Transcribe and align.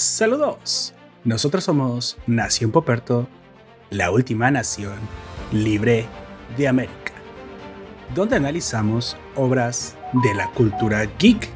Saludos. 0.00 0.94
Nosotros 1.24 1.64
somos 1.64 2.16
Nación 2.26 2.70
Poperto, 2.70 3.28
la 3.90 4.10
última 4.10 4.50
nación 4.50 4.94
libre 5.52 6.06
de 6.56 6.68
América, 6.68 7.12
donde 8.14 8.36
analizamos 8.36 9.18
obras 9.36 9.98
de 10.24 10.32
la 10.32 10.50
cultura 10.52 11.04
geek 11.18 11.50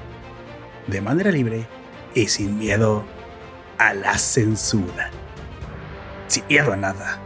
de 0.88 1.00
manera 1.00 1.30
libre 1.30 1.66
y 2.14 2.26
sin 2.26 2.58
miedo 2.58 3.06
a 3.78 3.94
la 3.94 4.18
censura. 4.18 5.08
Sin 6.26 6.46
miedo 6.46 6.74
a 6.74 6.76
nada. 6.76 7.18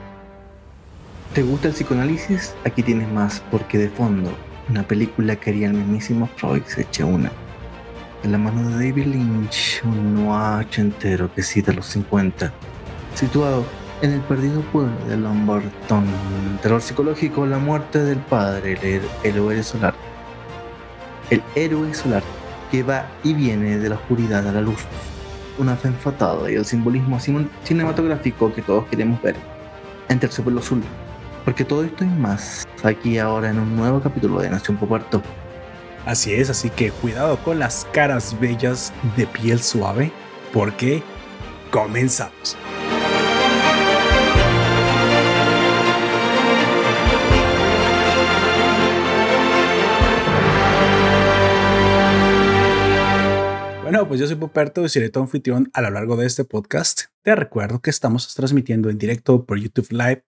¿Te 1.35 1.43
gusta 1.43 1.67
el 1.67 1.75
psicoanálisis? 1.75 2.55
Aquí 2.65 2.85
tienes 2.85 3.09
más, 3.09 3.43
porque 3.51 3.77
de 3.77 3.89
fondo, 3.89 4.33
una 4.69 4.87
película 4.87 5.35
que 5.35 5.51
haría 5.51 5.67
el 5.67 5.75
mismísimo 5.75 6.29
Freud 6.37 6.63
se 6.67 6.83
echa 6.83 7.05
una. 7.05 7.33
De 8.23 8.29
la 8.29 8.39
mano 8.39 8.69
de 8.69 8.75
David 8.75 9.07
Lynch, 9.07 9.81
un 9.85 10.15
noir 10.15 10.67
entero 10.77 11.33
que 11.33 11.43
cita 11.43 11.73
los 11.73 11.87
50, 11.87 12.53
situado 13.15 13.65
en 14.03 14.13
el 14.13 14.21
perdido 14.23 14.61
pueblo 14.63 14.93
de 15.09 15.17
Lombarton. 15.17 16.05
Terror 16.61 16.81
psicológico, 16.81 17.47
la 17.47 17.59
muerte 17.59 18.03
del 18.03 18.19
padre, 18.19 18.79
el 18.83 19.03
héroe 19.23 19.63
solar. 19.63 19.95
El 21.31 21.43
héroe 21.55 21.95
solar 21.95 22.23
que 22.71 22.83
va 22.83 23.07
y 23.23 23.35
viene 23.35 23.79
de 23.79 23.89
la 23.89 23.95
oscuridad 23.95 24.47
a 24.49 24.53
la 24.53 24.61
luz. 24.61 24.81
Una 25.59 25.77
fe 25.77 25.89
enfatada 25.89 26.51
y 26.51 26.55
el 26.55 26.65
simbolismo 26.65 27.19
cinematográfico 27.65 28.53
que 28.53 28.63
todos 28.63 28.87
queremos 28.87 29.21
ver. 29.23 29.37
Entre 30.09 30.29
el 30.29 30.43
pueblo 30.43 30.61
azul. 30.61 30.83
Porque 31.45 31.65
todo 31.65 31.85
esto 31.85 32.05
y 32.05 32.09
más 32.09 32.67
aquí 32.83 33.19
ahora 33.19 33.51
en 33.51 33.59
un 33.59 33.77
nuevo 33.77 34.01
capítulo 34.01 34.41
de 34.41 34.51
Nación 34.51 34.77
Poparto. 34.77 35.23
Así 36.09 36.33
es, 36.33 36.49
así 36.49 36.71
que 36.71 36.91
cuidado 36.91 37.37
con 37.45 37.59
las 37.59 37.85
caras 37.93 38.41
bellas 38.41 38.95
de 39.15 39.27
piel 39.27 39.61
suave, 39.61 40.11
porque 40.55 41.03
comenzamos. 41.71 42.57
Bueno, 53.83 54.09
pues 54.09 54.19
yo 54.19 54.27
soy 54.27 54.37
Poperto 54.37 54.83
y 54.87 54.89
seré 54.89 55.11
tu 55.11 55.21
anfitrión 55.21 55.69
a 55.75 55.83
lo 55.83 55.91
largo 55.91 56.17
de 56.17 56.25
este 56.25 56.47
podcast. 56.47 57.03
Te 57.23 57.35
recuerdo 57.35 57.83
que 57.83 57.91
estamos 57.91 58.35
transmitiendo 58.35 58.89
en 58.89 58.97
directo 58.97 59.45
por 59.45 59.59
YouTube 59.59 59.89
Live 59.91 60.25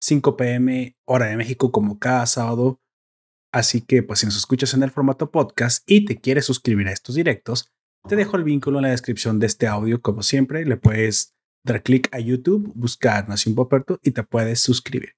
5 0.00 0.36
pm 0.36 0.96
hora 1.04 1.26
de 1.26 1.36
México 1.36 1.70
como 1.70 2.00
cada 2.00 2.26
sábado. 2.26 2.80
Así 3.52 3.80
que 3.80 4.02
pues 4.02 4.20
si 4.20 4.26
nos 4.26 4.36
escuchas 4.36 4.74
en 4.74 4.82
el 4.82 4.90
formato 4.90 5.30
podcast 5.30 5.82
y 5.90 6.04
te 6.04 6.20
quieres 6.20 6.44
suscribir 6.44 6.88
a 6.88 6.92
estos 6.92 7.14
directos, 7.14 7.72
te 8.08 8.16
dejo 8.16 8.36
el 8.36 8.44
vínculo 8.44 8.78
en 8.78 8.84
la 8.84 8.90
descripción 8.90 9.38
de 9.38 9.46
este 9.46 9.66
audio 9.66 10.00
como 10.00 10.22
siempre. 10.22 10.64
Le 10.64 10.76
puedes 10.76 11.34
dar 11.64 11.82
clic 11.82 12.08
a 12.12 12.20
YouTube, 12.20 12.72
buscar 12.74 13.28
Nación 13.28 13.54
Poperto 13.54 13.98
y 14.02 14.12
te 14.12 14.22
puedes 14.22 14.60
suscribir. 14.60 15.16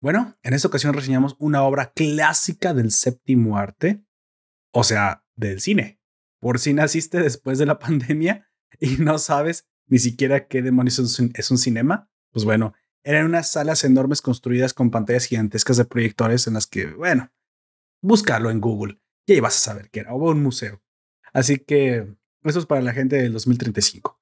Bueno, 0.00 0.36
en 0.42 0.52
esta 0.52 0.68
ocasión 0.68 0.92
reseñamos 0.94 1.34
una 1.38 1.62
obra 1.62 1.92
clásica 1.92 2.74
del 2.74 2.90
séptimo 2.90 3.56
arte, 3.56 4.04
o 4.72 4.84
sea, 4.84 5.24
del 5.34 5.60
cine 5.60 6.00
por 6.44 6.58
si 6.58 6.74
naciste 6.74 7.22
después 7.22 7.56
de 7.58 7.64
la 7.64 7.78
pandemia 7.78 8.46
y 8.78 8.98
no 8.98 9.16
sabes 9.16 9.66
ni 9.86 9.98
siquiera 9.98 10.46
qué 10.46 10.60
demonios 10.60 10.98
es 10.98 11.50
un, 11.50 11.56
cinema, 11.56 12.10
pues 12.32 12.44
bueno, 12.44 12.74
eran 13.02 13.24
unas 13.24 13.50
salas 13.50 13.82
enormes 13.82 14.20
construidas 14.20 14.74
con 14.74 14.90
pantallas 14.90 15.24
gigantescas 15.24 15.78
de 15.78 15.86
proyectores 15.86 16.46
en 16.46 16.52
las 16.52 16.66
que, 16.66 16.88
bueno, 16.88 17.32
búscalo 18.04 18.50
en 18.50 18.60
Google 18.60 19.00
y 19.26 19.32
ahí 19.32 19.40
vas 19.40 19.56
a 19.56 19.72
saber 19.72 19.90
qué 19.90 20.00
era, 20.00 20.12
o 20.12 20.30
un 20.30 20.42
museo. 20.42 20.82
Así 21.32 21.58
que 21.58 22.14
eso 22.42 22.58
es 22.58 22.66
para 22.66 22.82
la 22.82 22.92
gente 22.92 23.16
del 23.16 23.32
2035. 23.32 24.20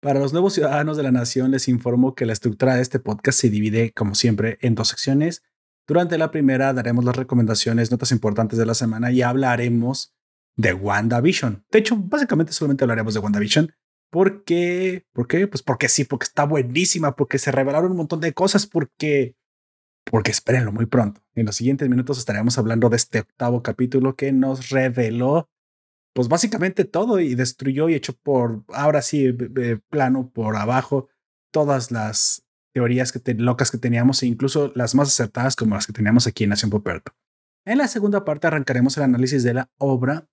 Para 0.00 0.20
los 0.20 0.32
nuevos 0.32 0.52
ciudadanos 0.52 0.98
de 0.98 1.02
la 1.02 1.10
nación 1.10 1.50
les 1.50 1.66
informo 1.66 2.14
que 2.14 2.26
la 2.26 2.34
estructura 2.34 2.74
de 2.76 2.82
este 2.82 3.00
podcast 3.00 3.40
se 3.40 3.48
divide, 3.48 3.92
como 3.92 4.14
siempre, 4.14 4.58
en 4.60 4.74
dos 4.74 4.88
secciones. 4.88 5.42
Durante 5.86 6.18
la 6.18 6.30
primera 6.30 6.74
daremos 6.74 7.04
las 7.06 7.16
recomendaciones, 7.16 7.90
notas 7.90 8.12
importantes 8.12 8.58
de 8.58 8.66
la 8.66 8.74
semana 8.74 9.10
y 9.10 9.22
hablaremos 9.22 10.14
de 10.56 10.74
WandaVision. 10.74 11.64
De 11.70 11.78
hecho, 11.78 11.96
básicamente 11.96 12.52
solamente 12.52 12.84
hablaremos 12.84 13.14
de 13.14 13.20
WandaVision. 13.20 13.72
¿Por 14.10 14.44
qué? 14.44 15.06
¿Por 15.12 15.26
qué? 15.26 15.46
Pues 15.48 15.62
porque 15.62 15.88
sí, 15.88 16.04
porque 16.04 16.24
está 16.24 16.44
buenísima, 16.44 17.16
porque 17.16 17.38
se 17.38 17.50
revelaron 17.50 17.90
un 17.90 17.96
montón 17.96 18.20
de 18.20 18.34
cosas, 18.34 18.66
porque, 18.66 19.34
porque 20.04 20.30
espérenlo 20.30 20.72
muy 20.72 20.86
pronto. 20.86 21.22
En 21.34 21.46
los 21.46 21.56
siguientes 21.56 21.88
minutos 21.88 22.18
estaremos 22.18 22.58
hablando 22.58 22.88
de 22.88 22.96
este 22.96 23.20
octavo 23.20 23.62
capítulo 23.62 24.16
que 24.16 24.32
nos 24.32 24.70
reveló, 24.70 25.48
pues 26.12 26.28
básicamente 26.28 26.84
todo 26.84 27.20
y 27.20 27.34
destruyó 27.34 27.88
y 27.88 27.94
echó 27.94 28.12
por, 28.12 28.64
ahora 28.68 29.02
sí, 29.02 29.32
plano 29.90 30.30
por 30.30 30.56
abajo, 30.56 31.08
todas 31.50 31.90
las 31.90 32.44
teorías 32.72 33.12
que 33.12 33.34
locas 33.34 33.70
que 33.70 33.78
teníamos 33.78 34.22
e 34.22 34.26
incluso 34.26 34.72
las 34.74 34.94
más 34.94 35.08
acertadas 35.08 35.56
como 35.56 35.74
las 35.76 35.86
que 35.86 35.92
teníamos 35.92 36.26
aquí 36.26 36.44
en 36.44 36.50
Nación 36.50 36.70
Poperto. 36.70 37.12
En 37.64 37.78
la 37.78 37.88
segunda 37.88 38.24
parte 38.24 38.46
arrancaremos 38.46 38.96
el 38.96 39.04
análisis 39.04 39.42
de 39.42 39.54
la 39.54 39.70
obra 39.78 40.28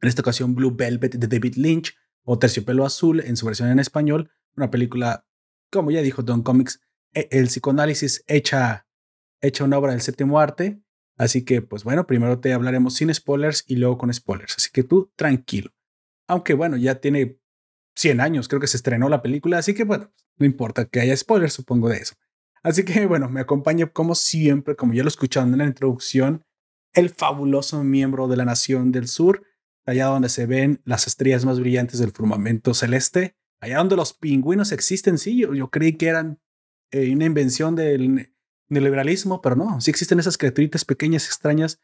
en 0.00 0.08
esta 0.08 0.22
ocasión 0.22 0.54
Blue 0.54 0.74
Velvet 0.74 1.14
de 1.14 1.26
David 1.26 1.56
Lynch 1.56 1.96
o 2.24 2.38
Terciopelo 2.38 2.84
Azul 2.84 3.20
en 3.20 3.36
su 3.36 3.46
versión 3.46 3.70
en 3.70 3.78
español, 3.78 4.30
una 4.56 4.70
película, 4.70 5.26
como 5.70 5.90
ya 5.90 6.02
dijo 6.02 6.22
Don 6.22 6.42
Comics, 6.42 6.80
e, 7.12 7.28
el 7.30 7.46
psicoanálisis 7.46 8.24
hecha, 8.26 8.86
hecha 9.40 9.64
una 9.64 9.78
obra 9.78 9.92
del 9.92 10.00
séptimo 10.00 10.40
arte. 10.40 10.80
Así 11.16 11.44
que, 11.44 11.60
pues 11.60 11.84
bueno, 11.84 12.06
primero 12.06 12.40
te 12.40 12.52
hablaremos 12.52 12.94
sin 12.94 13.12
spoilers 13.12 13.64
y 13.66 13.76
luego 13.76 13.98
con 13.98 14.12
spoilers. 14.12 14.56
Así 14.56 14.70
que 14.72 14.82
tú 14.82 15.12
tranquilo. 15.16 15.70
Aunque 16.26 16.54
bueno, 16.54 16.76
ya 16.76 16.96
tiene 16.96 17.38
100 17.96 18.20
años, 18.20 18.48
creo 18.48 18.60
que 18.60 18.66
se 18.66 18.76
estrenó 18.76 19.08
la 19.08 19.20
película, 19.20 19.58
así 19.58 19.74
que 19.74 19.84
bueno, 19.84 20.12
no 20.36 20.46
importa 20.46 20.86
que 20.86 21.00
haya 21.00 21.16
spoilers, 21.16 21.52
supongo 21.52 21.88
de 21.88 21.98
eso. 21.98 22.14
Así 22.62 22.84
que 22.84 23.06
bueno, 23.06 23.28
me 23.28 23.40
acompaña 23.40 23.86
como 23.86 24.14
siempre, 24.14 24.76
como 24.76 24.94
ya 24.94 25.02
lo 25.02 25.08
escucharon 25.08 25.52
en 25.52 25.58
la 25.58 25.66
introducción, 25.66 26.44
el 26.94 27.10
fabuloso 27.10 27.82
miembro 27.84 28.28
de 28.28 28.36
la 28.36 28.44
Nación 28.44 28.92
del 28.92 29.08
Sur, 29.08 29.44
allá 29.86 30.06
donde 30.06 30.28
se 30.28 30.46
ven 30.46 30.80
las 30.84 31.06
estrellas 31.06 31.44
más 31.44 31.60
brillantes 31.60 31.98
del 31.98 32.12
firmamento 32.12 32.74
celeste, 32.74 33.36
allá 33.60 33.78
donde 33.78 33.96
los 33.96 34.12
pingüinos 34.12 34.72
existen, 34.72 35.18
sí, 35.18 35.38
yo, 35.38 35.70
creí 35.70 35.94
que 35.94 36.08
eran 36.08 36.40
eh, 36.90 37.12
una 37.12 37.26
invención 37.26 37.76
del 37.76 38.32
neoliberalismo, 38.70 39.42
pero 39.42 39.56
no, 39.56 39.80
sí 39.80 39.90
existen 39.90 40.18
esas 40.18 40.38
criaturitas 40.38 40.84
pequeñas, 40.84 41.26
extrañas, 41.26 41.80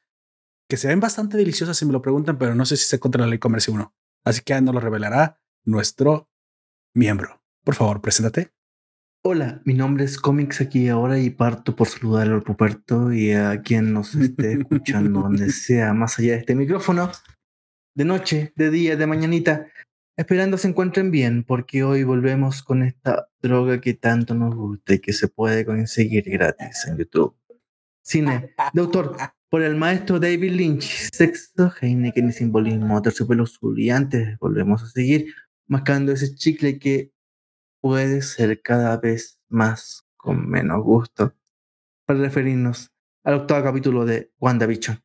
que 0.69 0.77
se 0.77 0.89
ven 0.89 1.01
bastante 1.01 1.37
deliciosas 1.37 1.77
si 1.77 1.85
me 1.85 1.93
lo 1.93 2.03
preguntan, 2.03 2.39
pero 2.39 2.55
no 2.55 2.65
sé 2.65 2.77
si 2.77 2.85
se 2.85 2.99
contra 2.99 3.23
la 3.23 3.29
ley 3.29 3.39
comercio 3.39 3.75
uno. 3.75 3.95
Así 4.25 4.41
que 4.43 4.61
nos 4.61 4.75
lo 4.75 4.81
revelará 4.81 5.41
nuestro 5.65 6.29
miembro. 6.95 7.43
Por 7.65 7.75
favor, 7.75 8.01
preséntate. 8.01 8.53
Hola, 9.25 9.61
mi 9.65 9.75
nombre 9.75 10.05
es 10.05 10.19
Comics 10.19 10.61
aquí 10.61 10.89
ahora 10.89 11.19
y 11.19 11.31
parto 11.31 11.75
por 11.75 11.89
saludar 11.89 12.29
al 12.29 12.43
Puperto 12.43 13.13
y 13.13 13.33
a 13.33 13.61
quien 13.61 13.93
nos 13.93 14.15
esté 14.15 14.53
escuchando 14.53 15.23
donde 15.23 15.51
sea 15.51 15.93
más 15.93 16.19
allá 16.19 16.33
de 16.33 16.39
este 16.39 16.55
micrófono 16.55 17.11
de 17.97 18.05
noche, 18.05 18.53
de 18.55 18.71
día, 18.71 18.95
de 18.95 19.07
mañanita, 19.07 19.69
esperando 20.16 20.56
se 20.56 20.69
encuentren 20.69 21.10
bien, 21.10 21.44
porque 21.44 21.84
hoy 21.84 22.03
volvemos 22.03 22.62
con 22.62 22.82
esta 22.82 23.28
droga 23.41 23.81
que 23.81 23.94
tanto 23.94 24.34
nos 24.34 24.54
gusta 24.54 24.94
y 24.94 24.99
que 25.00 25.12
se 25.12 25.28
puede 25.28 25.65
conseguir 25.66 26.25
gratis 26.31 26.87
en 26.87 26.99
YouTube. 26.99 27.37
Cine 28.03 28.54
de 28.72 28.81
autor 28.81 29.16
por 29.50 29.62
el 29.62 29.77
maestro 29.77 30.19
David 30.19 30.53
Lynch, 30.53 31.10
sexo, 31.12 31.72
Heineken 31.81 32.31
y 32.31 32.32
simbolismo, 32.32 33.03
terciopelo 33.03 33.44
azul. 33.44 33.78
Y 33.78 33.91
antes 33.91 34.38
volvemos 34.38 34.82
a 34.82 34.87
seguir 34.87 35.34
mascando 35.66 36.12
ese 36.12 36.34
chicle 36.34 36.78
que 36.78 37.12
puede 37.81 38.22
ser 38.22 38.62
cada 38.62 38.97
vez 38.97 39.41
más 39.48 40.04
con 40.16 40.48
menos 40.48 40.83
gusto, 40.83 41.34
para 42.04 42.21
referirnos 42.21 42.91
al 43.22 43.34
octavo 43.34 43.65
capítulo 43.65 44.04
de 44.04 44.33
WandaVision. 44.41 45.03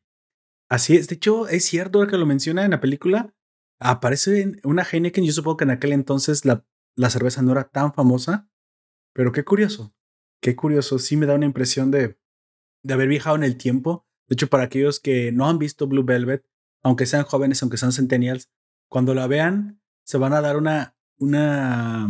Así 0.68 0.96
es, 0.96 1.08
de 1.08 1.16
hecho, 1.16 1.48
es 1.48 1.64
cierto 1.64 2.06
que 2.06 2.16
lo 2.16 2.26
menciona 2.26 2.64
en 2.64 2.70
la 2.70 2.80
película. 2.80 3.34
Aparece 3.82 4.52
una 4.64 4.84
Heineken. 4.84 5.24
Yo 5.24 5.32
supongo 5.32 5.58
que 5.58 5.64
en 5.64 5.70
aquel 5.70 5.92
entonces 5.92 6.44
la, 6.44 6.64
la 6.96 7.10
cerveza 7.10 7.42
no 7.42 7.52
era 7.52 7.68
tan 7.68 7.92
famosa, 7.92 8.48
pero 9.12 9.32
qué 9.32 9.44
curioso, 9.44 9.94
qué 10.40 10.56
curioso. 10.56 10.98
Sí 10.98 11.16
me 11.16 11.26
da 11.26 11.34
una 11.34 11.46
impresión 11.46 11.90
de, 11.90 12.18
de 12.82 12.94
haber 12.94 13.08
viajado 13.08 13.36
en 13.36 13.44
el 13.44 13.56
tiempo. 13.56 14.06
De 14.28 14.34
hecho, 14.34 14.48
para 14.48 14.64
aquellos 14.64 15.00
que 15.00 15.32
no 15.32 15.48
han 15.48 15.58
visto 15.58 15.86
Blue 15.86 16.04
Velvet, 16.04 16.46
aunque 16.82 17.06
sean 17.06 17.24
jóvenes, 17.24 17.62
aunque 17.62 17.76
sean 17.76 17.92
centennials, 17.92 18.50
cuando 18.88 19.14
la 19.14 19.26
vean, 19.26 19.80
se 20.04 20.18
van 20.18 20.32
a 20.32 20.40
dar 20.40 20.56
una, 20.56 20.96
una, 21.18 22.08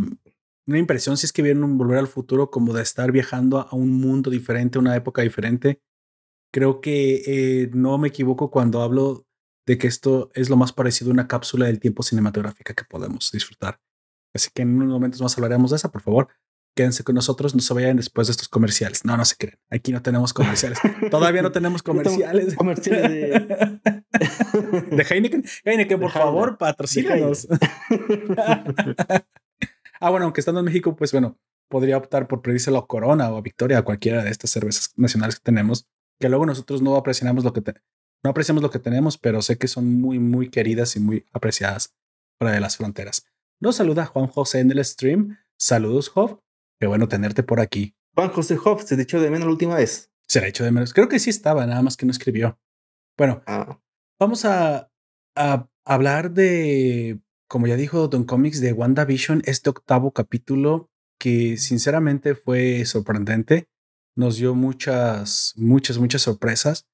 una 0.67 0.79
impresión, 0.79 1.17
si 1.17 1.27
es 1.27 1.33
que 1.33 1.43
vieron 1.43 1.79
Volver 1.79 1.99
al 1.99 2.09
Futuro, 2.09 2.51
como 2.51 2.73
de 2.73 2.83
estar 2.83 3.13
viajando 3.13 3.61
a 3.61 3.75
un 3.75 4.01
mundo 4.01 4.31
diferente, 4.31 4.79
una 4.79 4.97
época 4.97 5.23
diferente. 5.23 5.83
Creo 6.53 6.81
que 6.81 7.23
eh, 7.27 7.71
no 7.73 7.99
me 7.99 8.09
equivoco 8.09 8.51
cuando 8.51 8.83
hablo 8.83 9.27
de 9.67 9.79
que 9.79 9.87
esto 9.87 10.31
es 10.35 10.51
lo 10.51 10.57
más 10.57 10.73
parecido 10.73 11.11
a 11.11 11.15
una 11.15 11.29
cápsula 11.29 11.67
del 11.67 11.81
tiempo 11.81 12.03
cinematográfica 12.03 12.75
que 12.75 12.85
podemos 12.85 13.31
disfrutar. 13.33 13.81
Así 14.35 14.51
que 14.53 14.63
en 14.63 14.77
unos 14.77 14.89
momentos 14.89 15.21
más 15.21 15.37
hablaremos 15.37 15.71
de 15.71 15.77
esa, 15.77 15.93
por 15.93 16.03
favor. 16.03 16.29
Quédense 16.75 17.05
con 17.05 17.15
nosotros, 17.15 17.55
no 17.55 17.61
se 17.61 17.75
vayan 17.75 17.99
después 17.99 18.29
de 18.29 18.31
estos 18.31 18.49
comerciales. 18.49 19.05
No, 19.05 19.15
no 19.15 19.27
se 19.27 19.37
creen. 19.37 19.59
Aquí 19.69 19.93
no 19.93 20.01
tenemos 20.01 20.33
comerciales. 20.33 20.79
Todavía 21.11 21.43
no 21.43 21.53
tenemos 21.53 21.83
comerciales. 21.83 22.55
comerciales 22.55 23.11
de... 23.11 23.81
de 24.97 25.03
Heineken. 25.03 25.45
Heineken, 25.65 26.01
por 26.01 26.11
favor, 26.11 26.57
patrocínanos. 26.57 27.47
ah, 30.01 30.11
bueno, 30.11 30.25
aunque 30.25 30.41
estando 30.41 30.61
en 30.61 30.67
México, 30.67 30.97
pues 30.97 31.13
bueno, 31.13 31.39
podría 31.69 31.99
optar 31.99 32.27
por 32.27 32.41
pedírselo 32.41 32.79
a 32.79 32.87
Corona 32.87 33.31
o 33.31 33.37
a 33.37 33.43
Victoria, 33.43 33.79
a 33.79 33.83
cualquiera 33.83 34.25
de 34.25 34.31
estas 34.31 34.51
cervezas 34.51 34.95
nacionales 34.97 35.37
que 35.37 35.43
tenemos, 35.43 35.87
que 36.19 36.31
luego 36.31 36.47
nosotros 36.47 36.81
no 36.81 36.97
apreciamos 36.97 37.45
lo 37.45 37.53
que 37.53 37.61
no 38.23 38.31
apreciamos 38.31 38.63
lo 38.63 38.71
que 38.71 38.79
tenemos, 38.79 39.19
pero 39.19 39.43
sé 39.43 39.59
que 39.59 39.69
son 39.69 40.01
muy, 40.01 40.19
muy 40.19 40.49
queridas 40.49 40.97
y 40.97 41.01
muy 41.01 41.27
apreciadas 41.33 41.95
fuera 42.39 42.55
de 42.55 42.61
las 42.61 42.77
fronteras. 42.77 43.27
Nos 43.61 43.77
saluda 43.77 44.07
Juan 44.07 44.27
José 44.27 44.61
en 44.61 44.71
el 44.71 44.85
stream. 44.85 45.39
Saludos, 45.59 46.09
Job. 46.09 46.41
Qué 46.81 46.87
bueno 46.87 47.09
tenerte 47.09 47.43
por 47.43 47.61
aquí. 47.61 47.95
Juan 48.15 48.31
José 48.31 48.59
Hoff, 48.63 48.85
se 48.85 48.97
te 48.97 49.03
echó 49.03 49.21
de 49.21 49.31
menos 49.31 49.47
la 49.47 49.53
última 49.53 49.77
vez. 49.77 50.11
Se 50.27 50.41
le 50.41 50.49
echó 50.49 50.65
de 50.65 50.73
menos. 50.73 50.93
Creo 50.93 51.09
que 51.09 51.19
sí 51.19 51.31
estaba, 51.31 51.67
nada 51.67 51.83
más 51.83 51.97
que 51.97 52.07
no 52.07 52.13
escribió. 52.13 52.59
Bueno, 53.17 53.43
Ah, 53.47 53.79
vamos 54.19 54.45
a, 54.45 54.91
a 55.37 55.69
hablar 55.85 56.33
de, 56.33 57.21
como 57.49 57.67
ya 57.67 57.77
dijo 57.77 58.09
Don 58.09 58.25
Comics, 58.25 58.61
de 58.61 58.73
WandaVision, 58.73 59.43
este 59.45 59.71
octavo 59.71 60.13
capítulo 60.13 60.91
que 61.19 61.57
sinceramente 61.57 62.35
fue 62.35 62.85
sorprendente. 62.85 63.69
Nos 64.17 64.37
dio 64.37 64.55
muchas, 64.55 65.55
muchas, 65.57 65.99
muchas 65.99 66.23
sorpresas. 66.23 66.87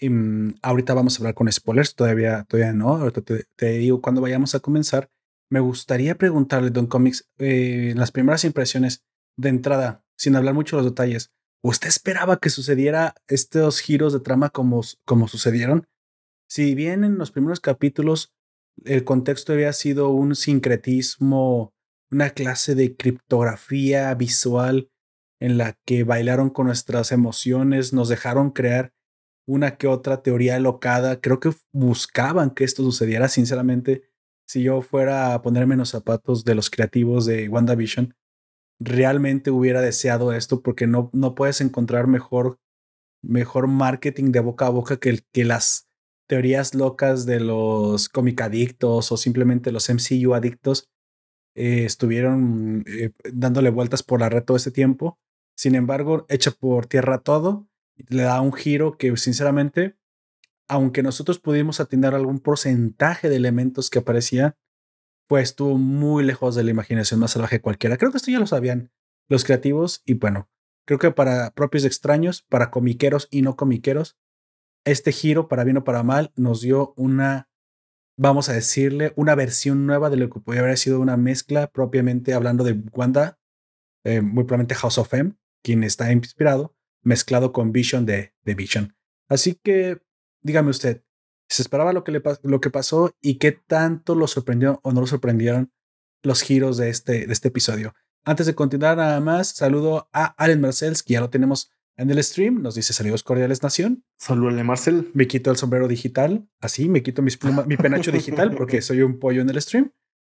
Mm, 0.00 0.54
ahorita 0.62 0.94
vamos 0.94 1.16
a 1.16 1.18
hablar 1.18 1.34
con 1.34 1.50
spoilers, 1.50 1.94
todavía, 1.94 2.44
todavía 2.48 2.72
no. 2.72 2.96
Ahorita 2.96 3.22
te, 3.22 3.44
te 3.56 3.70
digo 3.78 4.00
cuando 4.00 4.20
vayamos 4.20 4.54
a 4.54 4.60
comenzar. 4.60 5.10
Me 5.50 5.60
gustaría 5.60 6.16
preguntarle, 6.16 6.70
Don 6.70 6.86
Comics, 6.86 7.28
eh, 7.38 7.92
las 7.96 8.10
primeras 8.10 8.44
impresiones 8.44 9.04
de 9.36 9.48
entrada, 9.50 10.04
sin 10.16 10.36
hablar 10.36 10.54
mucho 10.54 10.76
de 10.76 10.82
los 10.82 10.92
detalles, 10.92 11.30
¿usted 11.62 11.88
esperaba 11.88 12.38
que 12.38 12.50
sucediera 12.50 13.14
estos 13.28 13.80
giros 13.80 14.12
de 14.12 14.20
trama 14.20 14.50
como, 14.50 14.82
como 15.04 15.28
sucedieron? 15.28 15.86
Si 16.48 16.74
bien 16.74 17.04
en 17.04 17.18
los 17.18 17.30
primeros 17.30 17.60
capítulos 17.60 18.32
el 18.84 19.04
contexto 19.04 19.52
había 19.52 19.72
sido 19.72 20.08
un 20.10 20.34
sincretismo, 20.34 21.72
una 22.10 22.30
clase 22.30 22.74
de 22.74 22.96
criptografía 22.96 24.14
visual 24.14 24.90
en 25.40 25.58
la 25.58 25.76
que 25.84 26.04
bailaron 26.04 26.50
con 26.50 26.66
nuestras 26.66 27.12
emociones, 27.12 27.92
nos 27.92 28.08
dejaron 28.08 28.50
crear 28.50 28.92
una 29.46 29.76
que 29.76 29.86
otra 29.86 30.22
teoría 30.22 30.58
locada. 30.58 31.20
Creo 31.20 31.40
que 31.40 31.52
buscaban 31.72 32.50
que 32.50 32.64
esto 32.64 32.82
sucediera. 32.82 33.28
Sinceramente, 33.28 34.04
si 34.46 34.62
yo 34.62 34.82
fuera 34.82 35.34
a 35.34 35.42
ponerme 35.42 35.74
en 35.74 35.80
los 35.80 35.90
zapatos 35.90 36.44
de 36.44 36.54
los 36.54 36.70
creativos 36.70 37.26
de 37.26 37.48
WandaVision, 37.48 38.14
realmente 38.80 39.50
hubiera 39.50 39.80
deseado 39.80 40.32
esto 40.32 40.62
porque 40.62 40.86
no, 40.86 41.10
no 41.12 41.34
puedes 41.34 41.60
encontrar 41.60 42.06
mejor, 42.06 42.58
mejor 43.22 43.68
marketing 43.68 44.32
de 44.32 44.40
boca 44.40 44.66
a 44.66 44.70
boca 44.70 44.98
que, 44.98 45.20
que 45.32 45.44
las 45.44 45.88
teorías 46.28 46.74
locas 46.74 47.26
de 47.26 47.40
los 47.40 48.08
cómic 48.08 48.40
adictos 48.40 49.12
o 49.12 49.16
simplemente 49.16 49.72
los 49.72 49.88
MCU 49.88 50.34
adictos 50.34 50.88
eh, 51.54 51.84
estuvieron 51.84 52.84
eh, 52.86 53.12
dándole 53.32 53.70
vueltas 53.70 54.02
por 54.02 54.20
la 54.20 54.28
red 54.28 54.42
todo 54.42 54.56
este 54.56 54.70
tiempo. 54.70 55.18
Sin 55.56 55.74
embargo, 55.74 56.26
echa 56.28 56.50
por 56.50 56.86
tierra 56.86 57.20
todo, 57.20 57.68
le 57.96 58.22
da 58.22 58.40
un 58.40 58.52
giro 58.52 58.96
que 58.96 59.16
sinceramente, 59.16 59.96
aunque 60.68 61.02
nosotros 61.02 61.38
pudimos 61.38 61.80
atinar 61.80 62.14
algún 62.14 62.40
porcentaje 62.40 63.28
de 63.28 63.36
elementos 63.36 63.90
que 63.90 64.00
aparecían, 64.00 64.56
pues 65.28 65.50
estuvo 65.50 65.78
muy 65.78 66.24
lejos 66.24 66.54
de 66.54 66.64
la 66.64 66.70
imaginación 66.70 67.20
más 67.20 67.32
salvaje 67.32 67.60
cualquiera. 67.60 67.96
Creo 67.96 68.10
que 68.10 68.18
esto 68.18 68.30
ya 68.30 68.38
lo 68.38 68.46
sabían 68.46 68.92
los 69.28 69.44
creativos 69.44 70.02
y 70.04 70.14
bueno, 70.14 70.50
creo 70.86 70.98
que 70.98 71.10
para 71.10 71.50
propios 71.52 71.84
extraños, 71.84 72.42
para 72.42 72.70
comiqueros 72.70 73.28
y 73.30 73.42
no 73.42 73.56
comiqueros, 73.56 74.18
este 74.84 75.12
giro, 75.12 75.48
para 75.48 75.64
bien 75.64 75.78
o 75.78 75.84
para 75.84 76.02
mal, 76.02 76.32
nos 76.36 76.60
dio 76.60 76.92
una, 76.96 77.48
vamos 78.18 78.48
a 78.48 78.52
decirle, 78.52 79.14
una 79.16 79.34
versión 79.34 79.86
nueva 79.86 80.10
de 80.10 80.16
lo 80.16 80.28
que 80.28 80.40
podría 80.40 80.62
haber 80.62 80.76
sido 80.76 81.00
una 81.00 81.16
mezcla 81.16 81.68
propiamente 81.68 82.34
hablando 82.34 82.64
de 82.64 82.82
Wanda, 82.92 83.38
eh, 84.04 84.20
muy 84.20 84.44
probablemente 84.44 84.74
House 84.74 84.98
of 84.98 85.12
M, 85.14 85.34
quien 85.62 85.84
está 85.84 86.12
inspirado, 86.12 86.73
mezclado 87.04 87.52
con 87.52 87.72
Vision 87.72 88.04
de, 88.06 88.34
de 88.42 88.54
Vision. 88.54 88.96
Así 89.28 89.58
que, 89.62 90.00
dígame 90.42 90.70
usted, 90.70 91.02
¿se 91.48 91.62
esperaba 91.62 91.92
lo 91.92 92.04
que, 92.04 92.12
le, 92.12 92.22
lo 92.42 92.60
que 92.60 92.70
pasó 92.70 93.14
y 93.20 93.36
qué 93.36 93.52
tanto 93.52 94.14
lo 94.14 94.26
sorprendió 94.26 94.80
o 94.82 94.92
no 94.92 95.00
lo 95.00 95.06
sorprendieron 95.06 95.72
los 96.22 96.42
giros 96.42 96.76
de 96.76 96.90
este, 96.90 97.26
de 97.26 97.32
este 97.32 97.48
episodio? 97.48 97.94
Antes 98.24 98.46
de 98.46 98.54
continuar, 98.54 98.96
nada 98.96 99.20
más, 99.20 99.48
saludo 99.48 100.08
a 100.12 100.34
Allen 100.42 100.60
Marcells, 100.60 101.02
que 101.02 101.12
ya 101.12 101.20
lo 101.20 101.30
tenemos 101.30 101.70
en 101.96 102.10
el 102.10 102.22
stream. 102.22 102.62
Nos 102.62 102.74
dice 102.74 102.92
saludos 102.92 103.22
cordiales, 103.22 103.62
Nación. 103.62 104.04
Saludos, 104.18 104.64
Marcel. 104.64 105.10
Me 105.14 105.26
quito 105.26 105.50
el 105.50 105.56
sombrero 105.56 105.88
digital, 105.88 106.48
así, 106.60 106.88
me 106.88 107.02
quito 107.02 107.22
mis 107.22 107.36
plumas, 107.36 107.66
mi 107.66 107.76
penacho 107.76 108.10
digital, 108.10 108.54
porque 108.56 108.80
soy 108.82 109.02
un 109.02 109.18
pollo 109.18 109.42
en 109.42 109.50
el 109.50 109.60
stream. 109.60 109.92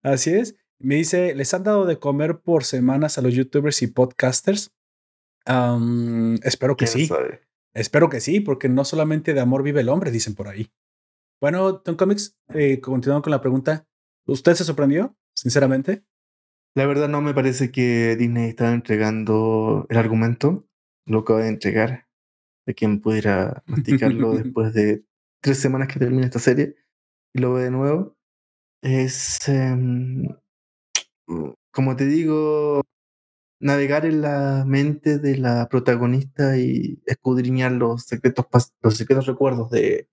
Así 0.03 0.31
es. 0.31 0.55
Me 0.79 0.95
dice, 0.95 1.33
¿les 1.35 1.53
han 1.53 1.63
dado 1.63 1.85
de 1.85 1.99
comer 1.99 2.41
por 2.41 2.63
semanas 2.63 3.17
a 3.17 3.21
los 3.21 3.33
youtubers 3.33 3.81
y 3.81 3.87
podcasters? 3.87 4.71
Um, 5.47 6.35
espero 6.43 6.75
que 6.75 6.87
sí. 6.87 7.07
Sabe? 7.07 7.41
Espero 7.73 8.09
que 8.09 8.21
sí, 8.21 8.39
porque 8.39 8.69
no 8.69 8.85
solamente 8.85 9.33
de 9.33 9.41
amor 9.41 9.61
vive 9.61 9.81
el 9.81 9.89
hombre, 9.89 10.11
dicen 10.11 10.33
por 10.33 10.47
ahí. 10.47 10.71
Bueno, 11.41 11.79
Tom 11.81 11.95
Comics, 11.97 12.37
eh, 12.53 12.79
continuando 12.79 13.21
con 13.21 13.31
la 13.31 13.41
pregunta, 13.41 13.85
¿usted 14.25 14.53
se 14.53 14.63
sorprendió, 14.63 15.15
sinceramente? 15.35 16.05
La 16.73 16.85
verdad 16.85 17.09
no 17.09 17.21
me 17.21 17.33
parece 17.33 17.71
que 17.71 18.15
Disney 18.15 18.49
estaba 18.49 18.71
entregando 18.71 19.85
el 19.89 19.97
argumento, 19.97 20.65
lo 21.05 21.19
acaba 21.19 21.41
de 21.41 21.49
entregar, 21.49 22.07
de 22.65 22.73
quien 22.73 23.01
pudiera 23.01 23.63
masticarlo 23.65 24.33
después 24.37 24.73
de 24.73 25.05
tres 25.41 25.59
semanas 25.59 25.89
que 25.89 25.99
termine 25.99 26.25
esta 26.25 26.39
serie 26.39 26.75
y 27.33 27.39
lo 27.39 27.53
ve 27.53 27.63
de 27.63 27.71
nuevo. 27.71 28.17
Es, 28.81 29.37
eh, 29.49 29.75
como 31.71 31.95
te 31.95 32.05
digo, 32.05 32.81
navegar 33.65 34.05
en 34.05 34.21
la 34.21 34.63
mente 34.67 35.17
de 35.17 35.37
la 35.37 35.67
protagonista 35.69 36.55
y 36.57 37.01
escudriñar 37.07 37.71
los 37.71 38.03
secretos, 38.03 38.45
los 38.81 38.95
secretos 38.95 39.25
recuerdos 39.25 39.71
de 39.71 40.07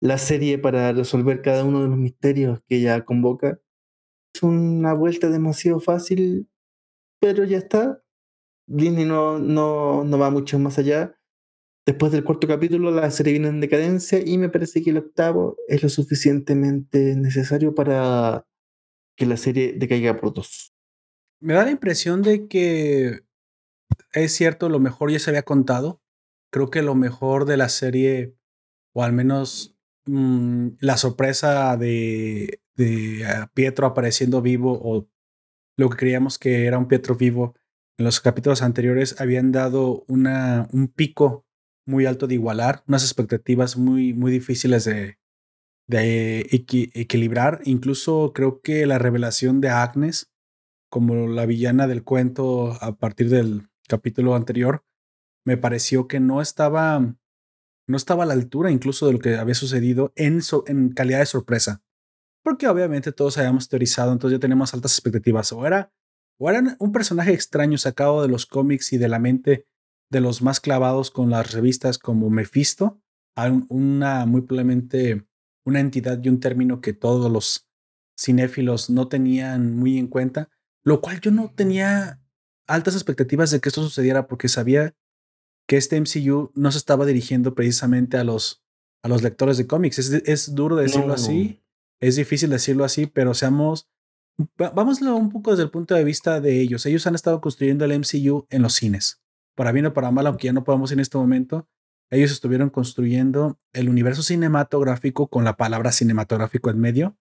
la 0.00 0.18
serie 0.18 0.58
para 0.58 0.92
resolver 0.92 1.42
cada 1.42 1.64
uno 1.64 1.82
de 1.82 1.88
los 1.88 1.98
misterios 1.98 2.60
que 2.68 2.76
ella 2.76 3.04
convoca. 3.04 3.58
Es 4.32 4.42
una 4.44 4.94
vuelta 4.94 5.28
demasiado 5.30 5.80
fácil, 5.80 6.48
pero 7.20 7.42
ya 7.44 7.58
está. 7.58 8.02
Disney 8.68 9.04
no, 9.04 9.40
no, 9.40 10.04
no 10.04 10.18
va 10.18 10.30
mucho 10.30 10.58
más 10.60 10.78
allá. 10.78 11.18
Después 11.86 12.12
del 12.12 12.24
cuarto 12.24 12.46
capítulo, 12.46 12.92
la 12.92 13.10
serie 13.10 13.32
viene 13.32 13.48
en 13.48 13.60
decadencia 13.60 14.20
y 14.24 14.38
me 14.38 14.48
parece 14.48 14.82
que 14.82 14.90
el 14.90 14.98
octavo 14.98 15.56
es 15.66 15.82
lo 15.82 15.88
suficientemente 15.88 17.16
necesario 17.16 17.74
para 17.74 18.46
que 19.16 19.26
la 19.26 19.36
serie 19.36 19.74
decaiga 19.76 20.16
por 20.20 20.34
dos. 20.34 20.75
Me 21.40 21.54
da 21.54 21.64
la 21.64 21.70
impresión 21.70 22.22
de 22.22 22.48
que 22.48 23.26
es 24.12 24.32
cierto, 24.32 24.68
lo 24.68 24.80
mejor 24.80 25.10
ya 25.10 25.18
se 25.18 25.30
había 25.30 25.42
contado. 25.42 26.00
Creo 26.50 26.70
que 26.70 26.82
lo 26.82 26.94
mejor 26.94 27.44
de 27.44 27.56
la 27.56 27.68
serie, 27.68 28.34
o 28.94 29.02
al 29.02 29.12
menos 29.12 29.76
mmm, 30.06 30.68
la 30.80 30.96
sorpresa 30.96 31.76
de, 31.76 32.60
uh, 32.78 33.46
Pietro 33.54 33.86
apareciendo 33.86 34.42
vivo, 34.42 34.78
o 34.82 35.08
lo 35.76 35.90
que 35.90 35.96
creíamos 35.96 36.38
que 36.38 36.66
era 36.66 36.78
un 36.78 36.88
Pietro 36.88 37.14
vivo 37.16 37.54
en 37.98 38.04
los 38.04 38.20
capítulos 38.20 38.62
anteriores, 38.62 39.20
habían 39.20 39.52
dado 39.52 40.04
una, 40.08 40.68
un 40.72 40.88
pico 40.88 41.46
muy 41.86 42.06
alto 42.06 42.26
de 42.26 42.34
igualar, 42.34 42.82
unas 42.88 43.04
expectativas 43.04 43.76
muy, 43.76 44.12
muy 44.12 44.32
difíciles 44.32 44.84
de, 44.84 45.18
de 45.86 46.40
equi 46.50 46.90
equilibrar. 46.94 47.60
Incluso 47.64 48.32
creo 48.34 48.60
que 48.60 48.86
la 48.86 48.98
revelación 48.98 49.60
de 49.60 49.68
Agnes 49.68 50.30
como 50.88 51.26
la 51.26 51.46
villana 51.46 51.86
del 51.86 52.04
cuento 52.04 52.72
a 52.80 52.96
partir 52.96 53.28
del 53.28 53.68
capítulo 53.88 54.34
anterior, 54.34 54.84
me 55.44 55.56
pareció 55.56 56.08
que 56.08 56.20
no 56.20 56.40
estaba, 56.40 57.16
no 57.86 57.96
estaba 57.96 58.24
a 58.24 58.26
la 58.26 58.34
altura 58.34 58.70
incluso 58.70 59.06
de 59.06 59.12
lo 59.12 59.18
que 59.18 59.36
había 59.36 59.54
sucedido 59.54 60.12
en, 60.16 60.40
en 60.66 60.90
calidad 60.90 61.20
de 61.20 61.26
sorpresa. 61.26 61.82
Porque 62.42 62.68
obviamente 62.68 63.12
todos 63.12 63.38
habíamos 63.38 63.68
teorizado, 63.68 64.12
entonces 64.12 64.38
ya 64.38 64.40
tenemos 64.40 64.72
altas 64.74 64.92
expectativas. 64.92 65.52
O 65.52 65.66
era, 65.66 65.92
o 66.38 66.48
era 66.50 66.76
un 66.78 66.92
personaje 66.92 67.32
extraño 67.32 67.78
sacado 67.78 68.22
de 68.22 68.28
los 68.28 68.46
cómics 68.46 68.92
y 68.92 68.98
de 68.98 69.08
la 69.08 69.18
mente 69.18 69.66
de 70.10 70.20
los 70.20 70.42
más 70.42 70.60
clavados 70.60 71.10
con 71.10 71.30
las 71.30 71.52
revistas 71.52 71.98
como 71.98 72.30
Mephisto, 72.30 73.00
una 73.68 74.26
muy 74.26 74.42
probablemente 74.42 75.26
una 75.64 75.80
entidad 75.80 76.22
y 76.22 76.28
un 76.28 76.40
término 76.40 76.80
que 76.80 76.92
todos 76.92 77.30
los 77.30 77.68
cinéfilos 78.18 78.88
no 78.88 79.08
tenían 79.08 79.76
muy 79.76 79.98
en 79.98 80.06
cuenta, 80.06 80.48
lo 80.86 81.00
cual 81.00 81.20
yo 81.20 81.32
no 81.32 81.52
tenía 81.52 82.22
altas 82.68 82.94
expectativas 82.94 83.50
de 83.50 83.60
que 83.60 83.68
esto 83.68 83.82
sucediera 83.82 84.28
porque 84.28 84.48
sabía 84.48 84.94
que 85.66 85.76
este 85.76 86.00
MCU 86.00 86.52
no 86.54 86.70
se 86.70 86.78
estaba 86.78 87.04
dirigiendo 87.04 87.56
precisamente 87.56 88.16
a 88.18 88.22
los, 88.24 88.64
a 89.02 89.08
los 89.08 89.20
lectores 89.20 89.58
de 89.58 89.66
cómics. 89.66 89.98
Es, 89.98 90.12
es 90.12 90.54
duro 90.54 90.76
decirlo 90.76 91.08
no. 91.08 91.14
así, 91.14 91.60
es 92.00 92.14
difícil 92.14 92.50
decirlo 92.50 92.84
así, 92.84 93.06
pero 93.06 93.34
seamos, 93.34 93.90
vámoslo 94.56 95.16
un 95.16 95.30
poco 95.30 95.50
desde 95.50 95.64
el 95.64 95.70
punto 95.70 95.96
de 95.96 96.04
vista 96.04 96.40
de 96.40 96.60
ellos. 96.60 96.86
Ellos 96.86 97.04
han 97.08 97.16
estado 97.16 97.40
construyendo 97.40 97.84
el 97.84 97.98
MCU 97.98 98.46
en 98.48 98.62
los 98.62 98.74
cines, 98.74 99.20
para 99.56 99.72
bien 99.72 99.86
o 99.86 99.92
para 99.92 100.12
mal, 100.12 100.28
aunque 100.28 100.46
ya 100.46 100.52
no 100.52 100.62
podamos 100.62 100.92
en 100.92 101.00
este 101.00 101.18
momento. 101.18 101.68
Ellos 102.10 102.30
estuvieron 102.30 102.70
construyendo 102.70 103.58
el 103.72 103.88
universo 103.88 104.22
cinematográfico 104.22 105.26
con 105.26 105.42
la 105.42 105.56
palabra 105.56 105.90
cinematográfico 105.90 106.70
en 106.70 106.78
medio 106.78 107.18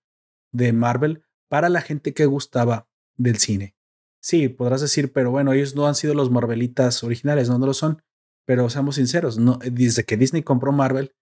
de 0.52 0.72
Marvel 0.72 1.24
para 1.50 1.70
la 1.70 1.82
gente 1.82 2.14
que 2.14 2.28
gustaba 2.28 2.88
del 3.18 3.38
cine. 3.38 3.76
sí, 4.22 4.50
podrás 4.50 4.82
decir, 4.82 5.14
pero 5.14 5.32
bueno, 5.32 5.54
ellos 5.54 5.76
no 5.76 5.88
han 5.88 5.96
sido 5.96 6.14
los 6.16 6.32
Marvelitas 6.32 7.04
originales, 7.04 7.50
no, 7.50 7.60
no 7.60 7.68
lo 7.68 7.74
son. 7.74 8.02
Pero 8.48 8.70
seamos 8.70 8.96
sinceros, 8.96 9.38
no, 9.38 9.60
desde 9.60 10.04
que 10.04 10.18
Disney 10.18 10.44
compró 10.44 10.72
Marvel, 10.72 11.14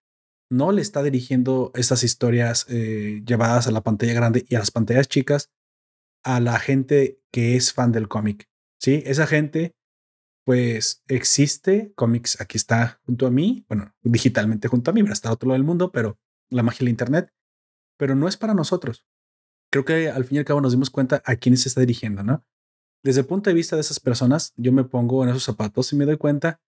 no 0.50 0.72
le 0.72 0.82
está 0.82 1.04
dirigiendo 1.04 1.72
estas 1.76 2.04
historias 2.04 2.66
eh, 2.70 3.22
llevadas 3.26 3.68
a 3.68 3.72
la 3.72 3.82
pantalla 3.82 4.14
grande 4.14 4.46
y 4.48 4.56
a 4.56 4.60
las 4.60 4.72
pantallas 4.72 5.08
chicas 5.08 5.50
a 6.24 6.40
la 6.40 6.60
gente 6.60 7.20
que 7.32 7.56
es 7.56 7.74
fan 7.74 7.92
del 7.92 8.08
cómic. 8.08 8.50
Sí, 8.80 9.04
esa 9.06 9.28
gente, 9.28 9.76
pues 10.46 11.04
existe, 11.08 11.94
cómics 11.96 12.40
aquí 12.40 12.58
está 12.58 13.00
junto 13.06 13.28
a 13.28 13.32
mí, 13.32 13.66
bueno, 13.68 13.94
digitalmente 14.02 14.68
junto 14.68 14.92
a 14.92 14.94
mí, 14.94 15.02
está 15.10 15.30
a 15.30 15.34
otro 15.34 15.48
lado 15.48 15.58
del 15.58 15.66
mundo, 15.66 15.92
pero 15.92 16.18
la 16.50 16.64
magia 16.64 16.80
del 16.80 16.90
Internet, 16.90 17.34
pero 17.98 18.16
no 18.16 18.28
es 18.28 18.38
para 18.38 18.54
nosotros. 18.54 19.06
Creo 19.74 19.86
que 19.86 20.08
al 20.08 20.24
fin 20.24 20.36
y 20.36 20.40
al 20.40 20.46
cabo 20.46 20.62
nos 20.62 20.74
dimos 20.74 20.92
cuenta 20.92 21.24
a 21.26 21.36
quién 21.36 21.58
se 21.58 21.68
está 21.68 21.82
dirigiendo, 21.82 22.24
¿no? 22.24 22.46
Desde 23.04 23.22
el 23.22 23.26
punto 23.26 23.50
de 23.50 23.56
vista 23.56 23.76
de 23.76 23.82
esas 23.82 24.00
personas, 24.00 24.54
yo 24.56 24.72
me 24.72 24.84
pongo 24.84 25.24
en 25.24 25.32
esos 25.32 25.46
zapatos 25.46 25.92
y 25.92 25.96
me 25.96 26.06
doy 26.06 26.18
cuenta 26.18 26.62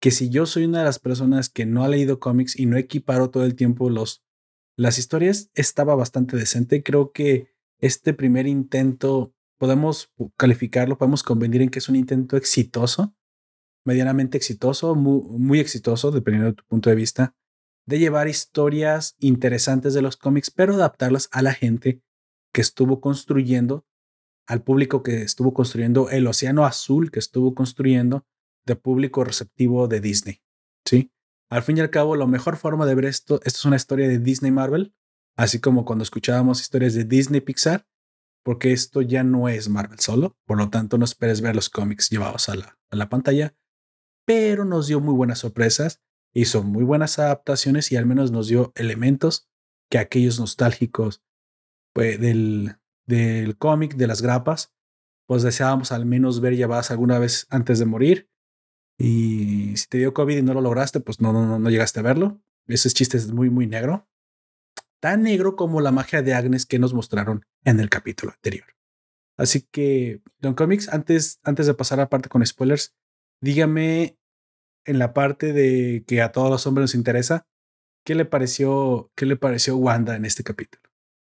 que 0.00 0.10
si 0.10 0.30
yo 0.30 0.46
soy 0.46 0.64
una 0.64 0.78
de 0.78 0.86
las 0.86 0.98
personas 0.98 1.50
que 1.50 1.66
no 1.66 1.84
ha 1.84 1.88
leído 1.88 2.20
cómics 2.20 2.58
y 2.58 2.64
no 2.64 2.78
equiparo 2.78 3.28
todo 3.28 3.44
el 3.44 3.54
tiempo 3.54 3.90
los, 3.90 4.24
las 4.78 4.96
historias, 4.98 5.50
estaba 5.52 5.94
bastante 5.94 6.38
decente. 6.38 6.82
Creo 6.82 7.12
que 7.12 7.52
este 7.80 8.14
primer 8.14 8.46
intento 8.46 9.34
podemos 9.58 10.10
calificarlo, 10.38 10.96
podemos 10.96 11.22
convenir 11.22 11.60
en 11.60 11.68
que 11.68 11.80
es 11.80 11.90
un 11.90 11.96
intento 11.96 12.38
exitoso, 12.38 13.14
medianamente 13.84 14.38
exitoso, 14.38 14.94
muy, 14.94 15.20
muy 15.38 15.60
exitoso, 15.60 16.12
dependiendo 16.12 16.46
de 16.46 16.56
tu 16.56 16.64
punto 16.64 16.88
de 16.88 16.96
vista, 16.96 17.36
de 17.84 17.98
llevar 17.98 18.26
historias 18.26 19.16
interesantes 19.18 19.92
de 19.92 20.00
los 20.00 20.16
cómics, 20.16 20.50
pero 20.50 20.72
adaptarlas 20.72 21.28
a 21.30 21.42
la 21.42 21.52
gente 21.52 22.00
que 22.58 22.62
estuvo 22.62 23.00
construyendo, 23.00 23.86
al 24.48 24.64
público 24.64 25.04
que 25.04 25.22
estuvo 25.22 25.54
construyendo, 25.54 26.10
el 26.10 26.26
océano 26.26 26.66
azul 26.66 27.12
que 27.12 27.20
estuvo 27.20 27.54
construyendo 27.54 28.26
de 28.66 28.74
público 28.74 29.22
receptivo 29.22 29.86
de 29.86 30.00
Disney. 30.00 30.42
¿sí? 30.84 31.12
Al 31.50 31.62
fin 31.62 31.78
y 31.78 31.82
al 31.82 31.90
cabo, 31.90 32.16
la 32.16 32.26
mejor 32.26 32.56
forma 32.56 32.84
de 32.84 32.96
ver 32.96 33.04
esto, 33.04 33.36
esto 33.44 33.58
es 33.60 33.64
una 33.64 33.76
historia 33.76 34.08
de 34.08 34.18
Disney 34.18 34.50
Marvel, 34.50 34.92
así 35.36 35.60
como 35.60 35.84
cuando 35.84 36.02
escuchábamos 36.02 36.60
historias 36.60 36.94
de 36.94 37.04
Disney 37.04 37.40
Pixar, 37.40 37.86
porque 38.42 38.72
esto 38.72 39.02
ya 39.02 39.22
no 39.22 39.48
es 39.48 39.68
Marvel 39.68 40.00
solo, 40.00 40.36
por 40.44 40.58
lo 40.58 40.68
tanto 40.68 40.98
no 40.98 41.04
esperes 41.04 41.40
ver 41.40 41.54
los 41.54 41.70
cómics 41.70 42.10
llevados 42.10 42.48
a 42.48 42.56
la, 42.56 42.76
a 42.90 42.96
la 42.96 43.08
pantalla, 43.08 43.54
pero 44.26 44.64
nos 44.64 44.88
dio 44.88 44.98
muy 44.98 45.14
buenas 45.14 45.38
sorpresas, 45.38 46.02
hizo 46.34 46.64
muy 46.64 46.82
buenas 46.82 47.20
adaptaciones 47.20 47.92
y 47.92 47.96
al 47.96 48.06
menos 48.06 48.32
nos 48.32 48.48
dio 48.48 48.72
elementos 48.74 49.48
que 49.88 49.98
aquellos 49.98 50.40
nostálgicos 50.40 51.22
pues, 51.98 52.20
del, 52.20 52.76
del 53.06 53.58
cómic, 53.58 53.96
de 53.96 54.06
las 54.06 54.22
grapas, 54.22 54.72
pues 55.26 55.42
deseábamos 55.42 55.90
al 55.90 56.06
menos 56.06 56.40
ver 56.40 56.54
llevadas 56.54 56.92
alguna 56.92 57.18
vez 57.18 57.48
antes 57.50 57.80
de 57.80 57.86
morir 57.86 58.30
y 58.96 59.76
si 59.76 59.88
te 59.88 59.98
dio 59.98 60.14
COVID 60.14 60.36
y 60.36 60.42
no 60.42 60.54
lo 60.54 60.60
lograste, 60.60 61.00
pues 61.00 61.20
no, 61.20 61.32
no, 61.32 61.58
no 61.58 61.70
llegaste 61.70 61.98
a 61.98 62.04
verlo. 62.04 62.40
Ese 62.68 62.88
chiste 62.90 63.16
es 63.16 63.32
muy, 63.32 63.50
muy 63.50 63.66
negro. 63.66 64.08
Tan 65.00 65.24
negro 65.24 65.56
como 65.56 65.80
la 65.80 65.90
magia 65.90 66.22
de 66.22 66.34
Agnes 66.34 66.66
que 66.66 66.78
nos 66.78 66.94
mostraron 66.94 67.44
en 67.64 67.80
el 67.80 67.88
capítulo 67.88 68.30
anterior. 68.30 68.68
Así 69.36 69.62
que, 69.62 70.22
Don 70.38 70.54
Comics, 70.54 70.88
antes, 70.88 71.40
antes 71.42 71.66
de 71.66 71.74
pasar 71.74 71.98
a 71.98 72.08
parte 72.08 72.28
con 72.28 72.46
spoilers, 72.46 72.94
dígame 73.40 74.16
en 74.84 75.00
la 75.00 75.14
parte 75.14 75.52
de 75.52 76.04
que 76.06 76.22
a 76.22 76.30
todos 76.30 76.48
los 76.48 76.64
hombres 76.68 76.84
nos 76.84 76.94
interesa, 76.94 77.48
¿qué 78.04 78.14
le 78.14 78.24
pareció, 78.24 79.10
qué 79.16 79.26
le 79.26 79.36
pareció 79.36 79.76
Wanda 79.76 80.14
en 80.14 80.24
este 80.24 80.44
capítulo? 80.44 80.87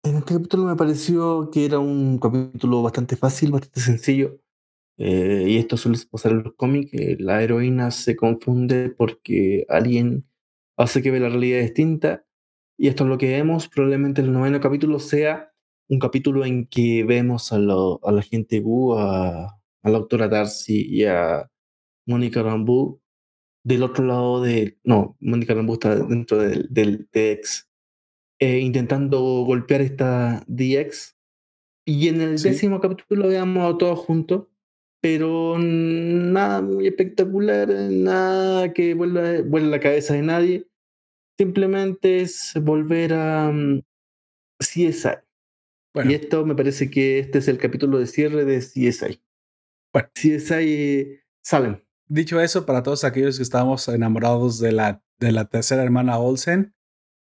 En 0.04 0.16
este 0.16 0.34
capítulo 0.34 0.64
me 0.64 0.76
pareció 0.76 1.50
que 1.50 1.64
era 1.64 1.78
un 1.80 2.18
capítulo 2.18 2.82
bastante 2.82 3.16
fácil, 3.16 3.50
bastante 3.50 3.80
sencillo. 3.80 4.40
Eh, 4.96 5.46
y 5.48 5.58
esto 5.58 5.76
suele 5.76 5.98
pasar 6.10 6.32
en 6.32 6.42
los 6.44 6.54
cómics, 6.54 6.90
la 7.20 7.42
heroína 7.42 7.90
se 7.90 8.16
confunde 8.16 8.90
porque 8.90 9.64
alguien 9.68 10.26
hace 10.76 11.02
que 11.02 11.10
ve 11.10 11.20
la 11.20 11.28
realidad 11.28 11.60
distinta. 11.60 12.24
Y 12.78 12.88
esto 12.88 13.04
es 13.04 13.10
lo 13.10 13.18
que 13.18 13.28
vemos. 13.30 13.68
Probablemente 13.68 14.22
el 14.22 14.32
noveno 14.32 14.60
capítulo 14.60 15.00
sea 15.00 15.52
un 15.88 15.98
capítulo 15.98 16.44
en 16.44 16.66
que 16.66 17.04
vemos 17.04 17.52
a, 17.52 17.58
la 17.58 18.22
gente 18.22 18.60
Wu, 18.60 18.94
a, 18.94 19.46
a, 19.46 19.90
la 19.90 19.98
doctora 19.98 20.28
Darcy 20.28 20.86
y 20.88 21.04
a 21.04 21.50
Mónica 22.06 22.42
Rambeau 22.42 23.00
del 23.64 23.82
otro 23.82 24.04
lado 24.04 24.42
de... 24.42 24.78
No, 24.84 25.16
Mónica 25.20 25.54
Rambeau 25.54 25.74
está 25.74 25.96
dentro 25.96 26.38
del, 26.38 26.68
del 26.70 27.08
DX, 27.12 27.67
eh, 28.38 28.58
intentando 28.58 29.20
golpear 29.44 29.80
esta 29.80 30.44
DX. 30.46 31.16
Y 31.84 32.08
en 32.08 32.20
el 32.20 32.40
décimo 32.40 32.80
capítulo 32.80 33.28
veamos 33.28 33.74
a 33.74 33.78
todos 33.78 33.98
juntos 34.00 34.48
pero 35.00 35.56
nada 35.58 36.60
muy 36.60 36.88
espectacular, 36.88 37.68
nada 37.68 38.72
que 38.72 38.94
vuelva, 38.94 39.42
vuelva 39.42 39.70
la 39.70 39.80
cabeza 39.80 40.14
de 40.14 40.22
nadie. 40.22 40.68
Simplemente 41.38 42.20
es 42.20 42.52
volver 42.60 43.12
a 43.14 43.48
um, 43.48 43.82
CSI. 44.58 45.18
Y 46.04 46.14
esto 46.14 46.44
me 46.44 46.54
parece 46.54 46.90
que 46.90 47.18
este 47.20 47.38
es 47.38 47.48
el 47.48 47.58
capítulo 47.58 47.98
de 47.98 48.06
cierre 48.06 48.44
de 48.44 48.58
CSI. 48.58 49.20
Bueno, 49.92 50.08
CSI 50.14 51.20
Salem. 51.42 51.80
Dicho 52.08 52.40
eso, 52.40 52.66
para 52.66 52.82
todos 52.82 53.04
aquellos 53.04 53.36
que 53.36 53.42
estábamos 53.42 53.86
enamorados 53.88 54.58
de 54.58 54.72
la, 54.72 55.02
de 55.18 55.32
la 55.32 55.46
tercera 55.46 55.82
hermana 55.82 56.18
Olsen, 56.18 56.74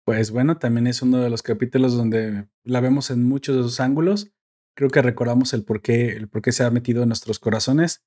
pues 0.03 0.31
bueno, 0.31 0.57
también 0.57 0.87
es 0.87 1.01
uno 1.01 1.17
de 1.19 1.29
los 1.29 1.43
capítulos 1.43 1.95
donde 1.95 2.47
la 2.63 2.81
vemos 2.81 3.11
en 3.11 3.27
muchos 3.27 3.55
de 3.55 3.63
sus 3.63 3.79
ángulos 3.79 4.31
creo 4.75 4.89
que 4.89 5.01
recordamos 5.01 5.53
el 5.53 5.63
por 5.63 5.81
qué, 5.81 6.09
el 6.15 6.27
por 6.29 6.41
qué 6.41 6.51
se 6.51 6.63
ha 6.63 6.71
metido 6.71 7.03
en 7.03 7.09
nuestros 7.09 7.39
corazones 7.39 8.03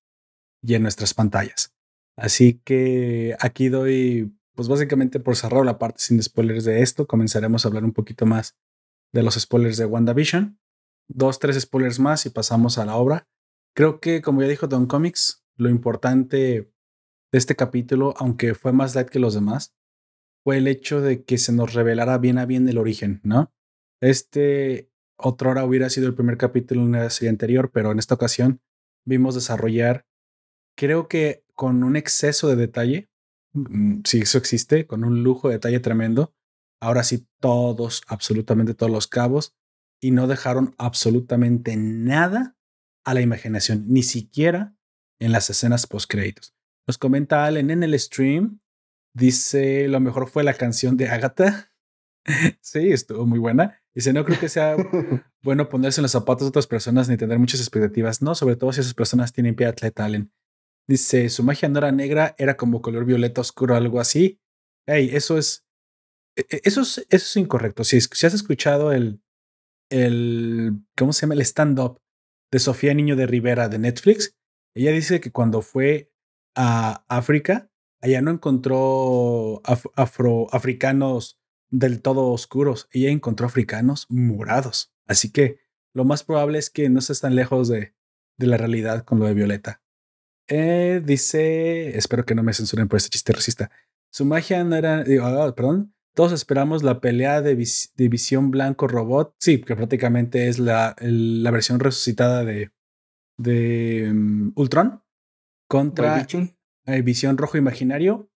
y 0.62 0.74
en 0.74 0.82
nuestras 0.82 1.14
pantallas. 1.14 1.74
Así 2.16 2.60
que 2.64 3.36
aquí 3.40 3.68
doy, 3.68 4.36
pues 4.54 4.68
básicamente 4.68 5.20
por 5.20 5.36
cerrar 5.36 5.64
la 5.64 5.78
parte 5.78 6.00
sin 6.00 6.22
spoilers 6.22 6.64
de 6.64 6.82
esto, 6.82 7.06
comenzaremos 7.06 7.64
a 7.64 7.68
hablar 7.68 7.84
un 7.84 7.92
poquito 7.92 8.26
más 8.26 8.56
de 9.12 9.22
los 9.22 9.34
spoilers 9.34 9.76
de 9.76 9.86
WandaVision. 9.86 10.58
Dos, 11.08 11.38
tres 11.38 11.60
spoilers 11.60 11.98
más 12.00 12.24
y 12.26 12.30
pasamos 12.30 12.78
a 12.78 12.84
la 12.84 12.96
obra. 12.96 13.28
Creo 13.74 14.00
que, 14.00 14.22
como 14.22 14.40
ya 14.40 14.48
dijo 14.48 14.68
Don 14.68 14.86
Comics, 14.86 15.44
lo 15.56 15.68
importante 15.68 16.72
de 17.30 17.38
este 17.38 17.56
capítulo, 17.56 18.14
aunque 18.16 18.54
fue 18.54 18.72
más 18.72 18.94
light 18.94 19.08
que 19.08 19.18
los 19.18 19.34
demás, 19.34 19.74
fue 20.44 20.58
el 20.58 20.68
hecho 20.68 21.00
de 21.00 21.24
que 21.24 21.38
se 21.38 21.52
nos 21.52 21.74
revelara 21.74 22.18
bien 22.18 22.38
a 22.38 22.46
bien 22.46 22.68
el 22.68 22.78
origen, 22.78 23.20
¿no? 23.24 23.52
Este 24.00 24.90
otra 25.16 25.50
hora 25.50 25.64
hubiera 25.64 25.88
sido 25.90 26.06
el 26.06 26.14
primer 26.14 26.36
capítulo 26.36 26.82
en 26.82 26.88
una 26.88 27.10
serie 27.10 27.30
anterior, 27.30 27.70
pero 27.72 27.92
en 27.92 27.98
esta 27.98 28.14
ocasión 28.14 28.60
vimos 29.06 29.34
desarrollar, 29.34 30.06
creo 30.76 31.08
que 31.08 31.44
con 31.54 31.84
un 31.84 31.96
exceso 31.96 32.48
de 32.48 32.56
detalle, 32.56 33.08
mm, 33.52 34.00
si 34.04 34.20
eso 34.20 34.38
existe, 34.38 34.86
con 34.86 35.04
un 35.04 35.22
lujo 35.22 35.48
de 35.48 35.54
detalle 35.54 35.80
tremendo, 35.80 36.34
ahora 36.80 37.04
sí 37.04 37.26
todos, 37.40 38.02
absolutamente 38.08 38.74
todos 38.74 38.90
los 38.90 39.06
cabos, 39.06 39.54
y 40.00 40.10
no 40.10 40.26
dejaron 40.26 40.74
absolutamente 40.78 41.76
nada 41.76 42.56
a 43.04 43.14
la 43.14 43.20
imaginación, 43.20 43.84
ni 43.88 44.02
siquiera 44.02 44.76
en 45.20 45.32
las 45.32 45.48
escenas 45.48 45.86
post 45.86 46.10
créditos. 46.10 46.54
Nos 46.86 46.98
comenta 46.98 47.46
Allen 47.46 47.70
en 47.70 47.82
el 47.82 47.98
stream, 47.98 48.60
dice, 49.14 49.88
lo 49.88 50.00
mejor 50.00 50.28
fue 50.28 50.44
la 50.44 50.54
canción 50.54 50.96
de 50.96 51.08
Agatha. 51.08 51.72
sí, 52.60 52.90
estuvo 52.90 53.26
muy 53.26 53.38
buena. 53.38 53.80
Dice, 53.94 54.12
no 54.12 54.24
creo 54.24 54.38
que 54.38 54.48
sea 54.48 54.76
bueno 55.42 55.68
ponerse 55.68 56.00
en 56.00 56.02
los 56.02 56.12
zapatos 56.12 56.42
de 56.42 56.48
otras 56.48 56.66
personas 56.66 57.08
ni 57.08 57.16
tener 57.16 57.38
muchas 57.38 57.60
expectativas, 57.60 58.22
no, 58.22 58.34
sobre 58.34 58.56
todo 58.56 58.72
si 58.72 58.80
esas 58.80 58.94
personas 58.94 59.32
tienen 59.32 59.54
pie 59.54 59.66
atleta, 59.66 60.04
Allen. 60.04 60.32
Dice, 60.86 61.30
su 61.30 61.42
magia 61.44 61.68
no 61.68 61.78
era 61.78 61.92
negra, 61.92 62.34
era 62.36 62.56
como 62.56 62.82
color 62.82 63.04
violeta 63.06 63.40
oscuro, 63.40 63.74
algo 63.74 64.00
así. 64.00 64.40
Hey, 64.86 65.10
eso 65.12 65.38
es, 65.38 65.64
e, 66.36 66.44
e, 66.50 66.60
eso 66.64 66.82
es, 66.82 66.98
eso 66.98 67.06
es 67.08 67.36
incorrecto. 67.36 67.84
Si, 67.84 68.00
si 68.00 68.26
has 68.26 68.34
escuchado 68.34 68.92
el, 68.92 69.22
el, 69.90 70.72
¿cómo 70.96 71.12
se 71.12 71.22
llama? 71.22 71.34
El 71.34 71.40
stand-up 71.40 72.00
de 72.52 72.58
Sofía 72.58 72.92
Niño 72.92 73.16
de 73.16 73.26
Rivera 73.26 73.68
de 73.68 73.78
Netflix, 73.78 74.36
ella 74.76 74.90
dice 74.90 75.20
que 75.20 75.30
cuando 75.30 75.62
fue 75.62 76.12
a 76.56 77.04
África, 77.08 77.70
allá 78.04 78.20
no 78.20 78.30
encontró 78.30 79.62
afro, 79.64 80.46
africanos 80.52 81.40
del 81.70 82.02
todo 82.02 82.28
oscuros. 82.28 82.88
Ella 82.92 83.10
encontró 83.10 83.46
africanos 83.46 84.06
morados. 84.10 84.92
Así 85.06 85.32
que 85.32 85.58
lo 85.94 86.04
más 86.04 86.22
probable 86.22 86.58
es 86.58 86.68
que 86.68 86.90
no 86.90 87.00
se 87.00 87.14
están 87.14 87.34
lejos 87.34 87.68
de, 87.68 87.94
de 88.36 88.46
la 88.46 88.58
realidad 88.58 89.04
con 89.04 89.18
lo 89.18 89.24
de 89.24 89.32
Violeta. 89.34 89.82
Eh, 90.48 91.00
dice, 91.02 91.96
espero 91.96 92.26
que 92.26 92.34
no 92.34 92.42
me 92.42 92.52
censuren 92.52 92.88
por 92.88 92.98
este 92.98 93.08
chiste 93.08 93.32
racista. 93.32 93.70
Su 94.10 94.26
magia 94.26 94.62
no 94.64 94.76
era, 94.76 95.02
ah, 95.22 95.54
perdón, 95.56 95.94
todos 96.14 96.32
esperamos 96.32 96.82
la 96.82 97.00
pelea 97.00 97.40
de, 97.40 97.54
visión 97.54 98.50
blanco 98.50 98.86
robot. 98.86 99.34
Sí, 99.38 99.62
que 99.62 99.74
prácticamente 99.74 100.48
es 100.48 100.58
la, 100.58 100.94
la 101.00 101.50
versión 101.50 101.80
resucitada 101.80 102.44
de, 102.44 102.70
de 103.38 104.12
mm, 104.12 104.52
Ultron 104.56 105.02
contra 105.68 106.26
eh, 106.86 107.02
visión 107.02 107.38
rojo 107.38 107.58
imaginario. 107.58 108.30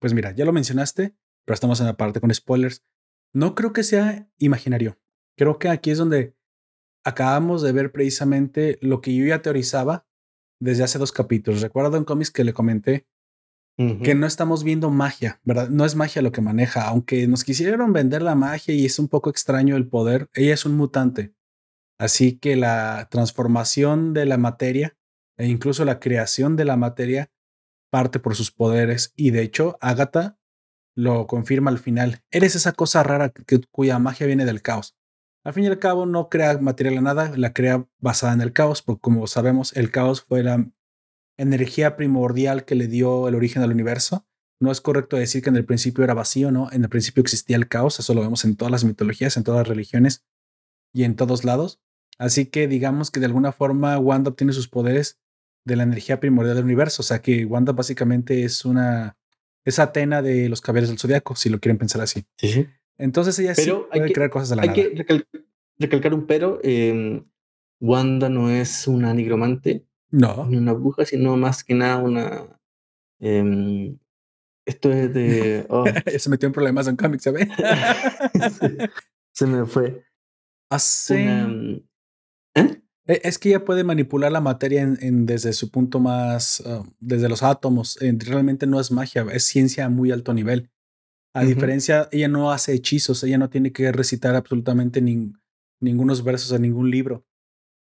Pues 0.00 0.14
mira, 0.14 0.32
ya 0.32 0.44
lo 0.44 0.52
mencionaste 0.52 1.14
pero 1.44 1.54
estamos 1.54 1.80
en 1.80 1.86
la 1.86 1.96
parte 1.96 2.20
con 2.20 2.32
spoilers. 2.32 2.84
No 3.32 3.54
creo 3.54 3.72
que 3.72 3.82
sea 3.82 4.28
imaginario. 4.38 4.98
Creo 5.36 5.58
que 5.58 5.68
aquí 5.68 5.90
es 5.90 5.98
donde 5.98 6.34
acabamos 7.04 7.62
de 7.62 7.72
ver 7.72 7.92
precisamente 7.92 8.78
lo 8.80 9.00
que 9.00 9.14
yo 9.14 9.26
ya 9.26 9.42
teorizaba 9.42 10.06
desde 10.60 10.84
hace 10.84 10.98
dos 10.98 11.12
capítulos. 11.12 11.60
Recuerdo 11.60 11.96
en 11.96 12.04
cómics 12.04 12.30
que 12.30 12.44
le 12.44 12.52
comenté 12.52 13.06
que 13.76 14.14
no 14.14 14.28
estamos 14.28 14.62
viendo 14.62 14.88
magia, 14.88 15.40
¿verdad? 15.42 15.68
No 15.68 15.84
es 15.84 15.96
magia 15.96 16.22
lo 16.22 16.30
que 16.30 16.40
maneja, 16.40 16.86
aunque 16.86 17.26
nos 17.26 17.42
quisieron 17.42 17.92
vender 17.92 18.22
la 18.22 18.36
magia 18.36 18.72
y 18.72 18.86
es 18.86 19.00
un 19.00 19.08
poco 19.08 19.30
extraño 19.30 19.76
el 19.76 19.88
poder, 19.88 20.28
ella 20.32 20.54
es 20.54 20.64
un 20.64 20.76
mutante. 20.76 21.34
Así 21.98 22.38
que 22.38 22.54
la 22.54 23.08
transformación 23.10 24.14
de 24.14 24.26
la 24.26 24.38
materia 24.38 24.96
e 25.36 25.48
incluso 25.48 25.84
la 25.84 25.98
creación 25.98 26.54
de 26.54 26.64
la 26.64 26.76
materia 26.76 27.32
parte 27.94 28.18
por 28.18 28.34
sus 28.34 28.50
poderes 28.50 29.12
y 29.14 29.30
de 29.30 29.42
hecho 29.42 29.78
Agatha 29.80 30.36
lo 30.96 31.28
confirma 31.28 31.70
al 31.70 31.78
final. 31.78 32.24
Eres 32.32 32.56
esa 32.56 32.72
cosa 32.72 33.04
rara 33.04 33.32
cuya 33.70 34.00
magia 34.00 34.26
viene 34.26 34.44
del 34.44 34.62
caos. 34.62 34.96
Al 35.44 35.52
fin 35.52 35.62
y 35.62 35.68
al 35.68 35.78
cabo 35.78 36.04
no 36.04 36.28
crea 36.28 36.58
material 36.58 36.98
a 36.98 37.02
nada, 37.02 37.32
la 37.36 37.52
crea 37.52 37.86
basada 38.00 38.32
en 38.32 38.40
el 38.40 38.52
caos, 38.52 38.82
porque 38.82 39.00
como 39.00 39.28
sabemos 39.28 39.76
el 39.76 39.92
caos 39.92 40.22
fue 40.22 40.42
la 40.42 40.68
energía 41.38 41.94
primordial 41.94 42.64
que 42.64 42.74
le 42.74 42.88
dio 42.88 43.28
el 43.28 43.36
origen 43.36 43.62
al 43.62 43.70
universo. 43.70 44.26
No 44.60 44.72
es 44.72 44.80
correcto 44.80 45.16
decir 45.16 45.44
que 45.44 45.50
en 45.50 45.56
el 45.56 45.64
principio 45.64 46.02
era 46.02 46.14
vacío, 46.14 46.50
¿no? 46.50 46.72
En 46.72 46.82
el 46.82 46.88
principio 46.88 47.20
existía 47.20 47.54
el 47.54 47.68
caos, 47.68 48.00
eso 48.00 48.12
lo 48.12 48.22
vemos 48.22 48.44
en 48.44 48.56
todas 48.56 48.72
las 48.72 48.82
mitologías, 48.82 49.36
en 49.36 49.44
todas 49.44 49.60
las 49.60 49.68
religiones 49.68 50.24
y 50.92 51.04
en 51.04 51.14
todos 51.14 51.44
lados. 51.44 51.80
Así 52.18 52.46
que 52.46 52.66
digamos 52.66 53.12
que 53.12 53.20
de 53.20 53.26
alguna 53.26 53.52
forma 53.52 53.96
Wanda 54.00 54.32
obtiene 54.32 54.52
sus 54.52 54.66
poderes 54.66 55.20
de 55.64 55.76
la 55.76 55.82
energía 55.82 56.20
primordial 56.20 56.56
del 56.56 56.64
universo, 56.64 57.02
o 57.02 57.04
sea 57.04 57.20
que 57.20 57.44
Wanda 57.44 57.72
básicamente 57.72 58.44
es 58.44 58.64
una 58.64 59.16
es 59.64 59.78
Atena 59.78 60.20
de 60.22 60.48
los 60.48 60.60
caballeros 60.60 60.90
del 60.90 60.98
zodiaco, 60.98 61.34
si 61.36 61.48
lo 61.48 61.58
quieren 61.58 61.78
pensar 61.78 62.02
así. 62.02 62.24
Sí, 62.36 62.66
Entonces 62.98 63.38
ella 63.38 63.54
sí 63.54 63.70
puede 63.90 64.12
crear 64.12 64.30
cosas 64.30 64.50
de 64.50 64.56
la 64.56 64.62
hay 64.62 64.68
nada. 64.68 64.80
que 64.82 65.24
recalcar 65.78 66.14
un 66.14 66.26
pero. 66.26 66.60
Em, 66.62 67.24
Wanda 67.80 68.28
no 68.28 68.50
es 68.50 68.86
una 68.86 69.12
nigromante, 69.12 69.84
no. 70.10 70.46
ni 70.46 70.56
una 70.56 70.72
bruja, 70.72 71.04
sino 71.04 71.36
más 71.36 71.64
que 71.64 71.74
nada 71.74 71.98
una. 71.98 72.60
Em, 73.20 73.98
esto 74.66 74.92
es 74.92 75.12
de. 75.12 75.66
Oh. 75.70 75.84
se 76.18 76.30
metió 76.30 76.46
en 76.46 76.52
problemas 76.52 76.86
en 76.88 76.96
cómics, 76.96 77.24
¿sabes? 77.24 77.48
se 79.32 79.46
me 79.46 79.66
fue. 79.66 80.04
Así. 80.70 81.14
Em, 81.14 81.80
¿Eh? 82.54 82.82
E, 83.06 83.20
es 83.24 83.38
que 83.38 83.50
ella 83.50 83.64
puede 83.64 83.84
manipular 83.84 84.32
la 84.32 84.40
materia 84.40 84.82
en, 84.82 85.26
desde 85.26 85.52
su 85.52 85.70
punto 85.70 86.00
más, 86.00 86.62
ah, 86.66 86.82
desde 87.00 87.28
los 87.28 87.42
átomos. 87.42 87.98
realmente 88.00 88.66
no 88.66 88.80
es 88.80 88.90
magia, 88.90 89.26
es 89.32 89.44
ciencia 89.44 89.86
a 89.86 89.88
muy 89.88 90.10
alto 90.10 90.32
nivel. 90.32 90.70
A 91.36 91.42
diferencia, 91.42 92.08
ella 92.12 92.28
no 92.28 92.52
hace 92.52 92.74
hechizos, 92.74 93.24
ella 93.24 93.38
no 93.38 93.50
tiene 93.50 93.72
que 93.72 93.90
recitar 93.90 94.36
absolutamente 94.36 95.02
ningunos 95.80 96.22
versos 96.22 96.52
en 96.52 96.62
ningún 96.62 96.92
libro. 96.92 97.26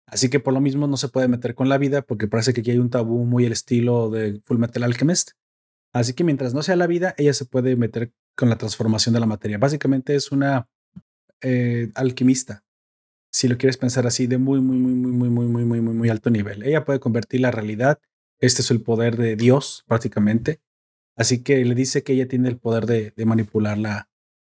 Así 0.07 0.29
que 0.29 0.39
por 0.39 0.55
lo 0.55 0.61
mismo 0.61 0.87
no 0.87 0.97
se 0.97 1.07
puede 1.07 1.27
meter 1.27 1.53
con 1.53 1.69
la 1.69 1.77
vida 1.77 2.01
porque 2.01 2.27
parece 2.27 2.53
que 2.53 2.61
aquí 2.61 2.71
hay 2.71 2.79
un 2.79 2.89
tabú 2.89 3.25
muy 3.25 3.45
el 3.45 3.51
estilo 3.51 4.09
de 4.09 4.41
Full 4.45 4.57
Metal 4.57 4.81
Alchemist. 4.81 5.31
Así 5.93 6.13
que 6.13 6.23
mientras 6.23 6.55
no 6.55 6.63
sea 6.63 6.75
la 6.75 6.87
vida, 6.87 7.13
ella 7.17 7.33
se 7.33 7.45
puede 7.45 7.75
meter 7.75 8.11
con 8.35 8.49
la 8.49 8.57
transformación 8.57 9.13
de 9.13 9.19
la 9.19 9.27
materia. 9.27 9.59
Básicamente 9.59 10.15
es 10.15 10.31
una 10.31 10.67
eh, 11.41 11.91
alquimista 11.93 12.63
si 13.33 13.47
lo 13.47 13.57
quieres 13.57 13.77
pensar 13.77 14.05
así, 14.05 14.27
de 14.27 14.37
muy, 14.37 14.61
muy, 14.61 14.77
muy, 14.77 14.93
muy, 14.93 15.11
muy, 15.11 15.29
muy, 15.29 15.47
muy, 15.47 15.65
muy, 15.65 15.81
muy, 15.81 15.93
muy 15.95 16.09
alto 16.09 16.29
nivel. 16.29 16.61
Ella 16.63 16.85
puede 16.85 16.99
convertir 16.99 17.41
la 17.41 17.49
realidad. 17.49 17.99
Este 18.39 18.61
es 18.61 18.69
el 18.69 18.81
poder 18.81 19.17
de 19.17 19.35
Dios, 19.35 19.83
prácticamente. 19.87 20.61
Así 21.17 21.41
que 21.41 21.65
le 21.65 21.73
dice 21.73 22.03
que 22.03 22.13
ella 22.13 22.27
tiene 22.27 22.47
el 22.47 22.57
poder 22.57 22.85
de, 22.85 23.13
manipular 23.25 23.79
la, 23.79 24.09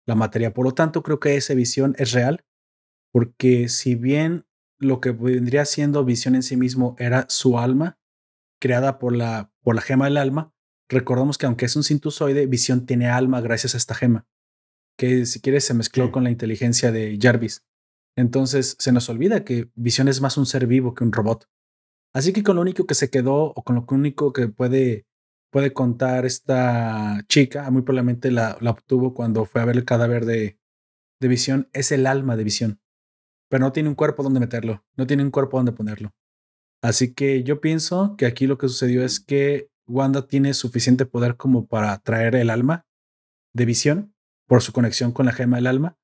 la 0.05 0.15
materia. 0.15 0.53
Por 0.53 0.63
lo 0.63 0.74
tanto, 0.74 1.03
creo 1.03 1.19
que 1.19 1.36
esa 1.36 1.53
visión 1.55 1.93
es 1.98 2.13
real, 2.13 2.45
porque 3.12 3.67
si 3.67 3.95
bien 3.95 4.45
lo 4.77 5.01
que 5.01 5.12
vendría 5.12 5.65
siendo 5.65 6.06
visión 6.06 6.36
en 6.36 6.43
sí 6.43 6.56
mismo 6.56 6.95
era 6.99 7.25
su 7.27 7.60
alma, 7.60 7.99
creada 8.62 8.97
por 8.97 9.13
la, 9.13 9.51
por 9.62 9.75
la 9.75 9.82
gema 9.82 10.06
del 10.06 10.15
alma, 10.15 10.54
recordamos 10.88 11.38
que 11.38 11.47
aunque 11.47 11.65
es 11.65 11.75
un 11.75 11.84
cintusoide, 11.84 12.45
visión 12.45 12.86
tiene 12.86 13.10
alma 13.10 13.41
gracias 13.41 13.73
a 13.73 13.77
esta 13.77 13.93
gema, 13.93 14.25
que 14.97 15.25
si 15.25 15.41
quieres 15.41 15.65
se 15.65 15.73
mezcló 15.73 16.13
con 16.13 16.23
la 16.23 16.32
inteligencia 16.32 16.93
de 16.93 17.17
Jarvis. 17.21 17.65
Entonces 18.19 18.75
se 18.79 18.91
nos 18.91 19.08
olvida 19.08 19.45
que 19.45 19.69
Visión 19.75 20.10
es 20.10 20.19
más 20.19 20.38
un 20.38 20.45
ser 20.45 20.67
vivo 20.67 20.93
que 20.93 21.05
un 21.05 21.13
robot. 21.13 21.49
Así 22.13 22.34
que 22.34 22.43
con 22.43 22.58
lo 22.58 22.62
único 22.62 22.86
que 22.86 22.93
se 22.93 23.10
quedó 23.10 23.53
o 23.55 23.63
con 23.63 23.77
lo 23.77 23.86
único 23.89 24.34
que 24.34 24.49
puede, 24.49 25.05
puede 25.49 25.71
contar 25.71 26.25
esta 26.25 27.23
chica, 27.29 27.71
muy 27.71 27.82
probablemente 27.84 28.29
la, 28.29 28.58
obtuvo 28.62 29.13
cuando 29.13 29.45
fue 29.45 29.62
a 29.62 29.65
ver 29.65 29.77
el 29.77 29.86
cadáver 29.86 30.25
de, 30.25 30.60
de 31.21 31.27
Visión, 31.29 31.69
es 31.71 31.93
el 31.93 32.05
alma 32.05 32.36
de 32.36 32.43
Visión. 32.43 32.82
Pero 33.49 33.63
no 33.63 33.71
tiene 33.71 33.88
un 33.88 33.95
cuerpo 33.95 34.21
donde 34.21 34.41
meterlo, 34.41 34.84
no 34.97 35.08
tiene 35.08 35.23
un 35.23 35.32
cuerpo 35.32 35.55
donde 35.55 35.71
ponerlo. 35.71 36.13
Así 36.84 37.13
que 37.13 37.43
yo 37.43 37.62
pienso 37.62 38.15
que 38.17 38.25
aquí 38.25 38.47
lo 38.47 38.58
que 38.58 38.67
sucedió 38.67 39.05
es 39.05 39.21
que 39.21 39.69
Wanda 39.88 40.27
tiene 40.27 40.53
suficiente 40.53 41.05
poder 41.05 41.38
como 41.38 41.67
para 41.67 41.97
traer 41.99 42.36
el 42.36 42.49
alma 42.49 42.86
de 43.53 43.65
visión 43.65 44.13
por 44.45 44.62
su 44.62 44.73
conexión 44.73 45.13
con 45.13 45.25
la 45.25 45.32
gema 45.32 45.55
del 45.55 45.67
alma 45.67 45.97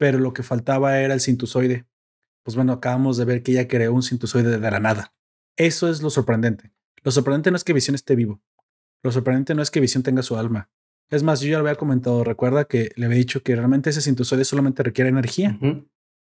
pero 0.00 0.18
lo 0.18 0.32
que 0.32 0.42
faltaba 0.42 0.98
era 0.98 1.12
el 1.12 1.20
cintusoide. 1.20 1.84
Pues 2.42 2.56
bueno, 2.56 2.72
acabamos 2.72 3.18
de 3.18 3.26
ver 3.26 3.42
que 3.42 3.52
ella 3.52 3.68
creó 3.68 3.92
un 3.92 4.02
cintusoide 4.02 4.58
de 4.58 4.70
la 4.70 4.80
nada. 4.80 5.12
Eso 5.58 5.90
es 5.90 6.00
lo 6.00 6.08
sorprendente. 6.08 6.72
Lo 7.02 7.10
sorprendente 7.10 7.50
no 7.50 7.58
es 7.58 7.64
que 7.64 7.74
Visión 7.74 7.94
esté 7.94 8.16
vivo. 8.16 8.40
Lo 9.02 9.12
sorprendente 9.12 9.54
no 9.54 9.60
es 9.60 9.70
que 9.70 9.78
Visión 9.78 10.02
tenga 10.02 10.22
su 10.22 10.38
alma. 10.38 10.70
Es 11.10 11.22
más, 11.22 11.42
yo 11.42 11.50
ya 11.50 11.58
lo 11.58 11.66
había 11.66 11.74
comentado, 11.74 12.24
recuerda 12.24 12.64
que 12.64 12.92
le 12.96 13.04
había 13.04 13.18
dicho 13.18 13.42
que 13.42 13.54
realmente 13.54 13.90
ese 13.90 14.00
cintusoide 14.00 14.46
solamente 14.46 14.82
requiere 14.82 15.10
energía, 15.10 15.58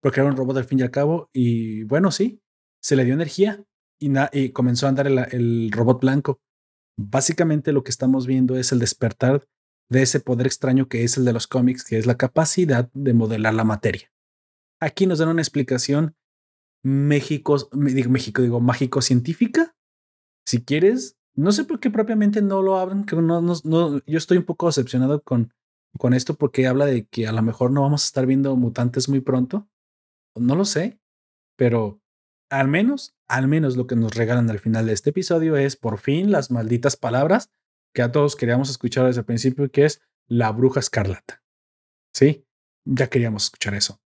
porque 0.00 0.20
era 0.20 0.30
un 0.30 0.36
robot 0.36 0.56
al 0.56 0.64
fin 0.64 0.78
y 0.78 0.82
al 0.82 0.90
cabo, 0.90 1.28
y 1.34 1.82
bueno, 1.82 2.10
sí, 2.12 2.40
se 2.80 2.96
le 2.96 3.04
dio 3.04 3.12
energía 3.12 3.62
y, 4.00 4.10
y 4.32 4.50
comenzó 4.52 4.86
a 4.86 4.88
andar 4.88 5.06
el 5.06 5.70
robot 5.70 6.00
blanco. 6.00 6.40
Básicamente 6.96 7.72
lo 7.72 7.84
que 7.84 7.90
estamos 7.90 8.26
viendo 8.26 8.56
es 8.56 8.72
el 8.72 8.78
despertar 8.78 9.46
de 9.88 10.02
ese 10.02 10.20
poder 10.20 10.46
extraño 10.46 10.88
que 10.88 11.04
es 11.04 11.16
el 11.16 11.24
de 11.24 11.32
los 11.32 11.46
cómics, 11.46 11.84
que 11.84 11.98
es 11.98 12.06
la 12.06 12.16
capacidad 12.16 12.90
de 12.92 13.14
modelar 13.14 13.54
la 13.54 13.64
materia. 13.64 14.12
Aquí 14.80 15.06
nos 15.06 15.18
dan 15.18 15.28
una 15.28 15.42
explicación 15.42 16.14
México, 16.82 17.56
digo, 17.72 18.10
México, 18.10 18.42
digo, 18.42 18.60
mágico-científica, 18.60 19.74
si 20.46 20.62
quieres. 20.62 21.16
No 21.34 21.52
sé 21.52 21.64
por 21.64 21.80
qué 21.80 21.90
propiamente 21.90 22.40
no 22.42 22.62
lo 22.62 22.78
hablan, 22.78 23.04
que 23.04 23.16
no, 23.16 23.40
no, 23.40 24.00
yo 24.06 24.18
estoy 24.18 24.38
un 24.38 24.44
poco 24.44 24.66
decepcionado 24.66 25.22
con, 25.22 25.52
con 25.98 26.14
esto 26.14 26.34
porque 26.34 26.66
habla 26.66 26.86
de 26.86 27.06
que 27.06 27.26
a 27.26 27.32
lo 27.32 27.42
mejor 27.42 27.72
no 27.72 27.82
vamos 27.82 28.04
a 28.04 28.06
estar 28.06 28.26
viendo 28.26 28.54
mutantes 28.56 29.08
muy 29.08 29.20
pronto. 29.20 29.68
No 30.34 30.54
lo 30.54 30.64
sé, 30.64 30.98
pero 31.56 32.00
al 32.50 32.68
menos, 32.68 33.16
al 33.28 33.48
menos 33.48 33.76
lo 33.76 33.86
que 33.86 33.96
nos 33.96 34.14
regalan 34.14 34.48
al 34.48 34.58
final 34.58 34.86
de 34.86 34.92
este 34.92 35.10
episodio 35.10 35.56
es 35.56 35.76
por 35.76 35.98
fin 35.98 36.30
las 36.30 36.50
malditas 36.50 36.96
palabras 36.96 37.50
que 37.96 38.02
a 38.02 38.12
todos 38.12 38.36
queríamos 38.36 38.68
escuchar 38.68 39.06
desde 39.06 39.20
el 39.20 39.24
principio, 39.24 39.70
que 39.70 39.86
es 39.86 40.02
La 40.28 40.52
Bruja 40.52 40.80
Escarlata. 40.80 41.42
Sí, 42.12 42.46
ya 42.84 43.06
queríamos 43.06 43.44
escuchar 43.44 43.72
eso. 43.72 44.02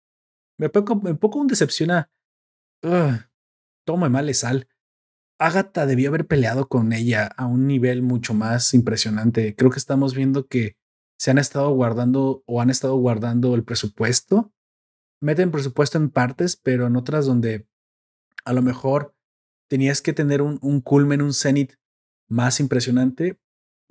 Me 0.59 0.69
poco, 0.69 1.01
poco 1.19 1.45
decepciona. 1.45 2.09
Uh, 2.85 3.19
toma 3.85 4.09
mal 4.09 4.33
sal. 4.33 4.69
Agatha 5.41 5.87
debió 5.87 6.11
haber 6.11 6.29
peleado 6.29 6.69
con 6.69 6.93
ella 6.93 7.27
a 7.37 7.47
un 7.47 7.67
nivel 7.67 8.03
mucho 8.03 8.33
más 8.33 8.75
impresionante. 8.75 9.57
Creo 9.57 9.73
que 9.73 9.81
estamos 9.81 10.15
viendo 10.15 10.47
que 10.47 10.77
se 11.19 11.33
han 11.33 11.39
estado 11.39 11.71
guardando 11.71 12.45
o 12.47 12.61
han 12.61 12.71
estado 12.71 12.95
guardando 12.95 13.57
el 13.57 13.65
presupuesto. 13.65 14.53
Meten 15.21 15.51
presupuesto 15.51 15.99
en 15.99 16.11
partes, 16.11 16.55
pero 16.55 16.87
en 16.87 16.95
otras 16.95 17.27
donde 17.27 17.67
a 18.45 18.53
lo 18.53 18.63
mejor 18.63 19.17
tenías 19.69 20.01
que 20.01 20.13
tener 20.13 20.43
un, 20.43 20.61
un 20.63 20.81
culmen, 20.81 21.23
un 21.23 21.35
cenit 21.35 21.75
más 22.29 22.61
impresionante 22.61 23.41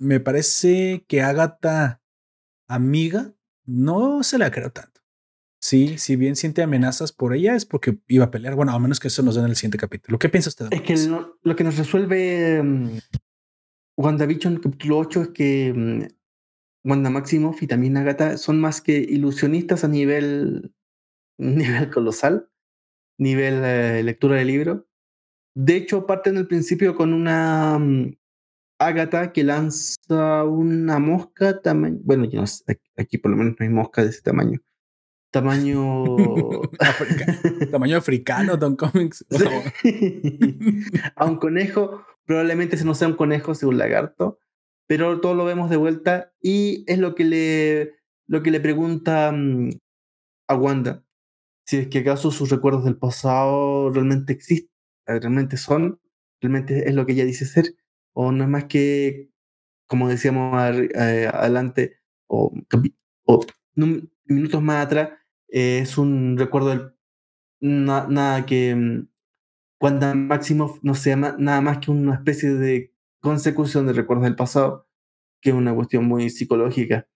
me 0.00 0.18
parece 0.18 1.04
que 1.06 1.20
Agatha, 1.20 2.02
amiga, 2.66 3.34
no 3.66 4.22
se 4.22 4.38
la 4.38 4.50
creo 4.50 4.72
tanto. 4.72 5.02
Sí, 5.62 5.98
si 5.98 6.16
bien 6.16 6.36
siente 6.36 6.62
amenazas 6.62 7.12
por 7.12 7.34
ella 7.34 7.54
es 7.54 7.66
porque 7.66 7.98
iba 8.08 8.24
a 8.24 8.30
pelear. 8.30 8.54
Bueno, 8.56 8.72
a 8.72 8.78
menos 8.78 8.98
que 8.98 9.08
eso 9.08 9.22
nos 9.22 9.34
den 9.34 9.44
en 9.44 9.50
el 9.50 9.56
siguiente 9.56 9.76
capítulo. 9.76 10.18
¿Qué 10.18 10.30
piensa 10.30 10.48
usted? 10.48 10.68
Es 10.70 10.80
que 10.80 10.96
lo, 11.42 11.54
que 11.54 11.64
nos 11.64 11.76
resuelve 11.76 12.60
um, 12.60 12.98
WandaVision 13.98 14.56
capítulo 14.60 14.98
8 14.98 15.22
es 15.22 15.28
que 15.28 15.72
mm, 15.76 16.88
Wanda 16.88 17.10
Maximoff 17.10 17.62
y 17.62 17.66
también 17.66 17.98
Agatha 17.98 18.38
son 18.38 18.58
más 18.58 18.80
que 18.80 18.96
ilusionistas 18.96 19.84
a 19.84 19.88
nivel, 19.88 20.74
nivel 21.38 21.90
colosal, 21.90 22.48
nivel 23.18 23.62
eh, 23.62 24.02
lectura 24.02 24.36
de 24.36 24.46
libro. 24.46 24.88
De 25.54 25.76
hecho, 25.76 26.06
parten 26.06 26.38
al 26.38 26.46
principio 26.46 26.94
con 26.94 27.12
una 27.12 27.78
mm, 27.78 28.14
Agatha 28.80 29.30
que 29.32 29.44
lanza 29.44 30.44
una 30.44 30.98
mosca 30.98 31.60
tamaño. 31.60 31.98
Bueno, 32.02 32.24
yo 32.24 32.42
aquí 32.96 33.18
por 33.18 33.30
lo 33.30 33.36
menos 33.36 33.56
no 33.58 33.64
hay 33.64 33.68
mosca 33.68 34.02
de 34.02 34.08
ese 34.08 34.22
tamaño. 34.22 34.58
Tamaño. 35.30 36.16
tamaño 37.70 37.98
africano, 37.98 38.56
Don 38.56 38.76
Comics. 38.76 39.26
a 41.14 41.26
un 41.26 41.36
conejo, 41.36 42.06
probablemente 42.24 42.76
ese 42.76 42.86
no 42.86 42.94
sea 42.94 43.08
un 43.08 43.16
conejo, 43.16 43.54
sea 43.54 43.68
un 43.68 43.76
lagarto, 43.76 44.38
pero 44.86 45.20
todo 45.20 45.34
lo 45.34 45.44
vemos 45.44 45.68
de 45.68 45.76
vuelta 45.76 46.32
y 46.40 46.84
es 46.90 46.98
lo 46.98 47.14
que 47.14 47.24
le, 47.24 47.96
lo 48.26 48.42
que 48.42 48.50
le 48.50 48.60
pregunta 48.60 49.30
mm, 49.30 49.72
a 50.48 50.54
Wanda. 50.54 51.04
si 51.66 51.76
es 51.76 51.88
que 51.88 51.98
acaso 51.98 52.30
sus 52.30 52.48
recuerdos 52.48 52.84
del 52.84 52.96
pasado 52.96 53.90
realmente 53.90 54.32
existen, 54.32 54.72
realmente 55.06 55.58
son, 55.58 56.00
realmente 56.40 56.88
es 56.88 56.94
lo 56.94 57.04
que 57.04 57.12
ella 57.12 57.26
dice 57.26 57.44
ser, 57.44 57.74
o 58.14 58.32
es 58.32 58.48
más 58.48 58.64
que, 58.64 59.30
como 59.86 60.08
decíamos 60.08 60.54
eh, 60.94 61.30
adelante, 61.32 61.98
o, 62.26 62.52
minutos 64.26 64.62
más 64.62 64.86
atrás, 64.86 65.10
eh, 65.48 65.80
es 65.82 65.98
un 65.98 66.36
recuerdo 66.38 66.68
del, 66.70 66.92
nada 67.60 68.46
que 68.46 68.74
mm, 68.74 69.08
cuando 69.78 70.14
Máximo 70.14 70.78
no 70.82 70.94
sea 70.94 71.16
nada 71.16 71.60
más 71.60 71.78
que 71.78 71.90
una 71.90 72.14
especie 72.14 72.54
de 72.54 72.92
consecución 73.20 73.86
de 73.86 73.94
recuerdos 73.94 74.24
del 74.24 74.36
pasado, 74.36 74.86
que 75.40 75.50
es 75.50 75.56
una 75.56 75.74
cuestión 75.74 76.04
muy 76.04 76.30
psicológica. 76.30 77.08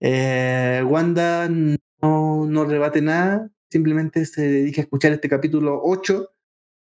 Eh, 0.00 0.82
Wanda 0.86 1.48
no, 1.48 2.46
no 2.46 2.64
rebate 2.64 3.02
nada, 3.02 3.50
simplemente 3.70 4.24
se 4.26 4.42
dedica 4.42 4.80
a 4.82 4.84
escuchar 4.84 5.12
este 5.12 5.28
capítulo 5.28 5.80
8. 5.82 6.30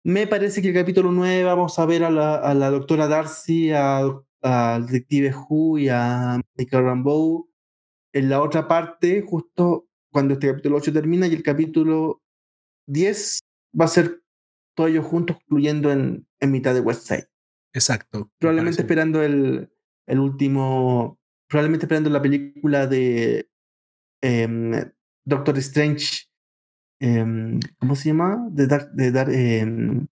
Me 0.06 0.28
parece 0.28 0.62
que 0.62 0.68
el 0.68 0.74
capítulo 0.74 1.10
9 1.10 1.42
vamos 1.42 1.80
a 1.80 1.84
ver 1.84 2.04
a 2.04 2.10
la, 2.10 2.36
a 2.36 2.54
la 2.54 2.70
doctora 2.70 3.08
Darcy, 3.08 3.72
al 3.72 4.86
detective 4.86 5.34
Who 5.34 5.78
y 5.78 5.88
a 5.88 6.40
Michael 6.56 6.84
Rambeau 6.84 7.50
en 8.12 8.28
la 8.28 8.40
otra 8.40 8.68
parte, 8.68 9.24
justo 9.26 9.88
cuando 10.12 10.34
este 10.34 10.46
capítulo 10.46 10.76
8 10.76 10.92
termina 10.92 11.26
y 11.26 11.34
el 11.34 11.42
capítulo 11.42 12.22
10 12.86 13.40
va 13.80 13.86
a 13.86 13.88
ser 13.88 14.22
todos 14.76 14.90
ellos 14.90 15.06
juntos, 15.06 15.38
incluyendo 15.42 15.90
en, 15.90 16.24
en 16.38 16.52
mitad 16.52 16.72
de 16.72 16.82
West 16.82 17.08
Side. 17.08 17.28
Exacto. 17.72 18.30
Probablemente 18.38 18.82
esperando 18.82 19.24
el, 19.24 19.72
el 20.06 20.18
último, 20.20 21.18
probablemente 21.48 21.86
esperando 21.86 22.10
la 22.10 22.22
película 22.22 22.86
de 22.86 23.50
em, 24.22 24.70
Doctor 25.24 25.58
Strange, 25.58 26.25
em, 27.00 27.60
¿cómo 27.78 27.96
se 27.96 28.08
llama? 28.08 28.48
De 28.50 28.66
Dark, 28.66 28.92
de 28.92 29.10
Dark, 29.10 29.32
em, 29.32 30.06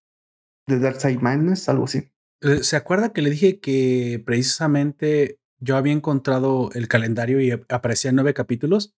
de 0.67 0.79
Dark 0.79 1.01
Side 1.01 1.19
Madness, 1.19 1.69
algo 1.69 1.85
así. 1.85 2.11
Eh, 2.43 2.63
¿Se 2.63 2.77
acuerda 2.77 3.13
que 3.13 3.23
le 3.23 3.31
dije 3.31 3.61
que 3.61 4.23
precisamente 4.25 5.39
yo 5.59 5.77
había 5.77 5.93
encontrado 5.93 6.71
el 6.75 6.89
calendario 6.89 7.41
y 7.41 7.51
aparecían 7.51 8.15
nueve 8.15 8.35
capítulos? 8.35 8.95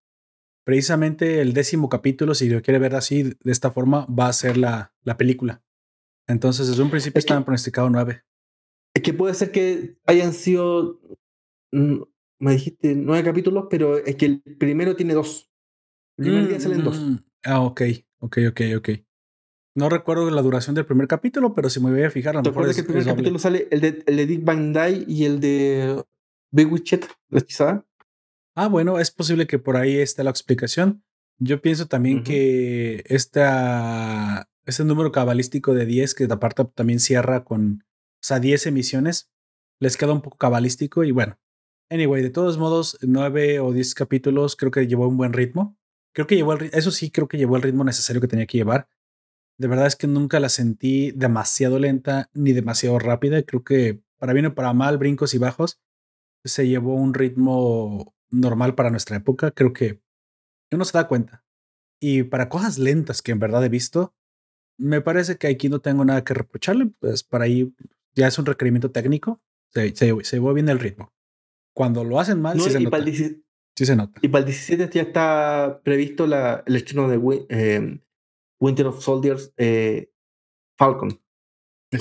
Precisamente 0.64 1.40
el 1.40 1.53
décimo 1.53 1.88
capítulo, 1.88 2.35
si 2.35 2.49
lo 2.49 2.61
quiere 2.61 2.81
ver 2.81 2.96
así, 2.96 3.22
de 3.22 3.53
esta 3.53 3.70
forma, 3.70 4.05
va 4.07 4.27
a 4.27 4.33
ser 4.33 4.57
la, 4.57 4.92
la 5.05 5.16
película. 5.16 5.62
Entonces, 6.27 6.66
desde 6.66 6.83
un 6.83 6.90
principio 6.90 7.20
estaban 7.20 7.44
pronosticados 7.44 7.90
nueve. 7.90 8.25
Es 8.94 9.03
que 9.03 9.14
puede 9.14 9.35
ser 9.35 9.53
que 9.53 9.99
hayan 10.07 10.33
sido, 10.33 11.01
mm, 11.72 12.03
me 12.40 12.53
dijiste 12.53 12.96
nueve 12.96 13.22
capítulos, 13.22 13.66
pero 13.70 13.99
es 13.99 14.16
que 14.16 14.27
el 14.27 14.42
primero 14.59 14.96
tiene 14.96 15.14
dos. 15.14 15.53
El 16.18 16.25
primer 16.25 16.49
día 16.49 16.59
salen 16.59 16.83
dos. 16.83 17.01
Ah, 17.46 17.61
ok, 17.61 17.82
ok, 18.18 18.38
ok, 18.48 18.61
ok. 18.76 18.88
No 19.76 19.88
recuerdo 19.88 20.28
la 20.30 20.42
duración 20.42 20.74
del 20.74 20.85
primer 20.85 21.06
capítulo, 21.06 21.54
pero 21.54 21.70
si 21.70 21.80
me 21.80 21.90
voy 21.90 22.02
a 22.02 22.11
fijar, 22.11 22.37
a 22.37 22.42
lo 22.42 22.50
mejor 22.50 22.74
que 22.74 22.80
el 22.80 22.87
primer 22.87 23.04
capítulo 23.04 23.38
sale 23.38 23.68
el 23.70 23.80
de, 23.80 24.02
el 24.06 24.16
de 24.16 24.26
Dick 24.26 24.44
Van 24.44 24.72
Dyke 24.72 25.04
y 25.06 25.24
el 25.26 25.38
de 25.38 26.02
Big 26.50 26.72
Witchet, 26.72 27.06
quizá? 27.46 27.85
Ah, 28.56 28.68
bueno, 28.68 28.98
es 28.98 29.11
posible 29.11 29.46
que 29.46 29.59
por 29.59 29.76
ahí 29.76 29.98
esté 29.98 30.24
la 30.24 30.30
explicación. 30.30 31.04
Yo 31.38 31.61
pienso 31.61 31.87
también 31.87 32.24
que 32.24 33.04
esta, 33.06 34.48
este 34.64 34.85
número 34.85 35.12
cabalístico 35.12 35.74
de 35.74 35.85
10, 35.85 36.14
que 36.14 36.24
aparte 36.24 36.64
también 36.74 36.98
cierra 36.98 37.44
con, 37.44 37.85
o 37.85 38.22
sea, 38.22 38.40
10 38.40 38.66
emisiones, 38.66 39.30
les 39.78 39.98
queda 39.98 40.12
un 40.12 40.22
poco 40.22 40.38
cabalístico 40.38 41.04
y 41.04 41.12
bueno. 41.12 41.38
Anyway, 41.90 42.22
de 42.22 42.30
todos 42.30 42.56
modos, 42.56 42.98
9 43.02 43.61
o 43.61 43.72
10 43.72 43.94
capítulos 43.94 44.56
creo 44.56 44.70
que 44.70 44.87
llevó 44.87 45.06
un 45.06 45.18
buen 45.18 45.35
ritmo. 45.35 45.76
Creo 46.16 46.26
que 46.26 46.37
llevó 46.37 46.55
el, 46.55 46.70
eso 46.72 46.90
sí, 46.90 47.11
creo 47.11 47.29
que 47.29 47.37
llevó 47.37 47.57
el 47.57 47.62
ritmo 47.62 47.85
necesario 47.85 48.22
que 48.22 48.26
tenía 48.26 48.46
que 48.46 48.57
llevar. 48.57 48.88
De 49.59 49.68
verdad 49.68 49.87
es 49.87 49.96
que 49.96 50.07
nunca 50.07 50.40
la 50.40 50.48
sentí 50.48 51.11
demasiado 51.11 51.79
lenta 51.79 52.31
ni 52.33 52.55
demasiado 52.55 52.98
rápida. 52.98 53.42
Creo 53.42 53.62
que 53.62 54.00
para 54.16 54.33
bien 54.33 54.46
o 54.46 54.55
para 54.55 54.72
mal, 54.72 54.96
brincos 54.96 55.35
y 55.35 55.38
bajos, 55.38 55.79
se 56.42 56.66
llevó 56.66 56.94
un 56.94 57.12
ritmo 57.12 58.14
normal 58.31 58.74
para 58.74 58.90
nuestra 58.90 59.18
época, 59.18 59.50
creo 59.50 59.74
que 59.74 60.00
uno 60.70 60.87
se 60.87 60.96
da 60.96 61.07
cuenta. 61.07 61.44
Y 62.00 62.22
para 62.22 62.48
cosas 62.48 62.79
lentas 62.79 63.20
que 63.20 63.33
en 63.33 63.38
verdad 63.38 63.62
he 63.62 63.68
visto, 63.68 64.14
me 64.79 65.02
parece 65.02 65.37
que 65.37 65.48
aquí 65.48 65.68
no 65.68 65.81
tengo 65.81 66.02
nada 66.07 66.24
que 66.24 66.33
reprocharle, 66.33 66.87
pues 66.98 67.24
para 67.24 67.44
ahí 67.44 67.74
ya 68.14 68.26
es 68.26 68.38
un 68.38 68.46
requerimiento 68.46 68.90
técnico, 68.90 69.42
se, 69.74 69.94
se, 69.94 70.14
se 70.24 70.37
llevó 70.37 70.55
bien 70.55 70.70
el 70.70 70.79
ritmo. 70.79 71.12
Cuando 71.74 72.05
lo 72.05 72.18
hacen 72.18 72.40
mal, 72.40 72.59
sí, 72.59 72.70
se 72.70 72.81
nota. 72.81 73.05
Sí 73.76 73.86
se 73.86 73.96
nota. 73.96 74.18
Y 74.22 74.28
para 74.28 74.40
el 74.40 74.46
17 74.46 74.90
ya 74.92 75.02
está 75.02 75.80
previsto 75.84 76.26
la, 76.26 76.64
el 76.66 76.76
estreno 76.76 77.08
de 77.08 77.46
eh, 77.48 78.00
Winter 78.60 78.86
of 78.86 79.02
Soldiers 79.02 79.52
eh, 79.56 80.10
Falcon. 80.78 81.20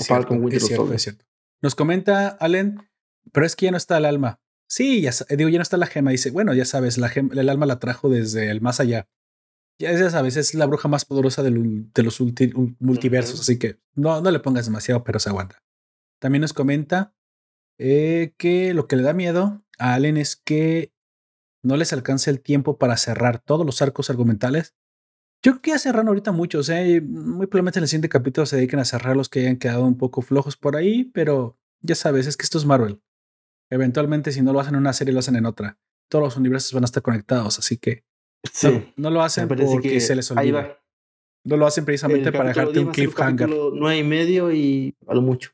Falcon 0.06 0.42
Winter 0.42 0.62
of 0.62 0.70
Soldiers. 0.70 1.18
Nos 1.62 1.74
comenta 1.74 2.28
Allen 2.28 2.80
pero 3.32 3.46
es 3.46 3.56
que 3.56 3.66
ya 3.66 3.70
no 3.70 3.76
está 3.76 3.98
el 3.98 4.04
alma. 4.04 4.40
Sí, 4.68 5.00
ya 5.00 5.12
digo, 5.36 5.48
ya 5.48 5.58
no 5.58 5.62
está 5.62 5.76
la 5.76 5.86
gema. 5.86 6.10
Dice, 6.10 6.30
bueno, 6.30 6.54
ya 6.54 6.64
sabes, 6.64 6.98
la 6.98 7.08
gema, 7.08 7.34
el 7.34 7.48
alma 7.48 7.66
la 7.66 7.78
trajo 7.78 8.08
desde 8.08 8.50
el 8.50 8.60
más 8.60 8.80
allá. 8.80 9.08
Ya, 9.78 9.92
ya 9.92 10.10
sabes, 10.10 10.36
es 10.36 10.54
la 10.54 10.66
bruja 10.66 10.88
más 10.88 11.04
poderosa 11.04 11.42
de 11.42 11.50
los 11.50 12.20
multiversos, 12.80 13.40
así 13.40 13.58
que 13.58 13.78
no, 13.94 14.22
no 14.22 14.30
le 14.30 14.40
pongas 14.40 14.64
demasiado, 14.64 15.04
pero 15.04 15.18
se 15.18 15.28
aguanta. 15.28 15.62
También 16.18 16.40
nos 16.40 16.54
comenta 16.54 17.14
eh, 17.78 18.32
que 18.38 18.72
lo 18.72 18.88
que 18.88 18.96
le 18.96 19.02
da 19.02 19.12
miedo 19.12 19.62
a 19.78 19.94
Allen 19.94 20.16
es 20.16 20.34
que 20.34 20.94
no 21.66 21.76
les 21.76 21.92
alcance 21.92 22.30
el 22.30 22.40
tiempo 22.40 22.78
para 22.78 22.96
cerrar 22.96 23.38
todos 23.38 23.66
los 23.66 23.82
arcos 23.82 24.08
argumentales. 24.08 24.74
Yo 25.42 25.52
creo 25.52 25.62
que 25.62 25.70
ya 25.72 25.78
cerraron 25.78 26.08
ahorita 26.08 26.32
muchos, 26.32 26.68
¿eh? 26.68 27.00
muy 27.02 27.46
probablemente 27.46 27.78
en 27.78 27.82
el 27.82 27.88
siguiente 27.88 28.08
capítulo 28.08 28.46
se 28.46 28.56
dediquen 28.56 28.78
a 28.78 28.84
cerrar 28.84 29.16
los 29.16 29.28
que 29.28 29.40
hayan 29.40 29.56
quedado 29.56 29.84
un 29.84 29.98
poco 29.98 30.22
flojos 30.22 30.56
por 30.56 30.76
ahí, 30.76 31.04
pero 31.04 31.58
ya 31.80 31.94
sabes, 31.94 32.26
es 32.26 32.36
que 32.36 32.44
esto 32.44 32.58
es 32.58 32.64
Marvel. 32.64 33.00
Eventualmente, 33.70 34.32
si 34.32 34.42
no 34.42 34.52
lo 34.52 34.60
hacen 34.60 34.74
en 34.74 34.80
una 34.80 34.92
serie, 34.92 35.12
lo 35.12 35.18
hacen 35.18 35.36
en 35.36 35.44
otra. 35.44 35.78
Todos 36.08 36.24
los 36.24 36.36
universos 36.36 36.72
van 36.72 36.84
a 36.84 36.86
estar 36.86 37.02
conectados, 37.02 37.58
así 37.58 37.76
que 37.76 38.04
sí, 38.52 38.92
no, 38.96 39.10
lo 39.10 39.22
hacen 39.22 39.48
porque 39.48 40.00
se 40.00 40.14
les 40.14 40.30
olvida. 40.30 40.80
No 41.44 41.56
lo 41.56 41.66
hacen 41.66 41.84
precisamente 41.84 42.32
para 42.32 42.48
dejarte 42.48 42.78
un 42.80 42.92
cliffhanger. 42.92 43.48
Nueve 43.48 43.98
y 43.98 44.04
medio 44.04 44.52
y 44.52 44.96
a 45.06 45.14
lo 45.14 45.22
mucho. 45.22 45.50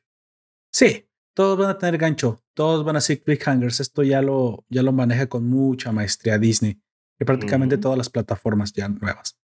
Sí, 0.71 1.07
todos 1.35 1.59
van 1.59 1.71
a 1.71 1.79
tener 1.79 1.99
gancho, 1.99 2.43
todos 2.55 2.85
van 2.85 2.97
a 2.97 3.01
ser 3.01 3.23
cliffhangers. 3.23 3.81
Esto 3.81 4.03
ya 4.03 4.23
lo, 4.23 4.65
ya 4.69 4.83
lo 4.83 4.93
maneja 4.93 5.29
con 5.29 5.47
mucha 5.47 5.93
maestría 5.93 6.39
Disney 6.39 6.81
y 7.19 7.25
prácticamente 7.25 7.79
todas 7.79 7.99
las 7.99 8.11
plataformas 8.11 8.73
ya 8.73 8.89
nuevas. 8.89 9.39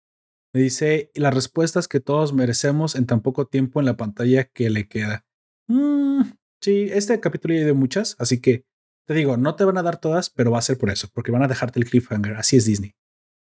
Me 0.53 0.61
dice 0.61 1.11
las 1.15 1.33
respuestas 1.33 1.87
que 1.87 1.99
todos 1.99 2.33
merecemos 2.33 2.95
en 2.95 3.05
tan 3.05 3.21
poco 3.21 3.47
tiempo 3.47 3.79
en 3.79 3.85
la 3.85 3.97
pantalla 3.97 4.45
que 4.45 4.69
le 4.69 4.87
queda. 4.87 5.25
Mm, 5.67 6.21
Sí, 6.65 6.89
este 6.91 7.19
capítulo 7.19 7.53
ya 7.53 7.63
de 7.63 7.73
muchas, 7.73 8.15
así 8.17 8.41
que 8.41 8.65
te 9.05 9.13
digo, 9.13 9.37
no 9.37 9.55
te 9.55 9.65
van 9.65 9.77
a 9.77 9.83
dar 9.83 9.99
todas, 9.99 10.31
pero 10.31 10.49
va 10.49 10.57
a 10.57 10.63
ser 10.63 10.79
por 10.79 10.89
eso, 10.89 11.07
porque 11.13 11.31
van 11.31 11.43
a 11.43 11.47
dejarte 11.47 11.77
el 11.77 11.85
cliffhanger. 11.85 12.37
Así 12.37 12.57
es 12.57 12.65
Disney. 12.65 12.95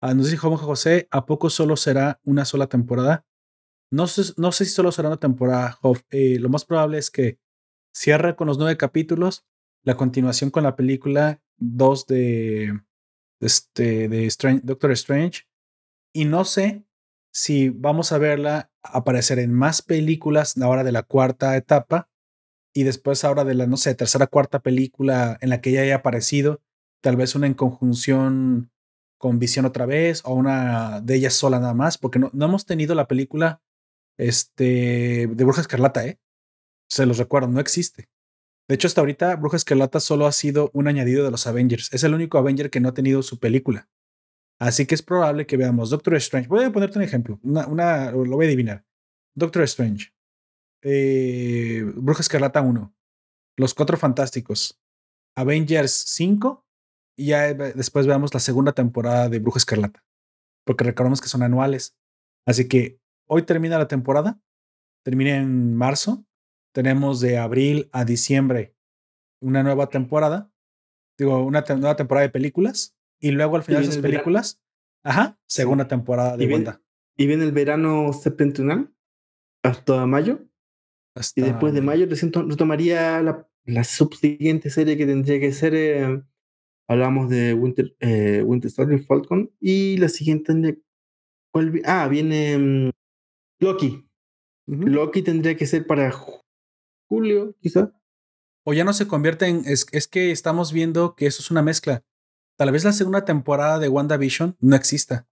Ah, 0.02 0.12
nos 0.12 0.30
dijo 0.30 0.54
José, 0.58 1.08
¿a 1.10 1.24
poco 1.24 1.48
solo 1.48 1.78
será 1.78 2.20
una 2.24 2.44
sola 2.44 2.66
temporada? 2.66 3.24
No 3.90 4.08
sé, 4.08 4.34
no 4.36 4.52
sé 4.52 4.66
si 4.66 4.72
solo 4.72 4.92
será 4.92 5.08
una 5.08 5.16
temporada, 5.16 5.78
eh, 6.10 6.38
lo 6.38 6.50
más 6.50 6.66
probable 6.66 6.98
es 6.98 7.10
que 7.10 7.38
cierre 7.98 8.36
con 8.36 8.46
los 8.46 8.58
nueve 8.58 8.76
capítulos, 8.76 9.44
la 9.82 9.96
continuación 9.96 10.50
con 10.50 10.62
la 10.62 10.76
película 10.76 11.42
2 11.56 12.06
de, 12.06 12.80
este, 13.40 14.08
de 14.08 14.60
Doctor 14.62 14.92
Strange. 14.92 15.42
Y 16.12 16.24
no 16.24 16.44
sé 16.44 16.84
si 17.32 17.68
vamos 17.70 18.12
a 18.12 18.18
verla 18.18 18.70
aparecer 18.82 19.38
en 19.40 19.52
más 19.52 19.82
películas 19.82 20.56
ahora 20.58 20.84
de 20.84 20.92
la 20.92 21.02
cuarta 21.02 21.56
etapa 21.56 22.08
y 22.72 22.84
después 22.84 23.24
ahora 23.24 23.44
de 23.44 23.54
la, 23.54 23.66
no 23.66 23.76
sé, 23.76 23.94
tercera, 23.94 24.28
cuarta 24.28 24.60
película 24.60 25.36
en 25.40 25.50
la 25.50 25.60
que 25.60 25.70
ella 25.70 25.82
haya 25.82 25.96
aparecido, 25.96 26.62
tal 27.02 27.16
vez 27.16 27.34
una 27.34 27.48
en 27.48 27.54
conjunción 27.54 28.70
con 29.18 29.40
Visión 29.40 29.66
otra 29.66 29.86
vez 29.86 30.22
o 30.24 30.34
una 30.34 31.00
de 31.00 31.16
ellas 31.16 31.34
sola 31.34 31.58
nada 31.58 31.74
más, 31.74 31.98
porque 31.98 32.20
no, 32.20 32.30
no 32.32 32.44
hemos 32.44 32.64
tenido 32.64 32.94
la 32.94 33.08
película 33.08 33.60
este, 34.16 35.26
de 35.26 35.44
Bruja 35.44 35.60
Escarlata, 35.60 36.06
¿eh? 36.06 36.20
Se 36.88 37.06
los 37.06 37.18
recuerdo, 37.18 37.48
no 37.48 37.60
existe. 37.60 38.08
De 38.68 38.74
hecho, 38.74 38.86
hasta 38.86 39.00
ahorita 39.00 39.36
Bruja 39.36 39.56
Escarlata 39.56 40.00
solo 40.00 40.26
ha 40.26 40.32
sido 40.32 40.70
un 40.74 40.88
añadido 40.88 41.24
de 41.24 41.30
los 41.30 41.46
Avengers. 41.46 41.92
Es 41.92 42.04
el 42.04 42.14
único 42.14 42.38
Avenger 42.38 42.70
que 42.70 42.80
no 42.80 42.90
ha 42.90 42.94
tenido 42.94 43.22
su 43.22 43.38
película. 43.38 43.88
Así 44.58 44.86
que 44.86 44.94
es 44.94 45.02
probable 45.02 45.46
que 45.46 45.56
veamos 45.56 45.90
Doctor 45.90 46.16
Strange. 46.16 46.48
Voy 46.48 46.64
a 46.64 46.72
ponerte 46.72 46.98
un 46.98 47.04
ejemplo. 47.04 47.38
Una, 47.42 48.10
lo 48.10 48.36
voy 48.36 48.46
a 48.46 48.48
adivinar. 48.48 48.84
Doctor 49.34 49.62
Strange 49.62 50.12
eh, 50.82 51.84
Bruja 51.96 52.20
Escarlata 52.20 52.60
1, 52.60 52.94
Los 53.56 53.74
Cuatro 53.74 53.96
Fantásticos, 53.96 54.80
Avengers 55.36 55.92
5 55.92 56.64
y 57.16 57.26
ya 57.26 57.52
después 57.54 58.06
veamos 58.06 58.32
la 58.32 58.40
segunda 58.40 58.72
temporada 58.72 59.28
de 59.28 59.40
Bruja 59.40 59.58
Escarlata, 59.58 60.04
porque 60.64 60.84
recordamos 60.84 61.20
que 61.20 61.28
son 61.28 61.42
anuales. 61.42 61.96
Así 62.46 62.68
que 62.68 63.00
hoy 63.26 63.42
termina 63.42 63.78
la 63.78 63.88
temporada, 63.88 64.40
termina 65.04 65.36
en 65.36 65.74
marzo, 65.74 66.24
tenemos 66.72 67.20
de 67.20 67.38
abril 67.38 67.88
a 67.92 68.04
diciembre 68.04 68.74
una 69.40 69.62
nueva 69.62 69.88
temporada, 69.88 70.52
digo, 71.16 71.44
una 71.44 71.64
nueva 71.68 71.96
temporada 71.96 72.26
de 72.26 72.32
películas 72.32 72.96
y 73.20 73.30
luego 73.30 73.56
al 73.56 73.62
final 73.62 73.82
de 73.82 73.88
esas 73.88 74.02
películas, 74.02 74.60
ajá, 75.02 75.38
segunda 75.46 75.88
temporada 75.88 76.36
de 76.36 76.44
y 76.44 77.24
Y 77.24 77.26
viene 77.26 77.44
el 77.44 77.52
verano 77.52 78.12
septentrional 78.12 78.92
hasta 79.62 80.06
mayo. 80.06 80.46
y 81.34 81.40
después 81.40 81.74
de 81.74 81.82
mayo 81.82 82.06
retomaría 82.06 83.22
la, 83.22 83.48
la 83.64 83.84
subsiguiente 83.84 84.70
serie 84.70 84.96
que 84.96 85.06
tendría 85.06 85.40
que 85.40 85.52
ser. 85.52 85.74
Eh, 85.74 86.22
hablamos 86.88 87.28
de 87.28 87.54
Winter, 87.54 87.94
eh, 88.00 88.42
Winter 88.44 88.70
Soldier 88.70 89.00
Falcon. 89.00 89.52
Y 89.60 89.96
la 89.98 90.08
siguiente. 90.08 90.78
¿cuál, 91.52 91.80
ah, 91.84 92.08
viene 92.08 92.58
mm, 92.58 92.90
Loki. 93.60 94.04
Loki 94.66 95.22
tendría 95.22 95.56
que 95.56 95.66
ser 95.66 95.86
para 95.86 96.12
julio, 97.08 97.56
quizá. 97.60 97.92
O 98.64 98.72
ya 98.74 98.84
no 98.84 98.92
se 98.92 99.08
convierte 99.08 99.46
en. 99.46 99.62
Es, 99.66 99.86
es 99.92 100.08
que 100.08 100.30
estamos 100.30 100.72
viendo 100.72 101.16
que 101.16 101.26
eso 101.26 101.42
es 101.42 101.50
una 101.50 101.62
mezcla. 101.62 102.04
Tal 102.56 102.72
vez 102.72 102.84
la 102.84 102.92
segunda 102.92 103.24
temporada 103.24 103.78
de 103.78 103.88
WandaVision 103.88 104.56
no 104.60 104.76
exista. 104.76 105.28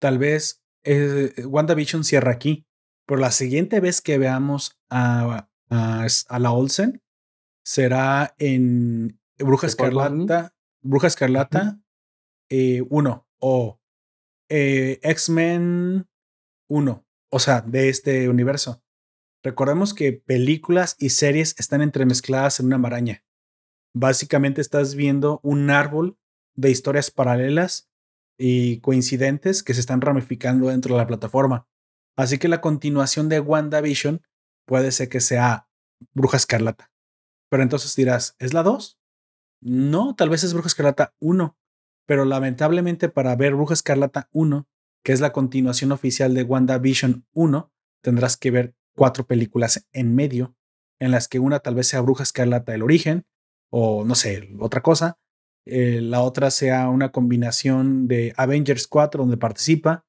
Tal 0.00 0.18
vez 0.18 0.62
eh, 0.84 1.32
WandaVision 1.44 2.04
cierra 2.04 2.32
aquí. 2.32 2.66
Pero 3.06 3.20
la 3.20 3.32
siguiente 3.32 3.80
vez 3.80 4.00
que 4.00 4.16
veamos 4.16 4.78
a, 4.88 5.48
a, 5.68 6.38
la 6.38 6.52
Olsen 6.52 7.02
será 7.64 8.34
en 8.38 9.20
Bruja 9.38 9.66
Escarlata, 9.66 10.54
Bruja 10.82 11.08
Escarlata 11.08 11.80
1 12.50 12.50
eh, 12.50 12.82
o 13.38 13.80
eh, 14.48 15.00
X-Men 15.02 16.08
1, 16.68 17.06
o 17.30 17.38
sea, 17.38 17.60
de 17.60 17.88
este 17.88 18.28
universo. 18.28 18.82
Recordemos 19.42 19.92
que 19.92 20.12
películas 20.12 20.96
y 20.98 21.10
series 21.10 21.54
están 21.58 21.82
entremezcladas 21.82 22.60
en 22.60 22.66
una 22.66 22.78
maraña. 22.78 23.24
Básicamente 23.92 24.60
estás 24.60 24.94
viendo 24.94 25.40
un 25.42 25.70
árbol 25.70 26.16
de 26.54 26.70
historias 26.70 27.10
paralelas 27.10 27.90
y 28.38 28.78
coincidentes 28.80 29.62
que 29.62 29.74
se 29.74 29.80
están 29.80 30.00
ramificando 30.00 30.68
dentro 30.68 30.94
de 30.94 31.00
la 31.00 31.06
plataforma. 31.06 31.66
Así 32.16 32.38
que 32.38 32.48
la 32.48 32.60
continuación 32.60 33.28
de 33.28 33.40
WandaVision 33.40 34.22
puede 34.66 34.92
ser 34.92 35.08
que 35.08 35.20
sea 35.20 35.68
Bruja 36.12 36.36
Escarlata. 36.36 36.92
Pero 37.50 37.62
entonces 37.62 37.94
dirás, 37.96 38.36
¿es 38.38 38.54
la 38.54 38.62
2? 38.62 38.98
No, 39.60 40.14
tal 40.14 40.30
vez 40.30 40.44
es 40.44 40.54
Bruja 40.54 40.68
Escarlata 40.68 41.14
1. 41.18 41.56
Pero 42.06 42.24
lamentablemente 42.24 43.08
para 43.08 43.34
ver 43.36 43.54
Bruja 43.54 43.74
Escarlata 43.74 44.28
1, 44.32 44.68
que 45.04 45.12
es 45.12 45.20
la 45.20 45.32
continuación 45.32 45.92
oficial 45.92 46.34
de 46.34 46.44
WandaVision 46.44 47.26
1, 47.32 47.72
tendrás 48.02 48.36
que 48.36 48.50
ver 48.50 48.74
cuatro 48.94 49.26
películas 49.26 49.86
en 49.92 50.14
medio, 50.14 50.54
en 51.00 51.10
las 51.10 51.28
que 51.28 51.38
una 51.38 51.60
tal 51.60 51.74
vez 51.74 51.88
sea 51.88 52.00
Bruja 52.00 52.22
Escarlata 52.22 52.74
el 52.74 52.82
origen, 52.82 53.26
o 53.70 54.04
no 54.04 54.14
sé, 54.14 54.50
otra 54.60 54.82
cosa, 54.82 55.18
eh, 55.64 56.00
la 56.00 56.22
otra 56.22 56.50
sea 56.50 56.88
una 56.88 57.12
combinación 57.12 58.08
de 58.08 58.34
Avengers 58.36 58.86
4 58.86 59.22
donde 59.22 59.36
participa. 59.36 60.04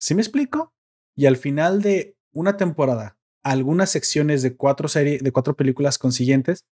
¿Sí 0.00 0.14
me 0.14 0.22
explico? 0.22 0.72
Y 1.16 1.26
al 1.26 1.36
final 1.36 1.82
de 1.82 2.16
una 2.32 2.56
temporada, 2.56 3.18
algunas 3.42 3.90
secciones 3.90 4.42
de 4.42 4.56
cuatro 4.56 4.88
series, 4.88 5.22
de 5.22 5.32
cuatro 5.32 5.56
películas 5.56 5.98
consiguientes, 5.98 6.66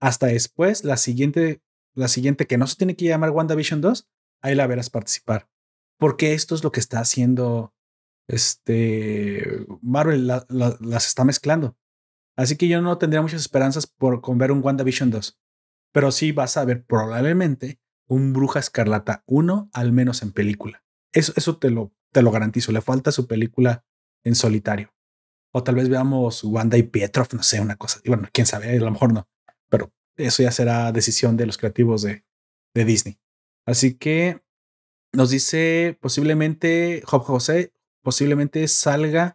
hasta 0.00 0.26
después 0.26 0.84
la 0.84 0.96
siguiente, 0.96 1.60
la 1.94 2.08
siguiente 2.08 2.46
que 2.46 2.58
no 2.58 2.66
se 2.66 2.76
tiene 2.76 2.96
que 2.96 3.04
llamar 3.04 3.30
WandaVision 3.30 3.80
2, 3.80 4.08
ahí 4.42 4.54
la 4.54 4.66
verás 4.66 4.90
participar. 4.90 5.48
Porque 5.98 6.32
esto 6.32 6.54
es 6.54 6.64
lo 6.64 6.72
que 6.72 6.80
está 6.80 7.00
haciendo 7.00 7.74
este 8.30 9.66
Marvel, 9.82 10.26
las 10.26 11.06
está 11.06 11.24
mezclando. 11.24 11.76
Así 12.36 12.56
que 12.56 12.68
yo 12.68 12.80
no 12.80 12.96
tendría 12.98 13.22
muchas 13.22 13.40
esperanzas 13.40 13.86
por 13.86 14.20
con 14.20 14.38
ver 14.38 14.52
un 14.52 14.64
WandaVision 14.64 15.10
2 15.10 15.40
pero 15.92 16.12
sí 16.12 16.32
vas 16.32 16.56
a 16.56 16.64
ver 16.64 16.84
probablemente 16.84 17.80
un 18.08 18.32
Bruja 18.32 18.60
Escarlata 18.60 19.22
1, 19.26 19.70
al 19.72 19.92
menos 19.92 20.22
en 20.22 20.32
película. 20.32 20.84
Eso, 21.12 21.32
eso 21.36 21.58
te, 21.58 21.70
lo, 21.70 21.92
te 22.12 22.22
lo 22.22 22.30
garantizo. 22.30 22.72
Le 22.72 22.80
falta 22.80 23.12
su 23.12 23.26
película 23.26 23.84
en 24.24 24.34
solitario. 24.34 24.92
O 25.52 25.62
tal 25.62 25.76
vez 25.76 25.88
veamos 25.88 26.44
Wanda 26.44 26.76
y 26.76 26.84
Pietrov, 26.84 27.28
no 27.32 27.42
sé, 27.42 27.60
una 27.60 27.76
cosa. 27.76 28.00
Bueno, 28.06 28.28
quién 28.32 28.46
sabe, 28.46 28.76
a 28.76 28.80
lo 28.80 28.90
mejor 28.90 29.12
no. 29.12 29.28
Pero 29.68 29.92
eso 30.16 30.42
ya 30.42 30.52
será 30.52 30.92
decisión 30.92 31.36
de 31.36 31.46
los 31.46 31.58
creativos 31.58 32.02
de, 32.02 32.24
de 32.74 32.84
Disney. 32.84 33.18
Así 33.66 33.94
que 33.94 34.42
nos 35.12 35.30
dice 35.30 35.98
posiblemente 36.00 37.02
Job 37.04 37.22
José, 37.22 37.72
posiblemente 38.02 38.66
salga 38.68 39.34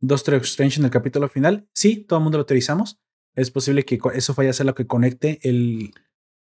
Doctor 0.00 0.34
Strange 0.36 0.80
en 0.80 0.86
el 0.86 0.90
capítulo 0.90 1.28
final. 1.28 1.68
Sí, 1.72 1.96
todo 1.96 2.18
el 2.18 2.24
mundo 2.24 2.38
lo 2.38 2.42
utilizamos 2.42 3.02
es 3.34 3.50
posible 3.50 3.84
que 3.84 3.98
eso 4.14 4.34
vaya 4.34 4.50
a 4.50 4.54
ser 4.54 4.66
lo 4.66 4.74
que 4.74 4.86
conecte 4.86 5.38
el, 5.42 5.92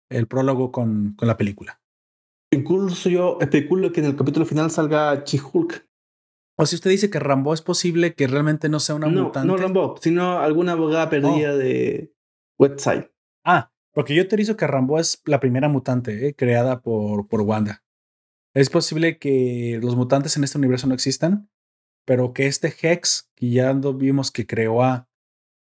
el 0.10 0.28
prólogo 0.28 0.72
con, 0.72 1.14
con, 1.14 1.28
la 1.28 1.38
película. 1.38 1.82
Incluso 2.52 3.10
yo 3.10 3.38
especulo 3.40 3.92
que 3.92 4.02
en 4.02 4.08
el 4.08 4.16
capítulo 4.16 4.46
final 4.46 4.72
salga 4.72 5.24
She-Hulk. 5.24 5.88
O 6.58 6.66
si 6.66 6.76
usted 6.76 6.90
dice 6.90 7.10
que 7.10 7.20
Rambo 7.20 7.54
es 7.54 7.62
posible 7.62 8.14
que 8.14 8.28
realmente 8.28 8.70
no 8.70 8.80
sea 8.80 8.96
una 8.96 9.08
mutante. 9.08 9.48
No 9.48 9.58
Rambo, 9.58 9.96
sino 10.02 10.40
alguna 10.40 10.74
abogada 10.74 11.10
perdida 11.10 11.54
oh. 11.54 11.58
de 11.58 12.14
website. 12.60 13.10
Ah, 13.44 13.72
porque 13.94 14.16
yo 14.16 14.28
te 14.28 14.36
digo 14.36 14.58
que 14.58 14.68
Rambo 14.68 15.00
es 15.00 15.22
la 15.26 15.40
primera 15.40 15.70
mutante 15.70 16.28
eh, 16.28 16.36
creada 16.36 16.82
por, 16.82 17.28
por 17.28 17.42
Wanda. 17.42 17.84
Es 18.54 18.70
posible 18.70 19.18
que 19.18 19.80
los 19.82 19.96
mutantes 19.96 20.36
en 20.38 20.44
este 20.44 20.58
universo 20.58 20.88
no 20.88 20.94
existan, 20.94 21.50
pero 22.06 22.34
que 22.34 22.48
este 22.48 22.74
Hex, 22.82 23.30
que 23.36 23.50
ya 23.50 23.72
vimos 23.74 24.32
que 24.32 24.46
creó 24.46 24.84
a, 24.84 25.08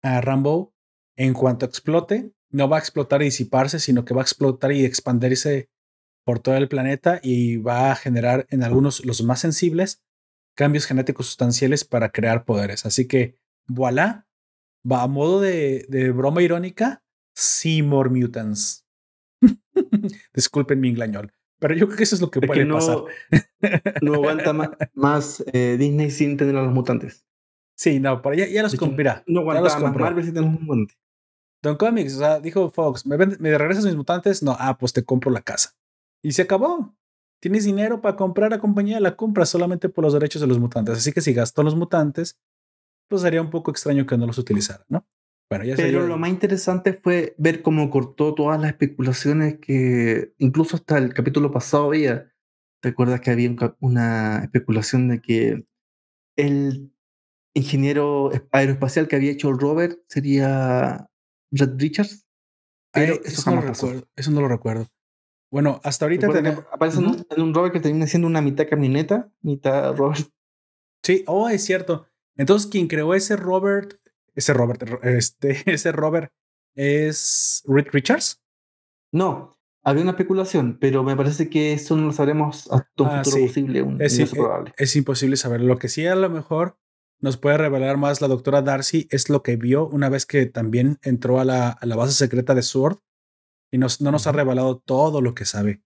a 0.03 0.21
Rambo, 0.21 0.73
en 1.15 1.33
cuanto 1.33 1.65
explote, 1.65 2.31
no 2.51 2.69
va 2.69 2.77
a 2.77 2.79
explotar 2.79 3.21
y 3.21 3.25
disiparse, 3.25 3.79
sino 3.79 4.05
que 4.05 4.13
va 4.13 4.21
a 4.21 4.23
explotar 4.23 4.71
y 4.71 4.85
expandirse 4.85 5.69
por 6.25 6.39
todo 6.39 6.55
el 6.57 6.67
planeta 6.67 7.19
y 7.23 7.57
va 7.57 7.91
a 7.91 7.95
generar 7.95 8.45
en 8.49 8.63
algunos, 8.63 9.05
los 9.05 9.23
más 9.23 9.39
sensibles, 9.39 10.03
cambios 10.55 10.85
genéticos 10.85 11.27
sustanciales 11.27 11.85
para 11.85 12.09
crear 12.09 12.45
poderes. 12.45 12.85
Así 12.85 13.07
que, 13.07 13.37
voilà, 13.65 14.27
va 14.89 15.03
a 15.03 15.07
modo 15.07 15.39
de, 15.39 16.11
broma 16.13 16.41
irónica, 16.41 17.03
Seymour 17.35 18.09
Mutants. 18.09 18.85
Disculpen 20.33 20.79
mi 20.79 20.89
inglañol, 20.89 21.31
pero 21.59 21.73
yo 21.75 21.87
creo 21.87 21.97
que 21.97 22.03
eso 22.03 22.15
es 22.15 22.21
lo 22.21 22.29
que 22.29 22.41
puede 22.41 22.65
pasar. 22.65 22.97
no 24.01 24.13
aguanta 24.15 24.53
más, 24.93 25.43
eh, 25.53 25.77
Disney 25.79 26.11
sin 26.11 26.37
tener 26.37 26.55
a 26.55 26.63
los 26.63 26.73
mutantes. 26.73 27.25
Sí, 27.75 27.99
no, 27.99 28.21
por 28.21 28.35
ya, 28.35 28.47
ya 28.47 28.63
los 28.63 28.75
cumplirá. 28.75 29.23
No 29.27 29.41
aguanta 29.41 29.79
más 29.79 29.95
Marvel 29.95 30.23
sin 30.23 30.33
tener 30.33 30.49
los 30.49 30.61
mutantes. 30.61 30.97
Don 31.61 31.75
Comics, 31.75 32.15
o 32.15 32.19
sea, 32.19 32.39
dijo 32.39 32.69
Fox, 32.69 33.05
¿me, 33.05 33.17
¿me 33.17 33.57
regresas 33.57 33.85
mis 33.85 33.95
mutantes? 33.95 34.43
No, 34.43 34.55
ah, 34.59 34.77
pues 34.77 34.93
te 34.93 35.03
compro 35.03 35.31
la 35.31 35.41
casa. 35.41 35.75
Y 36.21 36.31
se 36.31 36.43
acabó. 36.43 36.95
Tienes 37.39 37.65
dinero 37.65 38.01
para 38.01 38.15
comprar 38.15 38.53
a 38.53 38.59
compañía, 38.59 38.99
la 38.99 39.15
compras 39.15 39.49
solamente 39.49 39.89
por 39.89 40.03
los 40.03 40.13
derechos 40.13 40.41
de 40.41 40.47
los 40.47 40.59
mutantes. 40.59 40.97
Así 40.97 41.11
que 41.11 41.21
si 41.21 41.33
gastó 41.33 41.61
los 41.61 41.75
mutantes, 41.75 42.39
pues 43.07 43.21
sería 43.21 43.41
un 43.41 43.49
poco 43.49 43.69
extraño 43.69 44.05
que 44.05 44.17
no 44.17 44.25
los 44.25 44.37
utilizara, 44.37 44.83
¿no? 44.89 45.05
Bueno, 45.49 45.65
ya 45.65 45.75
Pero 45.75 46.05
lo 46.05 46.17
más 46.17 46.29
interesante 46.29 46.93
fue 46.93 47.33
ver 47.37 47.61
cómo 47.61 47.89
cortó 47.89 48.35
todas 48.35 48.59
las 48.59 48.71
especulaciones 48.71 49.59
que 49.59 50.33
incluso 50.37 50.75
hasta 50.75 50.97
el 50.97 51.13
capítulo 51.13 51.51
pasado 51.51 51.85
había. 51.85 52.33
¿Te 52.81 52.89
acuerdas 52.89 53.21
que 53.21 53.31
había 53.31 53.55
una 53.79 54.39
especulación 54.43 55.07
de 55.07 55.21
que 55.21 55.65
el 56.35 56.91
ingeniero 57.57 58.31
aeroespacial 58.51 59.07
que 59.07 59.15
había 59.15 59.31
hecho 59.31 59.49
el 59.49 59.57
rover 59.57 60.03
sería 60.07 61.09
Red 61.51 61.77
Richards. 61.77 62.25
Pero 62.93 63.19
eso, 63.23 63.49
no 63.49 63.57
lo 63.57 63.67
recuerdo, 63.67 64.07
eso 64.15 64.31
no 64.31 64.41
lo 64.41 64.47
recuerdo. 64.47 64.87
Bueno, 65.51 65.79
hasta 65.83 66.05
ahorita 66.05 66.29
tenemos. 66.29 66.65
Aparece 66.71 66.99
en, 66.99 67.41
un, 67.41 67.53
rover 67.53 67.71
que 67.71 67.79
termina 67.79 68.07
siendo 68.07 68.27
una 68.27 68.41
mitad 68.41 68.67
camioneta, 68.67 69.31
mitad 69.41 69.95
Robert. 69.95 70.27
Sí, 71.03 71.23
oh, 71.27 71.49
es 71.49 71.63
cierto. 71.63 72.07
Entonces, 72.35 72.69
quien 72.69 72.87
creó 72.87 73.13
ese 73.13 73.35
Robert, 73.35 73.99
ese 74.37 74.53
Robert, 74.53 74.83
este, 75.03 75.57
ese 75.65 75.91
Robert 75.91 76.31
es 76.75 77.63
Red 77.65 77.87
Richards. 77.91 78.41
No, 79.11 79.57
había 79.83 80.03
una 80.03 80.11
especulación, 80.11 80.77
pero 80.79 81.03
me 81.03 81.15
parece 81.15 81.49
que 81.49 81.73
eso 81.73 81.97
no 81.97 82.07
lo 82.07 82.13
sabremos 82.13 82.71
hasta 82.71 83.03
un 83.03 83.09
ah, 83.09 83.23
futuro 83.23 83.45
posible, 83.47 83.81
un, 83.81 84.01
es, 84.01 84.19
es, 84.19 84.31
probable. 84.31 84.73
es 84.77 84.95
imposible 84.95 85.37
saber. 85.37 85.61
Lo 85.61 85.79
que 85.79 85.89
sí 85.89 86.05
a 86.05 86.15
lo 86.15 86.29
mejor 86.29 86.77
nos 87.19 87.37
puede 87.37 87.57
revelar 87.57 87.97
más 87.97 88.21
la 88.21 88.27
doctora 88.27 88.61
Darcy 88.61 89.07
es 89.09 89.29
lo 89.29 89.41
que 89.41 89.55
vio 89.55 89.87
una 89.87 90.07
vez 90.09 90.27
que 90.27 90.45
también 90.45 90.99
entró 91.01 91.39
a 91.39 91.45
la, 91.45 91.69
a 91.69 91.85
la 91.87 91.95
base 91.95 92.13
secreta 92.13 92.53
de 92.53 92.61
Sword 92.61 92.99
y 93.71 93.79
nos, 93.79 94.01
no 94.01 94.11
nos 94.11 94.27
ha 94.27 94.31
revelado 94.31 94.77
todo 94.77 95.21
lo 95.21 95.33
que 95.33 95.45
sabe. 95.45 95.81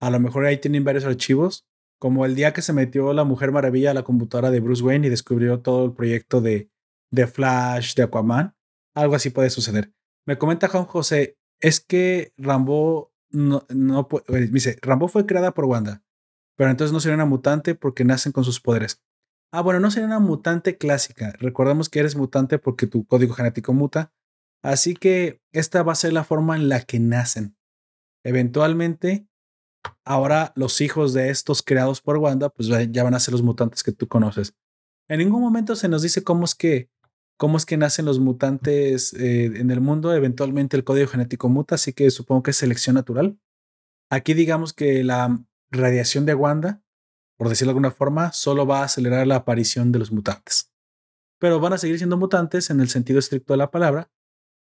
A 0.00 0.10
lo 0.10 0.20
mejor 0.20 0.44
ahí 0.44 0.58
tienen 0.58 0.84
varios 0.84 1.06
archivos, 1.06 1.66
como 1.98 2.26
el 2.26 2.34
día 2.34 2.52
que 2.52 2.60
se 2.60 2.74
metió 2.74 3.14
la 3.14 3.24
Mujer 3.24 3.52
Maravilla 3.52 3.92
a 3.92 3.94
la 3.94 4.04
computadora 4.04 4.50
de 4.50 4.60
Bruce 4.60 4.82
Wayne 4.82 5.06
y 5.06 5.10
descubrió 5.10 5.60
todo 5.60 5.86
el 5.86 5.92
proyecto 5.94 6.42
de, 6.42 6.68
de 7.10 7.26
Flash, 7.26 7.94
de 7.94 8.04
Aquaman. 8.04 8.54
Algo 8.94 9.14
así 9.14 9.30
puede 9.30 9.50
suceder. 9.50 9.92
Me 10.26 10.38
comenta 10.38 10.68
Juan 10.68 10.84
José, 10.84 11.38
es 11.60 11.80
que 11.80 12.32
Rambo 12.36 13.12
no, 13.30 13.66
no 13.68 14.08
eh, 14.28 14.48
dice, 14.50 14.78
Rambo 14.82 15.08
fue 15.08 15.26
creada 15.26 15.52
por 15.52 15.66
Wanda, 15.66 16.02
pero 16.56 16.70
entonces 16.70 16.92
no 16.92 17.00
sería 17.00 17.14
una 17.14 17.26
mutante 17.26 17.74
porque 17.74 18.04
nacen 18.04 18.32
con 18.32 18.44
sus 18.44 18.60
poderes. 18.60 19.02
Ah, 19.52 19.62
bueno, 19.62 19.80
no 19.80 19.90
sería 19.90 20.06
una 20.06 20.18
mutante 20.18 20.76
clásica. 20.76 21.32
Recordemos 21.38 21.88
que 21.88 22.00
eres 22.00 22.16
mutante 22.16 22.58
porque 22.58 22.86
tu 22.86 23.06
código 23.06 23.34
genético 23.34 23.72
muta. 23.72 24.12
Así 24.62 24.94
que 24.94 25.40
esta 25.52 25.82
va 25.82 25.92
a 25.92 25.96
ser 25.96 26.12
la 26.12 26.24
forma 26.24 26.56
en 26.56 26.68
la 26.68 26.82
que 26.82 26.98
nacen. 26.98 27.56
Eventualmente, 28.24 29.28
ahora 30.04 30.52
los 30.56 30.80
hijos 30.80 31.12
de 31.12 31.30
estos 31.30 31.62
creados 31.62 32.00
por 32.00 32.16
Wanda, 32.16 32.48
pues 32.48 32.68
ya 32.68 33.04
van 33.04 33.14
a 33.14 33.20
ser 33.20 33.32
los 33.32 33.42
mutantes 33.42 33.84
que 33.84 33.92
tú 33.92 34.08
conoces. 34.08 34.54
En 35.08 35.18
ningún 35.18 35.40
momento 35.40 35.76
se 35.76 35.88
nos 35.88 36.02
dice 36.02 36.24
cómo 36.24 36.44
es 36.44 36.54
que, 36.54 36.90
cómo 37.36 37.56
es 37.56 37.66
que 37.66 37.76
nacen 37.76 38.04
los 38.04 38.18
mutantes 38.18 39.12
eh, 39.14 39.46
en 39.46 39.70
el 39.70 39.80
mundo. 39.80 40.14
Eventualmente 40.14 40.76
el 40.76 40.84
código 40.84 41.08
genético 41.08 41.48
muta, 41.48 41.74
así 41.74 41.92
que 41.92 42.10
supongo 42.10 42.42
que 42.42 42.50
es 42.50 42.56
selección 42.56 42.94
natural. 42.94 43.38
Aquí 44.10 44.34
digamos 44.34 44.72
que 44.72 45.04
la 45.04 45.44
radiación 45.70 46.26
de 46.26 46.34
Wanda, 46.34 46.82
por 47.36 47.48
decirlo 47.48 47.70
de 47.70 47.72
alguna 47.72 47.90
forma, 47.90 48.32
solo 48.32 48.66
va 48.66 48.80
a 48.80 48.84
acelerar 48.84 49.26
la 49.26 49.36
aparición 49.36 49.92
de 49.92 49.98
los 49.98 50.12
mutantes. 50.12 50.72
Pero 51.38 51.60
van 51.60 51.74
a 51.74 51.78
seguir 51.78 51.98
siendo 51.98 52.16
mutantes 52.16 52.70
en 52.70 52.80
el 52.80 52.88
sentido 52.88 53.18
estricto 53.18 53.52
de 53.52 53.58
la 53.58 53.70
palabra, 53.70 54.10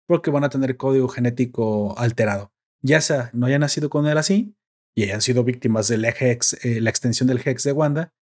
porque 0.06 0.30
van 0.30 0.44
a 0.44 0.50
tener 0.50 0.76
código 0.76 1.08
genético 1.08 1.98
alterado. 1.98 2.52
Ya 2.82 3.00
sea 3.00 3.30
no 3.32 3.46
hayan 3.46 3.60
nacido 3.60 3.90
con 3.90 4.06
él 4.06 4.18
así 4.18 4.56
y 4.94 5.04
hayan 5.04 5.20
sido 5.20 5.44
víctimas 5.44 5.88
del 5.88 6.04
hex, 6.04 6.64
eh, 6.64 6.80
la 6.80 6.90
extensión 6.90 7.26
del 7.26 7.40
hex 7.44 7.64
de 7.64 7.72
Wanda, 7.72 8.14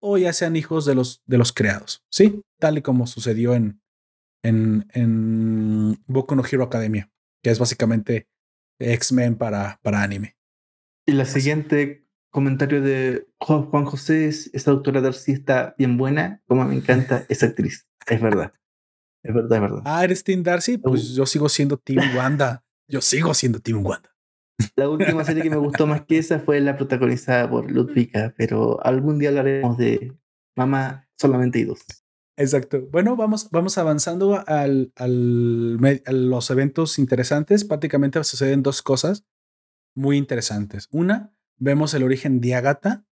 o 0.00 0.18
ya 0.18 0.32
sean 0.32 0.56
hijos 0.56 0.84
de 0.84 0.94
los, 0.94 1.22
de 1.26 1.38
los 1.38 1.52
creados, 1.52 2.04
¿sí? 2.10 2.42
Tal 2.58 2.78
y 2.78 2.82
como 2.82 3.06
sucedió 3.06 3.54
en, 3.54 3.80
en, 4.46 4.88
en 4.92 5.98
Boku 6.06 6.36
no 6.36 6.42
Hero 6.44 6.64
Academia, 6.64 7.10
que 7.42 7.50
es 7.50 7.58
básicamente 7.58 8.28
X-Men 8.78 9.36
para, 9.36 9.80
para 9.82 10.02
anime. 10.02 10.36
Y 11.06 11.12
la 11.12 11.24
siguiente 11.24 12.06
comentario 12.30 12.82
de 12.82 13.26
Juan 13.38 13.84
José 13.84 14.26
es, 14.26 14.50
esta 14.52 14.70
doctora 14.70 15.00
Darcy 15.00 15.32
está 15.32 15.74
bien 15.78 15.96
buena, 15.96 16.42
como 16.46 16.64
me 16.64 16.74
encanta 16.74 17.24
esa 17.28 17.46
actriz. 17.46 17.88
Es 18.06 18.20
verdad. 18.20 18.52
Es 19.22 19.34
verdad, 19.34 19.56
es 19.56 19.62
verdad. 19.62 19.82
Ah, 19.84 20.04
eres 20.04 20.22
Team 20.22 20.42
Darcy. 20.42 20.78
Pues 20.78 21.14
yo 21.14 21.26
sigo 21.26 21.48
siendo 21.48 21.76
Team 21.76 21.98
Wanda. 22.16 22.64
Yo 22.88 23.00
sigo 23.00 23.34
siendo 23.34 23.60
Team 23.60 23.84
Wanda. 23.84 24.14
La 24.76 24.88
última 24.88 25.24
serie 25.24 25.42
que 25.42 25.50
me 25.50 25.56
gustó 25.56 25.86
más 25.86 26.02
que 26.02 26.18
esa 26.18 26.38
fue 26.38 26.60
la 26.60 26.76
protagonizada 26.76 27.50
por 27.50 27.70
Ludwika, 27.70 28.32
pero 28.38 28.84
algún 28.84 29.18
día 29.18 29.30
hablaremos 29.30 29.76
de 29.76 30.16
Mamá 30.56 31.08
solamente 31.18 31.58
y 31.58 31.64
dos. 31.64 31.84
Exacto. 32.36 32.86
Bueno, 32.90 33.16
vamos, 33.16 33.48
vamos 33.50 33.78
avanzando 33.78 34.42
al, 34.46 34.92
al, 34.96 35.78
a 36.04 36.12
los 36.12 36.50
eventos 36.50 36.98
interesantes. 36.98 37.64
Prácticamente 37.64 38.22
suceden 38.24 38.62
dos 38.62 38.82
cosas 38.82 39.24
muy 39.94 40.18
interesantes. 40.18 40.88
Una, 40.90 41.32
vemos 41.56 41.94
el 41.94 42.02
origen 42.02 42.40
de 42.40 42.54
Agatha. 42.54 43.06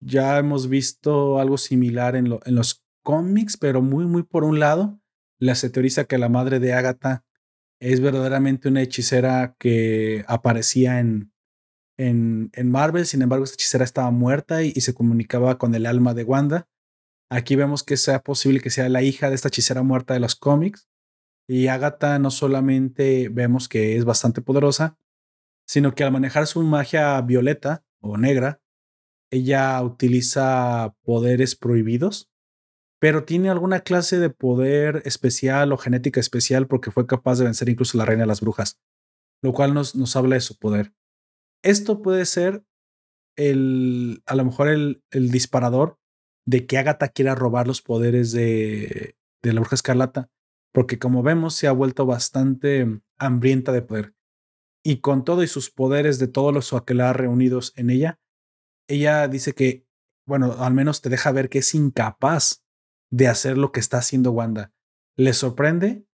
Ya 0.00 0.38
hemos 0.38 0.68
visto 0.68 1.38
algo 1.38 1.58
similar 1.58 2.16
en, 2.16 2.28
lo, 2.28 2.40
en 2.44 2.54
los 2.54 2.82
cómics, 3.02 3.56
pero 3.56 3.82
muy, 3.82 4.06
muy 4.06 4.22
por 4.22 4.44
un 4.44 4.58
lado 4.58 4.98
la 5.38 5.54
se 5.56 5.70
teoriza 5.70 6.04
que 6.04 6.18
la 6.18 6.28
madre 6.28 6.60
de 6.60 6.72
Agatha 6.72 7.24
es 7.80 8.00
verdaderamente 8.00 8.68
una 8.68 8.80
hechicera 8.80 9.56
que 9.58 10.24
aparecía 10.28 11.00
en, 11.00 11.32
en, 11.98 12.50
en 12.52 12.70
Marvel, 12.70 13.06
sin 13.06 13.22
embargo, 13.22 13.44
esta 13.44 13.54
hechicera 13.54 13.84
estaba 13.84 14.10
muerta 14.12 14.62
y, 14.62 14.72
se 14.72 14.94
comunicaba 14.94 15.58
con 15.58 15.74
el 15.74 15.86
alma 15.86 16.14
de 16.14 16.22
Wanda. 16.22 16.68
Aquí 17.32 17.56
vemos 17.56 17.82
que 17.82 17.96
sea 17.96 18.22
posible 18.22 18.60
que 18.60 18.70
sea 18.70 18.88
la 18.88 19.02
hija 19.02 19.28
de 19.28 19.34
esta 19.34 19.48
hechicera 19.48 19.82
muerta 19.82 20.14
de 20.14 20.20
los 20.20 20.36
cómics. 20.36 20.88
Y 21.48 21.66
Agatha 21.68 22.18
no 22.18 22.30
solamente 22.30 23.28
vemos 23.30 23.68
que 23.68 23.96
es 23.96 24.04
bastante 24.04 24.42
poderosa, 24.42 24.98
sino 25.66 25.94
que 25.94 26.04
al 26.04 26.12
manejar 26.12 26.46
su 26.46 26.62
magia 26.62 27.20
violeta 27.22 27.84
o 28.00 28.16
negra, 28.16 28.60
ella 29.30 29.80
utiliza 29.82 30.94
poderes 31.02 31.56
prohibidos 31.56 32.32
pero 33.02 33.24
tiene 33.24 33.50
alguna 33.50 33.80
clase 33.80 34.20
de 34.20 34.30
poder 34.30 35.02
especial 35.06 35.72
o 35.72 35.76
genética 35.76 36.20
especial 36.20 36.68
porque 36.68 36.92
fue 36.92 37.04
capaz 37.04 37.36
de 37.36 37.46
vencer 37.46 37.68
incluso 37.68 37.98
a 37.98 37.98
la 37.98 38.04
reina 38.04 38.22
de 38.22 38.28
las 38.28 38.40
brujas, 38.40 38.78
lo 39.42 39.52
cual 39.52 39.74
nos, 39.74 39.96
nos 39.96 40.14
habla 40.14 40.36
de 40.36 40.40
su 40.40 40.56
poder. 40.56 40.94
Esto 41.64 42.00
puede 42.00 42.24
ser 42.26 42.62
el, 43.36 44.22
a 44.24 44.36
lo 44.36 44.44
mejor 44.44 44.68
el, 44.68 45.02
el 45.10 45.32
disparador 45.32 45.98
de 46.46 46.66
que 46.66 46.78
Agatha 46.78 47.08
quiera 47.08 47.34
robar 47.34 47.66
los 47.66 47.82
poderes 47.82 48.32
de, 48.32 49.16
de 49.42 49.52
la 49.52 49.60
bruja 49.60 49.76
escarlata, 49.76 50.30
porque 50.72 50.98
como 50.98 51.22
vemos 51.22 51.54
se 51.54 51.66
ha 51.66 51.72
vuelto 51.72 52.06
bastante 52.06 53.00
hambrienta 53.18 53.72
de 53.72 53.82
poder. 53.82 54.14
Y 54.84 55.00
con 55.00 55.24
todo 55.24 55.42
y 55.42 55.46
sus 55.46 55.70
poderes 55.70 56.18
de 56.18 56.28
todos 56.28 56.52
los 56.52 56.72
aquelarre 56.72 57.22
reunidos 57.22 57.72
en 57.76 57.90
ella, 57.90 58.18
ella 58.88 59.28
dice 59.28 59.54
que, 59.54 59.86
bueno, 60.26 60.56
al 60.58 60.74
menos 60.74 61.00
te 61.00 61.08
deja 61.08 61.30
ver 61.30 61.48
que 61.48 61.58
es 61.58 61.74
incapaz 61.74 62.64
de 63.10 63.28
hacer 63.28 63.58
lo 63.58 63.70
que 63.70 63.80
está 63.80 63.98
haciendo 63.98 64.32
Wanda. 64.32 64.72
Le 65.16 65.34
sorprende 65.34 66.06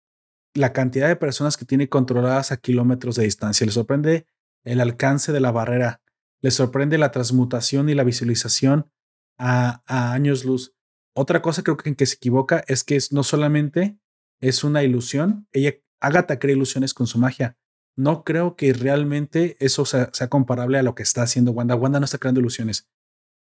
la 0.55 0.73
cantidad 0.73 1.07
de 1.07 1.17
personas 1.17 1.57
que 1.57 1.67
tiene 1.67 1.89
controladas 1.89 2.51
a 2.51 2.57
kilómetros 2.57 3.15
de 3.17 3.25
distancia. 3.25 3.67
Le 3.67 3.73
sorprende 3.73 4.27
el 4.65 4.81
alcance 4.81 5.33
de 5.33 5.41
la 5.41 5.53
barrera. 5.53 6.01
Le 6.41 6.51
sorprende 6.51 6.99
la 6.99 7.13
transmutación 7.13 7.89
y 7.89 7.95
la 7.95 8.05
visualización 8.05 8.91
a, 9.39 9.83
años 10.13 10.45
luz. 10.45 10.75
Otra 11.15 11.43
cosa 11.43 11.63
creo 11.63 11.77
que 11.77 11.89
en 11.89 11.95
que 11.95 12.07
se 12.07 12.17
equivoca 12.17 12.65
es 12.69 12.85
que 12.85 12.99
no 13.11 13.23
solamente 13.23 13.99
es 14.41 14.65
una 14.65 14.83
ilusión, 14.83 15.49
ella, 15.53 15.75
Agatha 16.01 16.39
crea 16.39 16.55
ilusiones 16.55 16.93
con 16.93 17.07
su 17.07 17.19
magia. 17.19 17.57
No 17.97 18.25
creo 18.25 18.57
que 18.57 18.73
realmente 18.75 19.57
eso 19.61 19.87
sea, 19.87 20.11
comparable 20.29 20.79
a 20.79 20.83
lo 20.83 20.95
que 20.95 21.03
está 21.03 21.23
haciendo 21.23 21.53
Wanda. 21.53 21.75
Wanda 21.75 22.01
no 22.01 22.05
está 22.05 22.19
creando 22.19 22.41
ilusiones. 22.41 22.91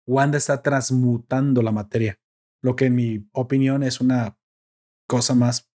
Wanda 0.07 0.37
está 0.37 0.61
transmutando 0.61 1.61
la 1.61 1.73
materia 1.73 2.19
lo 2.65 2.75
que 2.75 2.85
en 2.85 2.95
mi 2.95 3.29
opinión 3.31 3.83
es 3.83 4.01
una 4.01 4.39
cosa 5.07 5.35
más, 5.35 5.71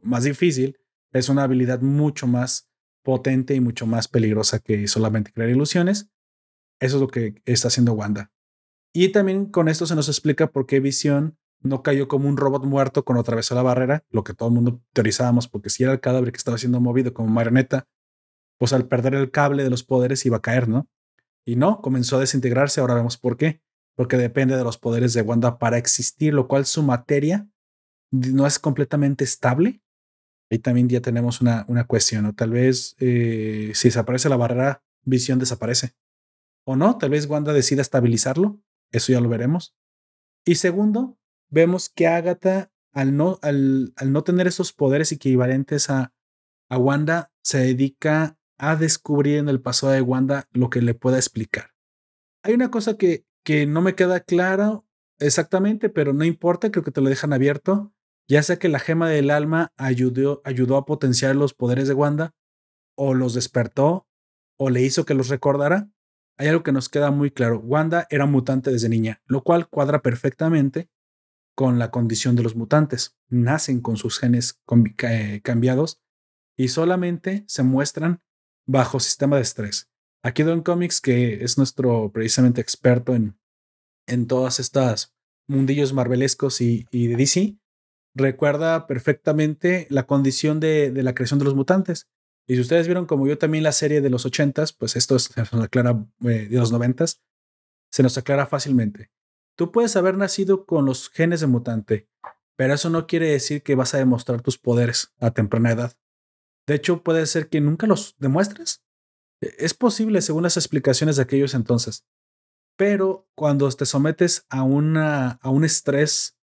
más 0.00 0.24
difícil, 0.24 0.78
es 1.12 1.28
una 1.28 1.42
habilidad 1.42 1.82
mucho 1.82 2.26
más 2.26 2.70
potente 3.04 3.54
y 3.54 3.60
mucho 3.60 3.86
más 3.86 4.08
peligrosa 4.08 4.58
que 4.58 4.88
solamente 4.88 5.30
crear 5.30 5.50
ilusiones. 5.50 6.10
Eso 6.80 6.96
es 6.96 7.00
lo 7.02 7.08
que 7.08 7.42
está 7.44 7.68
haciendo 7.68 7.92
Wanda. 7.92 8.31
Y 8.92 9.10
también 9.10 9.46
con 9.46 9.68
esto 9.68 9.86
se 9.86 9.94
nos 9.94 10.08
explica 10.08 10.50
por 10.50 10.66
qué 10.66 10.80
Visión 10.80 11.38
no 11.60 11.82
cayó 11.82 12.08
como 12.08 12.28
un 12.28 12.36
robot 12.36 12.64
muerto 12.64 13.04
cuando 13.04 13.20
atravesó 13.20 13.54
la 13.54 13.62
barrera, 13.62 14.04
lo 14.10 14.24
que 14.24 14.34
todo 14.34 14.48
el 14.48 14.54
mundo 14.54 14.82
teorizábamos, 14.92 15.48
porque 15.48 15.70
si 15.70 15.84
era 15.84 15.92
el 15.92 16.00
cadáver 16.00 16.32
que 16.32 16.38
estaba 16.38 16.58
siendo 16.58 16.80
movido 16.80 17.14
como 17.14 17.28
marioneta, 17.28 17.86
pues 18.58 18.72
al 18.72 18.86
perder 18.86 19.14
el 19.14 19.30
cable 19.30 19.62
de 19.62 19.70
los 19.70 19.84
poderes 19.84 20.26
iba 20.26 20.38
a 20.38 20.42
caer, 20.42 20.68
¿no? 20.68 20.88
Y 21.44 21.56
no, 21.56 21.80
comenzó 21.80 22.16
a 22.16 22.20
desintegrarse, 22.20 22.80
ahora 22.80 22.94
vemos 22.94 23.16
por 23.16 23.36
qué 23.36 23.62
porque 23.94 24.16
depende 24.16 24.56
de 24.56 24.64
los 24.64 24.78
poderes 24.78 25.12
de 25.12 25.22
Wanda 25.22 25.58
para 25.58 25.78
existir, 25.78 26.32
lo 26.34 26.48
cual 26.48 26.66
su 26.66 26.82
materia 26.82 27.48
no 28.10 28.46
es 28.46 28.58
completamente 28.58 29.24
estable. 29.24 29.80
Ahí 30.50 30.58
también 30.58 30.88
ya 30.88 31.00
tenemos 31.00 31.40
una, 31.40 31.64
una 31.68 31.86
cuestión, 31.86 32.26
o 32.26 32.34
tal 32.34 32.50
vez 32.50 32.96
eh, 33.00 33.72
si 33.74 33.88
desaparece 33.88 34.28
la 34.28 34.36
barrera, 34.36 34.82
visión 35.02 35.38
desaparece. 35.38 35.94
O 36.64 36.76
no, 36.76 36.96
tal 36.98 37.10
vez 37.10 37.26
Wanda 37.26 37.52
decida 37.52 37.82
estabilizarlo, 37.82 38.60
eso 38.92 39.12
ya 39.12 39.20
lo 39.20 39.28
veremos. 39.28 39.74
Y 40.44 40.56
segundo, 40.56 41.18
vemos 41.50 41.88
que 41.88 42.06
Agatha, 42.06 42.70
al 42.92 43.16
no, 43.16 43.38
al, 43.42 43.92
al 43.96 44.12
no 44.12 44.22
tener 44.22 44.46
esos 44.46 44.72
poderes 44.72 45.12
equivalentes 45.12 45.90
a, 45.90 46.12
a 46.68 46.78
Wanda, 46.78 47.32
se 47.42 47.58
dedica 47.58 48.38
a 48.58 48.76
descubrir 48.76 49.38
en 49.38 49.48
el 49.48 49.60
pasado 49.60 49.92
de 49.92 50.02
Wanda 50.02 50.48
lo 50.52 50.70
que 50.70 50.82
le 50.82 50.94
pueda 50.94 51.16
explicar. 51.16 51.70
Hay 52.44 52.54
una 52.54 52.70
cosa 52.70 52.96
que, 52.96 53.24
que 53.44 53.66
no 53.66 53.82
me 53.82 53.94
queda 53.94 54.20
claro 54.20 54.86
exactamente, 55.18 55.88
pero 55.88 56.12
no 56.12 56.24
importa, 56.24 56.70
creo 56.70 56.84
que 56.84 56.90
te 56.90 57.00
lo 57.00 57.08
dejan 57.08 57.32
abierto. 57.32 57.92
Ya 58.28 58.42
sea 58.42 58.58
que 58.58 58.68
la 58.68 58.78
gema 58.78 59.08
del 59.08 59.30
alma 59.30 59.72
ayudó, 59.76 60.42
ayudó 60.44 60.76
a 60.76 60.84
potenciar 60.84 61.34
los 61.34 61.54
poderes 61.54 61.88
de 61.88 61.94
Wanda, 61.94 62.34
o 62.96 63.14
los 63.14 63.34
despertó, 63.34 64.06
o 64.58 64.70
le 64.70 64.82
hizo 64.82 65.04
que 65.04 65.14
los 65.14 65.28
recordara. 65.28 65.90
Hay 66.38 66.48
algo 66.48 66.62
que 66.62 66.72
nos 66.72 66.88
queda 66.88 67.10
muy 67.10 67.30
claro. 67.30 67.58
Wanda 67.60 68.06
era 68.10 68.26
mutante 68.26 68.70
desde 68.70 68.88
niña, 68.88 69.22
lo 69.26 69.42
cual 69.42 69.68
cuadra 69.68 70.02
perfectamente 70.02 70.88
con 71.54 71.78
la 71.78 71.90
condición 71.90 72.36
de 72.36 72.42
los 72.42 72.56
mutantes. 72.56 73.16
Nacen 73.28 73.80
con 73.80 73.96
sus 73.96 74.18
genes 74.18 74.60
eh, 75.02 75.40
cambiados 75.42 76.00
y 76.56 76.68
solamente 76.68 77.44
se 77.46 77.62
muestran 77.62 78.22
bajo 78.66 79.00
sistema 79.00 79.36
de 79.36 79.42
estrés. 79.42 79.90
Aquí 80.22 80.42
Don 80.42 80.62
Comics, 80.62 81.00
que 81.00 81.42
es 81.42 81.58
nuestro 81.58 82.12
precisamente 82.12 82.60
experto 82.60 83.14
en, 83.14 83.36
en 84.06 84.26
todas 84.26 84.60
estas 84.60 85.14
mundillos 85.48 85.92
marvelescos 85.92 86.60
y, 86.60 86.86
de 86.92 87.16
DC, 87.16 87.56
recuerda 88.14 88.86
perfectamente 88.86 89.86
la 89.90 90.06
condición 90.06 90.60
de, 90.60 90.92
la 91.02 91.14
creación 91.14 91.38
de 91.38 91.44
los 91.44 91.54
mutantes. 91.54 92.08
Y 92.52 92.56
si 92.56 92.60
ustedes 92.60 92.86
vieron 92.86 93.06
como 93.06 93.26
yo 93.26 93.38
también 93.38 93.64
la 93.64 93.72
serie 93.72 94.02
de 94.02 94.10
los 94.10 94.26
ochentas, 94.26 94.74
pues 94.74 94.94
esto 94.94 95.18
se 95.18 95.40
nos 95.40 95.54
aclara 95.54 96.04
eh, 96.20 96.48
de 96.50 96.58
los 96.58 96.70
noventas, 96.70 97.22
se 97.90 98.02
nos 98.02 98.18
aclara 98.18 98.44
fácilmente. 98.44 99.10
Tú 99.56 99.72
puedes 99.72 99.96
haber 99.96 100.18
nacido 100.18 100.66
con 100.66 100.84
los 100.84 101.08
genes 101.08 101.40
de 101.40 101.46
mutante, 101.46 102.10
pero 102.54 102.74
eso 102.74 102.90
no 102.90 103.06
quiere 103.06 103.30
decir 103.30 103.62
que 103.62 103.74
vas 103.74 103.94
a 103.94 103.98
demostrar 103.98 104.42
tus 104.42 104.58
poderes 104.58 105.14
a 105.18 105.30
temprana 105.30 105.72
edad. 105.72 105.96
De 106.66 106.74
hecho, 106.74 107.02
puede 107.02 107.24
ser 107.24 107.48
que 107.48 107.62
nunca 107.62 107.86
los 107.86 108.16
demuestres. 108.18 108.84
E, 109.40 109.54
es 109.56 109.72
posible 109.72 110.20
según 110.20 110.42
las 110.42 110.58
explicaciones 110.58 111.16
de 111.16 111.22
aquellos 111.22 111.54
entonces, 111.54 112.04
pero 112.76 113.30
cuando 113.34 113.66
te 113.70 113.86
sometes 113.86 114.44
a, 114.50 114.62
una, 114.62 115.38
a 115.40 115.48
un 115.48 115.64
estrés 115.64 116.36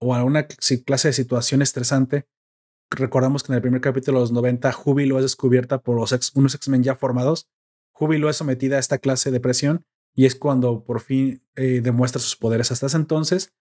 o 0.00 0.16
a 0.16 0.24
una 0.24 0.48
clase 0.84 1.08
de 1.10 1.14
situación 1.14 1.62
estresante, 1.62 2.26
recordamos 2.90 3.42
que 3.42 3.52
en 3.52 3.56
el 3.56 3.62
primer 3.62 3.80
capítulo 3.80 4.18
de 4.18 4.22
los 4.22 4.32
90, 4.32 4.72
Júbilo 4.72 5.18
es 5.18 5.24
descubierta 5.24 5.80
por 5.80 5.96
los 5.96 6.32
unos 6.34 6.54
X-Men 6.54 6.82
ya 6.82 6.94
formados. 6.94 7.48
Júbilo 7.92 8.28
es 8.28 8.36
sometida 8.36 8.76
a 8.76 8.80
esta 8.80 8.98
clase 8.98 9.30
de 9.30 9.40
presión 9.40 9.84
y 10.14 10.26
es 10.26 10.34
cuando 10.34 10.84
por 10.84 11.00
fin 11.00 11.42
eh, 11.56 11.80
demuestra 11.82 12.20
sus 12.20 12.36
poderes. 12.36 12.70
Hasta 12.70 12.86
ese 12.86 12.96
entonces, 12.96 13.52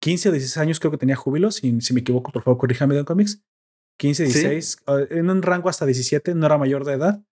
15 0.00 0.28
o 0.28 0.32
16 0.32 0.58
años 0.58 0.80
creo 0.80 0.90
que 0.90 0.98
tenía 0.98 1.16
júbilo, 1.16 1.50
si, 1.50 1.80
si 1.80 1.94
me 1.94 2.00
equivoco, 2.00 2.32
por 2.32 2.42
favor, 2.42 2.58
corríjame 2.58 2.94
de 2.94 3.04
cómics. 3.04 3.42
15, 3.98 4.24
16, 4.24 4.82
en 5.10 5.30
un 5.30 5.40
rango 5.40 5.70
hasta 5.70 5.86
17, 5.86 6.34
no 6.34 6.44
era 6.46 6.58
mayor 6.58 6.84
de 6.84 6.92
edad. 6.92 7.24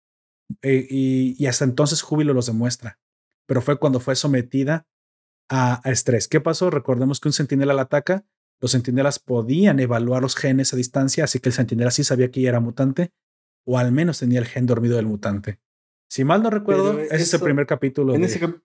Eh, 0.62 0.86
y, 0.88 1.36
y, 1.38 1.46
hasta 1.46 1.64
entonces 1.64 2.02
júbilo 2.02 2.32
los 2.32 2.46
demuestra. 2.46 2.98
Pero 3.46 3.60
fue 3.60 3.78
cuando 3.78 4.00
fue 4.00 4.16
sometida 4.16 4.86
a, 5.50 5.86
a, 5.86 5.92
estrés. 5.92 6.26
¿Qué 6.26 6.40
pasó? 6.40 6.70
Recordemos 6.70 7.20
que 7.20 7.28
un 7.28 7.32
centinela 7.34 7.74
la 7.74 7.82
ataca. 7.82 8.24
Los 8.60 8.72
centinelas 8.72 9.18
podían 9.18 9.80
evaluar 9.80 10.22
los 10.22 10.36
genes 10.36 10.72
a 10.72 10.76
distancia, 10.76 11.24
así 11.24 11.40
que 11.40 11.48
el 11.48 11.54
centinela 11.54 11.90
sí 11.90 12.04
sabía 12.04 12.30
que 12.30 12.40
ella 12.40 12.50
era 12.50 12.60
mutante, 12.60 13.12
o 13.66 13.78
al 13.78 13.92
menos 13.92 14.18
tenía 14.18 14.38
el 14.38 14.46
gen 14.46 14.66
dormido 14.66 14.96
del 14.96 15.06
mutante. 15.06 15.60
Si 16.08 16.24
mal 16.24 16.42
no 16.42 16.50
recuerdo, 16.50 17.00
ese 17.00 17.16
es 17.16 17.34
el 17.34 17.40
primer 17.40 17.66
capítulo. 17.66 18.14
En, 18.14 18.20
de, 18.20 18.26
ese 18.26 18.40
cap 18.40 18.56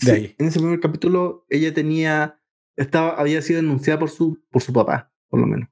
de 0.00 0.12
ahí. 0.12 0.34
en 0.38 0.46
ese 0.46 0.60
primer 0.60 0.80
capítulo, 0.80 1.46
ella 1.48 1.72
tenía, 1.74 2.40
estaba, 2.76 3.14
había 3.14 3.42
sido 3.42 3.60
denunciada 3.60 3.98
por 3.98 4.10
su, 4.10 4.42
por 4.50 4.62
su 4.62 4.72
papá, 4.72 5.12
por 5.28 5.40
lo 5.40 5.46
menos. 5.46 5.68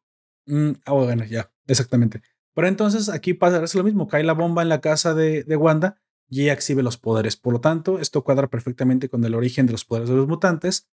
Mm, 0.47 0.73
oh, 0.87 1.05
bueno, 1.05 1.25
ya, 1.25 1.53
exactamente. 1.67 2.23
Pero 2.55 2.69
entonces 2.69 3.09
aquí 3.09 3.35
pasa 3.35 3.65
lo 3.75 3.85
mismo, 3.85 4.09
cae 4.09 4.25
la 4.25 4.35
bomba 4.35 4.63
en 4.63 4.69
la 4.69 4.81
casa 4.81 5.15
de, 5.15 5.45
de 5.45 5.57
Wanda 5.57 6.03
y 6.29 6.43
ella 6.43 6.55
exhibe 6.55 6.83
los 6.83 6.99
poderes. 6.99 7.37
Por 7.37 7.53
lo 7.53 7.61
tanto, 7.61 7.99
esto 7.99 8.25
cuadra 8.25 8.49
perfectamente 8.49 9.09
con 9.09 9.25
el 9.25 9.35
origen 9.35 9.67
de 9.67 9.73
los 9.73 9.85
poderes 9.85 10.09
de 10.09 10.17
los 10.17 10.29
mutantes, 10.29 10.89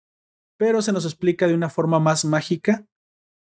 pero 0.56 0.82
se 0.82 0.92
nos 0.92 1.04
explica 1.04 1.46
de 1.46 1.54
una 1.54 1.70
forma 1.70 1.98
más 2.00 2.24
mágica 2.24 2.86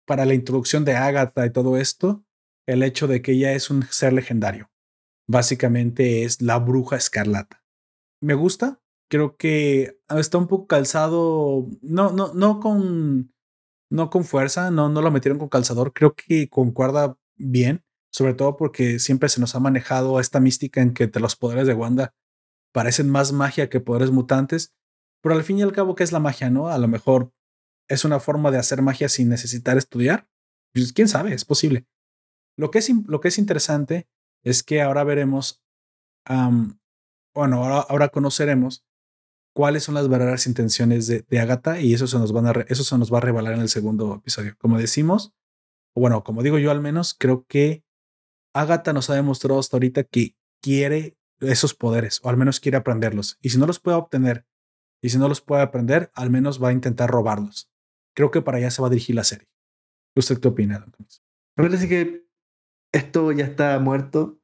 para 0.05 0.25
la 0.25 0.33
introducción 0.33 0.85
de 0.85 0.95
Agatha 0.95 1.45
y 1.45 1.51
todo 1.51 1.77
esto, 1.77 2.23
el 2.67 2.83
hecho 2.83 3.07
de 3.07 3.21
que 3.21 3.33
ella 3.33 3.53
es 3.53 3.69
un 3.69 3.83
ser 3.83 4.13
legendario. 4.13 4.71
Básicamente 5.27 6.23
es 6.23 6.41
la 6.41 6.59
bruja 6.59 6.95
escarlata. 6.95 7.63
Me 8.21 8.33
gusta, 8.33 8.79
creo 9.09 9.35
que 9.37 9.99
está 10.09 10.37
un 10.37 10.47
poco 10.47 10.67
calzado, 10.67 11.67
no, 11.81 12.11
no, 12.11 12.33
no 12.33 12.59
con, 12.59 13.33
no 13.89 14.09
con 14.09 14.23
fuerza, 14.23 14.71
no, 14.71 14.89
no 14.89 15.01
lo 15.01 15.11
metieron 15.11 15.39
con 15.39 15.49
calzador, 15.49 15.93
creo 15.93 16.15
que 16.15 16.49
concuerda 16.49 17.17
bien, 17.35 17.83
sobre 18.11 18.33
todo 18.33 18.55
porque 18.55 18.99
siempre 18.99 19.29
se 19.29 19.41
nos 19.41 19.55
ha 19.55 19.59
manejado 19.59 20.19
esta 20.19 20.39
mística 20.39 20.81
en 20.81 20.93
que 20.93 21.09
los 21.19 21.35
poderes 21.35 21.67
de 21.67 21.73
Wanda 21.73 22.13
parecen 22.71 23.09
más 23.09 23.31
magia 23.31 23.69
que 23.69 23.79
poderes 23.79 24.11
mutantes, 24.11 24.73
pero 25.25 25.37
al 25.37 25.43
fin 25.43 25.57
y 25.57 25.63
al 25.63 25.71
cabo, 25.71 25.95
¿qué 25.95 26.03
es 26.03 26.11
la 26.11 26.19
magia, 26.19 26.51
no? 26.51 26.67
A 26.67 26.77
lo 26.77 26.87
mejor 26.87 27.33
es 27.89 28.05
una 28.05 28.19
forma 28.19 28.51
de 28.51 28.59
hacer 28.59 28.83
magia 28.83 29.09
sin 29.09 29.27
necesitar 29.27 29.75
estudiar. 29.75 30.29
Pues, 30.71 30.93
quién 30.93 31.07
sabe, 31.07 31.33
es 31.33 31.45
posible. 31.45 31.87
Lo 32.55 32.69
que 32.69 32.77
es, 32.77 32.91
lo 33.07 33.21
que 33.21 33.29
es 33.29 33.39
interesante 33.39 34.07
es 34.43 34.61
que 34.61 34.83
ahora 34.83 35.03
veremos, 35.03 35.63
bueno, 36.27 37.63
ahora, 37.63 37.79
ahora, 37.89 38.09
conoceremos 38.09 38.85
cuáles 39.55 39.83
son 39.83 39.95
las 39.95 40.07
verdaderas 40.07 40.45
intenciones 40.45 41.07
de, 41.07 41.25
de 41.27 41.39
Agatha 41.39 41.79
y 41.79 41.95
eso 41.95 42.05
se, 42.05 42.19
nos 42.19 42.31
eso 42.67 42.83
se 42.83 42.97
nos 42.99 43.11
va 43.11 43.17
a 43.17 43.21
revelar 43.21 43.53
en 43.53 43.61
el 43.61 43.69
segundo 43.69 44.17
episodio. 44.17 44.55
Como 44.59 44.77
decimos, 44.77 45.33
o 45.95 46.01
bueno, 46.01 46.23
como 46.23 46.43
digo 46.43 46.59
yo 46.59 46.69
al 46.69 46.81
menos, 46.81 47.15
creo 47.17 47.47
que 47.47 47.83
Agatha 48.53 48.93
nos 48.93 49.09
ha 49.09 49.15
demostrado 49.15 49.59
hasta 49.59 49.75
ahorita 49.75 50.03
que 50.03 50.35
quiere 50.61 51.17
esos 51.39 51.73
poderes, 51.73 52.19
o 52.21 52.29
al 52.29 52.37
menos 52.37 52.59
quiere 52.59 52.77
aprenderlos. 52.77 53.39
Y 53.41 53.49
si 53.49 53.57
no 53.57 53.65
los 53.65 53.79
puede 53.79 53.97
obtener, 53.97 54.45
y 55.05 55.09
si 55.09 55.19
no 55.19 55.29
los 55.29 55.39
puede 55.39 55.61
aprender, 55.61 56.09
al 56.15 56.31
menos 56.31 56.61
va 56.61 56.69
a 56.69 56.71
intentar 56.71 57.11
robarlos. 57.11 57.69
Creo 58.15 58.31
que 58.31 58.41
para 58.41 58.57
allá 58.57 58.71
se 58.71 58.81
va 58.81 58.87
a 58.87 58.89
dirigir 58.89 59.15
la 59.15 59.23
serie. 59.23 59.47
¿Usted 60.15 60.39
qué 60.39 60.47
opina, 60.47 60.79
don 60.79 60.89
Tomás? 60.89 61.21
Me 61.55 61.65
parece 61.65 61.87
que 61.87 62.25
esto 62.91 63.31
ya 63.31 63.45
está 63.45 63.77
muerto. 63.77 64.39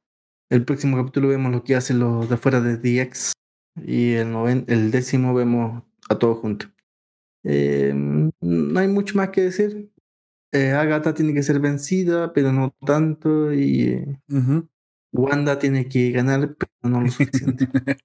El 0.50 0.64
próximo 0.64 0.96
capítulo 0.96 1.26
vemos 1.26 1.50
lo 1.50 1.64
que 1.64 1.74
hacen 1.74 1.98
los 1.98 2.30
de 2.30 2.36
fuera 2.36 2.60
de 2.60 2.76
DX. 2.76 3.32
Y 3.84 4.12
el, 4.12 4.30
noven, 4.30 4.64
el 4.68 4.92
décimo 4.92 5.34
vemos 5.34 5.82
a 6.08 6.14
todos 6.16 6.38
juntos. 6.38 6.70
Eh, 7.42 7.92
no 7.92 8.78
hay 8.78 8.86
mucho 8.86 9.16
más 9.16 9.30
que 9.30 9.40
decir. 9.40 9.90
Eh, 10.52 10.70
Agatha 10.70 11.12
tiene 11.12 11.34
que 11.34 11.42
ser 11.42 11.58
vencida, 11.58 12.32
pero 12.32 12.52
no 12.52 12.70
tanto. 12.86 13.52
Y 13.52 13.94
eh, 13.94 14.20
uh 14.28 14.34
-huh. 14.36 14.68
Wanda 15.12 15.58
tiene 15.58 15.88
que 15.88 16.12
ganar, 16.12 16.54
pero 16.54 16.70
no 16.82 17.00
lo 17.00 17.10
suficiente. 17.10 17.66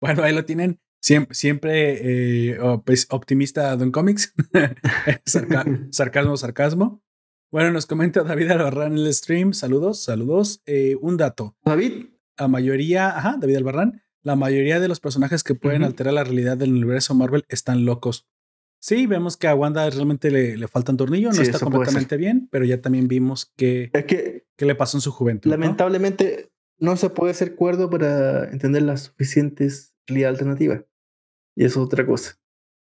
bueno, 0.00 0.22
ahí 0.22 0.32
lo 0.32 0.44
tienen. 0.44 0.78
Siempre, 1.00 1.34
siempre 1.34 2.50
eh, 2.52 2.58
optimista 2.60 3.74
Don 3.76 3.90
Comics. 3.90 4.34
Sarca 5.24 5.64
sarcasmo, 5.90 6.36
sarcasmo. 6.36 7.02
Bueno, 7.50 7.72
nos 7.72 7.86
comenta 7.86 8.22
David 8.22 8.50
Albarrán 8.50 8.92
en 8.92 8.98
el 8.98 9.12
stream. 9.12 9.54
Saludos, 9.54 10.04
saludos. 10.04 10.62
Eh, 10.66 10.96
un 11.00 11.16
dato. 11.16 11.56
David. 11.64 12.06
La 12.38 12.48
mayoría, 12.48 13.16
ajá, 13.16 13.36
David 13.40 13.56
Albarrán. 13.56 14.02
La 14.22 14.36
mayoría 14.36 14.78
de 14.78 14.88
los 14.88 15.00
personajes 15.00 15.42
que 15.42 15.54
pueden 15.54 15.82
uh 15.82 15.86
-huh. 15.86 15.88
alterar 15.88 16.12
la 16.12 16.24
realidad 16.24 16.58
del 16.58 16.72
universo 16.72 17.14
Marvel 17.14 17.44
están 17.48 17.84
locos. 17.84 18.28
Sí, 18.78 19.06
vemos 19.06 19.36
que 19.36 19.46
a 19.46 19.54
Wanda 19.54 19.88
realmente 19.90 20.30
le, 20.30 20.56
le 20.56 20.68
falta 20.68 20.92
un 20.92 20.96
tornillo, 20.96 21.28
no 21.28 21.34
sí, 21.34 21.42
está 21.42 21.58
completamente 21.58 22.16
bien, 22.16 22.48
pero 22.50 22.64
ya 22.64 22.80
también 22.80 23.08
vimos 23.08 23.52
que, 23.56 23.90
es 23.92 24.04
que, 24.04 24.46
que 24.56 24.64
le 24.64 24.74
pasó 24.74 24.96
en 24.96 25.02
su 25.02 25.10
juventud. 25.10 25.50
Lamentablemente 25.50 26.50
¿no? 26.78 26.92
no 26.92 26.96
se 26.96 27.10
puede 27.10 27.34
ser 27.34 27.56
cuerdo 27.56 27.90
para 27.90 28.50
entender 28.50 28.82
las 28.82 29.02
suficientes 29.02 29.94
realidades 30.06 30.34
alternativas. 30.34 30.84
Y 31.56 31.64
eso 31.64 31.80
es 31.80 31.86
otra 31.86 32.06
cosa. 32.06 32.36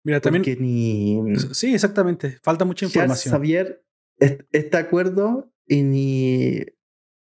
Mira, 0.03 0.20
también. 0.20 0.43
Porque 0.43 0.61
ni. 0.61 1.36
Sí, 1.53 1.74
exactamente. 1.74 2.39
Falta 2.43 2.66
mucha 2.66 2.86
información. 2.86 3.32
Xavier 3.32 3.84
está 4.18 4.78
de 4.78 4.84
acuerdo 4.84 5.51
y 5.68 5.84
ni 5.84 6.66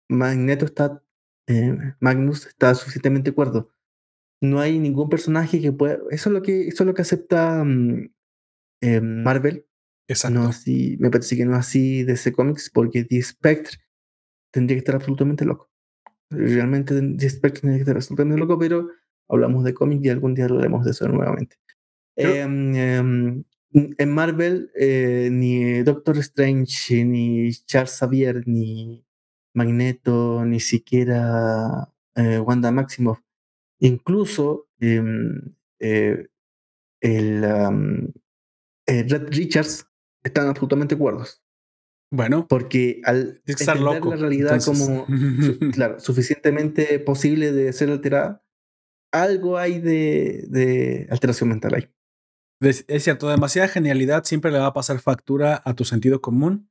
Magneto 0.08 0.64
está. 0.64 1.02
Eh, 1.46 1.94
Magnus 2.00 2.46
está 2.46 2.74
suficientemente 2.74 3.30
de 3.30 3.32
acuerdo. 3.32 3.70
No 4.40 4.60
hay 4.60 4.78
ningún 4.78 5.08
personaje 5.08 5.60
que 5.60 5.72
pueda. 5.72 5.98
Eso 6.10 6.28
es 6.28 6.32
lo 6.34 6.42
que, 6.42 6.68
eso 6.68 6.82
es 6.82 6.86
lo 6.86 6.94
que 6.94 7.02
acepta 7.02 7.62
um, 7.62 8.08
eh, 8.82 9.00
Marvel. 9.00 9.66
Exacto. 10.08 10.38
No 10.38 10.46
así, 10.46 10.96
me 11.00 11.10
parece 11.10 11.36
que 11.36 11.44
no 11.44 11.52
es 11.52 11.58
así 11.58 12.04
de 12.04 12.14
ese 12.14 12.32
cómics, 12.32 12.70
porque 12.70 13.04
The 13.04 13.22
Spectre 13.22 13.78
tendría 14.52 14.76
que 14.76 14.80
estar 14.80 14.94
absolutamente 14.94 15.44
loco. 15.44 15.70
Realmente 16.30 16.94
The 16.94 17.30
Spectre 17.30 17.60
tendría 17.62 17.78
que 17.78 17.82
estar 17.82 17.96
absolutamente 17.96 18.38
loco, 18.38 18.58
pero 18.58 18.90
hablamos 19.28 19.64
de 19.64 19.74
cómics 19.74 20.04
y 20.04 20.08
algún 20.08 20.34
día 20.34 20.46
hablaremos 20.46 20.84
de 20.84 20.90
eso 20.90 21.08
nuevamente. 21.08 21.56
Eh, 22.16 22.44
eh, 22.44 23.42
en 23.72 24.10
Marvel, 24.10 24.70
eh, 24.74 25.28
ni 25.30 25.82
Doctor 25.82 26.18
Strange, 26.18 27.04
ni 27.04 27.52
Charles 27.66 27.96
Xavier, 27.98 28.42
ni 28.46 29.04
Magneto, 29.54 30.44
ni 30.44 30.60
siquiera 30.60 31.92
eh, 32.14 32.38
Wanda 32.38 32.70
Maximoff, 32.70 33.20
incluso 33.80 34.68
em, 34.80 35.54
eh, 35.80 36.28
el 37.00 37.44
um, 37.44 38.12
Red 38.86 39.28
Richards 39.28 39.86
están 40.22 40.48
absolutamente 40.48 40.96
cuerdos. 40.96 41.42
Bueno, 42.10 42.48
porque 42.48 43.02
al 43.04 43.42
estar 43.44 43.78
loco, 43.78 44.10
la 44.10 44.16
realidad 44.16 44.54
entonces. 44.54 44.86
como 44.86 45.06
claro, 45.72 46.00
suficientemente 46.00 46.98
posible 47.00 47.52
de 47.52 47.72
ser 47.74 47.90
alterada, 47.90 48.42
algo 49.12 49.58
hay 49.58 49.80
de, 49.80 51.06
alteración 51.10 51.50
mental 51.50 51.74
ahí. 51.74 51.88
Es 52.60 53.04
cierto, 53.04 53.28
demasiada 53.28 53.68
genialidad 53.68 54.24
siempre 54.24 54.50
le 54.50 54.58
va 54.58 54.66
a 54.66 54.72
pasar 54.72 54.98
factura 54.98 55.62
a 55.64 55.74
tu 55.74 55.84
sentido 55.84 56.20
común 56.20 56.70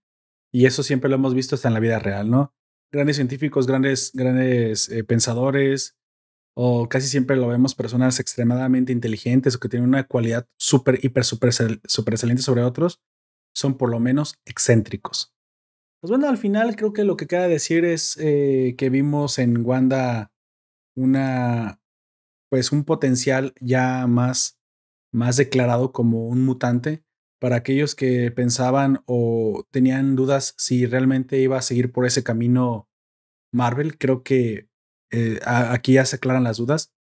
y 0.53 0.65
eso 0.65 0.83
siempre 0.83 1.09
lo 1.09 1.15
hemos 1.15 1.33
visto 1.33 1.55
hasta 1.55 1.69
en 1.69 1.73
la 1.73 1.79
vida 1.79 1.99
real, 1.99 2.29
¿no? 2.29 2.53
Grandes 2.91 3.15
científicos, 3.15 3.67
grandes, 3.67 4.11
grandes 4.13 4.89
eh, 4.89 5.03
pensadores 5.03 5.97
o 6.59 6.89
casi 6.89 7.07
siempre 7.07 7.37
lo 7.37 7.47
vemos 7.47 7.75
personas 7.75 8.19
extremadamente 8.19 8.91
inteligentes 8.91 9.55
o 9.55 9.59
que 9.59 9.69
tienen 9.69 9.87
una 9.87 10.07
cualidad 10.07 10.47
súper, 10.57 10.99
hiper, 11.05 11.23
súper, 11.23 11.53
súper 11.53 12.13
excelente 12.15 12.41
sobre 12.41 12.63
otros, 12.63 12.99
son 13.55 13.77
por 13.77 13.91
lo 13.91 13.99
menos 13.99 14.39
excéntricos. 14.43 15.35
Pues 16.01 16.09
bueno, 16.09 16.27
al 16.27 16.37
final 16.37 16.75
creo 16.75 16.93
que 16.93 17.03
lo 17.03 17.15
que 17.15 17.27
queda 17.27 17.47
decir 17.47 17.85
es 17.85 18.17
eh, 18.19 18.75
que 18.77 18.89
vimos 18.89 19.39
en 19.39 19.63
Wanda 19.65 20.31
una, 20.95 21.79
pues 22.49 22.71
un 22.71 22.83
potencial 22.83 23.53
ya 23.59 24.07
más 24.07 24.57
más 25.11 25.37
declarado 25.37 25.91
como 25.91 26.27
un 26.27 26.43
mutante 26.45 27.03
para 27.39 27.57
aquellos 27.57 27.95
que 27.95 28.31
pensaban 28.31 29.03
o 29.05 29.65
tenían 29.71 30.15
dudas 30.15 30.53
si 30.57 30.85
realmente 30.85 31.39
iba 31.39 31.57
a 31.57 31.61
seguir 31.61 31.91
por 31.91 32.05
ese 32.05 32.23
camino 32.23 32.89
Marvel. 33.51 33.97
Creo 33.97 34.23
que 34.23 34.69
eh, 35.11 35.39
aquí 35.45 35.93
ya 35.93 36.05
se 36.05 36.17
aclaran 36.17 36.43
las 36.43 36.57
dudas. 36.57 36.93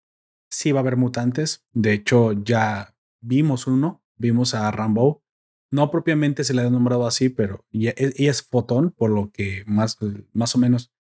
Sí 0.50 0.72
va 0.72 0.80
a 0.80 0.82
haber 0.82 0.96
mutantes. 0.96 1.64
De 1.72 1.92
hecho, 1.92 2.32
ya 2.32 2.94
vimos 3.20 3.66
uno. 3.66 4.02
Vimos 4.18 4.54
a 4.54 4.70
Rambo. 4.70 5.22
No 5.70 5.90
propiamente 5.90 6.44
se 6.44 6.54
le 6.54 6.62
ha 6.62 6.70
nombrado 6.70 7.06
así, 7.06 7.28
pero 7.28 7.64
ella, 7.70 7.92
ella 7.96 8.30
es 8.30 8.42
fotón, 8.42 8.92
por 8.92 9.10
lo 9.10 9.30
que 9.30 9.64
más, 9.66 9.98
más 10.32 10.54
o 10.54 10.58
menos 10.58 10.92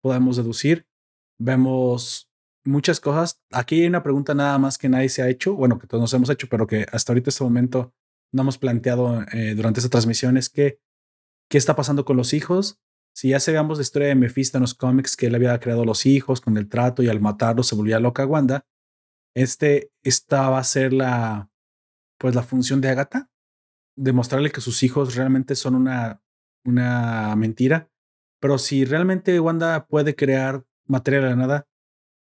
podemos 0.00 0.36
deducir. 0.36 0.86
Vemos 1.38 2.30
muchas 2.64 3.00
cosas. 3.00 3.42
Aquí 3.50 3.80
hay 3.80 3.86
una 3.86 4.02
pregunta 4.02 4.34
nada 4.34 4.58
más 4.58 4.78
que 4.78 4.88
nadie 4.88 5.08
se 5.08 5.22
ha 5.22 5.28
hecho, 5.28 5.54
bueno, 5.54 5.78
que 5.78 5.86
todos 5.86 6.00
nos 6.00 6.14
hemos 6.14 6.30
hecho, 6.30 6.48
pero 6.48 6.66
que 6.66 6.86
hasta 6.92 7.12
ahorita 7.12 7.30
este 7.30 7.44
momento 7.44 7.94
no 8.32 8.42
hemos 8.42 8.58
planteado 8.58 9.22
eh, 9.32 9.54
durante 9.54 9.80
esta 9.80 9.90
transmisión 9.90 10.36
es 10.36 10.48
que 10.48 10.78
qué 11.50 11.58
está 11.58 11.76
pasando 11.76 12.04
con 12.04 12.16
los 12.16 12.32
hijos. 12.32 12.80
Si 13.14 13.28
ya 13.28 13.40
sabíamos 13.40 13.78
la 13.78 13.82
historia 13.82 14.08
de 14.08 14.14
Mephisto 14.14 14.56
en 14.56 14.62
los 14.62 14.74
cómics, 14.74 15.16
que 15.16 15.26
él 15.26 15.34
había 15.34 15.58
creado 15.60 15.84
los 15.84 16.06
hijos 16.06 16.40
con 16.40 16.56
el 16.56 16.68
trato 16.68 17.02
y 17.02 17.08
al 17.08 17.20
matarlos 17.20 17.66
se 17.66 17.74
volvía 17.74 18.00
loca 18.00 18.24
Wanda, 18.24 18.64
este, 19.34 19.92
esta 20.02 20.48
va 20.48 20.58
a 20.58 20.64
ser 20.64 20.92
la, 20.92 21.50
pues 22.18 22.34
la 22.34 22.42
función 22.42 22.80
de 22.80 22.88
Agatha. 22.88 23.28
demostrarle 23.96 24.50
que 24.50 24.62
sus 24.62 24.82
hijos 24.82 25.14
realmente 25.14 25.54
son 25.54 25.74
una, 25.74 26.22
una 26.64 27.36
mentira. 27.36 27.90
Pero 28.40 28.56
si 28.58 28.84
realmente 28.86 29.38
Wanda 29.38 29.86
puede 29.86 30.16
crear 30.16 30.64
materia 30.86 31.20
de 31.20 31.28
la 31.28 31.36
nada, 31.36 31.68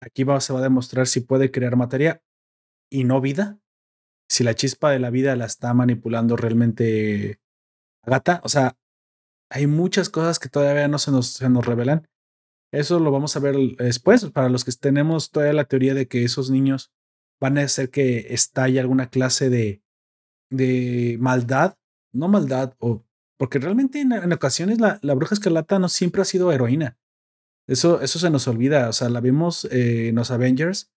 aquí 0.05 0.25
se 0.41 0.53
va 0.53 0.59
a 0.59 0.63
demostrar 0.63 1.07
si 1.07 1.21
puede 1.21 1.51
crear 1.51 1.77
materia 1.77 2.23
y 2.91 3.05
no 3.05 3.21
vida. 3.21 3.59
Si 4.29 4.45
la 4.45 4.55
chispa 4.55 4.91
de 4.91 4.99
la 4.99 5.11
vida 5.11 5.37
la 5.37 5.47
está 5.47 5.75
manipulando 5.75 6.37
realmente 6.37 7.41
Agatha. 8.03 8.41
O 8.45 8.49
sea, 8.49 8.77
hay 9.51 9.67
muchas 9.67 10.09
cosas 10.09 10.39
que 10.39 10.49
todavía 10.49 10.89
no 10.89 10.99
se 10.99 11.11
nos, 11.11 11.29
se 11.29 11.49
nos 11.49 11.67
revelan. 11.67 12.09
Eso 12.73 12.99
lo 12.99 13.11
vamos 13.11 13.37
a 13.37 13.41
ver 13.41 13.57
después. 13.79 14.25
Para 14.31 14.49
los 14.49 14.65
que 14.65 14.73
tenemos 14.73 15.31
todavía 15.31 15.55
la 15.55 15.65
teoría 15.65 15.95
de 15.95 16.09
que 16.09 16.25
esos 16.25 16.51
niños 16.51 16.93
van 17.41 17.59
a 17.59 17.63
hacer 17.63 17.91
que 17.91 18.33
estalle 18.35 18.81
alguna 18.81 19.11
clase 19.11 19.51
de, 19.51 19.83
de 20.51 21.17
maldad, 21.21 21.77
no 22.13 22.29
maldad, 22.29 22.75
o 22.79 23.05
porque 23.37 23.59
realmente 23.59 24.01
en, 24.01 24.33
ocasiones 24.33 24.81
la, 24.81 24.99
la, 25.03 25.15
bruja 25.15 25.35
escarlata 25.35 25.79
no 25.79 25.89
siempre 25.89 26.23
ha 26.23 26.25
sido 26.25 26.53
heroína. 26.53 26.97
Eso, 27.67 28.01
eso 28.01 28.19
se 28.19 28.31
nos 28.31 28.47
olvida. 28.49 28.89
O 28.89 28.93
sea, 28.93 29.09
la 29.09 29.21
vimos 29.21 29.65
eh, 29.67 30.09
en 30.09 30.17
los 30.17 30.31
Avengers, 30.31 30.93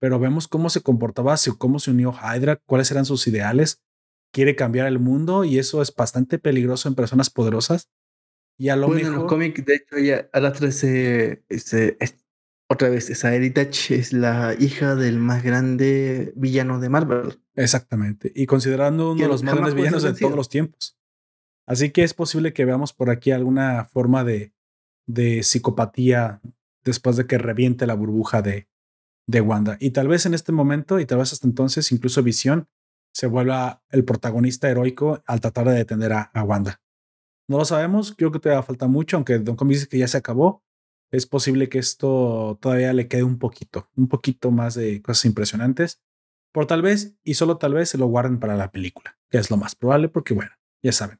pero 0.00 0.18
vemos 0.18 0.48
cómo 0.48 0.70
se 0.70 0.82
comportaba, 0.82 1.36
cómo 1.58 1.78
se 1.78 1.90
unió 1.90 2.12
Hydra, 2.12 2.56
cuáles 2.66 2.90
eran 2.90 3.04
sus 3.04 3.26
ideales. 3.26 3.82
Quiere 4.32 4.54
cambiar 4.54 4.86
el 4.86 4.98
mundo 4.98 5.44
y 5.44 5.58
eso 5.58 5.82
es 5.82 5.94
bastante 5.94 6.38
peligroso 6.38 6.88
en 6.88 6.94
personas 6.94 7.30
poderosas. 7.30 7.90
Y 8.56 8.68
a 8.68 8.76
lo 8.76 8.88
bueno, 8.88 9.08
en 9.08 9.14
los 9.14 9.24
cómics, 9.24 9.64
de 9.64 9.74
hecho, 9.74 9.96
ella 9.96 10.28
arrastra 10.32 10.68
ese, 10.68 11.44
ese, 11.48 11.96
otra 12.68 12.88
vez, 12.88 13.10
esa 13.10 13.34
Heritage 13.34 13.96
es 13.96 14.12
la 14.12 14.54
hija 14.56 14.94
del 14.94 15.18
más 15.18 15.42
grande 15.42 16.32
villano 16.36 16.78
de 16.78 16.88
Marvel. 16.88 17.40
Exactamente. 17.56 18.30
Y 18.34 18.46
considerando 18.46 19.12
uno 19.12 19.22
de 19.22 19.28
los 19.28 19.42
más 19.42 19.54
grandes 19.54 19.74
villanos 19.74 20.02
de 20.02 20.14
todos 20.14 20.36
los 20.36 20.48
tiempos. 20.48 20.96
Así 21.66 21.90
que 21.90 22.04
es 22.04 22.14
posible 22.14 22.52
que 22.52 22.64
veamos 22.64 22.92
por 22.92 23.10
aquí 23.10 23.32
alguna 23.32 23.86
forma 23.86 24.22
de, 24.22 24.52
de 25.14 25.42
psicopatía 25.42 26.40
después 26.84 27.16
de 27.16 27.26
que 27.26 27.38
reviente 27.38 27.86
la 27.86 27.94
burbuja 27.94 28.42
de, 28.42 28.68
de 29.26 29.40
Wanda. 29.40 29.76
Y 29.80 29.90
tal 29.90 30.08
vez 30.08 30.26
en 30.26 30.34
este 30.34 30.52
momento, 30.52 31.00
y 31.00 31.06
tal 31.06 31.18
vez 31.18 31.32
hasta 31.32 31.46
entonces, 31.46 31.92
incluso 31.92 32.22
Visión 32.22 32.68
se 33.12 33.26
vuelva 33.26 33.82
el 33.90 34.04
protagonista 34.04 34.68
heroico 34.70 35.22
al 35.26 35.40
tratar 35.40 35.68
de 35.68 35.74
detener 35.74 36.12
a 36.12 36.44
Wanda. 36.44 36.80
No 37.50 37.58
lo 37.58 37.64
sabemos, 37.64 38.14
creo 38.14 38.30
que 38.30 38.38
todavía 38.38 38.62
falta 38.62 38.86
mucho, 38.86 39.16
aunque 39.16 39.40
Don 39.40 39.56
Com 39.56 39.66
dice 39.66 39.88
que 39.88 39.98
ya 39.98 40.06
se 40.06 40.16
acabó. 40.16 40.62
Es 41.10 41.26
posible 41.26 41.68
que 41.68 41.80
esto 41.80 42.56
todavía 42.62 42.92
le 42.92 43.08
quede 43.08 43.24
un 43.24 43.40
poquito, 43.40 43.90
un 43.96 44.06
poquito 44.06 44.52
más 44.52 44.76
de 44.76 45.02
cosas 45.02 45.24
impresionantes. 45.24 46.00
Por 46.52 46.66
tal 46.66 46.80
vez, 46.80 47.16
y 47.24 47.34
solo 47.34 47.58
tal 47.58 47.74
vez, 47.74 47.88
se 47.88 47.98
lo 47.98 48.06
guarden 48.06 48.38
para 48.38 48.54
la 48.54 48.70
película, 48.70 49.18
que 49.28 49.38
es 49.38 49.50
lo 49.50 49.56
más 49.56 49.74
probable, 49.74 50.08
porque 50.08 50.32
bueno, 50.32 50.52
ya 50.80 50.92
saben. 50.92 51.18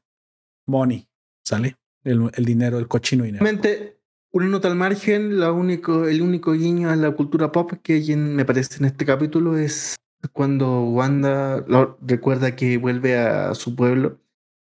Money, 0.65 1.09
¿sale? 1.43 1.80
El, 2.03 2.31
dinero, 2.45 2.79
el 2.79 2.87
cochino 2.87 3.23
dinero. 3.23 3.43
Realmente, 3.43 3.97
una 4.31 4.47
nota 4.47 4.67
al 4.67 4.75
margen, 4.75 5.39
la 5.39 5.51
único, 5.51 6.07
el 6.07 6.21
único 6.21 6.53
guiño 6.53 6.89
a 6.89 6.95
la 6.95 7.11
cultura 7.11 7.51
pop 7.51 7.73
que 7.83 7.93
hay 7.93 8.11
en, 8.13 8.35
me 8.35 8.45
parece 8.45 8.77
en 8.77 8.85
este 8.85 9.05
capítulo 9.05 9.57
es 9.57 9.95
cuando 10.33 10.83
Wanda 10.83 11.65
recuerda 12.01 12.55
que 12.55 12.77
vuelve 12.77 13.17
a 13.17 13.53
su 13.55 13.75
pueblo 13.75 14.19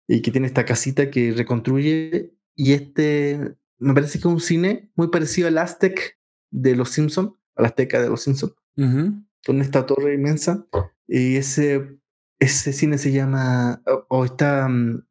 y 0.08 0.22
que 0.22 0.32
tiene 0.32 0.48
esta 0.48 0.66
casita 0.66 1.10
que 1.10 1.34
reconstruye. 1.34 2.34
Y 2.56 2.74
este, 2.74 3.56
me 3.80 3.94
parece 3.94 4.14
que 4.14 4.28
es 4.28 4.34
un 4.34 4.40
cine 4.40 4.92
muy 4.96 5.08
parecido 5.10 5.48
al 5.48 5.58
Aztec 5.58 6.18
de 6.52 6.76
los 6.76 6.90
Simpsons, 6.90 7.34
al 7.56 7.66
Azteca 7.66 8.02
de 8.02 8.10
los 8.10 8.22
Simpsons, 8.22 8.54
con 8.76 9.62
esta 9.62 9.86
torre 9.86 10.14
inmensa. 10.14 10.66
Y 11.08 11.36
ese, 11.36 12.00
ese 12.40 12.74
cine 12.74 12.98
se 12.98 13.12
llama, 13.12 13.82
o, 14.10 14.26
está, 14.26 14.68
mm, 14.68 15.06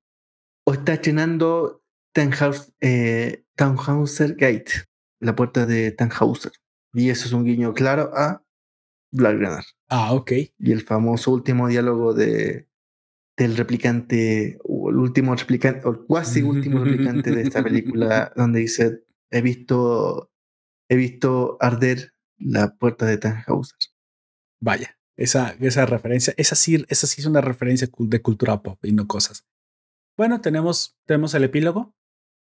o 0.65 0.73
está 0.73 0.95
estrenando 0.95 1.84
Tannhaus, 2.15 2.73
eh, 2.81 3.45
Tannhauser 3.57 4.37
Gate, 4.37 4.87
la 5.21 5.35
puerta 5.35 5.67
de 5.67 5.93
Tannhauser. 5.93 6.53
Y 6.95 7.11
eso 7.11 7.27
es 7.27 7.33
un 7.33 7.45
guiño 7.45 7.75
claro 7.75 8.11
a 8.17 8.43
Black 9.13 9.35
Runner. 9.35 9.65
Ah, 9.89 10.15
ok. 10.15 10.33
Y 10.59 10.73
el 10.73 10.83
famoso 10.83 11.33
último 11.33 11.69
diálogo 11.69 12.15
de 12.15 12.69
del 13.37 13.57
replicante, 13.57 14.59
o 14.63 14.91
el 14.91 14.97
último 14.97 15.35
replicante, 15.35 15.87
o 15.89 16.07
casi 16.07 16.43
último 16.43 16.85
replicante 16.85 17.33
de 17.33 17.43
esta 17.43 17.65
película, 17.65 18.33
donde 18.37 18.61
dice, 18.61 19.03
he 19.31 19.43
visto, 19.43 20.31
he 20.89 20.97
visto 20.97 21.57
arder 21.61 22.15
la 22.39 22.77
puerta 22.77 23.07
de 23.07 23.19
Tannhauser. 23.19 23.77
Vaya, 24.61 24.97
esa, 25.17 25.57
esa 25.61 25.85
referencia, 25.87 26.33
esa 26.37 26.55
sí, 26.55 26.85
esa 26.89 27.07
sí 27.07 27.21
es 27.21 27.27
una 27.27 27.41
referencia 27.41 27.89
de 27.99 28.23
cultura 28.23 28.63
pop 28.63 28.79
y 28.85 28.93
no 28.93 29.09
cosas. 29.09 29.45
Bueno, 30.17 30.41
tenemos, 30.41 30.97
tenemos 31.07 31.35
el 31.35 31.45
epílogo. 31.45 31.93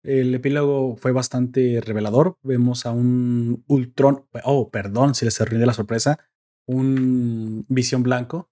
El 0.04 0.36
epílogo 0.36 0.98
fue 0.98 1.12
bastante 1.12 1.82
revelador. 1.82 2.38
Vemos 2.44 2.86
a 2.86 2.92
un 2.92 3.64
Ultron, 3.68 4.26
oh, 4.44 4.70
perdón 4.70 5.16
si 5.16 5.26
les 5.26 5.40
rinde 5.40 5.66
la 5.66 5.74
sorpresa, 5.74 6.20
un 6.68 7.66
visión 7.70 8.04
blanco. 8.04 8.50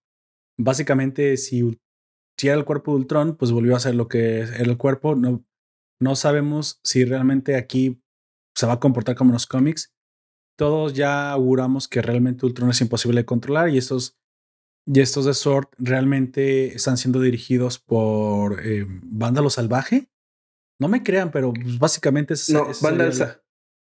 Básicamente, 0.58 1.38
si 1.38 1.78
si 2.42 2.48
era 2.48 2.58
el 2.58 2.66
cuerpo 2.66 2.92
de 2.92 2.98
Ultron, 3.02 3.36
pues 3.36 3.52
volvió 3.52 3.76
a 3.76 3.80
ser 3.80 3.94
lo 3.94 4.08
que 4.08 4.40
era 4.40 4.58
el 4.58 4.78
cuerpo. 4.78 5.14
No, 5.14 5.46
no 6.00 6.16
sabemos 6.16 6.80
si 6.84 7.06
realmente 7.06 7.56
aquí 7.56 8.02
se 8.56 8.66
va 8.66 8.74
a 8.74 8.80
comportar 8.80 9.16
como 9.16 9.30
en 9.30 9.34
los 9.34 9.46
cómics. 9.46 9.94
Todos 10.58 10.94
ya 10.94 11.32
auguramos 11.32 11.88
que 11.88 12.02
realmente 12.02 12.48
Ultron 12.48 12.72
es 12.72 12.82
imposible 12.82 13.22
de 13.22 13.26
controlar 13.26 13.70
y 13.70 13.78
estos, 13.78 14.18
y 14.88 15.02
estos 15.02 15.26
de 15.26 15.36
Sword 15.36 15.68
realmente 15.78 16.74
están 16.76 16.98
siendo 16.98 17.22
dirigidos 17.22 17.78
por 17.78 18.66
eh, 18.66 18.88
Vándalo 19.04 19.52
Salvaje. 19.52 20.10
No 20.82 20.88
me 20.88 21.04
crean, 21.04 21.30
pero 21.30 21.54
pues, 21.54 21.78
básicamente 21.78 22.34
es. 22.34 22.50
No, 22.50 22.68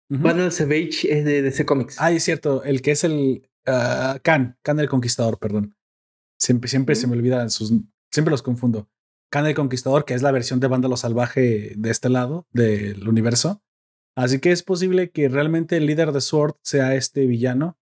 Vándalo, 0.08 0.52
Savage 0.52 1.08
es 1.10 1.24
de 1.24 1.42
DC 1.42 1.66
Comics. 1.66 1.96
Ah, 1.98 2.12
es 2.12 2.22
cierto, 2.22 2.62
el 2.62 2.80
que 2.80 2.92
es 2.92 3.02
el 3.02 3.42
uh, 3.66 4.20
Khan, 4.22 4.56
Khan 4.62 4.78
el 4.78 4.88
Conquistador, 4.88 5.40
perdón. 5.40 5.76
Siempre, 6.38 6.70
siempre 6.70 6.94
se 6.94 7.08
me 7.08 7.14
olvidan 7.14 7.50
sus, 7.50 7.72
siempre 8.12 8.30
los 8.30 8.42
confundo. 8.42 8.88
Khan 9.32 9.46
el 9.46 9.56
Conquistador, 9.56 10.04
que 10.04 10.14
es 10.14 10.22
la 10.22 10.30
versión 10.30 10.60
de 10.60 10.68
Vándalo 10.68 10.96
Salvaje 10.96 11.72
de 11.76 11.90
este 11.90 12.08
lado 12.08 12.46
del 12.52 13.08
universo. 13.08 13.64
Así 14.16 14.38
que 14.38 14.52
es 14.52 14.62
posible 14.62 15.10
que 15.10 15.28
realmente 15.28 15.78
el 15.78 15.86
líder 15.86 16.12
de 16.12 16.20
Sword 16.20 16.54
sea 16.62 16.94
este 16.94 17.26
villano, 17.26 17.80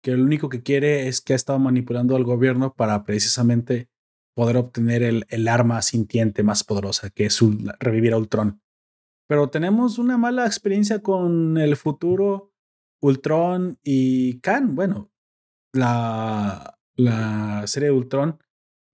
que 0.00 0.12
lo 0.12 0.22
único 0.22 0.48
que 0.48 0.62
quiere 0.62 1.08
es 1.08 1.20
que 1.20 1.32
ha 1.32 1.36
estado 1.36 1.58
manipulando 1.58 2.14
al 2.14 2.22
gobierno 2.22 2.72
para 2.72 3.02
precisamente 3.02 3.88
poder 4.34 4.56
obtener 4.56 5.02
el, 5.02 5.26
el 5.28 5.48
arma 5.48 5.80
sintiente 5.82 6.42
más 6.42 6.64
poderosa, 6.64 7.10
que 7.10 7.26
es 7.26 7.40
revivir 7.78 8.12
a 8.12 8.18
Ultron. 8.18 8.60
Pero 9.26 9.48
tenemos 9.48 9.98
una 9.98 10.18
mala 10.18 10.46
experiencia 10.46 11.00
con 11.00 11.56
el 11.56 11.76
futuro 11.76 12.52
Ultron 13.00 13.78
y 13.82 14.40
Khan. 14.40 14.74
Bueno, 14.74 15.10
la, 15.72 16.78
la 16.96 17.66
serie 17.66 17.88
de 17.88 17.94
Ultron 17.94 18.38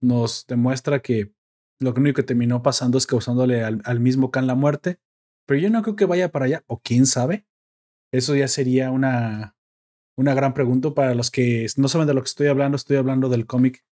nos 0.00 0.46
demuestra 0.46 1.00
que 1.00 1.32
lo 1.80 1.92
único 1.94 2.16
que 2.16 2.22
terminó 2.22 2.62
pasando 2.62 2.98
es 2.98 3.06
causándole 3.06 3.62
al, 3.64 4.00
mismo 4.00 4.30
Khan 4.30 4.46
la 4.46 4.54
muerte. 4.54 5.00
Pero 5.46 5.60
yo 5.60 5.70
no 5.70 5.82
creo 5.82 5.96
que 5.96 6.04
vaya 6.04 6.30
para 6.30 6.44
allá, 6.44 6.64
o 6.66 6.80
quién 6.80 7.06
sabe. 7.06 7.46
Eso 8.12 8.34
ya 8.34 8.48
sería 8.48 8.90
una, 8.90 9.56
una 10.16 10.34
gran 10.34 10.54
pregunta 10.54 10.92
para 10.94 11.14
los 11.14 11.30
que 11.30 11.66
no 11.76 11.88
saben 11.88 12.06
de 12.06 12.14
lo 12.14 12.22
que 12.22 12.28
estoy 12.28 12.48
hablando. 12.48 12.76
Estoy 12.76 12.98
hablando 12.98 13.28
del 13.28 13.46
cómic 13.46 13.84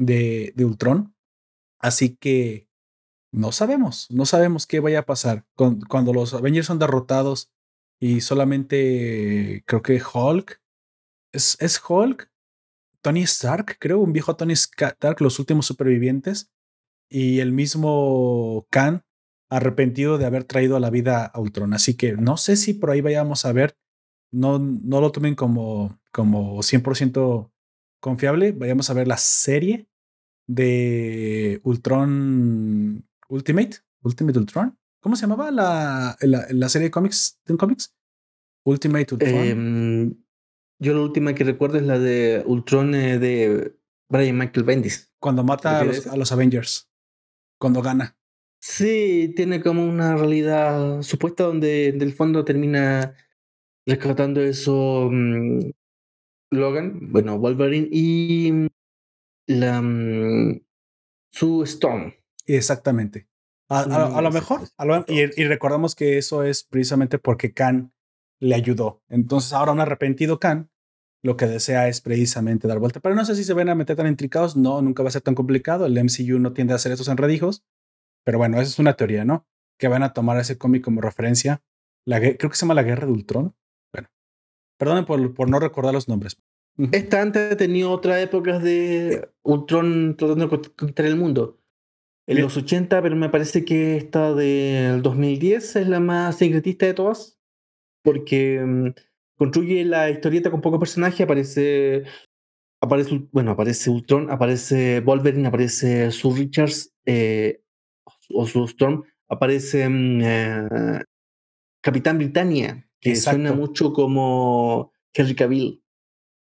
de, 0.00 0.54
Ultron. 0.64 1.14
Así 1.78 2.16
que 2.16 2.68
no 3.32 3.52
sabemos, 3.52 4.10
no 4.10 4.26
sabemos 4.26 4.66
qué 4.66 4.80
vaya 4.80 5.00
a 5.00 5.06
pasar. 5.06 5.46
Cuando 5.54 6.12
los 6.12 6.34
Avengers 6.34 6.66
son 6.66 6.78
derrotados 6.78 7.52
y 8.00 8.22
solamente 8.22 9.62
creo 9.66 9.82
que 9.82 10.02
Hulk 10.02 10.60
es, 11.32 11.56
es 11.60 11.80
Hulk 11.86 12.30
Tony 13.02 13.22
Stark, 13.22 13.76
creo, 13.78 14.00
un 14.00 14.12
viejo 14.12 14.36
Tony 14.36 14.52
Stark, 14.52 15.20
los 15.20 15.38
últimos 15.38 15.66
supervivientes, 15.66 16.52
y 17.08 17.40
el 17.40 17.52
mismo 17.52 18.66
Khan 18.70 19.04
arrepentido 19.48 20.18
de 20.18 20.26
haber 20.26 20.44
traído 20.44 20.76
a 20.76 20.80
la 20.80 20.90
vida 20.90 21.24
a 21.24 21.40
Ultron. 21.40 21.72
Así 21.72 21.96
que 21.96 22.12
no 22.12 22.36
sé 22.36 22.56
si 22.56 22.74
por 22.74 22.90
ahí 22.90 23.00
vayamos 23.00 23.44
a 23.44 23.52
ver, 23.52 23.76
no, 24.30 24.58
no 24.58 25.00
lo 25.00 25.10
tomen 25.12 25.34
como, 25.34 25.98
como 26.12 26.58
100% 26.58 27.50
confiable, 28.00 28.52
vayamos 28.52 28.90
a 28.90 28.94
ver 28.94 29.08
la 29.08 29.16
serie 29.16 29.89
de 30.50 31.60
Ultron 31.62 33.04
Ultimate, 33.28 33.76
Ultimate 34.02 34.38
Ultron. 34.38 34.78
¿Cómo 35.00 35.16
se 35.16 35.22
llamaba 35.22 35.50
la, 35.50 36.16
la, 36.20 36.68
serie 36.68 36.88
de 36.88 36.90
cómics? 36.90 37.40
¿De 37.46 37.56
cómics? 37.56 37.94
Ultimate 38.64 39.14
Ultron. 39.14 39.34
Em, 39.34 40.14
yo 40.78 40.94
la 40.94 41.00
última 41.00 41.34
que 41.34 41.44
recuerdo 41.44 41.78
es 41.78 41.84
la 41.84 41.98
de 41.98 42.42
Ultron 42.44 42.94
eh, 42.94 43.18
de 43.18 43.76
Brian 44.08 44.36
Michael 44.36 44.66
Bendis. 44.66 45.12
Cuando 45.20 45.44
mata 45.44 45.80
a 45.80 45.84
los, 45.84 46.32
Avengers. 46.32 46.90
Cuando 47.58 47.80
gana. 47.80 48.16
Sí, 48.60 49.32
tiene 49.36 49.62
como 49.62 49.86
una 49.86 50.16
realidad 50.16 51.02
supuesta 51.02 51.44
donde 51.44 51.92
del 51.92 52.12
fondo 52.12 52.44
termina 52.44 53.14
rescatando 53.86 54.40
eso 54.42 55.08
mm, 55.10 55.70
Logan, 56.50 57.12
bueno, 57.12 57.38
Wolverine 57.38 57.88
y 57.90 58.52
mm, 58.52 58.66
la 59.50 59.82
Sue 61.32 61.64
Storm. 61.64 62.14
Exactamente. 62.46 63.28
A, 63.68 64.20
lo 64.20 64.32
mejor, 64.32 64.62
y, 65.06 65.20
y, 65.40 65.44
recordamos 65.44 65.94
que 65.94 66.18
eso 66.18 66.42
es 66.42 66.64
precisamente 66.64 67.20
porque 67.20 67.52
Khan 67.52 67.92
le 68.40 68.56
ayudó. 68.56 69.00
Entonces 69.08 69.52
ahora 69.52 69.70
un 69.70 69.78
arrepentido 69.78 70.40
Khan 70.40 70.70
lo 71.22 71.36
que 71.36 71.46
desea 71.46 71.88
es 71.88 72.00
precisamente 72.00 72.66
dar 72.66 72.78
vuelta. 72.78 73.00
Pero 73.00 73.14
no 73.14 73.24
sé 73.24 73.34
si 73.34 73.44
se 73.44 73.54
ven 73.54 73.68
a 73.68 73.74
meter 73.74 73.96
tan 73.96 74.06
intricados. 74.06 74.56
No, 74.56 74.80
nunca 74.80 75.02
va 75.02 75.10
a 75.10 75.12
ser 75.12 75.22
tan 75.22 75.34
complicado. 75.34 75.86
El 75.86 76.02
MCU 76.02 76.38
no 76.38 76.52
tiende 76.52 76.72
a 76.72 76.76
hacer 76.76 76.92
estos 76.92 77.08
enredijos. 77.08 77.64
Pero 78.24 78.38
bueno, 78.38 78.60
esa 78.60 78.70
es 78.70 78.78
una 78.78 78.94
teoría, 78.94 79.24
¿no? 79.24 79.46
Que 79.78 79.88
van 79.88 80.02
a 80.02 80.12
tomar 80.12 80.38
ese 80.38 80.56
cómic 80.56 80.82
como 80.82 81.00
referencia. 81.00 81.62
La, 82.06 82.20
creo 82.20 82.50
que 82.50 82.54
se 82.54 82.62
llama 82.62 82.74
La 82.74 82.82
Guerra 82.82 83.06
de 83.06 83.12
Ultron. 83.12 83.54
Bueno, 83.92 84.08
perdonen 84.78 85.04
por, 85.04 85.34
por 85.34 85.50
no 85.50 85.60
recordar 85.60 85.92
los 85.92 86.08
nombres. 86.08 86.38
Esta 86.92 87.22
antes 87.22 87.52
ha 87.52 87.56
tenido 87.56 87.90
otras 87.90 88.22
épocas 88.22 88.62
de 88.62 89.28
Ultron 89.42 90.16
tratando 90.16 90.46
de 90.46 90.58
conquistar 90.76 91.06
el 91.06 91.16
mundo. 91.16 91.58
En 92.26 92.40
los 92.40 92.56
80, 92.56 93.02
pero 93.02 93.16
me 93.16 93.28
parece 93.28 93.64
que 93.64 93.96
esta 93.96 94.34
del 94.34 95.02
2010 95.02 95.76
es 95.76 95.88
la 95.88 95.98
más 95.98 96.38
secretista 96.38 96.86
de 96.86 96.94
todas. 96.94 97.38
Porque 98.02 98.60
mm, 98.64 98.90
construye 99.36 99.84
la 99.84 100.10
historieta 100.10 100.50
con 100.50 100.60
pocos 100.60 100.78
personajes, 100.78 101.20
aparece, 101.20 102.04
aparece, 102.80 103.22
bueno, 103.32 103.50
aparece 103.50 103.90
Ultron, 103.90 104.30
aparece 104.30 105.00
Wolverine, 105.00 105.48
aparece 105.48 106.10
Sue 106.12 106.36
Richards 106.36 106.94
eh, 107.04 107.62
o 108.32 108.46
Sue 108.46 108.64
Storm, 108.66 109.02
aparece 109.28 109.88
mm, 109.88 110.20
eh, 110.22 111.02
Capitán 111.82 112.18
Britannia, 112.18 112.88
que 113.00 113.16
suena 113.16 113.52
mucho 113.52 113.92
como 113.92 114.92
Henry 115.12 115.34
Cavill, 115.34 115.79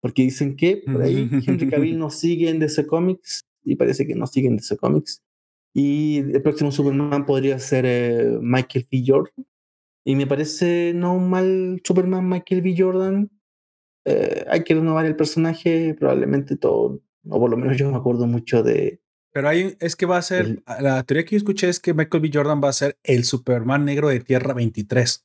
porque 0.02 0.22
dicen 0.22 0.56
que 0.56 0.82
por 0.84 1.00
ahí 1.00 1.30
Henry 1.46 1.68
Cavill 1.70 1.98
no 1.98 2.10
sigue 2.10 2.50
en 2.50 2.58
DC 2.58 2.86
Comics 2.86 3.44
y 3.64 3.76
parece 3.76 4.06
que 4.06 4.16
no 4.16 4.26
sigue 4.26 4.48
en 4.48 4.56
DC 4.56 4.76
Comics. 4.76 5.22
Y 5.72 6.18
el 6.18 6.42
próximo 6.42 6.70
Superman 6.70 7.24
podría 7.24 7.58
ser 7.58 7.86
eh, 7.86 8.36
Michael 8.42 8.86
P. 8.90 9.04
Jordan, 9.06 9.46
y 10.04 10.16
me 10.16 10.26
parece 10.26 10.92
no 10.94 11.14
un 11.14 11.30
mal 11.30 11.80
Superman 11.84 12.28
Michael 12.28 12.62
B. 12.62 12.74
Jordan. 12.76 13.30
Eh, 14.04 14.44
hay 14.50 14.64
que 14.64 14.74
renovar 14.74 15.06
el 15.06 15.16
personaje, 15.16 15.94
probablemente 15.98 16.56
todo, 16.56 17.00
o 17.28 17.38
por 17.38 17.48
lo 17.48 17.56
menos 17.56 17.76
yo 17.76 17.90
me 17.90 17.96
acuerdo 17.96 18.26
mucho 18.26 18.62
de. 18.62 19.00
Pero 19.32 19.48
ahí 19.48 19.76
es 19.80 19.96
que 19.96 20.04
va 20.04 20.18
a 20.18 20.22
ser, 20.22 20.62
la 20.80 21.02
teoría 21.04 21.24
que 21.24 21.36
yo 21.36 21.38
escuché 21.38 21.68
es 21.68 21.80
que 21.80 21.94
Michael 21.94 22.22
B. 22.22 22.30
Jordan 22.34 22.60
va 22.62 22.68
a 22.68 22.74
ser 22.74 22.98
el 23.04 23.24
Superman 23.24 23.84
negro 23.84 24.08
de 24.08 24.20
Tierra 24.20 24.52
23. 24.52 25.24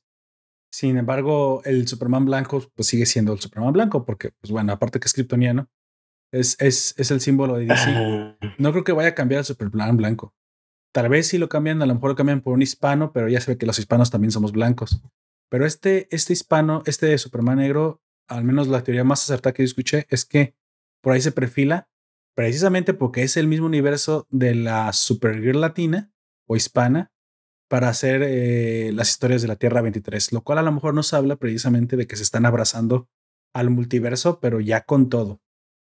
Sin 0.70 0.96
embargo, 0.98 1.62
el 1.64 1.88
Superman 1.88 2.24
blanco 2.24 2.62
pues 2.74 2.88
sigue 2.88 3.06
siendo 3.06 3.32
el 3.32 3.40
Superman 3.40 3.72
blanco, 3.72 4.04
porque, 4.04 4.30
pues 4.40 4.50
bueno, 4.50 4.72
aparte 4.72 5.00
que 5.00 5.06
es 5.06 5.12
kryptoniano, 5.12 5.68
es, 6.32 6.56
es, 6.60 6.94
es 6.98 7.10
el 7.10 7.20
símbolo 7.20 7.56
de 7.56 7.66
DC. 7.66 8.36
No 8.58 8.72
creo 8.72 8.84
que 8.84 8.92
vaya 8.92 9.10
a 9.10 9.14
cambiar 9.14 9.40
el 9.40 9.44
Superman 9.44 9.96
blanco. 9.96 10.34
Tal 10.92 11.08
vez 11.08 11.28
si 11.28 11.38
lo 11.38 11.48
cambian, 11.48 11.80
a 11.82 11.86
lo 11.86 11.94
mejor 11.94 12.10
lo 12.10 12.16
cambian 12.16 12.40
por 12.40 12.54
un 12.54 12.62
hispano, 12.62 13.12
pero 13.12 13.28
ya 13.28 13.40
se 13.40 13.52
ve 13.52 13.58
que 13.58 13.66
los 13.66 13.78
hispanos 13.78 14.10
también 14.10 14.30
somos 14.30 14.52
blancos. 14.52 15.02
Pero 15.50 15.64
este, 15.64 16.08
este 16.10 16.32
hispano, 16.32 16.82
este 16.86 17.06
de 17.06 17.18
Superman 17.18 17.58
negro, 17.58 18.02
al 18.26 18.44
menos 18.44 18.68
la 18.68 18.82
teoría 18.82 19.04
más 19.04 19.22
acertada 19.22 19.54
que 19.54 19.62
yo 19.62 19.66
escuché 19.66 20.06
es 20.10 20.24
que 20.24 20.54
por 21.00 21.14
ahí 21.14 21.20
se 21.20 21.32
perfila 21.32 21.88
precisamente 22.34 22.94
porque 22.94 23.22
es 23.22 23.36
el 23.36 23.48
mismo 23.48 23.66
universo 23.66 24.26
de 24.30 24.54
la 24.54 24.92
Supergirl 24.92 25.60
latina 25.60 26.12
o 26.46 26.56
hispana 26.56 27.12
para 27.68 27.88
hacer 27.88 28.22
eh, 28.24 28.90
las 28.94 29.10
historias 29.10 29.42
de 29.42 29.48
la 29.48 29.56
Tierra 29.56 29.82
23, 29.82 30.32
lo 30.32 30.42
cual 30.42 30.58
a 30.58 30.62
lo 30.62 30.72
mejor 30.72 30.94
nos 30.94 31.12
habla 31.12 31.36
precisamente 31.36 31.96
de 31.96 32.06
que 32.06 32.16
se 32.16 32.22
están 32.22 32.46
abrazando 32.46 33.08
al 33.54 33.70
multiverso, 33.70 34.40
pero 34.40 34.60
ya 34.60 34.82
con 34.82 35.08
todo, 35.08 35.40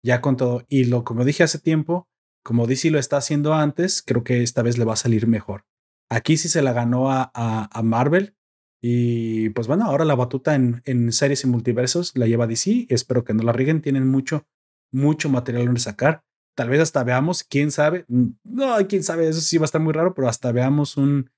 ya 0.04 0.22
con 0.22 0.36
todo. 0.36 0.66
Y 0.68 0.86
lo 0.86 1.04
como 1.04 1.26
dije 1.26 1.44
hace 1.44 1.60
tiempo, 1.60 2.08
como 2.44 2.68
DC 2.68 2.90
lo 2.90 3.00
está 3.00 3.18
haciendo 3.18 3.54
antes, 3.54 4.02
creo 4.02 4.24
que 4.24 4.42
esta 4.42 4.64
vez 4.64 4.78
le 4.78 4.86
va 4.86 4.94
a 4.94 4.98
salir 4.98 5.28
mejor. 5.28 5.66
Aquí 6.10 6.38
sí 6.38 6.50
se 6.50 6.64
la 6.64 6.74
ganó 6.74 7.12
a, 7.12 7.32
a, 7.34 7.84
Marvel. 7.84 8.36
Y 8.82 9.50
pues 9.50 9.68
bueno, 9.68 9.86
ahora 9.86 10.06
la 10.06 10.16
batuta 10.16 10.56
en, 10.56 10.82
en, 10.86 11.12
series 11.12 11.44
y 11.44 11.48
multiversos 11.48 12.18
la 12.18 12.26
lleva 12.26 12.48
DC. 12.48 12.88
Espero 12.90 13.24
que 13.24 13.34
no 13.34 13.44
la 13.44 13.52
rieguen. 13.52 13.82
Tienen 13.82 14.08
mucho, 14.08 14.48
mucho 14.92 15.30
material 15.30 15.66
donde 15.66 15.82
sacar. 15.82 16.24
Tal 16.56 16.70
vez 16.70 16.82
hasta 16.82 17.04
veamos, 17.04 17.44
quién 17.44 17.72
sabe. 17.72 18.06
Mm, 18.08 18.30
no, 18.44 18.76
quién 18.88 19.04
sabe, 19.04 19.30
eso 19.30 19.42
sí 19.42 19.58
va 19.58 19.66
a 19.66 19.66
estar 19.66 19.82
muy 19.82 19.94
raro, 19.94 20.16
pero 20.16 20.28
hasta 20.28 20.52
veamos 20.52 20.98
un, 20.98 21.30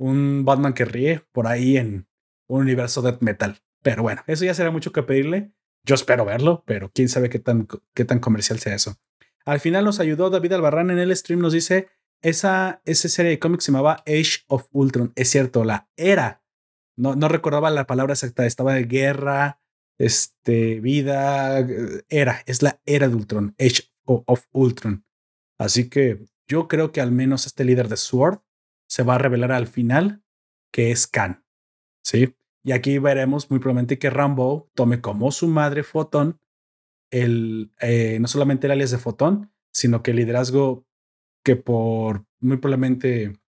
un 0.00 0.46
Batman 0.46 0.72
que 0.72 0.86
ríe 0.86 1.22
por 1.32 1.46
ahí 1.46 1.76
en 1.76 2.08
un 2.48 2.62
universo 2.62 3.02
de 3.02 3.16
metal. 3.20 3.62
Pero 3.82 4.02
bueno, 4.02 4.22
eso 4.26 4.44
ya 4.44 4.54
será 4.54 4.70
mucho 4.70 4.92
que 4.92 5.02
pedirle. 5.02 5.52
Yo 5.84 5.94
espero 5.94 6.24
verlo, 6.24 6.64
pero 6.66 6.90
quién 6.92 7.08
sabe 7.08 7.28
qué 7.28 7.38
tan, 7.38 7.68
qué 7.94 8.04
tan 8.04 8.18
comercial 8.18 8.58
sea 8.58 8.74
eso. 8.74 8.96
Al 9.44 9.60
final 9.60 9.84
nos 9.84 10.00
ayudó 10.00 10.30
David 10.30 10.54
Albarrán 10.54 10.90
en 10.90 10.98
el 10.98 11.14
stream, 11.14 11.40
nos 11.40 11.52
dice, 11.52 11.88
esa, 12.22 12.82
esa 12.84 13.08
serie 13.08 13.32
de 13.32 13.38
cómics 13.38 13.64
se 13.64 13.72
llamaba 13.72 14.02
Age 14.06 14.44
of 14.48 14.68
Ultron. 14.72 15.12
Es 15.16 15.30
cierto, 15.30 15.64
la 15.64 15.90
era. 15.96 16.42
No, 16.96 17.14
no 17.14 17.28
recordaba 17.28 17.70
la 17.70 17.86
palabra 17.86 18.14
exacta, 18.14 18.46
estaba 18.46 18.74
de 18.74 18.84
guerra, 18.84 19.60
este, 19.98 20.80
vida, 20.80 21.66
era, 22.08 22.42
es 22.46 22.62
la 22.62 22.80
era 22.86 23.08
de 23.08 23.14
Ultron, 23.14 23.54
Age 23.58 23.90
of 24.04 24.46
Ultron. 24.52 25.04
Así 25.58 25.90
que 25.90 26.24
yo 26.48 26.68
creo 26.68 26.90
que 26.90 27.02
al 27.02 27.12
menos 27.12 27.46
este 27.46 27.64
líder 27.64 27.88
de 27.88 27.96
Sword 27.96 28.40
se 28.90 29.04
va 29.04 29.14
a 29.14 29.18
revelar 29.18 29.52
al 29.52 29.68
final 29.68 30.22
que 30.72 30.90
es 30.90 31.06
Khan. 31.06 31.44
¿Sí? 32.04 32.34
Y 32.64 32.72
aquí 32.72 32.98
veremos 32.98 33.50
muy 33.50 33.60
probablemente 33.60 33.98
que 33.98 34.10
Rambo 34.10 34.70
tome 34.74 35.00
como 35.00 35.30
su 35.30 35.48
madre 35.48 35.82
Photon 35.82 36.38
el, 37.10 37.72
eh, 37.80 38.18
no 38.20 38.28
solamente 38.28 38.66
el 38.66 38.72
alias 38.72 38.90
de 38.90 38.98
Fotón, 38.98 39.52
sino 39.72 40.02
que 40.02 40.12
el 40.12 40.18
liderazgo 40.18 40.86
que 41.44 41.56
por 41.56 42.24
muy 42.40 42.56
probablemente 42.58 43.40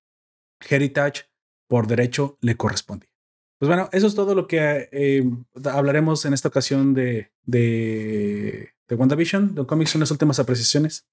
Heritage, 0.69 1.25
por 1.69 1.87
derecho, 1.87 2.39
le 2.41 2.57
corresponde. 2.57 3.09
Pues 3.59 3.69
bueno, 3.69 3.89
eso 3.93 4.07
es 4.07 4.15
todo 4.15 4.35
lo 4.35 4.47
que 4.47 4.89
eh, 4.91 5.25
hablaremos 5.65 6.25
en 6.25 6.35
esta 6.35 6.49
ocasión 6.49 6.95
de, 6.95 7.33
de, 7.45 8.73
de 8.89 8.95
WandaVision. 8.95 9.55
Don 9.55 9.67
Comics, 9.67 9.95
unas 9.95 10.11
últimas 10.11 10.41
apreciaciones. 10.41 11.07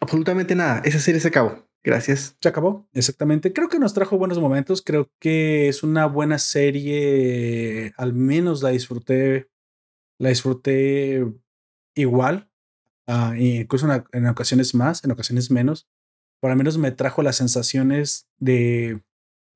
Absolutamente 0.00 0.54
nada. 0.54 0.82
Esa 0.84 0.98
serie 0.98 1.20
se 1.20 1.28
acabó. 1.28 1.69
Gracias. 1.82 2.36
Se 2.40 2.48
acabó, 2.48 2.88
exactamente. 2.92 3.52
Creo 3.52 3.68
que 3.68 3.78
nos 3.78 3.94
trajo 3.94 4.18
buenos 4.18 4.38
momentos. 4.38 4.82
Creo 4.82 5.10
que 5.18 5.68
es 5.68 5.82
una 5.82 6.06
buena 6.06 6.38
serie. 6.38 7.92
Al 7.96 8.12
menos 8.12 8.62
la 8.62 8.70
disfruté. 8.70 9.48
La 10.18 10.28
disfruté 10.28 11.24
igual, 11.94 12.50
uh, 13.06 13.34
incluso 13.34 13.88
en, 14.12 14.26
ocasiones 14.26 14.74
más, 14.74 15.04
en 15.04 15.10
ocasiones 15.10 15.50
menos, 15.50 15.88
por 16.40 16.50
lo 16.50 16.56
menos 16.56 16.78
me 16.78 16.90
trajo 16.90 17.22
las 17.22 17.36
sensaciones 17.36 18.28
de 18.38 19.02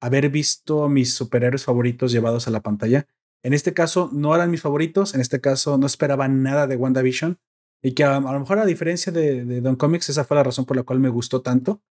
haber 0.00 0.28
visto 0.30 0.84
a 0.84 0.88
mis 0.88 1.14
superhéroes 1.14 1.64
favoritos 1.64 2.12
llevados 2.12 2.46
a 2.46 2.50
la 2.50 2.62
pantalla. 2.62 3.06
En 3.42 3.52
este 3.52 3.74
caso 3.74 4.10
no 4.12 4.34
eran 4.34 4.50
mis 4.50 4.62
favoritos, 4.62 5.14
en 5.14 5.20
este 5.20 5.40
caso 5.40 5.78
no 5.78 5.86
esperaba 5.86 6.28
nada 6.28 6.66
de 6.66 6.76
WandaVision 6.76 7.38
y 7.82 7.92
que 7.92 8.04
a, 8.04 8.18
lo 8.18 8.40
mejor 8.40 8.58
a 8.58 8.66
diferencia 8.66 9.12
de 9.12 9.60
Don 9.60 9.76
Comics, 9.76 10.08
esa 10.08 10.24
fue 10.24 10.36
la 10.36 10.42
razón 10.42 10.64
por 10.64 10.76
la 10.76 10.82
cual 10.82 11.00
me 11.00 11.10
gustó 11.10 11.42
tanto. 11.42 11.82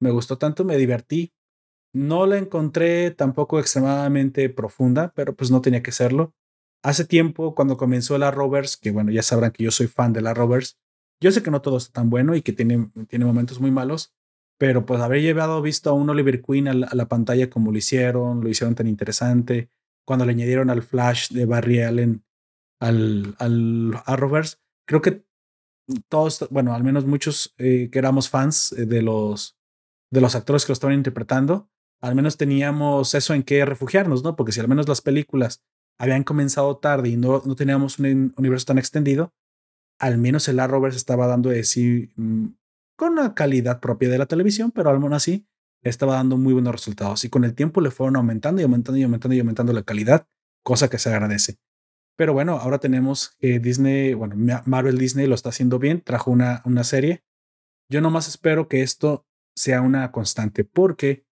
Me 0.00 0.10
gustó 0.10 0.38
tanto, 0.38 0.64
me 0.64 0.76
divertí. 0.76 1.32
No 1.92 2.26
la 2.26 2.38
encontré 2.38 3.10
tampoco 3.10 3.58
extremadamente 3.58 4.48
profunda, 4.50 5.12
pero 5.14 5.34
pues 5.34 5.50
no 5.50 5.60
tenía 5.60 5.82
que 5.82 5.92
serlo. 5.92 6.34
Hace 6.82 7.04
tiempo, 7.04 7.54
cuando 7.54 7.76
comenzó 7.76 8.18
la 8.18 8.30
Rovers, 8.30 8.76
que 8.76 8.90
bueno, 8.90 9.10
ya 9.10 9.22
sabrán 9.22 9.52
que 9.52 9.64
yo 9.64 9.70
soy 9.70 9.86
fan 9.86 10.12
de 10.12 10.20
la 10.20 10.34
Rovers, 10.34 10.78
yo 11.20 11.32
sé 11.32 11.42
que 11.42 11.50
no 11.50 11.62
todo 11.62 11.78
está 11.78 11.92
tan 11.94 12.10
bueno 12.10 12.34
y 12.34 12.42
que 12.42 12.52
tiene, 12.52 12.90
tiene 13.08 13.24
momentos 13.24 13.60
muy 13.60 13.70
malos, 13.70 14.14
pero 14.58 14.86
pues 14.86 15.00
haber 15.00 15.22
llevado 15.22 15.62
visto 15.62 15.90
a 15.90 15.94
un 15.94 16.08
Oliver 16.10 16.42
Queen 16.42 16.68
a 16.68 16.74
la, 16.74 17.08
pantalla 17.08 17.50
como 17.50 17.72
lo 17.72 17.78
hicieron, 17.78 18.42
lo 18.42 18.48
hicieron 18.48 18.74
tan 18.74 18.86
interesante, 18.86 19.70
cuando 20.04 20.24
le 20.24 20.32
añadieron 20.32 20.70
al 20.70 20.82
Flash 20.82 21.30
de 21.30 21.46
Barry 21.46 21.80
Allen 21.82 22.24
al, 22.80 23.34
al 23.38 24.02
a 24.04 24.16
Rovers, 24.16 24.60
creo 24.86 25.00
que 25.00 25.24
todos, 26.08 26.46
bueno, 26.50 26.74
al 26.74 26.84
menos 26.84 27.06
muchos 27.06 27.54
eh, 27.58 27.88
que 27.90 27.98
éramos 27.98 28.28
fans 28.28 28.72
eh, 28.72 28.86
de 28.86 29.02
los, 29.02 29.56
de 30.10 30.20
los 30.20 30.34
actores 30.34 30.64
que 30.64 30.70
lo 30.70 30.74
estaban 30.74 30.96
interpretando, 30.96 31.68
al 32.00 32.14
menos 32.14 32.36
teníamos 32.36 33.14
eso 33.14 33.34
en 33.34 33.42
qué 33.42 33.64
refugiarnos, 33.64 34.22
¿no? 34.22 34.36
Porque 34.36 34.52
si 34.52 34.60
al 34.60 34.68
menos 34.68 34.88
las 34.88 35.00
películas 35.00 35.64
habían 35.98 36.24
comenzado 36.24 36.76
tarde 36.76 37.08
y 37.08 37.16
no, 37.16 37.42
no 37.44 37.56
teníamos 37.56 37.98
un 37.98 38.34
universo 38.36 38.66
tan 38.66 38.78
extendido, 38.78 39.32
al 39.98 40.18
menos 40.18 40.46
el 40.48 40.60
Arrowverse 40.60 40.98
estaba 40.98 41.26
dando 41.26 41.50
de 41.50 41.64
sí 41.64 42.12
mm, 42.16 42.48
con 42.96 43.12
una 43.12 43.34
calidad 43.34 43.80
propia 43.80 44.08
de 44.08 44.18
la 44.18 44.26
televisión, 44.26 44.70
pero 44.70 44.90
al 44.90 45.00
menos 45.00 45.16
así 45.16 45.46
estaba 45.82 46.14
dando 46.14 46.36
muy 46.36 46.52
buenos 46.52 46.72
resultados. 46.72 47.24
Y 47.24 47.30
con 47.30 47.44
el 47.44 47.54
tiempo 47.54 47.80
le 47.80 47.90
fueron 47.90 48.16
aumentando 48.16 48.60
y 48.60 48.64
aumentando 48.64 48.98
y 48.98 49.02
aumentando 49.04 49.34
y 49.34 49.40
aumentando 49.40 49.72
la 49.72 49.82
calidad, 49.82 50.26
cosa 50.62 50.88
que 50.88 50.98
se 50.98 51.10
agradece. 51.10 51.58
Pero 52.16 52.32
bueno, 52.32 52.58
ahora 52.58 52.78
tenemos 52.78 53.36
que 53.38 53.58
Disney, 53.58 54.14
bueno, 54.14 54.36
Marvel 54.64 54.98
Disney 54.98 55.26
lo 55.26 55.34
está 55.34 55.50
haciendo 55.50 55.78
bien, 55.78 56.00
trajo 56.00 56.30
una, 56.30 56.62
una 56.64 56.82
serie. 56.82 57.22
Yo 57.90 58.00
nomás 58.00 58.26
espero 58.26 58.68
que 58.68 58.82
esto 58.82 59.25
sea 59.56 59.80
una 59.80 60.12
constante, 60.12 60.64
porque 60.64 61.24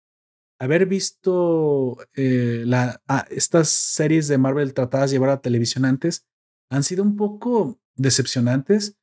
haber 0.61 0.87
visto 0.87 1.99
eh, 2.15 2.65
ah, 2.73 3.27
estas 3.31 3.69
series 3.69 4.29
de 4.29 4.39
Marvel 4.39 4.75
tratadas 4.75 5.11
de 5.11 5.17
llevar 5.17 5.31
a 5.31 5.41
televisión 5.43 5.85
antes 5.85 6.27
han 6.71 6.85
sido 6.85 7.03
un 7.03 7.17
poco 7.17 7.81
decepcionantes. 7.97 8.97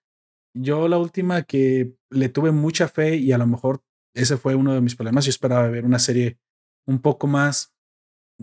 Yo 0.55 0.87
la 0.87 0.97
última 0.97 1.43
que 1.43 1.95
le 2.09 2.29
tuve 2.29 2.51
mucha 2.51 2.87
fe 2.87 3.17
y 3.17 3.33
a 3.33 3.37
lo 3.37 3.45
mejor 3.45 3.83
ese 4.15 4.37
fue 4.37 4.55
uno 4.55 4.73
de 4.73 4.81
mis 4.81 4.95
problemas. 4.95 5.25
Yo 5.25 5.29
esperaba 5.29 5.67
ver 5.67 5.85
una 5.85 5.99
serie 5.99 6.39
un 6.87 6.99
poco 6.99 7.27
más, 7.27 7.73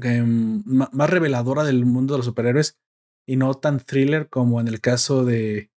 em, 0.01 0.63
más 0.65 1.11
reveladora 1.11 1.65
del 1.65 1.85
mundo 1.87 2.15
de 2.15 2.19
los 2.19 2.27
superhéroes 2.27 2.79
y 3.27 3.37
no 3.37 3.55
tan 3.55 3.81
thriller 3.81 4.29
como 4.29 4.61
en 4.61 4.69
el 4.69 4.81
caso 4.81 5.25
de. 5.25 5.71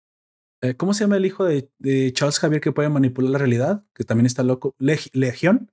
Eh, 0.61 0.75
¿Cómo 0.75 0.93
se 0.93 1.03
llama 1.03 1.17
el 1.17 1.25
hijo 1.25 1.45
de, 1.45 1.69
Charles 2.13 2.39
Javier 2.39 2.61
que 2.61 2.71
puede 2.71 2.89
manipular 2.89 3.31
la 3.31 3.37
realidad? 3.37 3.85
Que 3.93 4.03
también 4.03 4.25
está 4.25 4.43
loco. 4.43 4.75
Legión. 4.79 5.71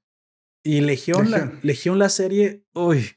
Y 0.63 0.81
Legión, 0.81 1.31
La, 1.31 1.53
Legión, 1.63 1.99
la 1.99 2.09
serie, 2.09 2.65
uy, 2.73 3.17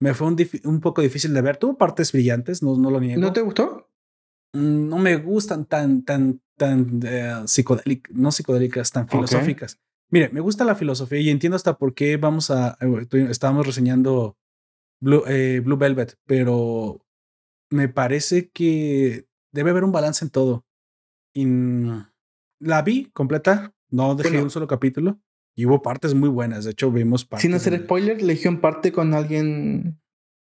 me 0.00 0.12
fue 0.12 0.26
un, 0.26 0.36
un, 0.64 0.80
poco 0.80 1.02
difícil 1.02 1.32
de 1.32 1.40
ver. 1.40 1.56
Tuvo 1.56 1.78
partes 1.78 2.10
brillantes, 2.10 2.62
no, 2.62 2.76
no 2.76 2.90
lo 2.90 3.00
niego. 3.00 3.20
¿No 3.20 3.32
te 3.32 3.42
gustó? 3.42 3.90
Mm, 4.54 4.88
no 4.88 4.98
me 4.98 5.16
gustan 5.16 5.66
tan, 5.66 6.04
tan, 6.04 6.42
tan 6.56 7.00
eh, 7.04 7.42
psicodélicas, 7.46 8.14
no 8.14 8.32
psicodélicas, 8.32 8.90
tan 8.90 9.08
filosóficas. 9.08 9.78
Mire, 10.10 10.30
me 10.30 10.40
gusta 10.40 10.64
la 10.64 10.74
filosofía 10.74 11.20
y 11.20 11.30
entiendo 11.30 11.54
hasta 11.54 11.78
por 11.78 11.94
qué 11.94 12.16
vamos 12.16 12.50
a. 12.50 12.76
Eh, 12.80 13.28
estábamos 13.30 13.66
reseñando 13.66 14.36
Blue, 15.00 15.22
Blue 15.62 15.76
Velvet, 15.76 16.18
pero 16.26 17.04
me 17.70 17.88
parece 17.88 18.50
que 18.50 19.26
debe 19.52 19.70
haber 19.70 19.84
un 19.84 19.92
balance 19.92 20.24
en 20.24 20.30
todo. 20.30 20.64
Y 21.34 21.46
la 22.60 22.82
vi 22.82 23.10
completa, 23.12 23.74
no 23.90 24.14
dejé 24.14 24.40
un 24.40 24.50
solo 24.50 24.66
capítulo 24.66 25.20
y 25.56 25.66
hubo 25.66 25.82
partes 25.82 26.14
muy 26.14 26.28
buenas. 26.28 26.64
De 26.64 26.70
hecho, 26.72 26.90
vimos 26.90 27.24
partes. 27.24 27.42
Sin 27.42 27.54
hacer 27.54 27.78
spoiler, 27.82 28.22
Legión 28.22 28.60
parte 28.60 28.92
con 28.92 29.14
alguien. 29.14 30.00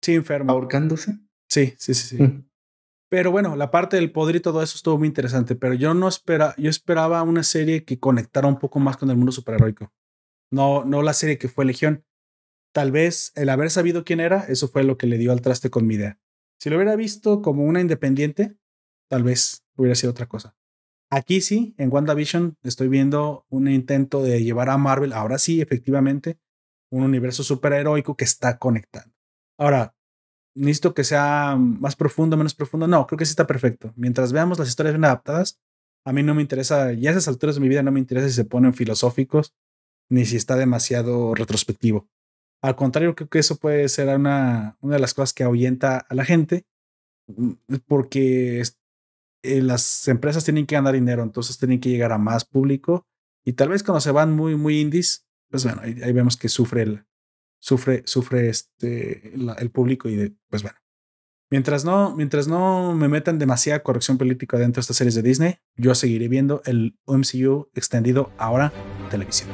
Sí, 0.01 0.13
enfermo. 0.13 0.51
Ahorcándose. 0.51 1.19
Sí, 1.49 1.73
sí, 1.77 1.93
sí, 1.93 2.17
sí. 2.17 2.23
Mm. 2.23 2.47
Pero 3.09 3.31
bueno, 3.31 3.55
la 3.55 3.71
parte 3.71 3.97
del 3.97 4.11
poder 4.11 4.37
y 4.37 4.39
todo 4.39 4.61
eso 4.61 4.75
estuvo 4.75 4.97
muy 4.97 5.07
interesante. 5.07 5.55
Pero 5.55 5.73
yo 5.73 5.93
no 5.93 6.07
espera, 6.07 6.55
yo 6.57 6.69
esperaba 6.69 7.21
una 7.23 7.43
serie 7.43 7.85
que 7.85 7.99
conectara 7.99 8.47
un 8.47 8.59
poco 8.59 8.79
más 8.79 8.97
con 8.97 9.09
el 9.09 9.15
mundo 9.15 9.31
superheroico. 9.31 9.93
No, 10.51 10.85
no 10.85 11.01
la 11.01 11.13
serie 11.13 11.37
que 11.37 11.47
fue 11.47 11.65
Legión. 11.65 12.03
Tal 12.73 12.91
vez 12.91 13.31
el 13.35 13.49
haber 13.49 13.71
sabido 13.71 14.03
quién 14.03 14.19
era, 14.19 14.45
eso 14.49 14.67
fue 14.67 14.83
lo 14.83 14.97
que 14.97 15.07
le 15.07 15.17
dio 15.17 15.31
al 15.31 15.41
traste 15.41 15.69
con 15.69 15.87
mi 15.87 15.95
idea. 15.95 16.19
Si 16.59 16.69
lo 16.69 16.75
hubiera 16.75 16.95
visto 16.95 17.41
como 17.41 17.63
una 17.63 17.79
independiente, 17.79 18.57
tal 19.09 19.23
vez 19.23 19.65
hubiera 19.75 19.95
sido 19.95 20.11
otra 20.11 20.27
cosa. 20.27 20.57
Aquí 21.11 21.41
sí, 21.41 21.75
en 21.77 21.91
WandaVision 21.91 22.57
estoy 22.63 22.87
viendo 22.87 23.45
un 23.49 23.67
intento 23.67 24.23
de 24.23 24.43
llevar 24.43 24.69
a 24.69 24.77
Marvel, 24.77 25.13
ahora 25.13 25.37
sí, 25.37 25.61
efectivamente, 25.61 26.39
un 26.91 27.03
universo 27.03 27.43
superheroico 27.43 28.15
que 28.15 28.25
está 28.25 28.57
conectando. 28.57 29.13
Ahora, 29.57 29.95
necesito 30.55 30.93
que 30.93 31.03
sea 31.03 31.55
más 31.57 31.95
profundo, 31.95 32.37
menos 32.37 32.55
profundo. 32.55 32.87
No, 32.87 33.05
creo 33.05 33.17
que 33.17 33.25
sí 33.25 33.31
está 33.31 33.45
perfecto. 33.45 33.93
Mientras 33.95 34.31
veamos 34.31 34.57
las 34.57 34.67
historias 34.67 34.95
bien 34.95 35.05
adaptadas, 35.05 35.59
a 36.05 36.13
mí 36.13 36.23
no 36.23 36.35
me 36.35 36.41
interesa, 36.41 36.93
ya 36.93 37.09
a 37.09 37.13
esas 37.13 37.27
alturas 37.27 37.55
de 37.55 37.61
mi 37.61 37.69
vida 37.69 37.83
no 37.83 37.91
me 37.91 37.99
interesa 37.99 38.27
si 38.27 38.33
se 38.33 38.45
ponen 38.45 38.73
filosóficos 38.73 39.53
ni 40.09 40.25
si 40.25 40.37
está 40.37 40.55
demasiado 40.55 41.33
retrospectivo. 41.33 42.07
Al 42.61 42.75
contrario, 42.75 43.15
creo 43.15 43.29
que 43.29 43.39
eso 43.39 43.57
puede 43.57 43.89
ser 43.89 44.07
una, 44.15 44.77
una 44.81 44.95
de 44.95 44.99
las 44.99 45.13
cosas 45.13 45.33
que 45.33 45.43
ahuyenta 45.43 45.97
a 45.97 46.15
la 46.15 46.25
gente, 46.25 46.65
mm, 47.27 47.53
porque 47.87 48.63
eh, 49.45 49.61
las 49.61 50.07
empresas 50.07 50.43
tienen 50.43 50.65
que 50.65 50.75
ganar 50.75 50.93
dinero, 50.93 51.23
entonces 51.23 51.57
tienen 51.57 51.79
que 51.79 51.89
llegar 51.89 52.11
a 52.11 52.17
más 52.17 52.45
público 52.45 53.05
y 53.43 53.53
tal 53.53 53.69
vez 53.69 53.83
cuando 53.83 54.01
se 54.01 54.11
van 54.11 54.35
muy, 54.35 54.55
muy 54.55 54.79
indies, 54.79 55.27
pues 55.49 55.63
bueno, 55.63 55.81
ahí, 55.83 56.11
vemos 56.11 56.37
que 56.37 56.49
sufre 56.49 56.81
el, 56.83 57.05
sufre, 57.59 58.03
sufre 58.05 58.49
este, 58.49 59.33
el 59.35 59.71
público 59.71 60.09
y 60.09 60.15
de, 60.15 60.35
pues 60.49 60.63
bueno. 60.63 60.77
Mientras 61.51 61.85
no, 61.85 62.15
mientras 62.15 62.47
no 62.47 62.95
me 62.95 63.07
metan 63.07 63.37
demasiada 63.37 63.83
corrección 63.83 64.17
política 64.17 64.57
dentro 64.57 64.79
de 64.79 64.81
estas 64.81 64.97
series 64.97 65.13
de 65.13 65.21
Disney, 65.21 65.55
yo 65.77 65.93
seguiré 65.93 66.27
viendo 66.27 66.63
el 66.65 66.97
MCU 67.05 67.69
extendido 67.75 68.31
ahora 68.37 68.73
televisión. 69.11 69.49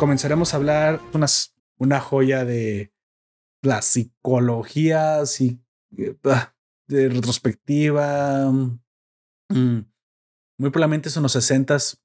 comenzaremos 0.00 0.54
a 0.54 0.56
hablar 0.56 1.00
unas, 1.12 1.54
una 1.80 1.98
joya 1.98 2.44
de 2.44 2.92
la 3.62 3.82
psicología, 3.82 5.22
eh, 5.96 6.16
de 6.86 7.08
retrospectiva. 7.08 8.52
Mm, 9.48 9.80
muy 10.58 10.70
probablemente 10.70 11.10
son 11.10 11.24
los 11.24 11.32
sesentas 11.32 12.00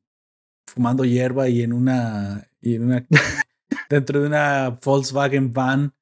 fumando 0.66 1.04
hierba 1.06 1.50
y 1.50 1.62
en 1.62 1.74
una, 1.74 2.50
y 2.62 2.76
en 2.76 2.86
una 2.86 3.06
dentro 3.90 4.22
de 4.22 4.28
una 4.28 4.80
Volkswagen 4.84 5.52
van 5.52 5.94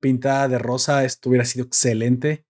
pintada 0.00 0.48
de 0.48 0.58
rosa. 0.58 1.04
Esto 1.04 1.28
hubiera 1.28 1.44
sido 1.44 1.66
excelente. 1.66 2.46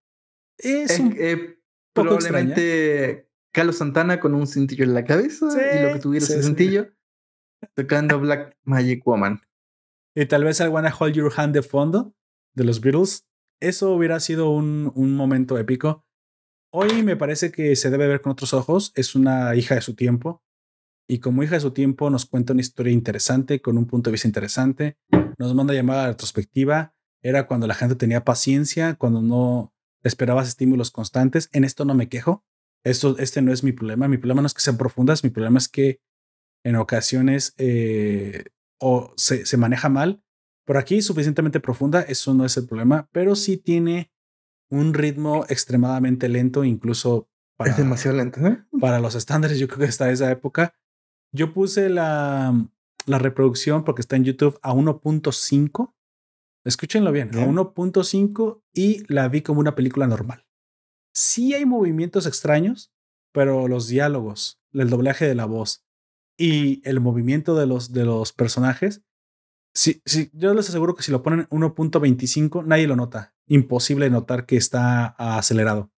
Es 0.59 0.99
eh, 0.99 1.59
probablemente 1.93 3.29
Carlos 3.51 3.77
Santana 3.77 4.19
con 4.19 4.35
un 4.35 4.45
cintillo 4.45 4.83
en 4.83 4.93
la 4.93 5.05
cabeza 5.05 5.47
y 5.47 5.81
lo 5.81 5.93
que 5.93 5.99
tuviera 5.99 6.25
ese 6.25 6.43
cintillo 6.43 6.91
tocando 7.73 8.19
Black 8.19 8.55
Magic 8.63 9.03
Woman. 9.05 9.41
Y 10.19 10.25
tal 10.25 10.43
vez 10.43 10.59
el 10.61 10.69
Wanna 10.69 10.91
Hold 10.99 11.13
Your 11.13 11.31
Hand 11.37 11.53
de 11.53 11.61
fondo 11.61 12.15
de 12.55 12.63
los 12.63 12.81
Beatles. 12.81 13.27
Eso 13.61 13.91
hubiera 13.91 14.19
sido 14.19 14.49
un, 14.49 14.91
un 14.95 15.15
momento 15.15 15.59
épico. 15.59 16.07
Hoy 16.73 17.03
me 17.03 17.15
parece 17.15 17.51
que 17.51 17.75
se 17.75 17.91
debe 17.91 18.07
ver 18.07 18.21
con 18.21 18.31
otros 18.31 18.51
ojos. 18.55 18.91
Es 18.95 19.13
una 19.13 19.55
hija 19.55 19.75
de 19.75 19.81
su 19.81 19.93
tiempo. 19.93 20.41
Y 21.07 21.19
como 21.19 21.43
hija 21.43 21.53
de 21.53 21.61
su 21.61 21.69
tiempo 21.69 22.09
nos 22.09 22.25
cuenta 22.25 22.53
una 22.53 22.61
historia 22.61 22.91
interesante, 22.91 23.61
con 23.61 23.77
un 23.77 23.85
punto 23.85 24.09
de 24.09 24.13
vista 24.13 24.27
interesante. 24.27 24.97
Nos 25.37 25.53
manda 25.53 25.75
llamada 25.75 26.05
a 26.05 26.07
retrospectiva. 26.07 26.95
Era 27.21 27.45
cuando 27.45 27.67
la 27.67 27.75
gente 27.75 27.93
tenía 27.93 28.25
paciencia, 28.25 28.95
cuando 28.95 29.21
no 29.21 29.71
esperabas 30.01 30.47
estímulos 30.47 30.89
constantes. 30.89 31.47
En 31.53 31.63
esto 31.63 31.85
no 31.85 31.93
me 31.93 32.09
quejo. 32.09 32.43
Esto, 32.83 33.19
este 33.19 33.43
no 33.43 33.53
es 33.53 33.63
mi 33.63 33.71
problema. 33.71 34.07
Mi 34.07 34.17
problema 34.17 34.41
no 34.41 34.47
es 34.47 34.55
que 34.55 34.61
sean 34.61 34.77
profundas. 34.77 35.23
Mi 35.23 35.29
problema 35.29 35.59
es 35.59 35.69
que 35.69 35.99
en 36.63 36.75
ocasiones 36.75 37.53
eh, 37.59 38.45
o 38.79 39.13
se, 39.17 39.45
se, 39.45 39.57
maneja 39.57 39.89
mal. 39.89 40.23
Por 40.65 40.77
aquí 40.77 41.01
suficientemente 41.01 41.59
profunda, 41.59 42.01
eso 42.01 42.33
no 42.33 42.45
es 42.45 42.57
el 42.57 42.67
problema, 42.67 43.09
pero 43.11 43.35
sí 43.35 43.57
tiene 43.57 44.11
un 44.69 44.93
ritmo 44.93 45.45
extremadamente 45.47 46.27
lento, 46.27 46.63
incluso 46.63 47.29
para, 47.57 47.71
es 47.71 47.77
demasiado 47.77 48.17
lento, 48.17 48.45
¿eh? 48.45 48.63
para 48.79 48.99
los 48.99 49.15
estándares, 49.15 49.59
yo 49.59 49.67
creo 49.67 49.79
que 49.79 49.85
está 49.85 50.11
esa 50.11 50.29
época. 50.31 50.75
Yo 51.33 51.53
puse 51.53 51.89
la, 51.89 52.53
la 53.05 53.17
reproducción 53.17 53.83
porque 53.83 54.01
está 54.01 54.15
en 54.15 54.25
YouTube 54.25 54.59
a 54.61 54.73
1.5. 54.73 55.93
Escúchenlo 56.63 57.11
bien, 57.11 57.33
a 57.35 57.45
1.5 57.47 58.61
y 58.73 59.11
la 59.11 59.27
vi 59.29 59.41
como 59.41 59.59
una 59.59 59.75
película 59.75 60.05
normal. 60.05 60.45
Sí 61.13 61.53
hay 61.53 61.65
movimientos 61.65 62.27
extraños, 62.27 62.93
pero 63.33 63.67
los 63.67 63.87
diálogos, 63.87 64.61
el 64.73 64.89
doblaje 64.89 65.25
de 65.25 65.35
la 65.35 65.45
voz, 65.45 65.86
y 66.37 66.81
el 66.87 66.99
movimiento 66.99 67.55
de 67.55 67.65
los, 67.65 67.91
de 67.91 68.05
los 68.05 68.31
personajes, 68.33 69.03
si, 69.73 70.01
si, 70.05 70.29
yo 70.33 70.53
les 70.53 70.69
aseguro 70.69 70.95
que 70.95 71.03
si 71.03 71.11
lo 71.11 71.21
ponen 71.21 71.47
1.25, 71.49 72.65
nadie 72.65 72.87
lo 72.87 72.95
nota. 72.95 73.35
Imposible 73.47 74.09
notar 74.09 74.45
que 74.45 74.57
está 74.57 75.07
acelerado. 75.17 75.91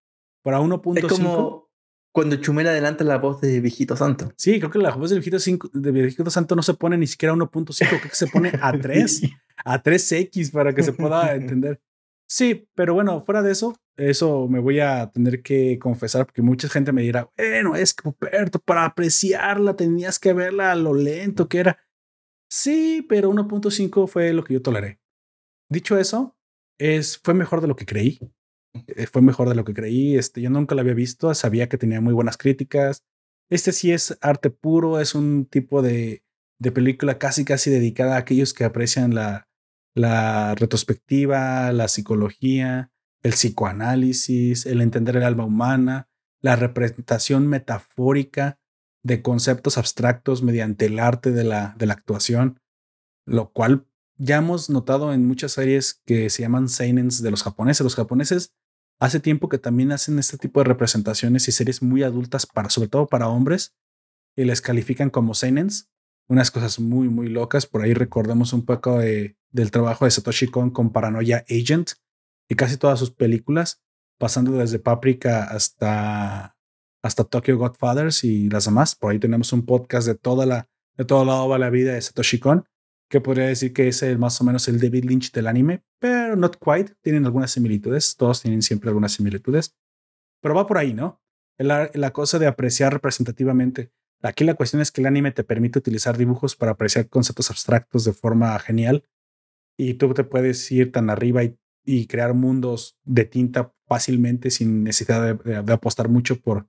Para 0.43 0.59
1.5. 0.59 0.97
Es 0.97 1.05
como 1.05 1.69
cuando 2.11 2.35
Chumel 2.37 2.67
adelanta 2.67 3.03
la 3.03 3.17
voz 3.17 3.39
de 3.41 3.61
Viejito 3.61 3.95
Santo. 3.95 4.33
Sí, 4.35 4.59
creo 4.59 4.71
que 4.71 4.79
la 4.79 4.91
voz 4.91 5.09
de 5.11 5.19
Viejito, 5.19 5.37
de 5.73 5.91
Viejito 5.91 6.29
Santo 6.29 6.55
no 6.55 6.63
se 6.63 6.73
pone 6.73 6.97
ni 6.97 7.07
siquiera 7.07 7.33
a 7.33 7.37
1.5, 7.37 7.87
creo 7.87 8.01
que 8.01 8.09
se 8.09 8.27
pone 8.27 8.51
a 8.61 8.71
3, 8.77 9.21
a 9.63 9.81
3X 9.81 10.51
para 10.51 10.73
que 10.73 10.83
se 10.83 10.93
pueda 10.93 11.33
entender. 11.35 11.81
Sí, 12.27 12.67
pero 12.75 12.93
bueno, 12.93 13.23
fuera 13.25 13.41
de 13.41 13.51
eso, 13.51 13.75
eso 13.99 14.47
me 14.47 14.59
voy 14.59 14.79
a 14.79 15.11
tener 15.11 15.41
que 15.41 15.77
confesar 15.77 16.25
porque 16.25 16.41
mucha 16.41 16.69
gente 16.69 16.91
me 16.91 17.01
dirá, 17.01 17.29
bueno, 17.37 17.75
es 17.75 17.93
que 17.93 18.03
Puperto, 18.03 18.59
para 18.59 18.85
apreciarla 18.85 19.75
tenías 19.75 20.19
que 20.19 20.33
verla 20.33 20.71
a 20.71 20.75
lo 20.75 20.93
lento 20.93 21.47
que 21.47 21.59
era. 21.59 21.79
Sí, 22.49 23.05
pero 23.07 23.29
1.5 23.31 24.07
fue 24.07 24.33
lo 24.33 24.43
que 24.43 24.55
yo 24.55 24.61
toleré. 24.61 24.99
Dicho 25.69 25.97
eso, 25.97 26.35
es, 26.79 27.19
fue 27.19 27.33
mejor 27.33 27.61
de 27.61 27.67
lo 27.67 27.75
que 27.75 27.85
creí. 27.85 28.19
Eh, 28.87 29.05
fue 29.07 29.21
mejor 29.21 29.49
de 29.49 29.55
lo 29.55 29.63
que 29.65 29.73
creí. 29.73 30.17
Este, 30.17 30.41
yo 30.41 30.49
nunca 30.49 30.75
la 30.75 30.81
había 30.81 30.93
visto, 30.93 31.33
sabía 31.35 31.69
que 31.69 31.77
tenía 31.77 32.01
muy 32.01 32.13
buenas 32.13 32.37
críticas. 32.37 33.03
Este 33.49 33.71
sí 33.71 33.91
es 33.91 34.17
arte 34.21 34.49
puro, 34.49 34.99
es 34.99 35.13
un 35.13 35.45
tipo 35.45 35.81
de, 35.81 36.23
de 36.59 36.71
película 36.71 37.17
casi, 37.17 37.45
casi 37.45 37.69
dedicada 37.69 38.15
a 38.15 38.19
aquellos 38.19 38.53
que 38.53 38.63
aprecian 38.63 39.13
la, 39.13 39.47
la 39.95 40.55
retrospectiva, 40.55 41.71
la 41.73 41.87
psicología, 41.87 42.91
el 43.23 43.31
psicoanálisis, 43.31 44.65
el 44.65 44.81
entender 44.81 45.17
el 45.17 45.23
alma 45.23 45.45
humana, 45.45 46.09
la 46.41 46.55
representación 46.55 47.47
metafórica 47.47 48.59
de 49.03 49.21
conceptos 49.21 49.77
abstractos 49.77 50.43
mediante 50.43 50.85
el 50.85 50.99
arte 50.99 51.31
de 51.31 51.43
la, 51.43 51.75
de 51.77 51.85
la 51.85 51.93
actuación, 51.93 52.59
lo 53.25 53.51
cual 53.51 53.87
ya 54.17 54.37
hemos 54.37 54.69
notado 54.69 55.13
en 55.13 55.27
muchas 55.27 55.53
series 55.53 56.01
que 56.05 56.29
se 56.29 56.41
llaman 56.41 56.67
seinens 56.67 57.21
de 57.21 57.31
los 57.31 57.43
japoneses. 57.43 57.83
Los 57.83 57.95
japoneses 57.95 58.53
hace 58.99 59.19
tiempo 59.19 59.47
que 59.47 59.57
también 59.57 59.91
hacen 59.91 60.19
este 60.19 60.37
tipo 60.37 60.59
de 60.59 60.65
representaciones 60.65 61.47
y 61.47 61.53
series 61.53 61.81
muy 61.81 62.03
adultas 62.03 62.45
para, 62.45 62.69
sobre 62.69 62.89
todo 62.89 63.07
para 63.07 63.29
hombres, 63.29 63.75
y 64.35 64.43
les 64.43 64.61
califican 64.61 65.09
como 65.09 65.33
seinens 65.33 65.89
unas 66.27 66.51
cosas 66.51 66.79
muy, 66.79 67.09
muy 67.09 67.27
locas. 67.27 67.65
Por 67.65 67.81
ahí 67.81 67.93
recordemos 67.93 68.53
un 68.53 68.65
poco 68.65 68.99
de, 68.99 69.37
del 69.51 69.71
trabajo 69.71 70.05
de 70.05 70.11
Satoshi 70.11 70.47
Kon 70.47 70.69
con 70.69 70.91
Paranoia 70.91 71.43
Agent 71.49 71.91
y 72.49 72.55
casi 72.55 72.77
todas 72.77 72.99
sus 72.99 73.11
películas 73.11 73.81
pasando 74.19 74.51
desde 74.51 74.79
Paprika 74.79 75.45
hasta, 75.45 76.57
hasta 77.01 77.23
Tokyo 77.23 77.57
Godfathers 77.57 78.23
y 78.23 78.49
las 78.49 78.65
demás. 78.65 78.95
Por 78.95 79.11
ahí 79.11 79.19
tenemos 79.19 79.53
un 79.53 79.65
podcast 79.65 80.05
de 80.07 80.15
toda 80.15 80.45
la, 80.45 80.67
de 80.97 81.05
todo 81.05 81.23
lado 81.23 81.53
de 81.53 81.59
la 81.59 81.69
vida 81.69 81.93
de 81.93 82.01
Satoshi 82.01 82.39
Kon, 82.39 82.65
que 83.09 83.21
podría 83.21 83.45
decir 83.45 83.71
que 83.71 83.87
es 83.87 84.03
el, 84.03 84.17
más 84.17 84.41
o 84.41 84.43
menos 84.43 84.67
el 84.67 84.79
David 84.79 85.05
Lynch 85.05 85.31
del 85.31 85.47
anime, 85.47 85.83
pero 85.99 86.35
not 86.35 86.57
quite. 86.57 86.95
Tienen 87.01 87.25
algunas 87.25 87.51
similitudes, 87.51 88.17
todos 88.17 88.41
tienen 88.41 88.61
siempre 88.61 88.89
algunas 88.89 89.13
similitudes, 89.13 89.75
pero 90.41 90.53
va 90.53 90.67
por 90.67 90.77
ahí, 90.77 90.93
¿no? 90.93 91.21
La, 91.57 91.89
la 91.93 92.11
cosa 92.11 92.39
de 92.39 92.47
apreciar 92.47 92.93
representativamente. 92.93 93.91
Aquí 94.21 94.43
la 94.43 94.55
cuestión 94.55 94.81
es 94.81 94.91
que 94.91 95.01
el 95.01 95.07
anime 95.07 95.31
te 95.31 95.43
permite 95.43 95.79
utilizar 95.79 96.17
dibujos 96.17 96.55
para 96.55 96.73
apreciar 96.73 97.07
conceptos 97.07 97.49
abstractos 97.49 98.03
de 98.03 98.11
forma 98.11 98.57
genial 98.59 99.05
y 99.77 99.93
tú 99.93 100.13
te 100.13 100.25
puedes 100.25 100.69
ir 100.73 100.91
tan 100.91 101.09
arriba 101.09 101.41
y, 101.43 101.57
y 101.83 102.07
crear 102.07 102.33
mundos 102.33 102.99
de 103.03 103.25
tinta 103.25 103.73
fácilmente 103.87 104.51
sin 104.51 104.83
necesidad 104.83 105.35
de, 105.35 105.73
apostar 105.73 106.09
mucho 106.09 106.39
por, 106.39 106.67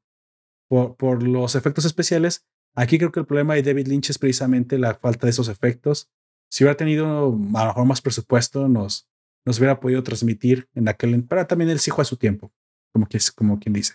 por, 0.68 1.22
los 1.22 1.54
efectos 1.54 1.84
especiales. 1.84 2.46
Aquí 2.74 2.98
creo 2.98 3.12
que 3.12 3.20
el 3.20 3.26
problema 3.26 3.54
de 3.54 3.62
David 3.62 3.88
Lynch 3.88 4.10
es 4.10 4.18
precisamente 4.18 4.78
la 4.78 4.94
falta 4.94 5.26
de 5.26 5.30
esos 5.30 5.48
efectos. 5.48 6.10
Si 6.50 6.64
hubiera 6.64 6.76
tenido 6.76 7.06
a 7.54 7.64
lo 7.64 7.66
mejor 7.66 7.84
más 7.84 8.00
presupuesto, 8.00 8.68
nos, 8.68 9.08
nos 9.44 9.58
hubiera 9.58 9.80
podido 9.80 10.02
transmitir 10.02 10.68
en 10.74 10.88
aquel, 10.88 11.24
pero 11.24 11.46
también 11.46 11.70
él 11.70 11.78
sí 11.78 11.90
a 11.96 12.04
su 12.04 12.16
tiempo, 12.16 12.52
como, 12.92 13.58
quien 13.58 13.72
dice. 13.72 13.94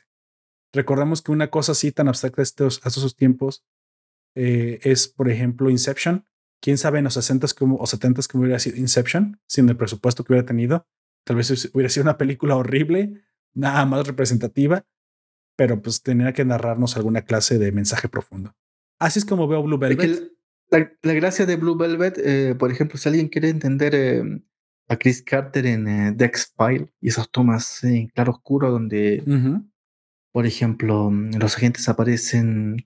Recordemos 0.74 1.22
que 1.22 1.32
una 1.32 1.50
cosa 1.50 1.72
así 1.72 1.92
tan 1.92 2.08
abstracta 2.08 2.42
a 2.42 2.44
estos, 2.44 2.86
a 2.86 2.90
estos 2.90 3.16
tiempos 3.16 3.66
eh, 4.36 4.80
es, 4.84 5.08
por 5.08 5.30
ejemplo, 5.30 5.70
Inception, 5.70 6.26
quién 6.62 6.78
sabe 6.78 7.00
en 7.00 7.06
los 7.06 7.14
60 7.14 7.48
como, 7.58 7.78
o 7.78 7.88
70 7.88 8.22
cómo 8.30 8.44
hubiera 8.44 8.60
sido 8.60 8.78
Inception 8.78 9.40
sin 9.48 9.70
el 9.70 9.78
presupuesto 9.78 10.24
que 10.24 10.34
hubiera 10.34 10.46
tenido. 10.46 10.88
Tal 11.26 11.36
vez 11.36 11.70
hubiera 11.74 11.90
sido 11.90 12.04
una 12.04 12.18
película 12.18 12.56
horrible, 12.56 13.26
nada 13.54 13.86
más 13.86 14.08
representativa, 14.08 14.86
pero 15.58 15.82
pues 15.82 16.02
tenía 16.02 16.32
que 16.34 16.46
narrarnos 16.46 16.96
alguna 16.96 17.24
clase 17.24 17.58
de 17.58 17.72
mensaje 17.72 18.08
profundo. 18.08 18.56
Así 19.00 19.20
es 19.20 19.26
como 19.26 19.48
veo 19.48 19.64
Blue 19.64 19.78
Velvet. 19.78 20.32
La, 20.70 20.92
la, 21.02 21.14
gracia 21.14 21.46
de 21.46 21.58
Blue 21.58 21.78
Velvet, 21.78 22.18
eh, 22.18 22.56
por 22.58 22.72
ejemplo, 22.72 22.98
si 22.98 23.10
alguien 23.10 23.28
quiere 23.28 23.50
entender 23.50 23.94
eh, 23.94 24.24
a 24.88 24.98
Chris 24.98 25.22
Carter 25.22 25.66
en 25.66 25.88
eh, 25.88 26.12
Dex 26.16 26.54
File 26.58 26.92
y 27.02 27.10
esas 27.10 27.30
tomas 27.30 27.84
en 27.84 28.08
claro 28.08 28.32
oscuro 28.32 28.72
donde, 28.72 29.24
uh 29.26 29.30
-huh. 29.30 29.72
por 30.32 30.46
ejemplo, 30.46 31.12
los 31.12 31.58
agentes 31.58 31.90
aparecen 31.90 32.86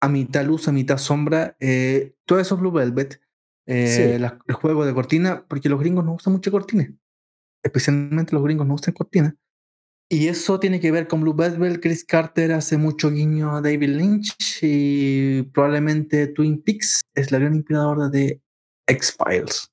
a 0.00 0.08
mitad 0.08 0.44
luz, 0.44 0.68
a 0.68 0.72
mitad 0.72 0.98
sombra. 0.98 1.56
Eh, 1.60 2.14
todo 2.24 2.38
eso 2.38 2.54
es 2.54 2.60
Blue 2.60 2.72
Velvet. 2.72 3.20
Eh, 3.66 4.12
sí. 4.14 4.18
la, 4.20 4.38
el 4.46 4.54
juego 4.54 4.86
de 4.86 4.94
cortina, 4.94 5.44
porque 5.48 5.68
los 5.68 5.80
gringos 5.80 6.04
no 6.04 6.14
usan 6.14 6.32
mucha 6.32 6.50
cortina. 6.50 6.88
Especialmente 7.66 8.34
los 8.34 8.44
gringos 8.44 8.66
no 8.66 8.74
usan 8.74 8.94
cortina. 8.94 9.36
Y 10.08 10.28
eso 10.28 10.60
tiene 10.60 10.78
que 10.78 10.92
ver 10.92 11.08
con 11.08 11.20
Blue 11.20 11.34
Velvet. 11.34 11.80
Chris 11.80 12.04
Carter 12.04 12.52
hace 12.52 12.76
mucho 12.76 13.10
guiño 13.10 13.56
a 13.56 13.60
David 13.60 13.90
Lynch 13.90 14.36
y 14.62 15.42
probablemente 15.42 16.28
Twin 16.28 16.62
Peaks 16.62 17.00
es 17.14 17.32
la 17.32 17.38
gran 17.38 17.54
inspiradora 17.54 18.08
de 18.08 18.40
X-Files. 18.86 19.72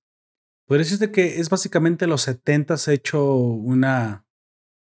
Podría 0.66 0.86
decirte 0.86 1.12
que 1.12 1.40
es 1.40 1.50
básicamente 1.50 2.08
los 2.08 2.24
70 2.24 2.74
s 2.74 2.92
hecho 2.92 3.36
una, 3.36 4.26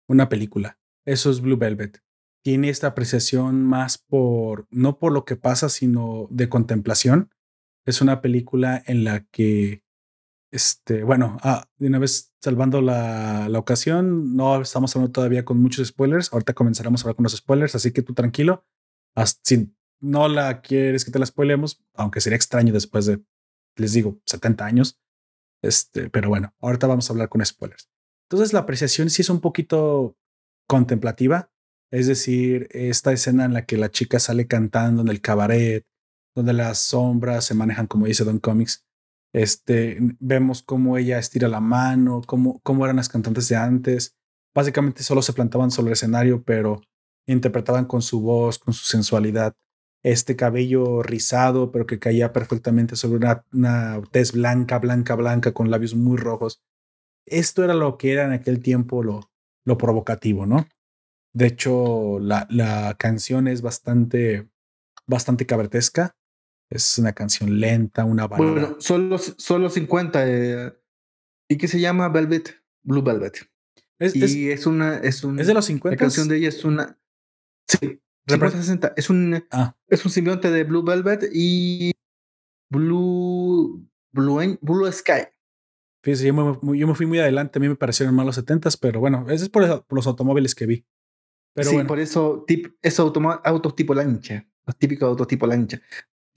una 0.10 0.28
película. 0.28 0.78
Eso 1.06 1.32
es 1.32 1.40
Blue 1.40 1.58
Velvet 1.58 2.02
tiene 2.48 2.70
esta 2.70 2.88
apreciación 2.88 3.66
más 3.66 3.98
por, 3.98 4.68
no 4.70 5.00
por 5.00 5.12
lo 5.12 5.26
que 5.26 5.36
pasa, 5.36 5.68
sino 5.68 6.30
de 6.30 6.48
contemplación. 6.48 7.30
Es 7.86 8.00
una 8.00 8.22
película 8.22 8.82
en 8.86 9.04
la 9.04 9.26
que, 9.26 9.84
este, 10.52 11.04
bueno, 11.04 11.38
ah, 11.42 11.68
de 11.78 11.88
una 11.88 12.00
vez 12.00 12.34
salvando 12.42 12.82
la, 12.82 13.50
la 13.50 13.60
ocasión, 13.60 14.36
no 14.36 14.62
estamos 14.62 14.96
hablando 14.96 15.12
todavía 15.12 15.46
con 15.46 15.62
muchos 15.62 15.88
spoilers. 15.88 16.32
Ahorita 16.32 16.54
comenzaremos 16.54 17.02
a 17.02 17.04
hablar 17.04 17.16
con 17.16 17.24
los 17.24 17.36
spoilers, 17.36 17.76
así 17.76 17.92
que 17.92 18.02
tú 18.02 18.14
tranquilo. 18.14 18.66
Si 19.44 19.74
no 20.00 20.28
la 20.28 20.62
quieres 20.62 21.04
que 21.04 21.12
te 21.12 21.20
la 21.20 21.26
spoilemos, 21.26 21.84
aunque 21.96 22.22
sería 22.22 22.36
extraño 22.36 22.72
después 22.72 23.06
de, 23.06 23.24
les 23.76 23.94
digo, 23.94 24.22
70 24.26 24.66
años. 24.66 25.02
Este, 25.62 26.10
pero 26.10 26.30
bueno, 26.30 26.54
ahorita 26.62 26.88
vamos 26.88 27.10
a 27.10 27.14
hablar 27.14 27.30
con 27.30 27.44
spoilers. 27.46 27.90
Entonces 28.30 28.54
la 28.54 28.60
apreciación 28.60 29.10
sí 29.10 29.22
es 29.22 29.30
un 29.30 29.42
poquito 29.42 30.18
contemplativa, 30.68 31.52
es 31.92 32.08
decir, 32.08 32.68
esta 32.72 33.14
escena 33.14 33.46
en 33.46 33.54
la 33.54 33.66
que 33.66 33.78
la 33.78 33.90
chica 33.90 34.20
sale 34.20 34.48
cantando 34.48 35.02
en 35.02 35.08
el 35.08 35.22
cabaret, 35.22 35.86
donde 36.36 36.54
las 36.54 36.80
sombras 36.80 37.46
se 37.46 37.56
manejan 37.56 37.88
como 37.88 38.06
dice 38.06 38.24
Don 38.24 38.40
Comics. 38.40 38.87
Este, 39.34 39.98
vemos 40.20 40.64
cómo 40.64 40.98
ella 40.98 41.20
estira 41.20 41.48
la 41.48 41.60
mano, 41.60 42.22
cómo, 42.26 42.60
cómo 42.64 42.86
eran 42.86 42.96
las 42.98 43.10
cantantes 43.10 43.48
de 43.50 43.56
antes. 43.56 44.16
Básicamente 44.56 45.04
solo 45.04 45.22
se 45.22 45.34
plantaban 45.34 45.72
sobre 45.72 45.90
el 45.90 45.94
escenario, 45.94 46.44
pero 46.44 46.82
interpretaban 47.28 47.86
con 47.86 48.02
su 48.02 48.22
voz, 48.22 48.58
con 48.58 48.74
su 48.74 48.86
sensualidad. 48.86 49.54
Este 50.04 50.36
cabello 50.36 51.04
rizado, 51.04 51.72
pero 51.72 51.86
que 51.86 52.00
caía 52.00 52.32
perfectamente 52.32 52.96
sobre 52.96 53.18
una, 53.52 54.02
tez 54.12 54.32
blanca, 54.32 54.80
blanca, 54.80 55.16
blanca, 55.16 55.54
con 55.54 55.70
labios 55.70 55.96
muy 55.96 56.18
rojos. 56.18 56.62
Esto 57.26 57.64
era 57.64 57.74
lo 57.74 57.98
que 57.98 58.14
era 58.14 58.26
en 58.26 58.32
aquel 58.32 58.62
tiempo 58.62 59.04
lo, 59.04 59.30
lo 59.66 59.78
provocativo, 59.78 60.46
¿no? 60.46 60.68
De 61.34 61.48
hecho, 61.48 62.20
la, 62.20 62.48
la 62.50 62.96
canción 62.98 63.48
es 63.48 63.62
bastante, 63.62 64.50
bastante 65.06 65.46
cabaretesca. 65.46 66.17
Es 66.70 66.98
una 66.98 67.14
canción 67.14 67.60
lenta, 67.60 68.04
una 68.04 68.28
balada. 68.28 68.52
Bueno, 68.52 68.76
solo, 68.80 69.18
solo 69.18 69.70
50. 69.70 70.24
Eh, 70.28 70.74
¿Y 71.50 71.58
qué 71.58 71.68
se 71.68 71.80
llama 71.80 72.10
Velvet? 72.10 72.62
Blue 72.84 73.02
Velvet. 73.02 73.50
Es, 74.00 74.16
y 74.16 74.52
es, 74.52 74.60
es, 74.60 74.68
una, 74.68 74.98
es, 74.98 75.24
un, 75.24 75.40
es 75.40 75.48
de 75.48 75.54
los 75.54 75.66
50. 75.66 75.96
La 75.96 76.00
canción 76.00 76.28
de 76.28 76.38
ella 76.38 76.50
es 76.50 76.64
una. 76.66 77.00
Sí, 77.68 78.02
50, 78.28 78.58
60. 78.58 78.94
Es 78.96 79.10
un, 79.10 79.44
ah. 79.52 79.76
es 79.88 80.06
un 80.06 80.12
simbionte 80.12 80.52
de 80.52 80.64
Blue 80.64 80.84
Velvet 80.84 81.30
y 81.34 81.92
Blue, 82.70 83.88
Blue, 84.12 84.58
Blue 84.62 84.92
Sky. 84.92 85.28
Fíjese, 86.04 86.28
yo 86.28 86.34
me, 86.34 86.78
yo 86.78 86.88
me, 86.88 86.96
fui 86.96 87.06
muy 87.06 87.20
adelante. 87.20 87.60
A 87.60 87.62
mí 87.62 87.68
me 87.68 87.76
parecieron 87.76 88.14
más 88.14 88.26
los 88.26 88.36
70 88.36 88.70
pero 88.80 89.00
bueno, 89.00 89.26
eso 89.30 89.44
es 89.44 89.50
por, 89.50 89.86
por 89.86 89.96
los 89.98 90.08
automóviles 90.08 90.54
que 90.54 90.66
vi. 90.66 90.86
Pero 91.54 91.70
sí, 91.70 91.76
bueno. 91.76 91.88
por 91.88 92.00
eso, 92.00 92.44
tip, 92.46 92.76
esos 92.82 93.12
autos 93.44 93.76
tipo 93.76 93.94
lancha, 93.96 94.48
los 94.66 94.78
típicos 94.78 95.10
autos 95.10 95.28
tipo 95.28 95.48
lancha. 95.48 95.82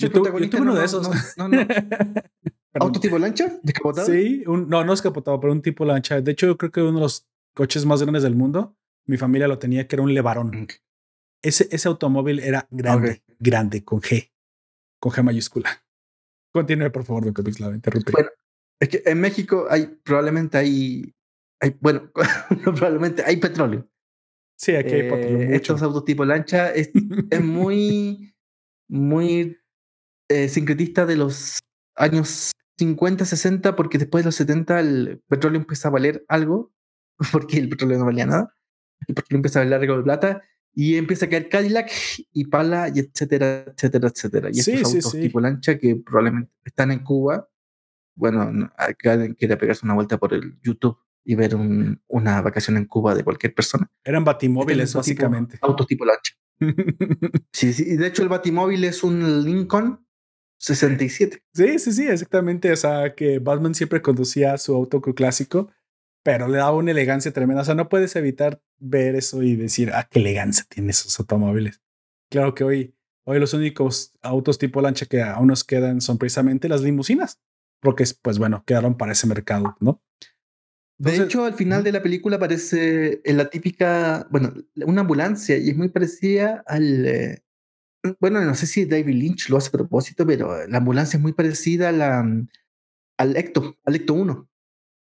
Yo, 0.00 0.10
tuve, 0.10 0.30
yo 0.40 0.50
tuve 0.50 0.62
uno 0.62 0.72
no, 0.72 0.78
de 0.78 0.86
esos. 0.86 1.08
No, 1.36 1.48
no, 1.48 1.58
¿Auto 2.74 3.00
tipo 3.00 3.18
lancha? 3.18 3.58
¿Descapotado? 3.62 4.06
Sí, 4.06 4.44
un, 4.46 4.68
no, 4.68 4.84
no 4.84 4.92
descapotado, 4.92 5.38
pero 5.40 5.52
un 5.52 5.60
tipo 5.60 5.84
lancha. 5.84 6.20
De 6.20 6.32
hecho, 6.32 6.46
yo 6.46 6.56
creo 6.56 6.70
que 6.70 6.80
uno 6.80 6.94
de 6.94 7.00
los 7.00 7.28
coches 7.54 7.84
más 7.84 8.00
grandes 8.00 8.22
del 8.22 8.34
mundo, 8.34 8.76
mi 9.06 9.16
familia 9.16 9.48
lo 9.48 9.58
tenía, 9.58 9.86
que 9.86 9.96
era 9.96 10.02
un 10.02 10.14
Levarón. 10.14 10.48
Okay. 10.48 10.76
Ese, 11.42 11.68
ese 11.70 11.88
automóvil 11.88 12.38
era 12.38 12.66
grande, 12.70 13.10
okay. 13.10 13.22
grande, 13.38 13.84
con 13.84 14.00
G, 14.00 14.30
con 14.98 15.12
G 15.12 15.22
mayúscula. 15.22 15.84
Continúe, 16.52 16.90
por 16.90 17.04
favor, 17.04 17.24
doctor 17.26 17.44
Pixlava, 17.44 17.74
interrumpe. 17.74 18.12
Bueno, 18.12 18.30
es 18.80 18.88
que 18.88 19.02
en 19.04 19.20
México 19.20 19.66
hay, 19.68 19.86
probablemente 20.02 20.58
hay, 20.58 21.14
hay 21.60 21.76
bueno, 21.80 22.10
probablemente 22.64 23.22
hay 23.24 23.36
petróleo. 23.36 23.86
Sí, 24.56 24.74
aquí 24.74 24.94
hay 24.94 25.00
eh, 25.00 25.56
Estos 25.56 25.82
autos 25.82 26.04
tipo 26.04 26.24
lancha 26.24 26.72
es, 26.72 26.90
es 27.30 27.42
muy, 27.42 28.34
muy 28.88 29.58
eh, 30.30 30.48
sincretista 30.48 31.06
de 31.06 31.16
los 31.16 31.58
años 31.96 32.52
50, 32.78 33.24
60, 33.24 33.74
porque 33.74 33.98
después 33.98 34.22
de 34.22 34.28
los 34.28 34.36
70 34.36 34.78
el 34.78 35.22
petróleo 35.28 35.60
empieza 35.60 35.88
a 35.88 35.90
valer 35.90 36.24
algo, 36.28 36.72
porque 37.32 37.58
el 37.58 37.68
petróleo 37.68 37.98
no 37.98 38.04
valía 38.04 38.26
nada. 38.26 38.54
El 39.08 39.16
petróleo 39.16 39.38
empieza 39.38 39.58
a 39.58 39.64
valer 39.64 39.80
algo 39.80 39.96
de 39.96 40.02
plata 40.04 40.42
y 40.72 40.96
empieza 40.96 41.26
a 41.26 41.28
caer 41.28 41.48
Cadillac 41.48 41.90
y 42.32 42.44
Pala, 42.44 42.92
y 42.94 43.00
etcétera, 43.00 43.64
etcétera, 43.66 44.08
etcétera. 44.08 44.50
Y 44.50 44.54
sí, 44.54 44.72
estos 44.72 44.90
sí, 44.92 44.96
autos 44.98 45.12
sí. 45.12 45.20
tipo 45.20 45.40
lancha 45.40 45.78
que 45.78 45.96
probablemente 45.96 46.52
están 46.64 46.92
en 46.92 47.00
Cuba. 47.00 47.48
Bueno, 48.14 48.70
acá 48.76 49.34
quiere 49.34 49.56
pegarse 49.56 49.84
una 49.84 49.94
vuelta 49.94 50.16
por 50.16 50.32
el 50.32 50.60
YouTube 50.62 50.96
y 51.24 51.34
ver 51.34 51.56
un, 51.56 52.00
una 52.06 52.40
vacación 52.40 52.76
en 52.76 52.84
Cuba 52.84 53.16
de 53.16 53.24
cualquier 53.24 53.52
persona. 53.52 53.90
Eran 54.04 54.22
batimóviles, 54.22 54.94
básicamente. 54.94 55.54
Tipo, 55.54 55.66
autos 55.66 55.88
tipo 55.88 56.04
lancha. 56.04 56.34
sí, 57.52 57.72
sí, 57.72 57.84
y 57.84 57.96
de 57.96 58.06
hecho 58.06 58.22
el 58.22 58.28
batimóvil 58.28 58.84
es 58.84 59.02
un 59.02 59.44
Lincoln 59.44 60.06
67. 60.60 61.42
Sí, 61.54 61.78
sí, 61.78 61.92
sí, 61.92 62.06
exactamente. 62.06 62.70
O 62.70 62.76
sea, 62.76 63.14
que 63.14 63.38
Batman 63.38 63.74
siempre 63.74 64.02
conducía 64.02 64.58
su 64.58 64.74
auto 64.74 65.00
clásico, 65.00 65.70
pero 66.22 66.48
le 66.48 66.58
daba 66.58 66.76
una 66.76 66.90
elegancia 66.90 67.32
tremenda. 67.32 67.62
O 67.62 67.64
sea, 67.64 67.74
no 67.74 67.88
puedes 67.88 68.14
evitar 68.14 68.62
ver 68.78 69.16
eso 69.16 69.42
y 69.42 69.56
decir, 69.56 69.90
ah, 69.94 70.06
qué 70.10 70.18
elegancia 70.18 70.66
tienen 70.68 70.90
esos 70.90 71.18
automóviles. 71.18 71.80
Claro 72.30 72.54
que 72.54 72.64
hoy, 72.64 72.94
hoy 73.24 73.40
los 73.40 73.54
únicos 73.54 74.12
autos 74.20 74.58
tipo 74.58 74.82
lancha 74.82 75.06
que 75.06 75.22
aún 75.22 75.48
nos 75.48 75.64
quedan 75.64 76.02
son 76.02 76.18
precisamente 76.18 76.68
las 76.68 76.82
limusinas, 76.82 77.40
porque, 77.80 78.04
pues 78.20 78.38
bueno, 78.38 78.62
quedaron 78.66 78.98
para 78.98 79.12
ese 79.12 79.26
mercado, 79.26 79.76
¿no? 79.80 80.02
De 80.98 81.16
hecho, 81.16 81.46
al 81.46 81.54
final 81.54 81.82
de 81.82 81.92
la 81.92 82.02
película 82.02 82.36
aparece 82.36 83.22
en 83.24 83.38
la 83.38 83.48
típica, 83.48 84.28
bueno, 84.30 84.52
una 84.84 85.00
ambulancia 85.00 85.56
y 85.56 85.70
es 85.70 85.76
muy 85.76 85.88
parecida 85.88 86.62
al, 86.66 87.06
eh, 87.06 87.42
bueno, 88.18 88.40
no 88.40 88.54
sé 88.54 88.66
si 88.66 88.84
David 88.84 89.14
Lynch 89.14 89.48
lo 89.48 89.56
hace 89.56 89.68
a 89.68 89.72
propósito, 89.72 90.26
pero 90.26 90.66
la 90.66 90.78
ambulancia 90.78 91.16
es 91.16 91.22
muy 91.22 91.32
parecida 91.32 91.90
a 91.90 91.92
la, 91.92 92.26
al 93.18 93.36
Ecto, 93.36 93.76
al 93.84 93.96
Ecto 93.96 94.14
1. 94.14 94.48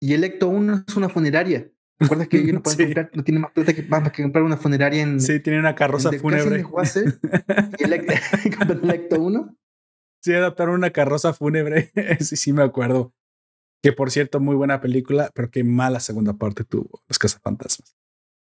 Y 0.01 0.13
el 0.13 0.23
Ecto 0.23 0.47
1 0.47 0.85
es 0.88 0.95
una 0.95 1.09
funeraria. 1.09 1.69
¿Recuerdas 1.99 2.27
que 2.27 2.38
ellos 2.38 2.53
no 2.53 2.63
pueden 2.63 2.88
comprar, 2.88 3.11
no 3.13 3.23
tienen 3.23 3.41
más 3.41 3.51
plata 3.51 3.73
que, 3.73 3.83
más 3.83 4.11
que 4.11 4.23
comprar 4.23 4.43
una 4.43 4.57
funeraria 4.57 5.01
en. 5.01 5.19
Sí, 5.19 5.39
tienen 5.39 5.61
una 5.61 5.75
carroza 5.75 6.11
fúnebre. 6.13 6.63
y 7.79 7.83
el, 7.83 7.93
el 8.83 8.89
acto 8.89 9.21
1. 9.21 9.57
Sí, 10.23 10.33
adaptaron 10.33 10.75
una 10.75 10.91
carroza 10.91 11.33
fúnebre. 11.33 11.91
sí, 12.19 12.35
sí, 12.35 12.53
me 12.53 12.63
acuerdo. 12.63 13.13
Que 13.83 13.93
por 13.93 14.11
cierto, 14.11 14.39
muy 14.39 14.55
buena 14.55 14.81
película, 14.81 15.31
pero 15.33 15.51
qué 15.51 15.63
mala 15.63 15.99
segunda 15.99 16.33
parte 16.33 16.63
tuvo, 16.63 17.03
Los 17.07 17.19
Cazafantasmas. 17.19 17.95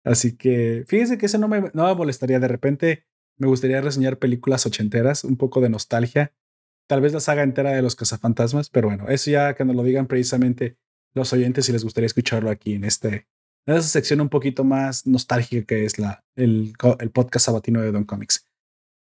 Así 0.03 0.37
que 0.37 0.85
fíjense 0.87 1.17
que 1.17 1.25
eso 1.25 1.37
no 1.37 1.47
me, 1.47 1.69
no 1.73 1.85
me 1.85 1.95
molestaría. 1.95 2.39
De 2.39 2.47
repente 2.47 3.05
me 3.37 3.47
gustaría 3.47 3.81
reseñar 3.81 4.17
películas 4.17 4.65
ochenteras, 4.65 5.23
un 5.23 5.37
poco 5.37 5.61
de 5.61 5.69
nostalgia. 5.69 6.33
Tal 6.87 7.01
vez 7.01 7.13
la 7.13 7.19
saga 7.19 7.43
entera 7.43 7.71
de 7.71 7.81
Los 7.81 7.95
Cazafantasmas, 7.95 8.69
pero 8.69 8.87
bueno, 8.87 9.09
eso 9.09 9.29
ya 9.31 9.53
que 9.55 9.65
nos 9.65 9.75
lo 9.75 9.83
digan 9.83 10.07
precisamente 10.07 10.77
los 11.13 11.33
oyentes 11.33 11.65
si 11.65 11.71
les 11.71 11.83
gustaría 11.83 12.05
escucharlo 12.05 12.49
aquí 12.49 12.73
en 12.73 12.83
este 12.83 13.27
en 13.67 13.75
esa 13.75 13.87
sección 13.87 14.21
un 14.21 14.29
poquito 14.29 14.63
más 14.63 15.05
nostálgica 15.05 15.65
que 15.65 15.85
es 15.85 15.99
la, 15.99 16.23
el, 16.35 16.73
podcast 17.13 17.47
sabatino 17.47 17.81
de 17.81 17.91
Don 17.91 18.05
Comics. 18.05 18.47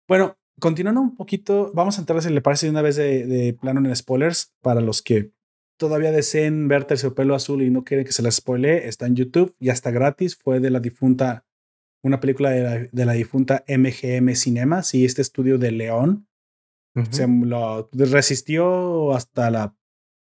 Bueno, 0.09 0.37
continuando 0.59 1.01
un 1.01 1.15
poquito, 1.15 1.71
vamos 1.75 1.97
a 1.97 2.01
entrar, 2.01 2.21
si 2.21 2.31
le 2.31 2.41
parece, 2.41 2.69
una 2.69 2.83
vez 2.83 2.97
de, 2.97 3.57
plano 3.61 3.81
en 3.81 3.95
spoilers 3.95 4.53
para 4.61 4.81
los 4.81 5.01
que 5.01 5.31
todavía 5.79 6.11
deseen 6.11 6.67
ver 6.67 6.85
Terciopelo 6.85 7.37
Azul 7.37 7.63
y 7.63 7.71
no 7.71 7.85
quieren 7.85 8.05
que 8.05 8.11
se 8.11 8.23
les 8.23 8.37
spoile, 8.37 8.89
está 8.89 9.07
en 9.07 9.15
YouTube, 9.15 9.55
ya 9.61 9.73
está 9.73 9.93
gratis, 9.93 10.37
fue 10.37 10.59
de 10.59 10.71
la 10.71 10.81
difunta, 10.81 11.47
una 12.03 12.21
película 12.21 12.51
de 12.51 12.63
la, 12.63 12.89
de 12.91 13.05
la 13.05 13.13
difunta 13.13 13.65
MGM 13.69 14.35
Cinema, 14.35 14.83
sí, 14.83 15.05
este 15.05 15.23
estudio 15.23 15.59
de 15.59 15.73
León. 15.73 16.27
Se 17.13 17.29
lo 17.29 17.89
resistió 17.93 19.15
hasta 19.15 19.53
la 19.53 19.77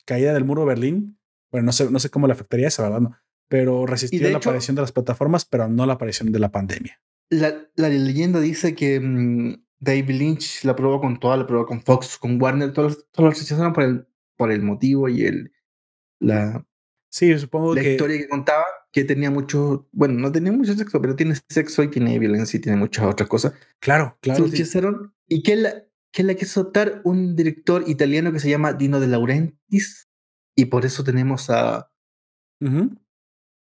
caída 0.05 0.33
del 0.33 0.45
muro 0.45 0.63
de 0.63 0.69
Berlín. 0.69 1.21
Bueno, 1.53 1.67
no 1.67 1.73
sé, 1.73 1.89
no 1.89 2.01
sé 2.01 2.11
cómo 2.11 2.27
le 2.27 2.33
afectaría 2.33 2.67
eso, 2.67 2.83
¿verdad? 2.83 3.01
No, 3.01 3.17
pero 3.49 3.87
resistió 3.87 4.29
la 4.29 4.39
aparición 4.39 4.75
de 4.75 4.83
las 4.83 4.91
plataformas, 4.91 5.45
pero 5.45 5.69
no 5.69 5.87
la 5.87 5.93
aparición 5.93 6.33
de 6.33 6.39
la 6.41 6.51
pandemia. 6.51 7.01
La, 7.31 7.55
la 7.77 7.89
leyenda 7.89 8.41
dice 8.41 8.75
que 8.75 8.99
mm, 8.99 9.63
David 9.79 10.11
Lynch 10.11 10.65
la 10.65 10.75
probó 10.75 11.01
con 11.01 11.21
toda, 11.21 11.37
la 11.37 11.47
probó 11.47 11.67
con 11.67 11.81
Fox, 11.83 12.19
con 12.19 12.41
Warner, 12.41 12.73
todos, 12.73 13.07
todos 13.13 13.31
los 13.31 13.39
rechazaron 13.39 13.73
por 13.73 13.85
el, 13.85 14.09
por 14.37 14.51
el 14.51 14.63
motivo 14.63 15.09
y 15.09 15.25
el, 15.25 15.53
la, 16.19 16.67
sí, 17.09 17.39
supongo 17.39 17.75
la 17.75 17.83
historia 17.83 18.19
que 18.19 18.29
contaba, 18.29 18.65
que 18.99 19.05
tenía 19.05 19.31
mucho, 19.31 19.89
bueno, 19.93 20.15
no 20.15 20.33
tenía 20.33 20.51
mucho 20.51 20.75
sexo, 20.75 21.01
pero 21.01 21.15
tiene 21.15 21.37
sexo 21.49 21.85
y 21.85 21.89
tiene 21.89 22.19
violencia 22.19 22.59
y 22.59 22.61
tiene 22.61 22.77
muchas 22.77 23.07
otras 23.07 23.29
cosas. 23.29 23.53
Claro, 23.79 24.19
claro. 24.21 24.45
Sí. 24.45 24.51
rechazaron 24.51 25.15
y 25.29 25.45
que 25.45 25.55
la, 25.55 25.85
que 26.13 26.25
la 26.25 26.35
quiso 26.35 26.61
adoptar 26.61 27.01
un 27.05 27.37
director 27.37 27.85
italiano 27.87 28.33
que 28.33 28.41
se 28.41 28.51
llama 28.51 28.73
Dino 28.73 28.99
de 28.99 29.07
Laurentiis 29.07 30.09
y 30.57 30.65
por 30.65 30.85
eso 30.85 31.05
tenemos 31.05 31.49
a 31.51 31.93
uh 32.61 32.91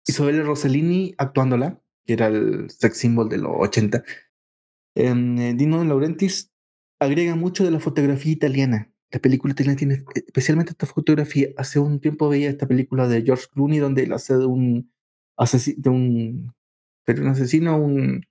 Isabella 0.08 0.44
Rossellini 0.44 1.16
actuándola, 1.18 1.82
que 2.06 2.14
era 2.14 2.28
el 2.28 2.70
sex 2.70 3.00
symbol 3.00 3.28
de 3.28 3.40
los 3.40 3.54
80. 3.58 4.04
Eh, 4.96 5.54
Dino 5.58 5.80
de 5.80 5.86
Laurentiis 5.86 6.54
agrega 7.00 7.36
mucho 7.36 7.66
de 7.66 7.72
la 7.72 7.80
fotografía 7.80 8.32
italiana. 8.32 8.94
La 9.12 9.20
película 9.20 9.54
italiana 9.54 9.76
tiene 9.76 10.06
especialmente 10.14 10.74
esta 10.74 10.86
fotografía. 10.86 11.50
Hace 11.58 11.80
un 11.80 12.00
tiempo 12.00 12.30
veía 12.30 12.52
esta 12.52 12.68
película 12.68 13.08
de 13.08 13.24
George 13.24 13.48
Clooney 13.52 13.80
donde 13.80 14.04
él 14.04 14.14
hace 14.14 14.38
un 14.38 14.92
asesino, 15.38 15.82
de 15.82 15.90
un, 15.90 16.54
pero 17.06 17.22
un 17.24 17.30
asesino, 17.30 17.78
un 17.78 18.26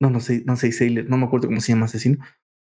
no, 0.00 0.10
no 0.10 0.20
sé, 0.20 0.42
no 0.44 0.56
sé, 0.56 0.72
Sailor, 0.72 1.08
no 1.08 1.16
me 1.16 1.26
acuerdo 1.26 1.48
cómo 1.48 1.60
se 1.60 1.72
llama 1.72 1.86
asesino, 1.86 2.18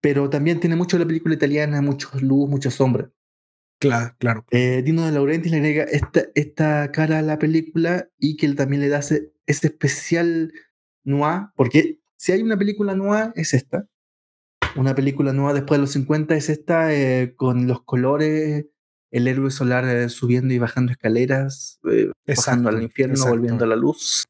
pero 0.00 0.28
también 0.30 0.60
tiene 0.60 0.76
mucho 0.76 0.98
la 0.98 1.06
película 1.06 1.34
italiana, 1.34 1.80
mucho 1.80 2.10
luz, 2.20 2.48
mucha 2.48 2.70
sombra. 2.70 3.10
Claro, 3.78 4.14
claro. 4.18 4.44
Eh, 4.50 4.82
Dino 4.82 5.04
de 5.04 5.12
Laurentiis 5.12 5.52
le 5.52 5.58
agrega 5.58 5.84
esta, 5.84 6.26
esta 6.34 6.90
cara 6.92 7.18
a 7.18 7.22
la 7.22 7.38
película 7.38 8.08
y 8.18 8.36
que 8.36 8.46
él 8.46 8.56
también 8.56 8.80
le 8.80 8.88
da 8.88 8.98
ese, 8.98 9.32
ese 9.46 9.68
especial 9.68 10.52
noir, 11.04 11.48
porque 11.56 11.98
si 12.16 12.32
hay 12.32 12.42
una 12.42 12.56
película 12.56 12.94
noir 12.94 13.32
es 13.34 13.54
esta. 13.54 13.86
Una 14.76 14.94
película 14.94 15.32
nueva 15.32 15.54
después 15.54 15.78
de 15.78 15.82
los 15.82 15.92
50 15.92 16.36
es 16.36 16.50
esta, 16.50 16.92
eh, 16.92 17.34
con 17.34 17.66
los 17.66 17.82
colores, 17.82 18.66
el 19.16 19.28
héroe 19.28 19.50
solar 19.50 19.84
eh, 19.88 20.08
subiendo 20.08 20.54
y 20.54 20.58
bajando 20.58 20.92
escaleras, 20.92 21.80
eh, 21.90 22.10
bajando 22.26 22.68
al 22.68 22.82
infierno, 22.82 23.26
volviendo 23.26 23.64
a 23.64 23.68
la 23.68 23.76
luz. 23.76 24.24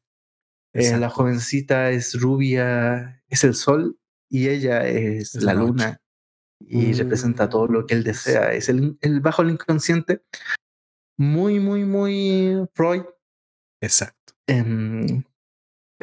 la 0.73 1.09
jovencita 1.09 1.91
es 1.91 2.19
rubia, 2.19 3.23
es 3.27 3.43
el 3.43 3.55
sol, 3.55 3.97
y 4.29 4.49
ella 4.49 4.87
es, 4.87 5.35
es 5.35 5.43
la, 5.43 5.53
la 5.53 5.61
luna 5.61 6.01
y 6.59 6.87
mm. 6.87 6.97
representa 6.97 7.49
todo 7.49 7.67
lo 7.67 7.85
que 7.85 7.95
él 7.95 8.03
desea. 8.03 8.53
Es 8.53 8.69
el, 8.69 8.97
el 9.01 9.19
bajo 9.21 9.41
el 9.41 9.51
inconsciente. 9.51 10.23
Muy, 11.17 11.59
muy, 11.59 11.83
muy 11.85 12.67
Freud. 12.73 13.03
Exacto. 13.81 14.33
Eh, 14.47 15.23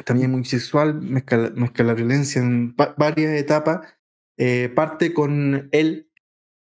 también 0.03 0.31
muy 0.31 0.45
sexual, 0.45 1.01
mezcla, 1.01 1.51
mezcla 1.55 1.85
la 1.85 1.93
violencia 1.93 2.41
en 2.41 2.75
varias 2.75 3.33
etapas. 3.39 3.87
Eh, 4.37 4.69
parte 4.69 5.13
con 5.13 5.69
él, 5.71 6.11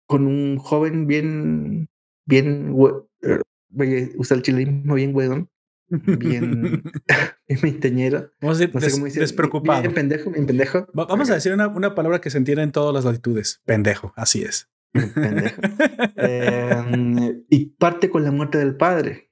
con 0.08 0.26
un 0.26 0.58
joven 0.58 1.06
bien, 1.06 1.90
bien, 2.30 2.76
eh, 3.24 3.42
voy 3.70 3.96
a 3.96 4.20
usar 4.20 4.38
el 4.38 4.44
chilenismo 4.44 4.96
bien 4.96 5.16
huedón, 5.16 5.50
bien, 5.90 6.84
bien. 7.84 8.32
Vamos 8.42 8.58
a 8.58 8.60
decir, 8.60 8.72
no 8.74 8.82
sé 8.82 8.92
cómo 8.92 9.06
dice, 9.06 9.20
despreocupado. 9.20 9.82
Bien 9.82 9.94
pendejo, 9.94 10.32
bien 10.32 10.46
pendejo. 10.46 10.88
Vamos 10.94 11.30
a 11.30 11.36
decir 11.36 11.54
una, 11.54 11.68
una 11.68 11.96
palabra 11.96 12.22
que 12.22 12.30
se 12.30 12.38
entiende 12.38 12.64
en 12.64 12.72
todas 12.72 12.94
las 12.94 13.06
latitudes. 13.06 13.62
Pendejo, 13.66 14.14
así 14.16 14.44
es. 14.44 14.70
Pendejo. 14.92 15.62
eh, 16.18 17.44
y 17.50 17.66
parte 17.66 18.10
con 18.10 18.24
la 18.24 18.32
muerte 18.32 18.58
del 18.58 18.76
padre 18.76 19.32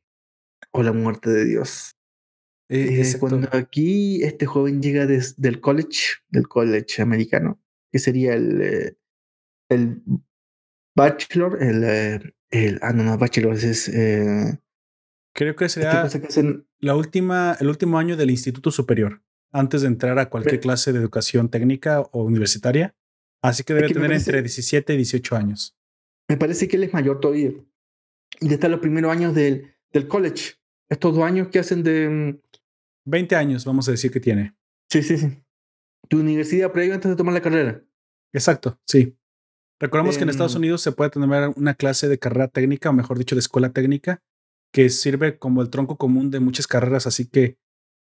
o 0.72 0.84
la 0.84 0.94
muerte 0.94 1.30
de 1.30 1.46
Dios. 1.46 1.98
Eh, 2.70 3.02
eh, 3.02 3.20
cuando 3.20 3.48
aquí 3.54 4.24
este 4.24 4.46
joven 4.46 4.82
llega 4.82 5.06
des, 5.06 5.40
del 5.40 5.62
college, 5.62 6.16
del 6.30 6.48
college 6.48 7.02
americano, 7.02 7.62
que 7.92 8.00
sería 8.00 8.34
el, 8.34 8.62
eh, 8.62 8.98
el 9.70 10.04
bachelor, 10.96 11.64
el, 11.64 12.36
el, 12.52 12.80
ah, 12.82 12.94
no, 12.94 13.04
no, 13.04 13.18
bachelor 13.18 13.56
es, 13.56 13.90
eh, 13.90 14.60
creo 15.34 15.56
que 15.56 15.66
hacen, 15.66 16.68
la 16.80 16.96
última, 16.96 17.58
el 17.60 17.68
último 17.68 17.98
año 17.98 18.16
del 18.16 18.32
instituto 18.32 18.72
superior, 18.72 19.24
antes 19.52 19.82
de 19.82 19.88
entrar 19.88 20.18
a 20.20 20.30
cualquier 20.30 20.60
clase 20.60 20.94
de 20.94 21.00
educación 21.00 21.50
técnica 21.50 22.02
o 22.02 22.24
universitaria. 22.24 22.96
Así 23.42 23.64
que 23.64 23.74
debe 23.74 23.88
tener 23.88 24.10
parece, 24.10 24.32
entre 24.32 24.42
17 24.42 24.94
y 24.94 24.98
18 24.98 25.36
años. 25.36 25.78
Me 26.28 26.38
parece 26.38 26.68
que 26.68 26.76
él 26.76 26.84
es 26.84 26.94
mayor 26.94 27.20
todavía. 27.20 27.52
Y 28.40 28.52
está 28.52 28.68
en 28.68 28.72
los 28.72 28.82
primeros 28.82 29.12
años 29.12 29.36
del, 29.36 29.76
del 29.94 30.08
college. 30.08 30.56
Estos 30.90 31.16
dos 31.16 31.24
años 31.24 31.50
que 31.50 31.60
hacen 31.60 31.84
de, 31.84 32.40
20 33.08 33.36
años, 33.36 33.64
vamos 33.64 33.88
a 33.88 33.92
decir 33.92 34.12
que 34.12 34.20
tiene. 34.20 34.56
Sí, 34.90 35.02
sí, 35.02 35.18
sí. 35.18 35.42
Tu 36.10 36.20
universidad 36.20 36.72
previa 36.72 36.96
antes 36.96 37.10
de 37.10 37.16
tomar 37.16 37.34
la 37.34 37.42
carrera. 37.42 37.82
Exacto, 38.34 38.80
sí. 38.86 39.18
Recordemos 39.80 40.16
eh, 40.16 40.20
que 40.20 40.24
en 40.24 40.30
Estados 40.30 40.56
Unidos 40.56 40.82
se 40.82 40.92
puede 40.92 41.12
tener 41.12 41.54
una 41.56 41.76
clase 41.76 42.08
de 42.08 42.20
carrera 42.20 42.48
técnica, 42.48 42.90
o 42.90 42.94
mejor 42.94 43.18
dicho, 43.18 43.36
de 43.36 43.40
escuela 43.40 43.70
técnica, 43.70 44.22
que 44.74 44.90
sirve 44.90 45.38
como 45.38 45.62
el 45.62 45.70
tronco 45.70 45.98
común 45.98 46.32
de 46.32 46.40
muchas 46.40 46.68
carreras. 46.68 47.08
Así 47.08 47.28
que 47.28 47.58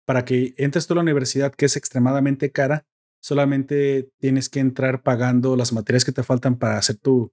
para 0.05 0.25
que 0.25 0.53
entres 0.57 0.87
tú 0.87 0.93
a 0.93 0.95
la 0.95 1.01
universidad, 1.01 1.53
que 1.53 1.65
es 1.65 1.77
extremadamente 1.77 2.51
cara, 2.51 2.85
solamente 3.21 4.09
tienes 4.19 4.49
que 4.49 4.59
entrar 4.59 5.01
pagando 5.01 5.55
las 5.55 5.71
materias 5.71 6.03
que 6.03 6.11
te 6.11 6.23
faltan 6.23 6.57
para 6.57 6.77
hacer 6.77 6.97
tu, 6.97 7.31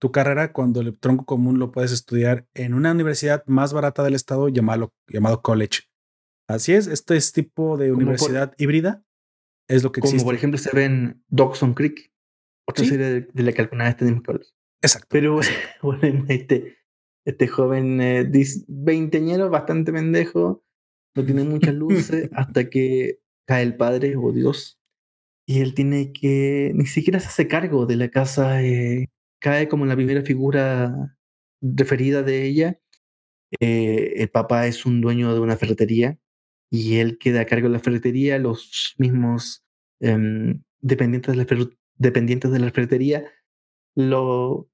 tu 0.00 0.12
carrera, 0.12 0.52
cuando 0.52 0.80
el 0.80 0.96
tronco 0.98 1.24
común 1.24 1.58
lo 1.58 1.72
puedes 1.72 1.90
estudiar 1.90 2.46
en 2.54 2.74
una 2.74 2.92
universidad 2.92 3.44
más 3.46 3.72
barata 3.72 4.04
del 4.04 4.14
estado 4.14 4.48
llamado, 4.48 4.92
llamado 5.08 5.42
college. 5.42 5.82
Así 6.48 6.72
es, 6.72 6.86
este 6.86 7.16
es 7.16 7.32
tipo 7.32 7.76
de 7.76 7.92
universidad 7.92 8.50
por, 8.50 8.62
híbrida. 8.62 9.04
Es 9.68 9.82
lo 9.82 9.90
que 9.90 10.00
como 10.00 10.10
existe. 10.10 10.24
por 10.24 10.34
ejemplo 10.34 10.58
se 10.58 10.70
ve 10.74 10.84
en 10.84 11.24
Dawson 11.28 11.74
Creek, 11.74 12.11
otra 12.66 12.84
¿Sí? 12.84 12.90
serie 12.90 13.06
de, 13.06 13.20
de, 13.32 13.42
la 13.42 13.52
que 13.52 13.62
alguna 13.62 13.84
vez 13.84 13.96
tenemos 13.96 14.22
que 14.22 14.30
hablar. 14.30 14.46
Exacto. 14.82 15.08
Pero 15.10 15.40
bueno, 15.82 16.24
este, 16.28 16.76
este 17.24 17.46
joven 17.48 18.00
eh, 18.00 18.30
veinteñero, 18.68 19.48
bastante 19.50 19.92
pendejo, 19.92 20.64
no 21.14 21.24
tiene 21.24 21.44
muchas 21.44 21.74
luces 21.74 22.28
hasta 22.32 22.68
que 22.68 23.20
cae 23.46 23.62
el 23.62 23.76
padre 23.76 24.16
o 24.16 24.24
oh 24.24 24.32
Dios. 24.32 24.78
Y 25.46 25.60
él 25.60 25.74
tiene 25.74 26.12
que, 26.12 26.72
ni 26.74 26.86
siquiera 26.86 27.20
se 27.20 27.28
hace 27.28 27.48
cargo 27.48 27.86
de 27.86 27.96
la 27.96 28.08
casa, 28.08 28.62
eh, 28.62 29.08
cae 29.40 29.68
como 29.68 29.86
la 29.86 29.96
primera 29.96 30.22
figura 30.22 31.16
referida 31.60 32.22
de 32.22 32.44
ella. 32.46 32.80
Eh, 33.60 34.14
el 34.16 34.30
papá 34.30 34.66
es 34.66 34.86
un 34.86 35.00
dueño 35.00 35.34
de 35.34 35.40
una 35.40 35.56
ferretería 35.56 36.18
y 36.70 36.98
él 36.98 37.18
queda 37.18 37.42
a 37.42 37.44
cargo 37.44 37.68
de 37.68 37.74
la 37.74 37.80
ferretería, 37.80 38.38
los 38.38 38.94
mismos 38.98 39.64
eh, 40.00 40.16
dependientes, 40.80 41.32
de 41.32 41.36
la 41.36 41.46
dependientes 41.96 42.50
de 42.50 42.58
la 42.58 42.70
ferretería 42.70 43.24
lo, 43.94 44.68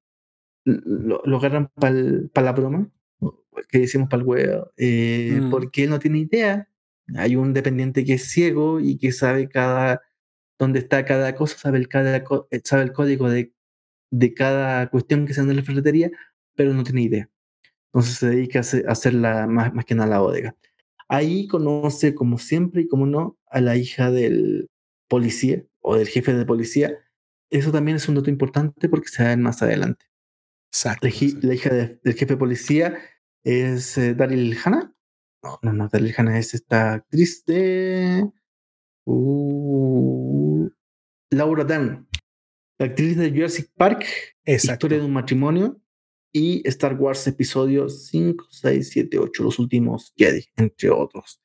lo, 0.64 1.22
lo 1.24 1.36
agarran 1.36 1.68
para 1.74 1.94
pa 2.32 2.42
la 2.42 2.52
broma, 2.52 2.90
que 3.68 3.80
decimos 3.80 4.08
para 4.08 4.22
el 4.22 4.28
huevo, 4.28 4.72
eh, 4.76 5.40
mm. 5.42 5.50
porque 5.50 5.84
él 5.84 5.90
no 5.90 5.98
tiene 5.98 6.18
idea. 6.20 6.68
Hay 7.16 7.36
un 7.36 7.54
dependiente 7.54 8.04
que 8.04 8.14
es 8.14 8.30
ciego 8.30 8.80
y 8.80 8.98
que 8.98 9.12
sabe 9.12 9.48
cada 9.48 10.02
dónde 10.58 10.80
está 10.80 11.04
cada 11.04 11.34
cosa, 11.34 11.56
sabe 11.56 11.78
el, 11.78 11.88
cada, 11.88 12.16
eh, 12.50 12.60
sabe 12.64 12.82
el 12.82 12.92
código 12.92 13.30
de, 13.30 13.52
de 14.10 14.34
cada 14.34 14.88
cuestión 14.90 15.26
que 15.26 15.34
se 15.34 15.40
anda 15.40 15.52
en 15.52 15.58
la 15.58 15.64
ferretería, 15.64 16.10
pero 16.54 16.74
no 16.74 16.84
tiene 16.84 17.02
idea. 17.02 17.30
Entonces 17.86 18.16
se 18.18 18.28
dedica 18.28 18.58
a 18.58 18.62
hacer, 18.62 18.88
a 18.88 18.92
hacer 18.92 19.14
la, 19.14 19.46
más, 19.46 19.72
más 19.72 19.84
que 19.84 19.94
nada 19.94 20.10
la 20.10 20.20
bodega 20.20 20.54
Ahí 21.08 21.48
conoce, 21.48 22.14
como 22.14 22.38
siempre 22.38 22.82
y 22.82 22.88
como 22.88 23.06
no, 23.06 23.38
a 23.46 23.60
la 23.60 23.76
hija 23.76 24.10
del 24.10 24.68
policía 25.08 25.64
o 25.80 25.96
del 25.96 26.08
jefe 26.08 26.34
de 26.34 26.44
policía. 26.44 26.98
Eso 27.50 27.72
también 27.72 27.96
es 27.96 28.08
un 28.08 28.14
dato 28.14 28.30
importante 28.30 28.88
porque 28.88 29.08
se 29.08 29.24
va 29.24 29.36
más 29.36 29.62
adelante. 29.62 30.06
Exacto. 30.70 31.06
La, 31.06 31.54
hija 31.54 31.70
del 31.70 32.14
jefe 32.14 32.26
de 32.26 32.36
policía 32.36 32.98
es 33.42 33.96
eh, 33.96 34.14
Daryl 34.14 34.56
Hannah. 34.62 34.92
No, 35.42 35.58
no, 35.62 35.72
no, 35.72 35.88
Daryl 35.88 36.14
Hannah 36.16 36.38
es 36.38 36.54
esta 36.54 36.94
actriz 36.94 37.44
de. 37.46 38.30
Uh, 39.06 40.68
Laura 41.30 41.64
Dern, 41.64 42.08
la 42.78 42.86
actriz 42.86 43.16
de 43.16 43.30
Jurassic 43.30 43.70
Park, 43.76 44.04
Historia 44.46 44.98
de 44.98 45.04
un 45.04 45.12
matrimonio 45.12 45.80
y 46.32 46.66
Star 46.68 46.94
Wars 46.94 47.26
Episodio 47.26 47.88
5, 47.88 48.46
6, 48.50 48.88
7, 48.90 49.18
8, 49.18 49.42
los 49.42 49.58
últimos 49.58 50.14
Jedi, 50.16 50.44
entre 50.56 50.90
otros. 50.90 51.42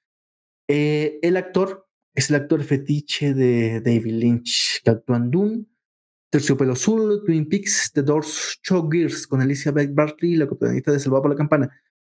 Eh, 0.69 1.19
el 1.21 1.35
actor 1.35 1.87
es 2.15 2.29
el 2.29 2.37
actor 2.37 2.63
fetiche 2.63 3.33
de 3.33 3.81
David 3.81 4.13
Lynch, 4.13 4.81
que 4.83 4.91
actúa 4.91 5.17
en 5.17 5.31
Dune, 5.31 5.65
Terciopelo 6.33 6.73
Azul, 6.73 7.21
Twin 7.23 7.47
Peaks, 7.47 7.91
The 7.93 8.01
Doors, 8.01 8.59
Show 8.63 8.89
Gears, 8.91 9.27
con 9.27 9.43
Elizabeth 9.43 9.93
Barkley, 9.93 10.35
la 10.35 10.47
protagonista 10.47 10.91
de 10.91 10.99
Salvado 10.99 11.21
por 11.21 11.29
la 11.29 11.37
Campana. 11.37 11.69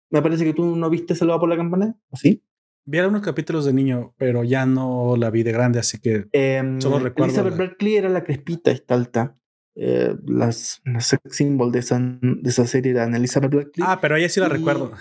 Me 0.10 0.22
parece 0.22 0.46
que 0.46 0.54
tú 0.54 0.74
no 0.78 0.90
viste 0.90 1.16
Salvado 1.16 1.42
por 1.42 1.50
la 1.50 1.58
Campana, 1.58 1.98
¿o 2.10 2.16
sí? 2.16 2.42
Vi 2.86 2.98
algunos 3.00 3.24
capítulos 3.24 3.66
de 3.66 3.74
niño, 3.74 4.16
pero 4.18 4.46
ya 4.46 4.66
no 4.66 5.18
la 5.18 5.32
vi 5.32 5.44
de 5.44 5.52
grande, 5.52 5.80
así 5.80 6.00
que 6.00 6.28
em, 6.32 6.80
solo 6.80 7.00
recuerdo. 7.00 7.26
Elizabeth 7.26 7.58
Berkley 7.58 7.98
era 7.98 8.08
la 8.08 8.24
crespita, 8.24 8.72
esta 8.72 8.94
alta. 8.94 9.36
Eh, 9.76 10.16
las, 10.26 10.82
sex 11.00 11.20
symbol 11.36 11.74
de 11.74 11.80
esa, 11.80 12.00
de 12.00 12.50
esa 12.50 12.66
serie 12.68 12.94
era 12.94 13.04
Elizabeth 13.14 13.52
Berkley. 13.52 13.86
Ah, 13.86 14.00
pero 14.00 14.16
ella 14.16 14.30
sí 14.30 14.40
la 14.40 14.48
recuerdo. 14.48 14.94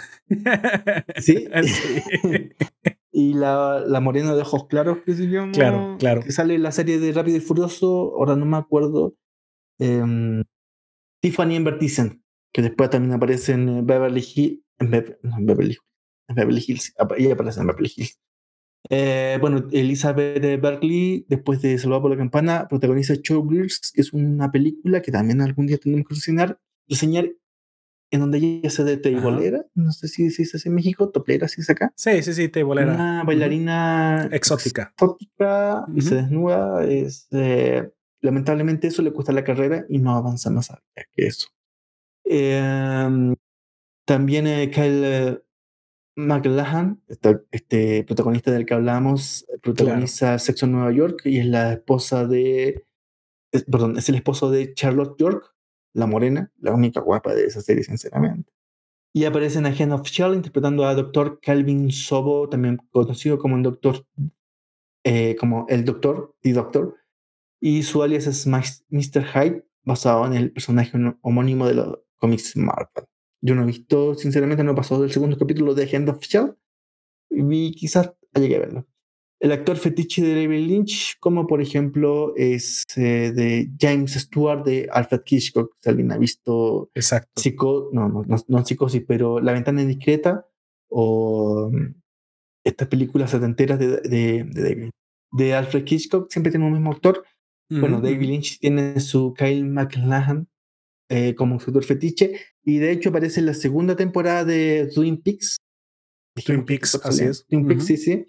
¿Sí? 1.19 1.47
y 3.15 3.35
la, 3.35 3.83
la, 3.87 4.01
morena 4.01 4.35
de 4.35 4.43
ojos 4.43 4.67
claros 4.67 4.99
que 5.07 5.15
se 5.15 5.27
llama. 5.27 5.53
Claro, 5.53 5.97
claro. 5.99 6.23
Que 6.23 6.33
sale 6.33 6.57
en 6.57 6.62
la 6.62 6.73
serie 6.73 6.99
de 6.99 7.12
Rápido 7.12 7.37
y 7.37 7.41
Furioso, 7.41 8.15
ahora 8.17 8.37
no 8.37 8.45
me 8.45 8.57
acuerdo. 8.57 9.15
Eh, 9.79 10.03
Tiffany 11.21 11.57
Amber 11.57 11.79
que 11.79 12.62
después 12.62 12.91
también 12.91 13.15
aparece 13.15 13.53
en 13.53 13.87
Beverly 13.87 14.21
Hills. 14.21 14.61
En, 14.79 14.91
Beverly 14.91 15.71
Hills 15.71 15.81
en 16.29 16.35
Beverly 16.35 16.65
Hills. 16.67 16.95
Ella 17.17 17.35
aparece 17.35 17.61
en 17.61 17.67
Beverly 17.67 17.93
Hills. 17.97 18.21
Eh, 18.91 19.39
bueno, 19.41 19.67
Elizabeth 19.73 20.61
Berkley, 20.61 21.25
después 21.29 21.62
de 21.62 21.79
Salvado 21.79 22.03
por 22.03 22.11
la 22.11 22.19
Campana, 22.19 22.67
protagoniza 22.69 23.15
Showgirls, 23.15 23.93
que 23.93 24.03
es 24.03 24.12
una 24.12 24.51
película 24.51 25.01
que 25.01 25.11
también 25.11 25.41
algún 25.41 25.67
día 25.67 25.79
tenemos 25.79 26.07
que 26.07 26.15
reseñar, 26.15 26.61
reseñar 26.89 27.31
en 28.15 28.21
donde 28.21 28.39
ella 28.39 28.71
se 28.71 28.85
de 28.85 28.97
teibolera, 28.97 29.67
no 29.75 29.91
sé 29.91 30.07
si 30.07 30.31
se 30.31 30.43
dice 30.45 30.69
en 30.69 30.75
México, 30.75 31.11
toplera, 31.11 31.49
si 31.49 31.62
es 31.62 31.71
acá. 31.71 31.93
Sí, 31.97 32.23
sí, 32.23 32.33
sí, 32.33 32.49
teibolera. 32.49 32.95
Una 32.95 33.25
bailarina 33.25 34.29
exótica. 34.31 34.93
Exótica, 34.93 35.85
y 35.93 36.01
se 36.01 36.15
desnuda. 36.15 36.85
Es, 36.85 37.27
eh, 37.33 37.91
lamentablemente 38.21 38.87
eso 38.87 39.03
le 39.03 39.12
cuesta 39.12 39.33
la 39.33 39.43
carrera 39.43 39.85
y 39.89 39.99
no 39.99 40.15
avanza 40.15 40.49
más 40.51 40.71
allá 40.71 40.81
que 41.12 41.27
eso. 41.27 41.49
Eh, 42.25 43.35
también 44.07 44.71
Kyle 44.71 45.43
McLachlan, 46.15 47.03
este 47.51 48.05
protagonista 48.05 48.53
del 48.53 48.65
que 48.65 48.75
hablamos, 48.75 49.45
protagoniza 49.61 50.39
Sexo 50.39 50.67
en 50.67 50.73
Nueva 50.73 50.93
York 50.93 51.23
y 51.25 51.41
es 51.41 51.47
la 51.47 51.73
esposa 51.73 52.27
de. 52.29 52.87
perdón, 53.69 53.99
es 53.99 54.09
el 54.09 54.15
esposo 54.15 54.53
de 54.53 54.73
Charlotte 54.73 55.19
York, 55.19 55.54
la 55.95 56.07
morena, 56.07 56.53
la 56.61 56.73
única 56.73 57.01
guapa 57.01 57.35
de 57.35 57.47
esa 57.47 57.63
serie, 57.63 57.83
sinceramente. 57.83 58.53
Y 59.15 59.25
aparece 59.25 59.59
en 59.59 59.67
Agent 59.67 59.93
of 59.93 60.03
Shell 60.03 60.35
interpretando 60.35 60.85
a 60.85 60.95
Dr. 60.95 61.39
Calvin 61.41 61.91
Sobo, 61.93 62.49
también 62.49 62.79
conocido 62.91 63.39
como 63.39 63.57
el 63.57 63.63
Doctor, 63.63 64.05
eh, 65.05 65.37
como 65.37 65.67
el 65.69 65.85
Doctor, 65.85 66.35
The 66.41 66.53
Doctor. 66.53 66.97
Y 67.61 67.85
su 67.85 68.03
alias 68.03 68.27
es 68.27 68.47
Mr. 68.47 69.25
Hyde, 69.25 69.65
basado 69.85 70.27
en 70.27 70.35
el 70.35 70.53
personaje 70.53 70.99
homónimo 71.23 71.67
de 71.67 71.75
los 71.75 71.99
cómics 72.17 72.57
Marvel. 72.57 73.07
Yo 73.41 73.55
no 73.55 73.63
he 73.63 73.67
visto, 73.67 74.15
sinceramente, 74.15 74.65
no 74.65 74.75
pasado 74.75 75.03
del 75.03 75.13
segundo 75.13 75.39
capítulo 75.39 75.75
de 75.75 75.85
Agenda 75.85 76.13
Official 76.13 76.57
y 77.31 77.73
quizás 77.73 78.13
llegué 78.35 78.57
a 78.57 78.61
verlo. 78.61 78.87
El 79.41 79.53
actor 79.53 79.76
fetiche 79.76 80.22
de 80.22 80.35
David 80.35 80.66
Lynch, 80.66 81.16
como 81.20 81.47
por 81.47 81.61
ejemplo 81.61 82.35
es 82.37 82.85
eh, 82.97 83.32
de 83.32 83.70
James 83.78 84.12
Stewart 84.12 84.64
de 84.64 84.89
Alfred 84.91 85.22
Hitchcock, 85.26 85.76
si 85.80 85.91
alguien 85.91 86.12
ha 86.12 86.18
visto 86.18 86.91
Exacto. 86.95 87.41
Psico, 87.41 87.91
no, 87.93 88.09
no, 88.09 88.24
no, 88.26 88.37
no 88.47 88.64
psicosis, 88.64 89.03
pero 89.07 89.41
La 89.41 89.53
ventana 89.53 89.82
indiscreta 89.82 90.47
o 90.89 91.70
mm, 91.72 91.95
estas 92.64 92.89
películas 92.89 93.30
setenteras 93.32 93.78
de, 93.78 93.89
de, 93.89 94.45
de, 94.45 94.62
David. 94.62 94.91
De 95.32 95.55
Alfred 95.55 95.85
Hitchcock 95.87 96.30
siempre 96.30 96.51
tiene 96.51 96.66
un 96.66 96.72
mismo 96.72 96.93
actor. 96.93 97.24
Bueno, 97.68 98.01
David 98.01 98.28
Lynch 98.28 98.59
tiene 98.61 99.01
su 99.01 99.35
Kyle 99.35 99.64
MacLachlan 99.64 100.47
eh, 101.09 101.35
como 101.35 101.59
su 101.59 101.70
actor 101.70 101.85
fetiche 101.85 102.41
y 102.62 102.78
de 102.78 102.93
hecho 102.93 103.09
aparece 103.09 103.41
en 103.41 103.47
la 103.47 103.55
segunda 103.55 103.97
temporada 103.97 104.45
de 104.45 104.91
Twin 104.95 105.20
Peaks. 105.20 105.57
Twin 106.45 106.64
Peaks, 106.64 106.95
así 107.03 107.24
es. 107.24 107.45
Twin 107.47 107.66
Peaks, 107.66 107.87
sí, 107.87 107.97
sí. 107.97 108.26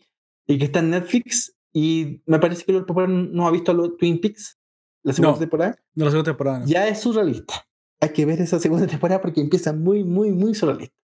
Y 0.48 0.58
que 0.58 0.66
está 0.66 0.80
en 0.80 0.92
Netflix. 0.92 1.56
Y 1.74 2.22
me 2.26 2.40
parece 2.40 2.64
que 2.64 2.72
el 2.72 2.86
papá 2.86 3.08
no 3.08 3.48
ha 3.48 3.52
visto 3.52 3.74
los 3.74 3.98
Twin 3.98 4.22
Peaks, 4.22 4.58
la 5.04 5.14
segunda 5.14 5.40
temporada. 5.40 5.84
No, 5.94 6.06
la 6.06 6.12
segunda 6.12 6.32
temporada. 6.32 6.64
Ya 6.66 6.88
es 6.88 7.02
surrealista. 7.02 7.68
Hay 8.00 8.10
que 8.10 8.26
ver 8.26 8.42
esa 8.42 8.60
segunda 8.60 8.88
temporada 8.88 9.22
porque 9.22 9.42
empieza 9.42 9.74
muy, 9.74 10.04
muy, 10.04 10.32
muy 10.32 10.56
surrealista. 10.56 10.96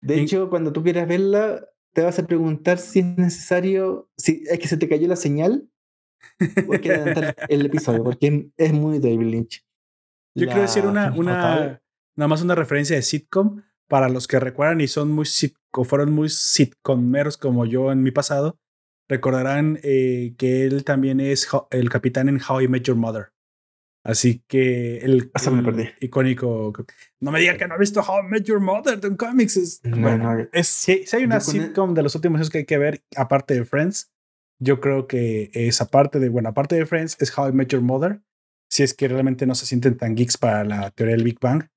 De 0.00 0.20
hecho, 0.20 0.48
cuando 0.50 0.72
tú 0.72 0.82
quieras 0.82 1.08
verla, 1.08 1.64
te 1.92 2.02
vas 2.02 2.18
a 2.18 2.26
preguntar 2.26 2.78
si 2.78 3.00
es 3.00 3.06
necesario, 3.16 4.10
si 4.16 4.42
es 4.48 4.58
que 4.58 4.68
se 4.68 4.76
te 4.76 4.88
cayó 4.88 5.08
la 5.08 5.16
señal 5.16 5.68
o 6.66 6.72
hay 6.72 6.80
que 6.80 6.92
adelantar 6.92 7.36
el 7.48 7.66
episodio, 7.66 8.04
porque 8.04 8.50
es 8.56 8.72
muy 8.72 8.98
David 8.98 9.26
Lynch. 9.26 9.66
Yo 10.34 10.46
quiero 10.46 10.62
decir 10.62 10.86
una, 10.86 11.12
una, 11.16 11.82
nada 12.16 12.28
más 12.28 12.42
una 12.42 12.54
referencia 12.54 12.94
de 12.94 13.02
sitcom 13.02 13.62
para 13.88 14.08
los 14.08 14.28
que 14.28 14.38
recuerdan 14.38 14.80
y 14.80 14.86
son 14.86 15.10
muy 15.10 15.26
o 15.72 15.84
fueron 15.84 16.12
muy 16.12 16.28
sitcomeros 16.28 17.36
como 17.36 17.66
yo 17.66 17.90
en 17.90 18.02
mi 18.02 18.10
pasado. 18.10 18.58
Recordarán 19.08 19.80
eh, 19.82 20.34
que 20.36 20.64
él 20.64 20.84
también 20.84 21.20
es 21.20 21.48
el 21.70 21.88
capitán 21.88 22.28
en 22.28 22.40
How 22.46 22.62
I 22.62 22.68
Met 22.68 22.82
Your 22.82 22.96
Mother. 22.96 23.32
Así 24.04 24.42
que 24.46 24.98
el, 24.98 25.30
icónico. 26.00 26.72
No 27.20 27.30
me 27.30 27.40
digan 27.40 27.58
que 27.58 27.66
no 27.66 27.74
ha 27.74 27.78
visto 27.78 28.00
How 28.00 28.24
I 28.24 28.28
Met 28.28 28.44
Your 28.44 28.60
Mother 28.60 29.00
de 29.00 29.08
un 29.08 29.16
cómics. 29.16 29.80
bueno, 29.82 30.46
es, 30.52 30.68
si, 30.68 31.04
hay 31.12 31.24
una 31.24 31.40
sitcom 31.40 31.94
de 31.94 32.02
los 32.02 32.14
últimos 32.14 32.38
años 32.38 32.50
que 32.50 32.58
hay 32.58 32.64
que 32.64 32.78
ver, 32.78 33.02
aparte 33.16 33.54
de 33.54 33.64
Friends, 33.64 34.10
yo 34.60 34.80
creo 34.80 35.06
que 35.06 35.50
esa 35.52 35.90
parte 35.90 36.18
de, 36.20 36.28
bueno, 36.28 36.50
aparte 36.50 36.76
de 36.76 36.86
Friends, 36.86 37.16
es 37.20 37.36
How 37.36 37.48
I 37.48 37.52
Met 37.52 37.68
Your 37.68 37.82
Mother. 37.82 38.20
Si 38.70 38.82
es 38.82 38.94
que 38.94 39.08
realmente 39.08 39.46
no 39.46 39.54
se 39.54 39.66
sienten 39.66 39.96
tan 39.96 40.14
geeks 40.14 40.36
para 40.36 40.64
la 40.64 40.90
teoría 40.90 41.16
del 41.16 41.24
Big 41.24 41.40
Bang 41.40 41.68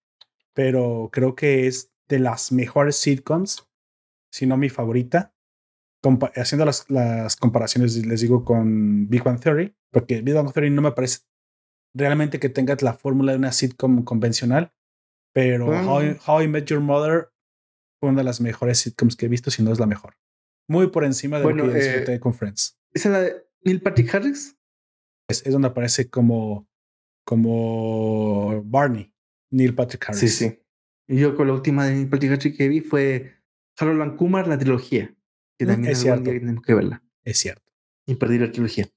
pero 0.53 1.09
creo 1.11 1.35
que 1.35 1.67
es 1.67 1.93
de 2.07 2.19
las 2.19 2.51
mejores 2.51 2.97
sitcoms, 2.97 3.67
si 4.31 4.45
no 4.45 4.57
mi 4.57 4.69
favorita. 4.69 5.33
Haciendo 6.35 6.65
las, 6.65 6.89
las, 6.89 7.35
comparaciones, 7.35 7.95
les 8.05 8.21
digo, 8.21 8.43
con 8.43 9.07
Big 9.09 9.23
Bang 9.23 9.39
Theory, 9.39 9.75
porque 9.91 10.21
Big 10.21 10.33
Bang 10.33 10.51
Theory 10.51 10.69
no 10.69 10.81
me 10.81 10.91
parece 10.91 11.19
realmente 11.93 12.39
que 12.39 12.49
tenga 12.49 12.75
la 12.81 12.93
fórmula 12.93 13.33
de 13.33 13.37
una 13.37 13.51
sitcom 13.51 14.03
convencional, 14.03 14.73
pero 15.33 15.67
How, 15.67 16.41
I, 16.41 16.47
Met 16.47 16.65
Your 16.65 16.81
Mother 16.81 17.29
fue 17.99 18.09
una 18.09 18.19
de 18.19 18.25
las 18.25 18.41
mejores 18.41 18.79
sitcoms 18.79 19.15
que 19.15 19.27
he 19.27 19.29
visto, 19.29 19.51
si 19.51 19.63
no 19.63 19.71
es 19.71 19.79
la 19.79 19.85
mejor. 19.85 20.15
Muy 20.67 20.87
por 20.87 21.03
encima 21.03 21.39
de 21.39 21.53
lo 21.53 21.71
que 21.71 21.77
disfruté 21.77 22.15
eh, 22.15 22.19
con 22.19 22.33
Friends. 22.33 22.79
¿Es 22.93 23.05
la 23.05 23.21
de 23.21 23.45
Neil 23.63 23.81
Patrick 23.81 24.13
Harris? 24.13 24.57
Es, 25.29 25.45
es 25.45 25.53
donde 25.53 25.67
aparece 25.67 26.09
como, 26.09 26.67
como 27.25 28.63
Barney. 28.63 29.13
Neil 29.51 29.75
Patrick 29.75 30.09
Harris. 30.09 30.19
Sí, 30.19 30.29
sí. 30.29 30.59
Y 31.07 31.19
yo 31.19 31.35
con 31.35 31.47
la 31.47 31.53
última 31.53 31.85
de 31.85 31.95
Neil 31.95 32.09
Patrick 32.09 32.31
Harris 32.31 32.57
que 32.57 32.69
vi 32.69 32.81
fue 32.81 33.35
Harold 33.77 34.01
and 34.01 34.17
Kumar, 34.17 34.47
la 34.47 34.57
trilogía. 34.57 35.13
Que 35.61 35.65
mm, 35.65 35.69
también 35.69 35.91
es 35.91 35.99
cierto. 35.99 36.23
Que 36.23 36.39
tenemos 36.39 36.63
que 36.63 36.73
verla. 36.73 37.03
Es 37.23 37.37
cierto. 37.37 37.71
Imperdible 38.07 38.47
la 38.47 38.51
trilogía. 38.51 38.89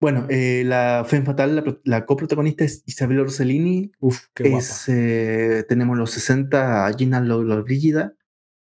Bueno, 0.00 0.26
eh, 0.30 0.62
la 0.64 1.04
Femme 1.04 1.26
Fatal, 1.26 1.80
la, 1.82 2.06
coprotagonista 2.06 2.62
es 2.62 2.84
Isabel 2.86 3.24
Rossellini. 3.24 3.90
Uf, 3.98 4.26
qué 4.32 4.48
guapa. 4.48 4.64
Eh, 4.86 5.64
tenemos 5.68 5.98
los 5.98 6.12
60 6.12 6.86
a 6.86 6.92
Gina 6.96 7.20
Lollobrigida. 7.20 8.14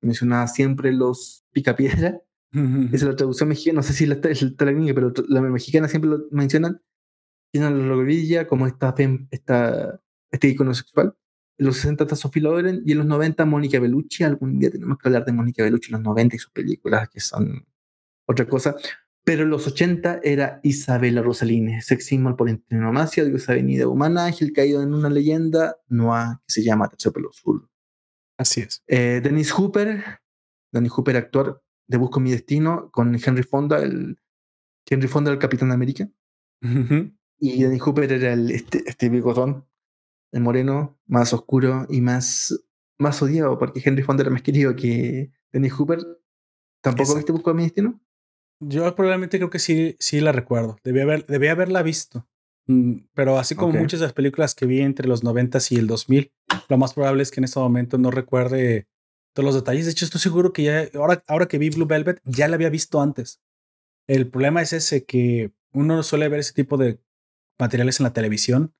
Mencionaba 0.00 0.46
siempre 0.46 0.92
los 0.92 1.44
Picapiedra. 1.50 2.22
Esa 2.52 2.94
es 2.94 3.02
la 3.02 3.16
traducción 3.16 3.48
mexicana. 3.48 3.78
No 3.78 3.82
sé 3.82 3.94
si 3.94 4.06
la 4.06 4.20
la 4.22 4.70
línea, 4.70 4.94
pero 4.94 5.12
la 5.28 5.40
mexicana 5.40 5.88
siempre 5.88 6.10
lo 6.10 6.20
mencionan. 6.30 6.80
Gina 7.52 7.68
Lollobrigida 7.68 8.46
como 8.46 8.68
esta, 8.68 8.94
esta 9.32 10.00
este 10.30 10.46
icono 10.46 10.72
sexual. 10.72 11.16
En 11.58 11.66
los 11.66 11.76
60 11.76 12.04
está 12.04 12.16
Sophie 12.16 12.42
Loren 12.42 12.82
y 12.86 12.92
en 12.92 12.98
los 12.98 13.06
90 13.06 13.44
Mónica 13.44 13.80
Bellucci. 13.80 14.24
Algún 14.24 14.58
día 14.58 14.70
tenemos 14.70 14.96
que 14.98 15.08
hablar 15.08 15.24
de 15.24 15.32
Mónica 15.32 15.62
Bellucci 15.62 15.88
en 15.88 15.94
los 15.94 16.02
90 16.02 16.36
y 16.36 16.38
sus 16.38 16.52
películas 16.52 17.08
que 17.08 17.20
son 17.20 17.66
otra 18.26 18.46
cosa. 18.46 18.76
Pero 19.24 19.42
en 19.42 19.50
los 19.50 19.66
80 19.66 20.20
era 20.22 20.60
Isabella 20.62 21.20
Rossellini, 21.20 21.82
sex 21.82 22.06
symbol 22.06 22.34
por 22.34 22.48
antonomasia, 22.48 23.24
diosa 23.24 23.52
venida 23.52 23.86
humana, 23.86 24.24
ángel 24.24 24.52
caído 24.52 24.82
en 24.82 24.94
una 24.94 25.10
leyenda, 25.10 25.76
Noah, 25.88 26.40
que 26.46 26.52
se 26.52 26.62
llama 26.62 26.88
Terciopelo 26.88 27.28
Azul. 27.28 27.68
Así 28.38 28.62
es. 28.62 28.82
Eh, 28.86 29.20
Dennis 29.22 29.52
Hooper, 29.52 30.02
Dennis 30.72 30.92
Hooper, 30.92 31.16
actor, 31.16 31.62
de 31.88 31.98
Busco 31.98 32.20
mi 32.20 32.30
Destino 32.30 32.90
con 32.90 33.14
Henry 33.14 33.42
Fonda, 33.42 33.82
el 33.82 34.18
Henry 34.88 35.08
Fonda 35.08 35.30
el 35.30 35.38
Capitán 35.38 35.72
América. 35.72 36.08
Y 37.40 37.62
Danny 37.62 37.78
Hooper 37.78 38.12
era 38.12 38.32
el, 38.32 38.50
este, 38.50 38.82
este 38.86 39.08
bigotón, 39.08 39.66
el 40.32 40.40
moreno, 40.40 40.98
más 41.06 41.32
oscuro 41.32 41.86
y 41.88 42.00
más, 42.00 42.58
más 42.98 43.22
odiado, 43.22 43.58
porque 43.58 43.82
Henry 43.84 44.02
Fonda 44.02 44.22
era 44.22 44.30
más 44.30 44.42
querido 44.42 44.74
que 44.76 45.30
Danny 45.52 45.68
Hooper. 45.68 46.00
¿Tampoco 46.82 47.14
viste 47.14 47.32
Busco 47.32 47.54
mi 47.54 47.64
Destino? 47.64 48.00
Yo 48.60 48.94
probablemente 48.94 49.38
creo 49.38 49.50
que 49.50 49.58
sí, 49.58 49.96
sí 49.98 50.20
la 50.20 50.32
recuerdo. 50.32 50.76
Debía, 50.84 51.04
haber, 51.04 51.26
debía 51.26 51.52
haberla 51.52 51.82
visto. 51.82 52.26
Mm, 52.66 53.06
pero 53.14 53.38
así 53.38 53.54
como 53.54 53.72
muchas 53.72 54.00
de 54.00 54.06
las 54.06 54.12
películas 54.12 54.54
que 54.54 54.66
vi 54.66 54.80
entre 54.80 55.08
los 55.08 55.24
90 55.24 55.58
y 55.70 55.76
el 55.76 55.86
2000, 55.86 56.32
lo 56.68 56.78
más 56.78 56.94
probable 56.94 57.22
es 57.22 57.30
que 57.30 57.40
en 57.40 57.44
este 57.44 57.58
momento 57.60 57.98
no 57.98 58.10
recuerde 58.10 58.88
todos 59.32 59.46
los 59.46 59.54
detalles. 59.54 59.86
De 59.86 59.92
hecho, 59.92 60.04
estoy 60.04 60.20
seguro 60.20 60.52
que 60.52 60.64
ya, 60.64 60.88
ahora, 60.94 61.22
ahora 61.26 61.46
que 61.46 61.58
vi 61.58 61.70
Blue 61.70 61.86
Velvet, 61.86 62.20
ya 62.24 62.48
la 62.48 62.56
había 62.56 62.68
visto 62.68 63.00
antes. 63.00 63.40
El 64.06 64.28
problema 64.28 64.62
es 64.62 64.72
ese 64.72 65.04
que 65.04 65.52
uno 65.72 66.02
suele 66.02 66.28
ver 66.28 66.40
ese 66.40 66.52
tipo 66.52 66.76
de 66.76 67.00
materiales 67.58 68.00
en 68.00 68.04
la 68.04 68.12
televisión. 68.12 68.74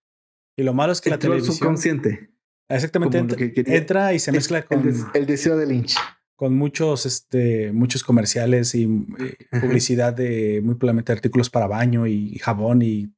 Y 0.59 0.65
lo 0.65 0.75
malo 0.75 0.93
es 0.93 1.01
que 1.01 1.09
la 1.09 1.21
televisión. 1.21 1.55
subconsciente. 1.55 2.31
Exactamente. 2.69 3.19
Entra, 3.67 4.13
y 4.13 4.19
se 4.19 4.33
mezcla 4.33 4.63
con. 4.63 4.93
El, 5.15 5.25
deseo 5.25 5.57
de 5.57 5.67
Lynch. 5.67 5.95
Con 6.35 6.57
muchos, 6.57 7.07
este, 7.07 7.73
muchos 7.73 8.03
comerciales 8.03 8.75
y 8.75 8.85
eh, 8.85 9.37
publicidad 9.61 10.13
de 10.13 10.61
muy 10.63 10.75
probablemente 10.75 11.13
artículos 11.13 11.49
para 11.49 11.69
baño 11.69 12.09
y 12.09 12.37
jabón 12.41 12.83
y 12.83 13.13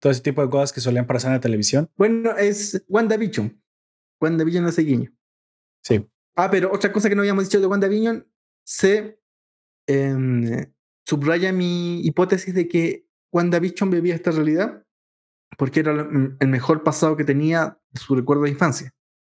todo 0.00 0.10
ese 0.10 0.22
tipo 0.22 0.42
de 0.42 0.50
cosas 0.50 0.72
que 0.72 0.80
solían 0.80 1.06
pasar 1.06 1.30
en 1.30 1.36
la 1.36 1.40
televisión. 1.40 1.88
Bueno, 1.96 2.36
es 2.36 2.84
WandaVision. 2.88 3.62
WandaVision 4.20 4.64
hace 4.66 4.82
guiño. 4.82 5.12
Sí. 5.84 6.04
Ah, 6.34 6.50
pero 6.50 6.72
otra 6.72 6.92
cosa 6.92 7.08
que 7.08 7.14
no 7.14 7.22
habíamos 7.22 7.44
dicho 7.44 7.60
de 7.60 7.66
WandaVision, 7.66 8.26
se 8.64 9.20
em, 9.86 10.66
subraya 11.06 11.52
mi 11.52 12.04
hipótesis 12.04 12.52
de 12.52 12.66
que 12.66 13.06
WandaVision 13.32 13.90
bebía 13.90 14.16
esta 14.16 14.32
realidad 14.32 14.84
porque 15.56 15.80
era 15.80 15.92
el 15.92 16.48
mejor 16.48 16.82
pasado 16.82 17.16
que 17.16 17.24
tenía 17.24 17.78
su 17.94 18.14
recuerdo 18.14 18.44
de 18.44 18.50
infancia. 18.50 18.92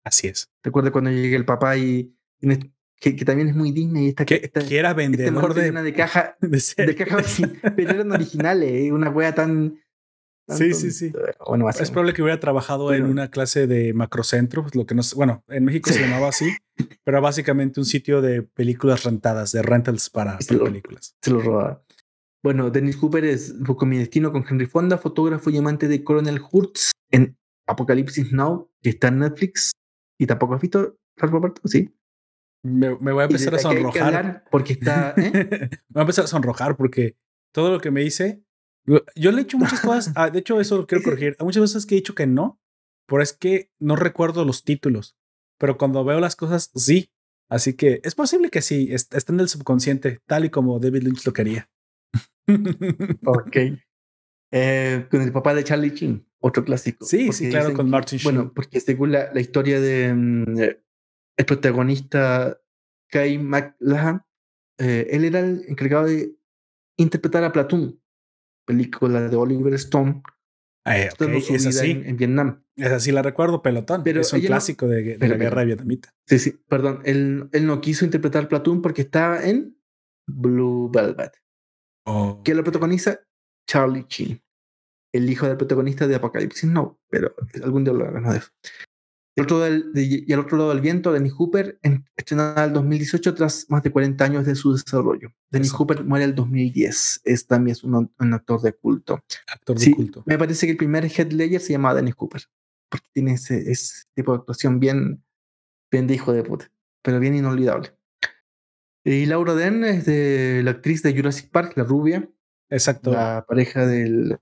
Así 0.04 0.28
es. 0.28 0.50
Recuerda 0.62 0.90
cuando 0.90 1.10
llegué 1.10 1.36
el 1.36 1.44
papá 1.44 1.76
y, 1.76 2.14
que, 2.98 3.12
también 3.24 3.48
es 3.48 3.54
muy 3.54 3.72
Disney. 3.72 4.08
Esta, 4.08 4.24
que, 4.24 4.50
era 4.70 4.90
este 4.90 4.94
vendedor 4.94 5.54
de, 5.54 5.70
una 5.70 5.82
de 5.82 5.92
caja, 5.92 6.36
de, 6.40 6.94
caja, 6.94 7.18
pero 7.76 7.90
eran 7.90 8.12
originales, 8.12 8.70
¿eh? 8.70 8.92
una 8.92 9.10
wea 9.10 9.34
tan 9.34 9.78
Sí, 10.48 10.74
sí, 10.74 10.90
sí. 10.90 11.12
Bueno, 11.46 11.68
es 11.68 11.90
probable 11.90 12.12
que 12.14 12.22
hubiera 12.22 12.40
trabajado 12.40 12.92
en 12.92 13.04
una 13.04 13.28
clase 13.28 13.66
de 13.66 13.94
macrocentro, 13.94 14.66
lo 14.72 14.86
que 14.86 14.94
no 14.94 15.02
bueno, 15.14 15.44
en 15.48 15.64
México 15.64 15.90
se 15.90 16.00
llamaba 16.02 16.28
así, 16.28 16.52
pero 17.04 17.20
básicamente 17.20 17.80
un 17.80 17.86
sitio 17.86 18.20
de 18.20 18.42
películas 18.42 19.04
rentadas, 19.04 19.52
de 19.52 19.62
rentals 19.62 20.10
para, 20.10 20.38
películas. 20.38 21.16
Se 21.22 21.30
lo 21.30 21.40
robaba. 21.40 21.82
Bueno, 22.42 22.70
Dennis 22.70 22.96
Cooper 22.96 23.24
es 23.24 23.54
con 23.76 23.88
mi 23.88 23.98
destino 23.98 24.32
con 24.32 24.44
Henry 24.48 24.66
Fonda, 24.66 24.98
fotógrafo 24.98 25.50
y 25.50 25.58
amante 25.58 25.88
de 25.88 26.02
Coronel 26.02 26.40
Hurts 26.50 26.90
en 27.10 27.36
Apocalipsis 27.66 28.32
Now, 28.32 28.70
que 28.82 28.90
está 28.90 29.08
en 29.08 29.20
Netflix. 29.20 29.72
Y 30.18 30.26
tampoco 30.26 30.54
has 30.54 30.60
visto 30.60 30.96
Roberto, 31.16 31.60
sí. 31.64 31.94
Me, 32.64 32.90
voy 32.90 33.22
a 33.22 33.24
empezar 33.26 33.54
a 33.54 33.58
sonrojar. 33.58 34.44
Porque 34.50 34.74
está. 34.74 35.14
¿eh? 35.16 35.32
me 35.70 35.78
voy 35.88 36.00
a 36.00 36.00
empezar 36.00 36.24
a 36.24 36.28
sonrojar 36.28 36.76
porque 36.76 37.16
todo 37.52 37.70
lo 37.70 37.80
que 37.80 37.90
me 37.90 38.02
hice 38.02 38.42
yo 38.84 39.32
le 39.32 39.38
he 39.38 39.42
hecho 39.42 39.58
muchas 39.58 39.80
cosas. 39.80 40.12
Ah, 40.16 40.30
de 40.30 40.40
hecho, 40.40 40.60
eso 40.60 40.76
lo 40.76 40.86
quiero 40.86 41.04
corregir. 41.04 41.36
Hay 41.38 41.44
muchas 41.44 41.62
veces 41.62 41.86
que 41.86 41.94
he 41.94 41.98
dicho 41.98 42.14
que 42.14 42.26
no, 42.26 42.60
pero 43.06 43.22
es 43.22 43.32
que 43.32 43.70
no 43.78 43.96
recuerdo 43.96 44.44
los 44.44 44.64
títulos. 44.64 45.16
Pero 45.58 45.78
cuando 45.78 46.04
veo 46.04 46.20
las 46.20 46.36
cosas, 46.36 46.70
sí. 46.74 47.10
Así 47.48 47.74
que 47.74 48.00
es 48.02 48.14
posible 48.14 48.50
que 48.50 48.62
sí, 48.62 48.88
está 48.90 49.20
en 49.28 49.40
el 49.40 49.48
subconsciente, 49.48 50.20
tal 50.26 50.46
y 50.46 50.50
como 50.50 50.78
David 50.78 51.02
Lynch 51.02 51.26
lo 51.26 51.32
quería. 51.34 51.68
Ok. 53.24 53.56
Eh, 54.54 55.06
con 55.10 55.22
el 55.22 55.32
papá 55.32 55.54
de 55.54 55.64
Charlie 55.64 55.94
Chin, 55.94 56.26
otro 56.40 56.64
clásico. 56.64 57.04
Sí, 57.06 57.32
sí, 57.32 57.48
claro, 57.48 57.72
con 57.72 57.88
Martin 57.88 58.18
Sheen. 58.18 58.34
Bueno, 58.34 58.52
porque 58.54 58.80
según 58.80 59.12
la, 59.12 59.32
la 59.32 59.40
historia 59.40 59.80
de 59.80 60.12
mm, 60.14 60.58
el 60.58 61.46
protagonista 61.46 62.60
Kai 63.08 63.38
McLachlan, 63.38 64.22
eh, 64.78 65.08
él 65.10 65.24
era 65.24 65.40
el 65.40 65.64
encargado 65.68 66.06
de 66.06 66.36
interpretar 66.96 67.44
a 67.44 67.52
Platoon 67.52 68.02
película 68.64 69.28
de 69.28 69.36
Oliver 69.36 69.74
Stone. 69.74 70.22
Eh, 70.84 71.08
es 71.50 71.66
así. 71.66 72.02
En, 72.04 72.16
Vietnam. 72.16 72.64
Es 72.76 72.90
así, 72.90 73.12
la 73.12 73.22
recuerdo, 73.22 73.62
pelotón. 73.62 74.02
Pero 74.02 74.20
es 74.20 74.32
un 74.32 74.40
clásico 74.40 74.88
de, 74.88 75.16
la 75.18 75.36
guerra 75.36 75.64
vietnamita. 75.64 76.14
Sí, 76.26 76.38
sí, 76.38 76.58
perdón. 76.68 77.00
Él, 77.04 77.48
él 77.52 77.66
no 77.66 77.80
quiso 77.80 78.04
interpretar 78.04 78.48
Platoon 78.48 78.82
porque 78.82 79.02
estaba 79.02 79.44
en 79.44 79.76
Blue 80.26 80.90
Velvet. 80.92 81.32
Oh. 82.04 82.42
Que 82.44 82.54
lo 82.54 82.62
protagoniza 82.62 83.20
Charlie 83.66 84.06
Chin, 84.06 84.42
el 85.12 85.30
hijo 85.30 85.46
del 85.46 85.56
protagonista 85.56 86.06
de 86.06 86.16
Apocalipsis 86.16 86.68
No, 86.68 86.98
pero 87.08 87.34
algún 87.62 87.84
día 87.84 87.92
hablaremos 87.92 88.32
de 88.32 88.38
eso. 88.38 88.50
Y 89.34 89.40
al, 89.40 89.46
otro 89.46 89.60
del, 89.60 89.92
y 89.94 90.30
al 90.30 90.40
otro 90.40 90.58
lado 90.58 90.70
del 90.70 90.82
viento, 90.82 91.10
Denny 91.10 91.30
Hooper, 91.30 91.78
estrenada 92.16 92.64
en 92.64 92.68
el 92.68 92.74
2018 92.74 93.34
tras 93.34 93.64
más 93.70 93.82
de 93.82 93.90
40 93.90 94.22
años 94.22 94.44
de 94.44 94.54
su 94.54 94.74
desarrollo. 94.74 95.32
Denny 95.50 95.68
Hooper 95.68 96.04
muere 96.04 96.24
en 96.24 96.30
el 96.30 96.36
2010. 96.36 97.22
Es 97.24 97.46
también 97.46 97.72
es 97.72 97.82
un, 97.82 98.10
actor 98.18 98.60
de 98.60 98.74
culto. 98.74 99.24
Actor 99.46 99.78
de 99.78 99.90
culto. 99.92 100.22
Me 100.26 100.36
parece 100.36 100.66
que 100.66 100.72
el 100.72 100.76
primer 100.76 101.06
Head 101.06 101.32
Ledger 101.32 101.62
se 101.62 101.72
llamaba 101.72 101.94
Denny 101.94 102.12
Hooper. 102.14 102.42
Porque 102.90 103.06
tiene 103.14 103.32
ese, 103.34 103.70
ese, 103.70 104.04
tipo 104.14 104.32
de 104.32 104.38
actuación 104.40 104.78
bien, 104.78 105.24
bien 105.90 106.06
de 106.06 106.14
hijo 106.14 106.34
de 106.34 106.42
puta. 106.42 106.70
Pero 107.02 107.18
bien 107.18 107.34
inolvidable. 107.34 107.96
Y 109.04 109.26
Laura 109.26 109.54
Dern 109.54 109.84
es 109.84 110.06
de 110.06 110.62
la 110.64 110.72
actriz 110.72 111.02
de 111.02 111.14
Jurassic 111.14 111.50
Park, 111.50 111.72
la 111.76 111.84
rubia. 111.84 112.28
Exacto. 112.70 113.10
La 113.10 113.44
pareja 113.46 113.86
del, 113.86 114.38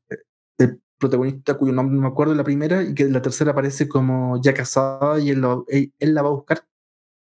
del 0.58 0.80
protagonista 0.98 1.54
cuyo 1.54 1.72
nombre 1.72 1.96
no 1.96 2.02
me 2.02 2.08
acuerdo 2.08 2.32
en 2.32 2.38
la 2.38 2.44
primera 2.44 2.82
y 2.82 2.94
que 2.94 3.04
en 3.04 3.12
la 3.12 3.22
tercera 3.22 3.52
aparece 3.52 3.88
como 3.88 4.40
ya 4.42 4.54
casada 4.54 5.18
y 5.18 5.30
él, 5.30 5.44
él, 5.68 6.14
la 6.14 6.22
va 6.22 6.28
a 6.28 6.32
buscar. 6.32 6.64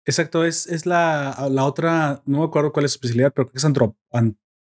Exacto, 0.05 0.45
es, 0.45 0.67
es 0.67 0.85
la, 0.85 1.47
la, 1.51 1.65
otra, 1.65 2.21
no 2.25 2.39
me 2.39 2.45
acuerdo 2.45 2.71
cuál 2.71 2.85
es 2.85 2.91
su 2.91 2.95
especialidad, 2.95 3.33
pero 3.35 3.51
es 3.53 3.65
antro, 3.65 3.97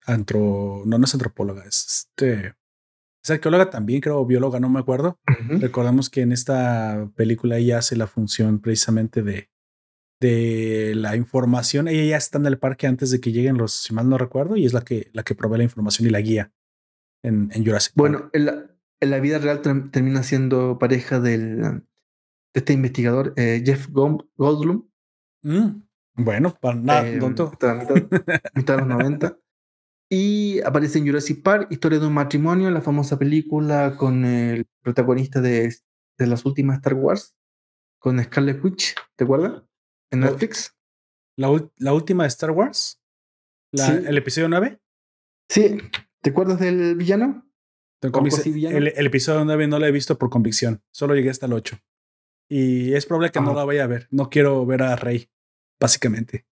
antro, 0.04 0.82
no, 0.84 0.98
no 0.98 1.04
es 1.04 1.14
antropóloga, 1.14 1.64
es 1.64 2.08
este, 2.10 2.54
es 3.24 3.30
arqueóloga 3.30 3.70
también, 3.70 4.02
creo, 4.02 4.24
bióloga, 4.26 4.60
no 4.60 4.68
me 4.68 4.80
acuerdo. 4.80 5.18
Recordamos 5.48 6.10
que 6.10 6.20
en 6.20 6.32
esta 6.32 7.10
película 7.16 7.56
ella 7.56 7.78
hace 7.78 7.96
la 7.96 8.06
función 8.06 8.60
precisamente 8.60 9.22
de, 9.22 9.48
de 10.20 10.92
la 10.94 11.16
información. 11.16 11.88
Ella 11.88 12.04
ya 12.04 12.16
está 12.16 12.38
en 12.38 12.46
el 12.46 12.58
parque 12.58 12.86
antes 12.86 13.10
de 13.10 13.20
que 13.20 13.32
lleguen 13.32 13.56
los, 13.56 13.72
si 13.72 13.94
mal 13.94 14.08
no 14.08 14.18
recuerdo, 14.18 14.56
y 14.56 14.66
es 14.66 14.72
la 14.72 14.82
que, 14.82 15.10
la 15.12 15.22
que 15.22 15.34
provee 15.34 15.58
la 15.58 15.64
información 15.64 16.06
y 16.06 16.10
la 16.10 16.20
guía 16.20 16.52
en, 17.22 17.50
en 17.52 17.64
Jurassic 17.64 17.94
Park. 17.94 18.10
Bueno, 18.10 18.30
el, 18.32 18.70
en 19.00 19.10
la 19.10 19.18
vida 19.18 19.38
real 19.38 19.62
termina 19.90 20.22
siendo 20.22 20.78
pareja 20.78 21.20
del, 21.20 21.60
de 21.60 21.82
este 22.54 22.74
investigador, 22.74 23.32
eh, 23.36 23.62
Jeff 23.64 23.88
Goldblum. 23.88 24.88
Mm, 25.42 25.82
bueno, 26.16 26.54
para 26.60 26.76
nada, 26.76 27.08
eh, 27.08 27.18
tonto. 27.18 27.50
Mitad, 27.50 27.78
de 27.78 28.76
los 28.76 28.86
90. 28.86 29.38
Y 30.10 30.60
aparece 30.62 30.98
en 30.98 31.06
Jurassic 31.06 31.42
Park, 31.42 31.68
Historia 31.70 31.98
de 31.98 32.06
un 32.06 32.14
matrimonio, 32.14 32.70
la 32.70 32.80
famosa 32.80 33.18
película 33.18 33.94
con 33.96 34.24
el 34.24 34.66
protagonista 34.82 35.40
de, 35.40 35.72
de 36.18 36.26
las 36.26 36.44
últimas 36.44 36.78
Star 36.78 36.94
Wars, 36.94 37.36
con 37.98 38.22
Scarlet 38.22 38.62
Witch, 38.62 38.94
¿te 39.16 39.24
acuerdas? 39.24 39.62
En 40.10 40.20
Netflix. 40.20 40.76
¿La, 41.36 41.48
la 41.76 41.92
última 41.92 42.24
de 42.24 42.28
Star 42.28 42.50
Wars? 42.50 43.00
¿El 43.72 44.18
episodio 44.18 44.48
9? 44.48 44.80
Sí. 45.48 45.78
¿Te 46.20 46.30
acuerdas 46.30 46.58
del 46.60 46.96
villano? 46.96 47.46
El, 48.02 48.88
el, 48.88 49.06
episodio 49.06 49.44
9 49.44 49.68
no 49.68 49.78
lo 49.78 49.86
he 49.86 49.92
visto 49.92 50.18
por 50.18 50.30
convicción. 50.30 50.82
Solo 50.90 51.14
llegué 51.14 51.30
hasta 51.30 51.46
el 51.46 51.52
8. 51.52 51.78
Y 52.48 52.94
es 52.94 53.06
probable 53.06 53.30
que 53.30 53.40
no 53.40 53.54
lo 53.54 53.66
vaya 53.66 53.84
a 53.84 53.86
ver. 53.86 54.08
No 54.10 54.30
quiero 54.30 54.64
ver 54.66 54.82
a 54.82 54.96
Rey, 54.96 55.30
básicamente. 55.78 56.46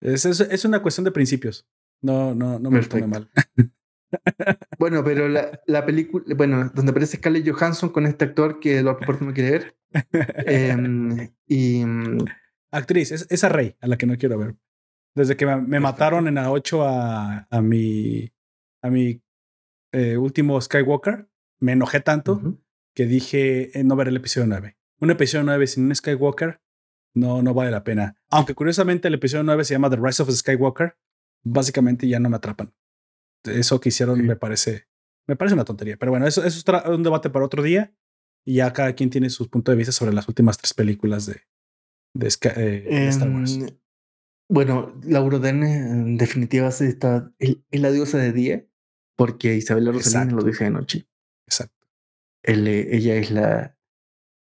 Es, 0.00 0.24
es, 0.24 0.64
una 0.64 0.80
cuestión 0.80 1.04
de 1.04 1.12
principios. 1.12 1.66
No, 2.00 2.34
no, 2.34 2.58
no 2.58 2.70
me 2.70 2.82
pone 2.82 3.06
mal. 3.06 3.30
bueno, 4.78 5.02
pero 5.04 5.28
la, 5.28 5.60
la, 5.66 5.84
película, 5.84 6.24
bueno, 6.36 6.70
donde 6.74 6.90
aparece 6.90 7.16
Scarlett 7.16 7.48
Johansson 7.48 7.90
con 7.90 8.06
este 8.06 8.24
actor 8.24 8.60
que 8.60 8.82
lo 8.82 8.98
no 8.98 9.34
quiere 9.34 9.50
ver. 9.50 9.76
Em, 10.46 11.32
y. 11.46 11.82
Actriz, 12.70 13.12
es, 13.12 13.26
esa 13.30 13.48
Rey 13.48 13.76
a 13.80 13.86
la 13.86 13.96
que 13.96 14.06
no 14.06 14.16
quiero 14.16 14.38
ver. 14.38 14.56
Desde 15.14 15.36
que 15.36 15.46
me, 15.46 15.80
mataron 15.80 16.28
en 16.28 16.34
la 16.34 16.50
8 16.50 16.84
a, 16.84 17.46
a 17.50 17.62
mi 17.62 18.32
a 18.82 18.90
mi 18.90 19.22
eh, 19.92 20.16
último 20.16 20.60
Skywalker, 20.60 21.28
me 21.58 21.72
enojé 21.72 22.00
tanto 22.00 22.60
que 22.94 23.06
dije 23.06 23.78
eh, 23.78 23.84
no 23.84 23.96
ver 23.96 24.08
el 24.08 24.16
episodio 24.16 24.46
9. 24.46 24.76
Un 25.00 25.10
episodio 25.10 25.44
9 25.44 25.66
sin 25.66 25.86
un 25.86 25.94
Skywalker 25.94 26.60
no, 27.14 27.42
no 27.42 27.54
vale 27.54 27.70
la 27.70 27.82
pena. 27.82 28.16
Aunque 28.30 28.54
curiosamente 28.54 29.08
el 29.08 29.14
episodio 29.14 29.42
9 29.42 29.64
se 29.64 29.74
llama 29.74 29.90
The 29.90 29.96
Rise 29.96 30.22
of 30.22 30.30
Skywalker, 30.30 30.96
básicamente 31.42 32.06
ya 32.08 32.20
no 32.20 32.28
me 32.28 32.36
atrapan. 32.36 32.74
Eso 33.44 33.80
que 33.80 33.88
hicieron 33.88 34.24
me 34.26 34.36
parece 34.36 34.86
me 35.26 35.36
parece 35.36 35.54
una 35.54 35.64
tontería. 35.64 35.96
Pero 35.96 36.12
bueno, 36.12 36.26
eso, 36.26 36.44
eso 36.44 36.58
es 36.58 36.86
un 36.88 37.02
debate 37.02 37.30
para 37.30 37.44
otro 37.44 37.62
día. 37.62 37.94
Y 38.44 38.56
ya 38.56 38.72
cada 38.72 38.94
quien 38.94 39.10
tiene 39.10 39.28
sus 39.28 39.48
puntos 39.48 39.72
de 39.72 39.76
vista 39.76 39.92
sobre 39.92 40.12
las 40.12 40.28
últimas 40.28 40.56
tres 40.56 40.72
películas 40.72 41.26
de, 41.26 41.42
de, 42.18 42.28
eh, 42.28 43.08
Star 43.08 43.30
Wars. 43.30 43.56
Em, 43.56 43.66
Bueno, 44.48 44.94
Laura 45.02 45.38
Dern 45.38 45.64
en 45.64 46.16
definitiva 46.16 46.68
está, 46.68 47.32
es 47.38 47.56
la 47.72 47.90
diosa 47.90 48.18
de 48.18 48.32
día, 48.32 48.64
porque 49.16 49.56
Isabela 49.56 49.90
Rossellini 49.90 50.32
lo 50.32 50.44
dice 50.44 50.64
de 50.64 50.70
noche. 50.70 51.08
Exacto. 51.48 51.74
Él, 52.44 52.68
ella 52.68 53.16
es 53.16 53.32
la, 53.32 53.76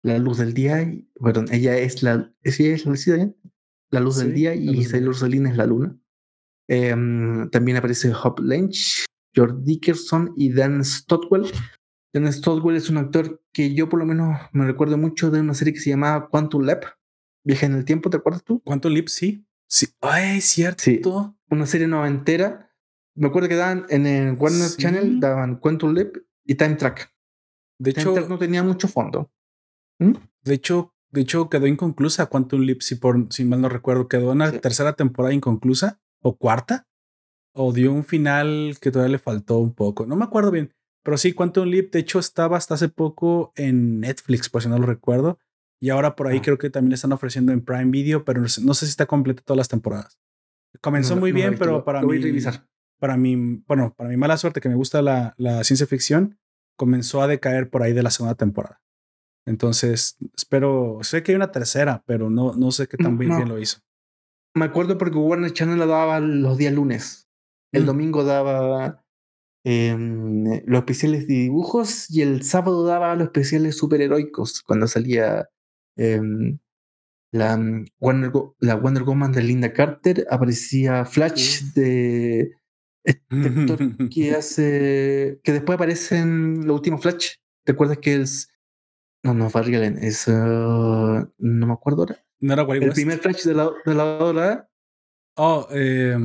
la 0.02 0.18
luz 0.18 0.38
del 0.38 0.52
día, 0.52 0.82
y, 0.82 1.08
perdón, 1.22 1.46
ella 1.50 1.78
es 1.78 2.02
la, 2.02 2.30
¿sí 2.44 2.66
es 2.66 2.84
la, 2.84 2.94
la 3.90 4.00
luz 4.00 4.18
del 4.18 4.34
día 4.34 4.54
y 4.54 4.70
Isabela 4.78 5.06
Rossellini 5.06 5.50
es 5.50 5.56
la 5.56 5.66
luna. 5.66 5.96
Em, 6.68 7.48
también 7.50 7.76
aparece 7.76 8.12
Hop 8.12 8.40
Lynch, 8.40 9.04
George 9.34 9.56
Dickerson 9.62 10.34
y 10.36 10.52
Dan 10.52 10.84
Stotwell. 10.84 11.50
Dan 12.12 12.32
Stotwell 12.32 12.76
es 12.76 12.90
un 12.90 12.98
actor 12.98 13.42
que 13.52 13.74
yo 13.74 13.88
por 13.88 14.00
lo 14.00 14.06
menos 14.06 14.38
me 14.52 14.66
recuerdo 14.66 14.98
mucho 14.98 15.30
de 15.30 15.40
una 15.40 15.54
serie 15.54 15.74
que 15.74 15.80
se 15.80 15.90
llamaba 15.90 16.28
Quantum 16.28 16.64
Leap. 16.64 16.84
Viaje 17.44 17.66
en 17.66 17.74
el 17.74 17.84
tiempo, 17.84 18.10
¿te 18.10 18.16
acuerdas 18.16 18.42
tú? 18.42 18.60
Quantum 18.64 18.92
Leap, 18.92 19.08
sí. 19.08 19.46
Sí. 19.68 19.88
Ay, 20.00 20.40
cierto. 20.40 20.82
Sí. 20.82 21.00
Una 21.50 21.66
serie 21.66 21.86
noventera. 21.86 22.70
Me 23.14 23.28
acuerdo 23.28 23.48
que 23.48 23.56
daban 23.56 23.86
en 23.90 24.06
el 24.06 24.34
Warner 24.34 24.70
Channel, 24.70 25.20
daban 25.20 25.56
Quantum 25.56 25.92
Leap 25.92 26.16
y 26.44 26.54
Time 26.54 26.76
Track. 26.76 27.12
De 27.78 27.90
hecho, 27.90 28.14
no 28.28 28.38
tenía 28.38 28.62
mucho 28.62 28.88
fondo. 28.88 29.30
¿Mm? 29.98 30.14
De 30.42 30.54
hecho, 30.54 30.94
de 31.14 31.20
hecho, 31.20 31.48
quedó 31.48 31.68
inconclusa 31.68 32.26
Quantum 32.26 32.62
Leap, 32.62 32.80
si, 32.80 32.96
por, 32.96 33.28
si 33.30 33.44
mal 33.44 33.60
no 33.60 33.68
recuerdo. 33.68 34.08
Quedó 34.08 34.32
en 34.32 34.38
la 34.38 34.50
tercera 34.50 34.94
temporada 34.94 35.32
inconclusa 35.32 36.00
o 36.20 36.36
cuarta. 36.36 36.88
O 37.52 37.72
dio 37.72 37.92
un 37.92 38.04
final 38.04 38.78
que 38.80 38.90
todavía 38.90 39.12
le 39.12 39.18
faltó 39.20 39.58
un 39.58 39.74
poco. 39.74 40.06
No 40.06 40.16
me 40.16 40.24
acuerdo 40.24 40.50
bien. 40.50 40.74
Pero 41.04 41.16
sí, 41.16 41.32
Quantum 41.32 41.68
Leap, 41.68 41.92
de 41.92 42.00
hecho, 42.00 42.18
estaba 42.18 42.56
hasta 42.56 42.74
hace 42.74 42.88
poco 42.88 43.52
en 43.54 44.00
Netflix, 44.00 44.48
por 44.48 44.62
si 44.62 44.68
no 44.68 44.76
lo 44.76 44.86
recuerdo. 44.86 45.38
Y 45.84 45.90
ahora 45.90 46.16
por 46.16 46.28
ahí 46.28 46.38
ah. 46.38 46.42
creo 46.42 46.56
que 46.56 46.70
también 46.70 46.92
le 46.92 46.94
están 46.94 47.12
ofreciendo 47.12 47.52
en 47.52 47.60
Prime 47.60 47.90
Video, 47.90 48.24
pero 48.24 48.40
no 48.40 48.48
sé, 48.48 48.86
si 48.86 48.90
está 48.90 49.04
completo 49.04 49.42
todas 49.44 49.58
las 49.58 49.68
temporadas. 49.68 50.18
Comenzó 50.80 51.14
muy 51.14 51.30
bien, 51.30 51.56
pero 51.58 51.84
para 51.84 52.00
mí, 52.00 52.18
para 52.98 53.18
mí, 53.18 53.62
bueno, 53.66 53.92
para 53.94 54.08
mi 54.08 54.16
mala 54.16 54.38
suerte 54.38 54.62
que 54.62 54.70
me 54.70 54.76
gusta 54.76 55.02
la, 55.02 55.34
la, 55.36 55.62
ciencia 55.62 55.86
ficción, 55.86 56.38
comenzó 56.78 57.20
a 57.20 57.26
decaer 57.26 57.68
por 57.68 57.82
ahí 57.82 57.92
de 57.92 58.02
la 58.02 58.10
segunda 58.10 58.34
temporada. 58.34 58.80
Entonces, 59.46 60.16
espero, 60.34 61.00
sé 61.02 61.22
que 61.22 61.32
hay 61.32 61.36
una 61.36 61.52
tercera, 61.52 62.02
pero 62.06 62.30
no, 62.30 62.54
no 62.54 62.70
sé 62.70 62.86
qué 62.86 62.96
tan 62.96 63.18
bien, 63.18 63.46
lo 63.46 63.58
hizo. 63.58 63.80
Me 64.54 64.64
acuerdo 64.64 64.96
porque 64.96 65.18
Warner 65.18 65.52
Channel 65.52 65.78
la 65.78 65.84
daba 65.84 66.18
los 66.18 66.56
días 66.56 66.72
lunes. 66.72 67.28
El 67.72 67.82
mm. 67.82 67.86
domingo 67.86 68.24
daba 68.24 69.04
em, 69.66 70.62
los 70.64 70.78
especiales 70.78 71.28
de 71.28 71.34
dibujos 71.34 72.10
y 72.10 72.22
el 72.22 72.42
sábado 72.42 72.86
daba 72.86 73.14
los 73.16 73.24
especiales 73.24 73.76
superheroicos 73.76 74.62
cuando 74.62 74.86
salía 74.86 75.50
em, 75.96 76.58
la, 77.32 77.56
Wonder, 77.98 78.32
la 78.60 78.76
Wonder 78.76 79.02
Woman 79.02 79.32
de 79.32 79.42
Linda 79.42 79.72
Carter, 79.72 80.26
aparecía 80.30 81.04
Flash 81.04 81.62
de 81.74 82.52
este 83.04 83.48
actor 83.48 84.08
que 84.08 84.30
hace. 84.36 85.40
que 85.42 85.52
después 85.52 85.76
aparece 85.76 86.18
en 86.18 86.66
los 86.66 86.76
últimos 86.76 87.02
Flash. 87.02 87.34
¿Te 87.64 87.72
acuerdas 87.72 87.98
que 87.98 88.22
es. 88.22 88.48
No, 89.22 89.34
no, 89.34 89.48
Barry 89.50 89.74
Allen, 89.76 89.98
es. 89.98 90.28
Uh, 90.28 91.30
no 91.38 91.66
me 91.66 91.72
acuerdo 91.72 92.02
ahora. 92.02 92.24
¿No 92.40 92.52
era 92.52 92.62
El 92.62 92.92
primer 92.92 93.18
Flash 93.18 93.44
de 93.44 93.54
la, 93.54 93.70
de 93.86 93.94
la 93.94 94.04
hora. 94.04 94.70
Oh, 95.36 95.66
eh, 95.70 96.16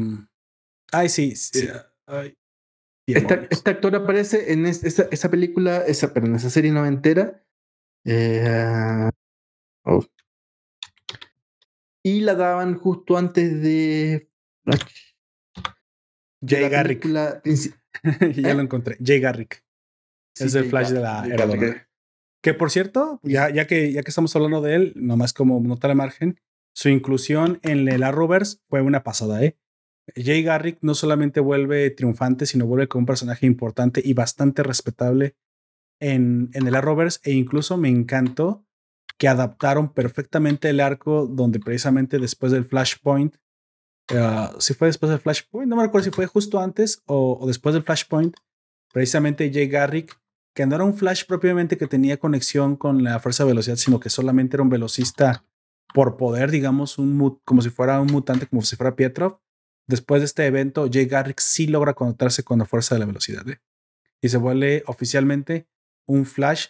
ay, 0.92 1.10
sí. 1.10 1.36
sí. 1.36 1.68
Ay, 2.06 2.36
este 3.16 3.70
actor 3.70 3.96
aparece 3.96 4.52
en 4.54 4.66
esa, 4.66 5.08
esa 5.10 5.32
película, 5.32 5.84
esa, 5.86 6.14
pero 6.14 6.28
en 6.28 6.36
esa 6.36 6.50
serie 6.50 6.72
noventera. 6.72 7.44
Eh, 8.06 9.10
oh. 9.90 10.06
Y 12.04 12.22
la 12.22 12.36
daban 12.36 12.76
justo 12.76 13.18
antes 13.18 13.62
de 13.62 14.30
Flash. 14.64 15.14
Jay 16.46 16.70
Garrick. 16.70 17.06
ya 17.06 18.52
¿Eh? 18.52 18.54
lo 18.54 18.62
encontré. 18.62 18.98
Jay 19.04 19.20
Garrick. 19.20 19.64
es 20.36 20.56
el 20.56 20.66
Flash 20.66 20.90
de 20.90 21.02
la 21.02 21.26
era 21.28 21.88
Que 22.42 22.54
por 22.54 22.72
cierto, 22.72 23.20
ya, 23.24 23.50
ya, 23.50 23.68
que, 23.68 23.92
ya 23.92 24.04
que 24.04 24.10
estamos 24.10 24.36
hablando 24.36 24.62
de 24.62 24.76
él, 24.76 24.94
nomás 24.96 25.34
como 25.34 25.60
nota 25.60 25.88
de 25.88 25.96
margen, 25.96 26.40
su 26.74 26.90
inclusión 26.90 27.60
en 27.64 27.88
el 27.90 28.04
Arrowverse 28.04 28.60
fue 28.70 28.82
una 28.82 29.04
pasada, 29.04 29.44
¿eh? 29.44 29.58
Jay 30.16 30.42
Garrick 30.42 30.80
no 30.82 30.96
solamente 30.96 31.40
vuelve 31.40 31.90
triunfante, 31.92 32.46
sino 32.46 32.66
vuelve 32.66 32.88
como 32.88 33.02
un 33.02 33.06
personaje 33.06 33.46
importante 33.46 34.02
y 34.04 34.14
bastante 34.14 34.64
respetable 34.64 35.36
en, 36.00 36.50
en 36.54 36.68
el 36.68 36.76
Arrowverse. 36.76 37.20
E 37.24 37.34
incluso 37.34 37.78
me 37.78 37.90
encantó 37.90 38.66
que 39.20 39.28
adaptaron 39.28 39.94
perfectamente 39.94 40.70
el 40.70 40.80
arco 40.80 41.28
donde 41.28 41.60
precisamente 41.60 42.18
después 42.18 42.52
del 42.52 42.66
Flashpoint 42.66 43.36
Ah, 44.12 44.56
si 44.60 44.74
fue 44.74 44.88
después 44.88 45.10
del 45.12 45.20
Flashpoint, 45.20 45.70
no 45.70 45.76
me 45.76 45.84
recuerdo 45.84 46.06
si 46.06 46.12
fue 46.12 46.26
justo 46.26 46.60
antes 46.60 47.04
o, 47.06 47.44
después 47.46 47.74
del 47.74 47.84
Flashpoint, 47.84 48.36
precisamente 48.92 49.52
Jay 49.54 49.68
Garrick, 49.68 50.20
que 50.56 50.66
no 50.66 50.76
era 50.76 50.84
un 50.84 50.96
Flash 50.96 51.26
propiamente 51.26 51.78
que 51.78 51.88
tenía 51.88 52.18
conexión 52.18 52.76
con 52.76 53.04
la 53.04 53.20
fuerza 53.20 53.44
de 53.44 53.50
velocidad, 53.50 53.76
sino 53.76 54.00
que 54.00 54.10
solamente 54.10 54.56
era 54.56 54.64
un 54.64 54.70
velocista 54.70 55.46
por 55.94 56.18
poder, 56.18 56.52
digamos, 56.52 56.98
un 56.98 57.40
como 57.46 57.62
si 57.62 57.70
fuera 57.70 58.00
un 58.02 58.08
mutante, 58.08 58.48
como 58.48 58.62
si 58.64 58.76
fuera 58.76 58.96
Pietrov. 58.96 59.40
Después 59.88 60.22
de 60.22 60.26
este 60.26 60.46
evento, 60.46 60.88
Jay 60.92 61.06
Garrick 61.06 61.40
sí 61.40 61.68
logra 61.68 61.94
conectarse 61.94 62.44
con 62.44 62.60
la 62.60 62.66
fuerza 62.66 62.96
de 62.96 63.00
la 63.00 63.06
velocidad 63.06 63.48
¿eh? 63.50 63.60
y 64.22 64.30
se 64.30 64.38
vuelve 64.38 64.84
oficialmente 64.86 65.68
un 66.08 66.26
Flash 66.26 66.68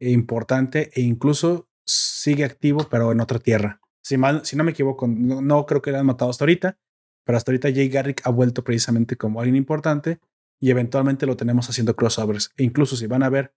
importante 0.00 0.90
e 0.94 1.00
incluso 1.00 1.68
sigue 1.86 2.44
activo, 2.44 2.86
pero 2.90 3.12
en 3.12 3.20
otra 3.20 3.38
tierra. 3.38 3.80
Si, 4.02 4.16
mal, 4.16 4.44
si 4.44 4.56
no 4.56 4.64
me 4.64 4.72
equivoco, 4.72 5.06
no, 5.08 5.66
creo 5.66 5.82
que 5.82 5.92
le 5.92 5.98
han 5.98 6.06
matado 6.06 6.30
hasta 6.30 6.44
ahorita, 6.44 6.78
pero 7.24 7.38
hasta 7.38 7.50
ahorita 7.50 7.72
Jay 7.72 7.88
Garrick 7.88 8.22
ha 8.24 8.30
vuelto 8.30 8.62
precisamente 8.62 9.16
como 9.16 9.40
alguien 9.40 9.56
importante 9.56 10.20
y 10.60 10.70
eventualmente 10.70 11.26
lo 11.26 11.36
tenemos 11.36 11.68
haciendo 11.68 11.96
crossovers. 11.96 12.52
E 12.56 12.64
incluso 12.64 12.96
si 12.96 13.06
van 13.06 13.22
a 13.22 13.28
ver, 13.28 13.54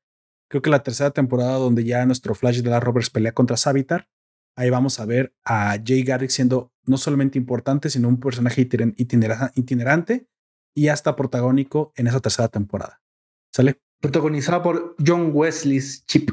creo 0.49 0.61
que 0.61 0.69
la 0.69 0.83
tercera 0.83 1.11
temporada 1.11 1.53
donde 1.53 1.83
ya 1.83 2.05
nuestro 2.05 2.33
Flash 2.33 2.61
de 2.61 2.69
la 2.69 2.79
Roberts 2.79 3.09
pelea 3.09 3.33
contra 3.33 3.57
Savitar, 3.57 4.09
ahí 4.55 4.69
vamos 4.69 4.99
a 4.99 5.05
ver 5.05 5.35
a 5.45 5.77
Jay 5.83 6.03
Garrick 6.03 6.31
siendo 6.31 6.73
no 6.85 6.97
solamente 6.97 7.37
importante, 7.37 7.89
sino 7.89 8.07
un 8.07 8.19
personaje 8.19 8.67
itinerante 9.55 10.27
y 10.75 10.87
hasta 10.87 11.15
protagónico 11.15 11.93
en 11.95 12.07
esa 12.07 12.19
tercera 12.19 12.47
temporada. 12.47 13.01
¿Sale? 13.53 13.79
Protagonizada 14.01 14.63
por 14.63 14.95
John 15.05 15.31
Wesley's 15.33 16.05
Chip. 16.05 16.31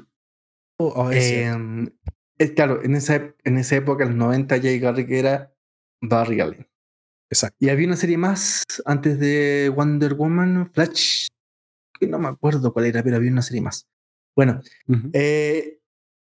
Oh, 0.78 0.92
oh, 0.94 1.10
claro, 2.54 2.84
en 2.84 2.94
esa, 2.94 3.34
en 3.44 3.58
esa 3.58 3.76
época, 3.76 4.04
en 4.04 4.10
los 4.10 4.18
90, 4.18 4.60
Jay 4.60 4.78
Garrick 4.78 5.10
era 5.10 5.54
Barry 6.02 6.40
Allen. 6.40 6.66
Exacto. 7.30 7.56
Y 7.60 7.70
había 7.70 7.86
una 7.86 7.96
serie 7.96 8.18
más 8.18 8.64
antes 8.84 9.18
de 9.18 9.72
Wonder 9.74 10.14
Woman, 10.14 10.70
Flash, 10.72 11.28
que 11.98 12.06
no 12.06 12.18
me 12.18 12.28
acuerdo 12.28 12.72
cuál 12.72 12.86
era, 12.86 13.02
pero 13.02 13.16
había 13.16 13.30
una 13.30 13.42
serie 13.42 13.62
más. 13.62 13.86
Bueno, 14.34 14.60
eh, 15.14 15.80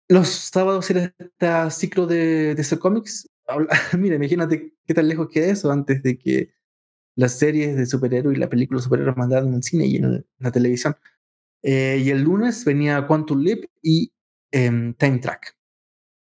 los 0.08 0.28
sábados 0.28 0.90
era 0.90 1.14
este 1.18 1.70
ciclo 1.70 2.06
de, 2.06 2.54
de 2.54 2.78
Comics. 2.78 3.28
Mira, 3.98 4.16
imagínate 4.16 4.74
qué 4.86 4.94
tan 4.94 5.06
lejos 5.06 5.28
queda 5.28 5.52
eso 5.52 5.70
antes 5.70 6.02
de 6.02 6.18
que 6.18 6.50
las 7.14 7.38
series 7.38 7.76
de 7.76 7.86
superhéroes 7.86 8.36
y 8.36 8.40
la 8.40 8.48
película 8.48 8.78
de 8.78 8.84
superhéroes 8.84 9.16
mandaran 9.16 9.48
en 9.48 9.54
el 9.54 9.62
cine 9.62 9.86
y 9.86 9.96
en, 9.96 10.26
la 10.38 10.50
televisión. 10.50 10.96
Eh, 11.62 12.00
y 12.02 12.10
el 12.10 12.22
lunes 12.22 12.64
venía 12.64 13.06
Quantum 13.06 13.42
Leap 13.42 13.64
y 13.82 14.12
em, 14.52 14.94
Time 14.94 15.18
Track. 15.18 15.56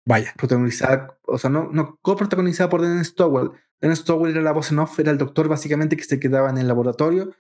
Vaya. 0.07 0.33
Protagonizada, 0.37 1.19
o 1.27 1.39
sea, 1.39 1.51
no, 1.51 1.71
no 1.73 1.99
coprotagonizada 2.03 2.71
por 2.71 2.83
Dennis 2.83 3.09
Stowell. 3.09 3.51
Dennis 3.81 4.01
Stowell 4.01 4.33
era 4.33 4.43
la 4.43 4.53
voz 4.53 4.73
en 4.73 4.79
off, 4.79 4.99
era 4.99 5.11
el 5.11 5.19
doctor 5.19 5.49
básicamente 5.49 5.97
que 5.97 6.05
se 6.05 6.19
quedaba 6.19 6.51
en 6.51 6.59
el 6.59 6.67
laboratorio 6.67 7.35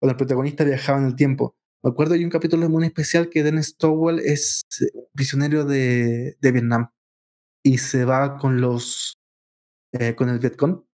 cuando 0.00 0.12
el 0.12 0.16
protagonista 0.16 0.64
viajaba 0.64 0.98
en 0.98 1.06
el 1.06 1.16
tiempo. 1.16 1.54
Me 1.82 1.90
acuerdo 1.90 2.14
hay 2.14 2.24
un 2.24 2.30
capítulo 2.30 2.68
muy 2.68 2.86
especial 2.86 3.28
que 3.28 3.42
Dennis 3.42 3.68
Stowell 3.68 4.18
es 4.18 4.62
prisionero 5.14 5.64
de, 5.64 6.36
de 6.40 6.52
Vietnam 6.52 6.90
y 7.62 7.78
se 7.78 8.04
va 8.04 8.38
con 8.38 8.60
los 8.60 9.14
eh, 9.92 10.14
con 10.14 10.28
el 10.28 10.38
Vietcong 10.38 10.84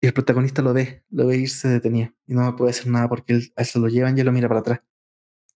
y 0.00 0.06
el 0.06 0.12
protagonista 0.12 0.62
lo 0.62 0.72
ve, 0.72 1.04
lo 1.10 1.26
ve 1.26 1.38
irse 1.38 1.68
detenía 1.68 2.14
y 2.26 2.34
no 2.34 2.54
puede 2.56 2.70
hacer 2.70 2.86
nada 2.86 3.08
porque 3.08 3.34
él, 3.34 3.52
él 3.56 3.66
se 3.66 3.78
lo 3.78 3.88
llevan 3.88 4.16
y 4.16 4.22
lo 4.22 4.32
mira 4.32 4.48
para 4.48 4.60
atrás. 4.60 4.80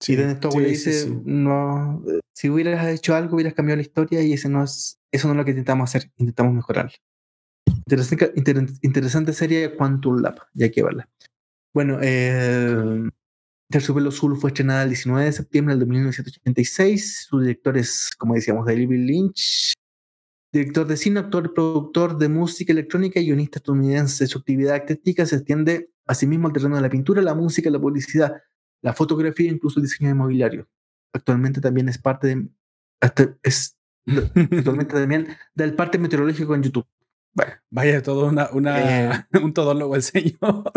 Sí, 0.03 0.15
y 0.15 0.17
le 0.17 0.69
dice, 0.69 1.09
no, 1.25 2.03
si 2.35 2.51
hubieras 2.51 2.85
hecho 2.89 3.15
algo, 3.15 3.37
hubieras 3.37 3.55
cambiado 3.55 3.77
la 3.77 3.83
historia 3.83 4.21
y 4.21 4.33
ese 4.33 4.49
no 4.49 4.65
es, 4.65 4.99
eso 5.13 5.29
no 5.29 5.35
es 5.35 5.39
lo 5.39 5.45
que 5.45 5.53
intentamos 5.53 5.89
hacer, 5.89 6.11
intentamos 6.17 6.53
mejorar. 6.55 6.91
Interesante, 7.87 8.33
interesante 8.83 9.33
serie 9.33 9.77
Quantum 9.77 10.21
Lab, 10.21 10.41
ya 10.55 10.73
que 10.73 10.83
verla. 10.83 11.09
Bueno, 11.73 12.01
eh, 12.03 13.09
Terciopelo 13.71 14.09
Azul 14.09 14.37
fue 14.37 14.51
estrenada 14.51 14.83
el 14.83 14.89
19 14.89 15.25
de 15.25 15.33
septiembre 15.33 15.77
del 15.77 15.87
1986. 15.87 17.27
Su 17.29 17.39
director 17.39 17.79
es, 17.79 18.11
como 18.19 18.35
decíamos, 18.35 18.67
David 18.67 18.91
Lynch. 18.91 19.73
Director 20.53 20.85
de 20.85 20.97
cine, 20.97 21.21
actor, 21.21 21.55
productor 21.55 22.19
de 22.19 22.29
música 22.29 22.73
electrónica 22.73 23.21
y 23.21 23.27
guionista 23.27 23.61
estadounidense. 23.61 24.27
Su 24.27 24.39
actividad 24.39 24.75
artística 24.75 25.25
se 25.27 25.37
extiende 25.37 25.91
asimismo 26.07 26.49
al 26.49 26.53
terreno 26.55 26.75
de 26.75 26.83
la 26.83 26.91
pintura, 26.91 27.23
la 27.23 27.35
música, 27.35 27.71
la 27.71 27.81
publicidad, 27.81 28.33
la 28.83 28.93
fotografía 28.93 29.49
e 29.49 29.55
incluso 29.55 29.79
el 29.79 29.85
diseño 29.85 30.09
de 30.09 30.15
mobiliario 30.15 30.69
actualmente 31.13 31.61
también 31.61 31.89
es 31.89 31.99
parte 31.99 32.29
de, 32.29 32.49
es 33.43 33.79
actualmente 34.07 34.95
también 34.95 35.29
del 35.55 35.75
parte 35.75 35.99
meteorológico 35.99 36.55
en 36.55 36.63
YouTube. 36.63 36.87
Vaya, 37.71 38.03
todo 38.03 38.27
una, 38.27 38.51
una, 38.53 39.07
eh, 39.11 39.27
un 39.43 39.55
todólogo 39.55 39.97
el 39.97 40.03
señor. 40.03 40.71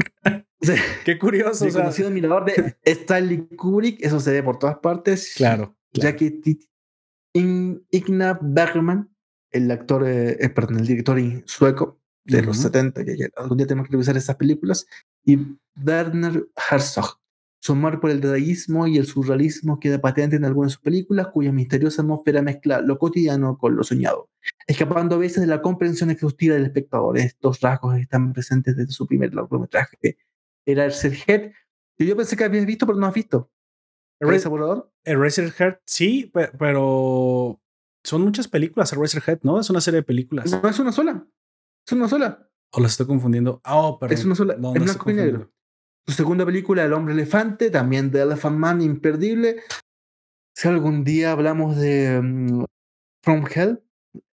Qué 1.06 1.19
curioso. 1.19 1.65
El 1.65 1.72
o 1.72 1.73
conocido 1.73 2.07
admirador 2.07 2.45
de 2.45 2.77
Stanley 2.84 3.48
Kubrick, 3.56 4.02
eso 4.02 4.19
se 4.19 4.32
ve 4.32 4.41
por 4.41 4.57
todas 4.57 4.77
partes. 4.77 5.34
Claro. 5.36 5.76
Ya 5.91 6.15
que 6.15 6.41
Igna 7.34 8.40
Bergman, 8.41 9.10
el 9.52 9.69
actor, 9.69 10.07
eh, 10.07 10.38
eh, 10.40 10.49
perdón, 10.49 10.80
el 10.80 10.88
director 10.88 11.19
sueco 11.45 11.99
de 12.23 12.41
los 12.41 12.57
70, 12.57 13.06
que 13.06 13.30
algún 13.36 13.57
día 13.57 13.68
tenemos 13.68 13.88
que 13.88 13.94
revisar 13.94 14.18
esas 14.18 14.36
películas, 14.36 14.88
y 15.23 15.38
Werner 15.86 16.48
Herzog, 16.72 17.19
su 17.65 17.71
amor 17.71 17.99
por 17.99 18.11
el 18.11 18.21
detallismo 18.21 18.85
y 18.85 18.99
el 18.99 19.07
surrealismo 19.07 19.79
queda 19.79 19.99
patente 19.99 20.35
en 20.35 20.45
algunas 20.45 20.69
de 20.69 20.73
sus 20.75 20.83
películas, 20.83 21.29
cuya 21.29 21.51
misteriosa 21.51 22.03
atmósfera 22.03 22.43
mezcla 22.43 22.79
lo 22.79 22.99
cotidiano 22.99 23.57
con 23.57 23.75
lo 23.75 23.83
soñado, 23.83 24.29
escapando 24.67 25.15
a 25.15 25.17
veces 25.17 25.41
de 25.41 25.47
la 25.47 25.63
comprensión 25.63 26.11
exhaustiva 26.11 26.53
del 26.53 26.65
espectador. 26.65 27.17
Estos 27.17 27.61
rasgos 27.61 27.97
están 27.97 28.33
presentes 28.33 28.75
desde 28.77 28.91
su 28.91 29.07
primer 29.07 29.33
largometraje. 29.33 29.97
Era 30.63 30.85
Head, 30.85 31.53
que 31.97 32.05
yo 32.05 32.15
pensé 32.15 32.37
que 32.37 32.43
habías 32.43 32.67
visto, 32.67 32.85
pero 32.85 32.99
no 32.99 33.07
has 33.07 33.15
visto. 33.15 33.49
Eraserhead, 35.03 35.77
sí, 35.87 36.31
pero 36.59 37.59
son 38.03 38.21
muchas 38.21 38.47
películas 38.47 38.93
Eraserhead, 38.93 39.39
¿no? 39.41 39.59
Es 39.59 39.71
una 39.71 39.81
serie 39.81 40.01
de 40.01 40.05
películas. 40.05 40.51
No, 40.51 40.69
es 40.69 40.77
una 40.77 40.91
sola. 40.91 41.27
Es 41.83 41.93
una 41.93 42.07
sola. 42.07 42.47
O 42.73 42.79
las 42.79 42.91
estoy 42.91 43.07
confundiendo. 43.07 43.59
Ah, 43.63 43.77
oh, 43.77 43.97
perdón. 43.97 44.13
Es 44.13 44.23
una 44.23 44.35
sola. 44.35 44.55
No, 44.55 44.75
es 44.75 44.83
blanco 44.83 45.09
y 45.09 45.13
negro. 45.15 45.55
Su 46.07 46.14
segunda 46.14 46.45
película, 46.45 46.84
El 46.84 46.94
hombre 46.94 47.14
elefante, 47.14 47.72
también 47.72 48.11
de 48.11 48.22
Elephant 48.22 48.57
Man, 48.57 48.82
imperdible. 48.82 49.61
Si 50.56 50.68
algún 50.68 51.03
día 51.03 51.32
hablamos 51.32 51.77
de 51.77 52.22
mm, 52.22 52.64
From 53.23 53.45
Hell, 53.53 53.84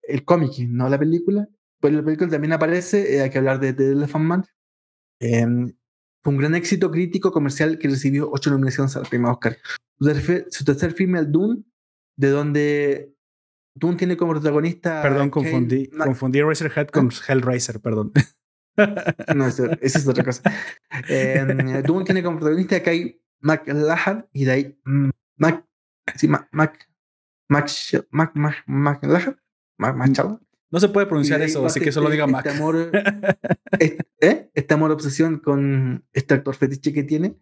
el 0.03 0.23
cómic, 0.23 0.51
no 0.67 0.87
la 0.87 0.99
película, 0.99 1.47
pues 1.79 1.93
la 1.93 2.03
película 2.03 2.29
también 2.29 2.53
aparece, 2.53 3.15
eh, 3.15 3.21
hay 3.21 3.29
que 3.29 3.39
hablar 3.39 3.59
de, 3.59 3.73
The 3.73 3.91
Elephant 3.91 4.25
Man. 4.25 4.45
Em, 5.19 5.73
fue 6.23 6.33
un 6.33 6.39
gran 6.39 6.55
éxito 6.55 6.91
crítico 6.91 7.31
comercial 7.31 7.77
que 7.77 7.89
recibió 7.89 8.29
ocho 8.31 8.51
nominaciones 8.51 8.95
al 8.95 9.07
premio 9.07 9.31
Oscar. 9.31 9.57
Su 10.49 10.63
tercer, 10.63 10.93
filme, 10.93 11.19
El 11.19 11.31
Dune, 11.31 11.63
de 12.15 12.29
donde 12.29 13.15
Dune 13.75 13.97
tiene 13.97 14.15
como 14.15 14.33
protagonista. 14.33 15.01
Perdón, 15.01 15.29
confundí, 15.29 15.89
confundí 15.89 16.41
Razorhead 16.41 16.87
con. 16.87 17.09
Hellraiser, 17.27 17.81
perdón. 17.81 18.11
No, 19.35 19.47
esa 19.47 19.77
es 19.81 20.07
otra 20.07 20.23
cosa. 20.23 20.41
Eh, 21.07 21.83
Dune 21.85 22.05
tiene 22.05 22.23
como 22.23 22.37
protagonista 22.37 22.77
a 22.77 22.83
Kai 22.83 23.19
McLachlan 23.41 24.27
y 24.31 24.45
de 24.45 24.51
ahí 24.51 24.79
mm, 24.85 25.09
Mac, 25.37 25.65
sí, 26.15 26.27
Mac, 26.27 26.47
Mac, 26.51 26.89
Mac, 27.49 27.69
Mac, 28.11 28.31
Mac, 28.35 28.63
McLachlan, 28.65 29.39
Mac, 29.77 30.39
No 30.71 30.79
se 30.79 30.89
puede 30.89 31.07
pronunciar 31.07 31.41
eso, 31.41 31.65
así 31.65 31.79
que 31.79 31.91
solo 31.91 32.09
diga 32.09 32.27
Mac. 32.27 32.45
Este 32.45 32.57
amor, 32.57 32.91
este, 33.79 34.05
¿eh? 34.21 34.51
este 34.53 34.73
amor 34.73 34.91
obsesión 34.91 35.39
con 35.39 36.05
este 36.13 36.33
actor 36.33 36.55
fetiche 36.55 36.93
que 36.93 37.03
tiene. 37.03 37.35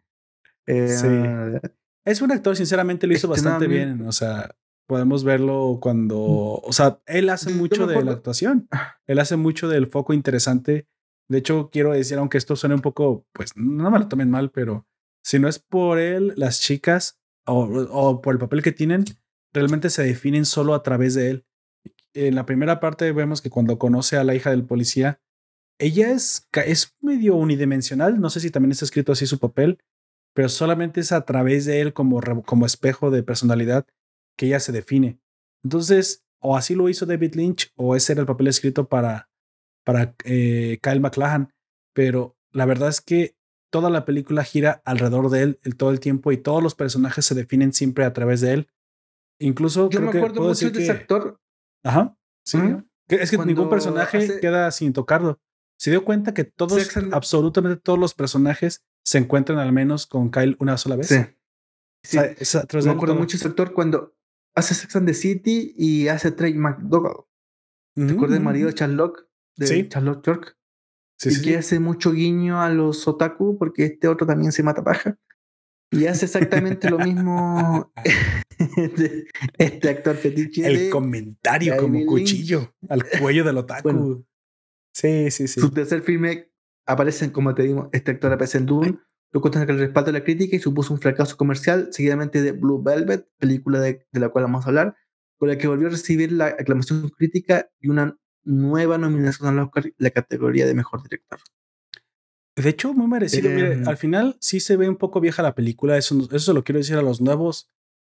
Eh, 0.66 0.88
sí. 0.88 1.70
Es 2.04 2.22
un 2.22 2.32
actor, 2.32 2.56
sinceramente 2.56 3.08
lo 3.08 3.14
hizo 3.14 3.28
bastante 3.28 3.68
bien. 3.68 4.08
O 4.08 4.12
sea, 4.12 4.56
podemos 4.88 5.24
verlo 5.24 5.80
cuando, 5.82 6.20
o 6.20 6.74
sea, 6.74 7.00
él 7.06 7.30
hace 7.30 7.54
mucho 7.54 7.88
de 7.88 8.04
la 8.04 8.12
actuación. 8.12 8.68
Él 9.06 9.20
hace 9.20 9.36
mucho 9.36 9.70
del 9.70 9.88
foco 9.88 10.14
interesante 10.14 10.88
de 11.32 11.38
hecho, 11.38 11.70
quiero 11.72 11.94
decir, 11.94 12.18
aunque 12.18 12.38
esto 12.38 12.58
suene 12.58 12.76
un 12.76 12.82
poco, 12.82 13.26
pues 13.32 13.56
no 13.56 13.90
me 13.90 14.00
lo 14.00 14.10
tomen 14.10 14.30
mal, 14.30 14.52
pero 14.52 14.86
si 15.24 15.40
no 15.40 15.48
es 15.48 15.60
por 15.60 15.98
él, 15.98 16.34
las 16.36 16.60
chicas 16.60 17.22
o, 17.46 18.22
por 18.22 18.36
el 18.36 18.40
papel 18.40 18.62
que 18.62 18.74
tienen, 18.74 19.06
realmente 19.54 19.90
se 19.90 20.04
definen 20.04 20.44
solo 20.44 20.74
a 20.74 20.84
través 20.84 21.14
de 21.14 21.30
él. 21.30 21.46
En 22.14 22.36
la 22.36 22.46
primera 22.46 22.82
parte 22.82 23.10
vemos 23.14 23.42
que 23.42 23.50
cuando 23.50 23.80
conoce 23.80 24.18
a 24.18 24.26
la 24.26 24.36
hija 24.36 24.50
del 24.50 24.66
policía, 24.66 25.22
ella 25.80 26.12
es, 26.12 26.50
es 26.66 26.98
medio 27.00 27.36
unidimensional, 27.36 28.20
no 28.20 28.30
sé 28.30 28.42
si 28.42 28.52
también 28.52 28.74
está 28.74 28.84
escrito 28.84 29.14
así 29.14 29.26
su 29.26 29.40
papel, 29.40 29.80
pero 30.36 30.50
solamente 30.50 31.00
es 31.00 31.14
a 31.14 31.24
través 31.24 31.64
de 31.64 31.80
él 31.80 31.94
como, 31.94 32.20
como 32.46 32.66
espejo 32.66 33.10
de 33.10 33.24
personalidad 33.24 33.88
que 34.38 34.48
ella 34.48 34.60
se 34.60 34.74
define. 34.74 35.22
Entonces, 35.64 36.26
o 36.42 36.58
así 36.58 36.76
lo 36.76 36.90
hizo 36.90 37.06
David 37.06 37.36
Lynch, 37.36 37.72
o 37.78 37.96
ese 37.96 38.12
era 38.12 38.22
el 38.22 38.28
papel 38.28 38.48
escrito 38.48 38.90
para, 38.90 39.31
para 39.84 40.16
eh, 40.24 40.80
Kyle 40.82 41.00
McLachlan, 41.00 41.54
pero 41.94 42.38
la 42.52 42.66
verdad 42.66 42.90
es 42.90 43.02
que 43.02 43.36
toda 43.72 43.90
la 43.90 44.06
película 44.06 44.44
gira 44.44 44.82
alrededor 44.86 45.30
de 45.30 45.44
él 45.44 45.60
el, 45.64 45.76
todo 45.76 45.92
el 45.92 46.00
tiempo 46.00 46.32
y 46.32 46.38
todos 46.38 46.62
los 46.62 46.76
personajes 46.76 47.26
se 47.26 47.36
definen 47.36 47.74
siempre 47.74 48.06
a 48.06 48.14
través 48.14 48.42
de 48.42 48.54
él. 48.54 48.68
Incluso 49.40 49.90
yo 49.90 50.00
creo 50.00 50.12
me 50.12 50.18
acuerdo 50.20 50.42
que 50.42 50.48
mucho 50.48 50.70
de 50.70 50.84
ese 50.84 50.92
actor. 50.92 51.40
Ajá. 51.84 52.16
Sí. 52.46 52.60
Es 53.08 53.32
que 53.32 53.38
ningún 53.40 53.70
personaje 53.70 54.40
queda 54.40 54.70
sin 54.72 54.94
tocarlo. 54.94 55.40
Se 55.80 55.90
dio 55.90 56.06
cuenta 56.06 56.34
que 56.34 56.44
todos, 56.44 56.96
absolutamente 57.12 57.82
todos 57.82 57.98
los 57.98 58.14
personajes 58.14 58.84
se 59.04 59.18
encuentran 59.18 59.58
al 59.58 59.72
menos 59.72 60.06
con 60.06 60.30
Kyle 60.30 60.56
una 60.60 60.78
sola 60.78 60.96
vez. 60.96 61.08
Sí. 61.08 61.18
sí. 62.04 62.20
me 62.84 62.92
acuerdo 62.92 63.16
mucho 63.16 63.38
ese 63.38 63.48
actor 63.48 63.74
cuando 63.74 64.16
hace 64.56 64.76
Sex 64.76 64.96
and 64.96 65.08
the 65.08 65.14
City 65.14 65.74
y 65.76 66.08
hace 66.08 66.32
Trey 66.32 66.54
McDougall. 66.54 67.26
¿Te 67.96 68.12
acuerdas 68.12 68.38
de 68.38 68.46
marido 68.46 68.68
de 68.68 68.76
Charlotte? 68.76 69.28
De 69.66 69.88
Charlotte 69.88 70.26
York. 70.26 70.58
y 71.24 71.42
que 71.42 71.58
hace 71.58 71.80
mucho 71.80 72.12
guiño 72.12 72.62
a 72.62 72.70
los 72.70 73.08
otaku 73.08 73.58
porque 73.58 73.86
este 73.86 74.08
otro 74.08 74.26
también 74.26 74.52
se 74.52 74.64
mata 74.64 74.84
paja. 74.84 75.18
Y 75.92 76.06
hace 76.06 76.26
exactamente 76.26 76.90
lo 76.90 76.98
mismo 77.00 77.92
este 79.58 79.90
actor 79.90 80.16
fetiche. 80.16 80.66
El 80.66 80.90
comentario 80.90 81.78
como 81.78 82.06
cuchillo 82.06 82.74
al 82.90 83.04
cuello 83.20 83.44
del 83.44 83.58
otaku. 83.58 84.26
sí, 84.94 85.32
sí, 85.32 85.48
sí. 85.48 85.60
Su 85.60 85.72
tercer 85.72 86.02
filme 86.02 86.52
aparece, 86.86 87.32
como 87.32 87.54
te 87.56 87.64
digo, 87.64 87.90
este 87.92 88.12
actor 88.12 88.32
aparece 88.34 88.58
en 88.58 88.66
Dune. 88.66 89.00
Lo 89.34 89.42
que 89.42 89.58
el 89.58 89.80
respaldo 89.80 90.12
de 90.12 90.20
la 90.20 90.26
crítica 90.26 90.58
y 90.58 90.60
supuso 90.60 90.94
un 90.94 91.00
fracaso 91.00 91.38
comercial, 91.38 91.88
seguidamente 91.92 92.42
de 92.42 92.52
Blue 92.52 92.84
Velvet, 92.84 93.30
película 93.38 93.80
de, 93.80 94.06
de 94.12 94.20
la 94.20 94.28
cual 94.28 94.44
vamos 94.44 94.66
a 94.66 94.68
hablar, 94.68 94.96
con 95.38 95.48
la 95.48 95.58
que 95.58 95.70
volvió 95.70 95.88
a 95.88 95.92
recibir 95.92 96.34
la 96.34 96.48
aclamación 96.48 97.08
crítica 97.10 97.70
y 97.80 97.88
una 97.88 98.18
nueva 98.44 98.98
nominación 98.98 99.50
al 99.50 99.66
Oscar 99.66 99.92
la 99.98 100.10
categoría 100.12 100.66
de 100.66 100.74
mejor 100.74 101.04
director. 101.04 101.40
De 102.56 102.70
hecho, 102.70 102.94
muy 102.94 103.08
merecido. 103.08 103.50
Mire, 103.50 103.84
al 103.86 103.98
final 103.98 104.38
sí 104.40 104.60
se 104.60 104.76
ve 104.76 104.90
un 104.90 104.98
poco 104.98 105.22
vieja 105.22 105.42
la 105.42 105.56
película. 105.56 105.98
Eso, 105.98 106.20
eso 106.20 106.40
se 106.40 106.54
lo 106.54 106.64
quiero 106.64 106.80
decir 106.80 106.98
a 106.98 107.02
los 107.02 107.22
nuevos 107.22 107.72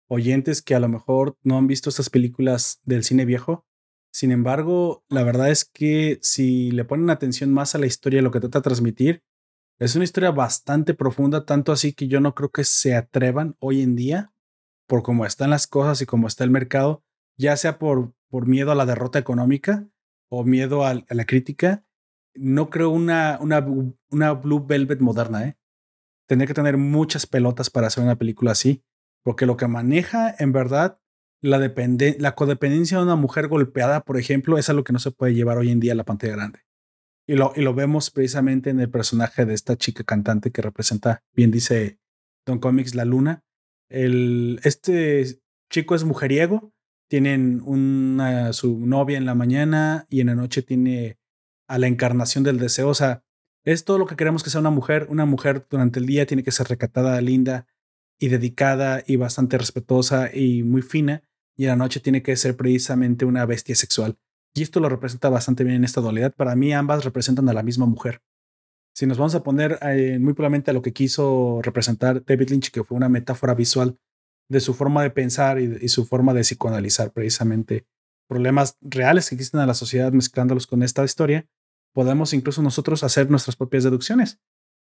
oyentes 0.08 0.62
que 0.62 0.76
a 0.76 0.80
lo 0.80 0.90
mejor 0.90 1.38
no 1.42 1.58
han 1.58 1.68
visto 1.68 1.90
estas 1.90 2.10
películas 2.10 2.80
del 2.84 3.04
cine 3.04 3.26
viejo. 3.26 3.66
Sin 4.12 4.32
embargo, 4.32 5.04
la 5.10 5.24
verdad 5.24 5.50
es 5.50 5.66
que 5.66 6.20
si 6.22 6.72
le 6.72 6.86
ponen 6.86 7.10
atención 7.10 7.52
más 7.52 7.76
a 7.76 7.80
la 7.80 7.86
historia, 7.86 8.22
lo 8.22 8.32
que 8.32 8.40
trata 8.40 8.60
de 8.60 8.64
transmitir, 8.64 9.24
es 9.78 9.96
una 9.96 10.06
historia 10.06 10.32
bastante 10.32 10.94
profunda, 10.94 11.46
tanto 11.46 11.72
así 11.72 11.94
que 11.94 12.08
yo 12.08 12.22
no 12.22 12.34
creo 12.34 12.50
que 12.50 12.64
se 12.64 12.96
atrevan 12.96 13.58
hoy 13.60 13.82
en 13.82 13.96
día, 13.96 14.32
por 14.88 15.04
cómo 15.04 15.26
están 15.26 15.50
las 15.50 15.68
cosas 15.68 16.02
y 16.02 16.06
cómo 16.06 16.28
está 16.28 16.44
el 16.44 16.52
mercado, 16.52 17.04
ya 17.38 17.58
sea 17.58 17.78
por, 17.78 18.14
por 18.30 18.48
miedo 18.48 18.72
a 18.72 18.76
la 18.76 18.86
derrota 18.86 19.20
económica 19.20 19.86
o 20.30 20.44
miedo 20.44 20.86
a, 20.86 21.04
la 21.10 21.26
crítica, 21.26 21.86
no 22.34 22.70
creo 22.70 22.90
una, 22.90 23.38
una, 23.42 23.66
una 24.12 24.34
Blue 24.34 24.66
Velvet 24.66 25.00
moderna, 25.00 25.48
¿eh? 25.48 25.58
Tendría 26.28 26.48
que 26.48 26.54
tener 26.54 26.78
muchas 26.78 27.28
pelotas 27.28 27.70
para 27.70 27.88
hacer 27.88 28.04
una 28.04 28.18
película 28.18 28.52
así, 28.52 28.84
porque 29.24 29.46
lo 29.46 29.58
que 29.58 29.68
maneja, 29.68 30.36
en 30.40 30.52
verdad, 30.52 31.00
la, 31.42 31.60
la 31.60 32.36
codependencia 32.36 32.98
de 32.98 33.04
una 33.04 33.16
mujer 33.16 33.48
golpeada, 33.48 34.02
por 34.04 34.18
ejemplo, 34.18 34.58
es 34.58 34.70
algo 34.70 34.84
que 34.84 34.94
no 34.94 35.00
se 35.00 35.12
puede 35.12 35.36
llevar 35.36 35.58
hoy 35.58 35.70
en 35.72 35.80
día 35.80 35.94
a 35.94 35.96
la 35.96 36.04
pantalla 36.04 36.36
grande. 36.36 36.60
Y 37.28 37.36
lo, 37.36 37.54
y 37.56 37.62
lo 37.62 37.74
vemos 37.74 38.12
precisamente 38.12 38.70
en 38.70 38.80
el 38.80 38.90
personaje 38.90 39.46
de 39.46 39.54
esta 39.54 39.76
chica 39.78 40.04
cantante 40.04 40.52
que 40.52 40.62
representa, 40.62 41.24
bien 41.34 41.52
dice 41.52 42.00
Don 42.46 42.60
Comics, 42.60 42.96
la 42.96 43.06
luna. 43.06 43.44
El, 43.90 44.60
este 44.64 45.40
chico 45.72 45.96
es 45.96 46.04
mujeriego, 46.04 46.74
tienen 47.08 47.62
una, 47.66 48.54
su 48.54 48.86
novia 48.86 49.18
en 49.18 49.26
la 49.26 49.36
mañana 49.36 50.06
y 50.10 50.22
en 50.22 50.28
la 50.28 50.36
noche 50.36 50.62
tiene 50.62 51.18
a 51.68 51.78
la 51.78 51.88
encarnación 51.88 52.44
del 52.44 52.58
deseo. 52.58 52.90
O 52.90 52.94
sea, 52.94 53.24
es 53.64 53.86
todo 53.86 53.98
lo 53.98 54.06
que 54.06 54.16
queremos 54.16 54.44
que 54.44 54.50
sea 54.50 54.62
una 54.62 54.70
mujer. 54.70 55.08
Una 55.10 55.26
mujer 55.26 55.66
durante 55.70 56.00
el 56.00 56.06
día 56.06 56.26
tiene 56.26 56.44
que 56.44 56.52
ser 56.52 56.68
recatada, 56.68 57.20
linda 57.22 57.68
y 58.20 58.30
dedicada 58.30 59.04
y 59.06 59.18
bastante 59.18 59.58
respetuosa 59.58 60.34
y 60.34 60.64
muy 60.64 60.82
fina. 60.82 61.24
Y 61.56 61.64
en 61.64 61.70
la 61.70 61.76
noche 61.76 62.00
tiene 62.00 62.22
que 62.22 62.36
ser 62.36 62.56
precisamente 62.56 63.26
una 63.26 63.46
bestia 63.46 63.76
sexual. 63.76 64.18
Y 64.54 64.62
esto 64.62 64.80
lo 64.80 64.90
representa 64.90 65.30
bastante 65.30 65.64
bien 65.64 65.78
en 65.78 65.84
esta 65.84 66.02
dualidad. 66.02 66.34
Para 66.34 66.56
mí 66.56 66.74
ambas 66.74 67.04
representan 67.04 67.50
a 67.50 67.54
la 67.54 67.64
misma 67.64 67.86
mujer. 67.86 68.22
Si 68.94 69.06
nos 69.06 69.18
vamos 69.18 69.36
a 69.36 69.44
poner 69.44 69.78
eh, 69.82 70.18
muy 70.20 70.34
probablemente 70.34 70.72
a 70.72 70.74
lo 70.74 70.82
que 70.82 70.94
quiso 70.94 71.60
representar 71.62 72.24
David 72.24 72.52
Lynch, 72.52 72.72
que 72.72 72.84
fue 72.84 72.96
una 72.96 73.10
metáfora 73.10 73.54
visual 73.54 74.00
de 74.50 74.60
su 74.60 74.74
forma 74.74 75.04
de 75.04 75.10
pensar 75.10 75.60
y, 75.60 75.88
su 75.90 76.06
forma 76.06 76.34
de 76.34 76.42
psicoanalizar 76.42 77.12
precisamente 77.12 77.88
problemas 78.28 78.78
reales 78.82 79.30
que 79.30 79.36
existen 79.36 79.62
en 79.62 79.68
la 79.68 79.74
sociedad 79.74 80.12
mezclándolos 80.12 80.68
con 80.68 80.84
esta 80.84 81.04
historia, 81.04 81.48
podemos 81.94 82.34
incluso 82.34 82.62
nosotros 82.62 83.04
hacer 83.04 83.30
nuestras 83.30 83.56
propias 83.56 83.84
deducciones. 83.84 84.40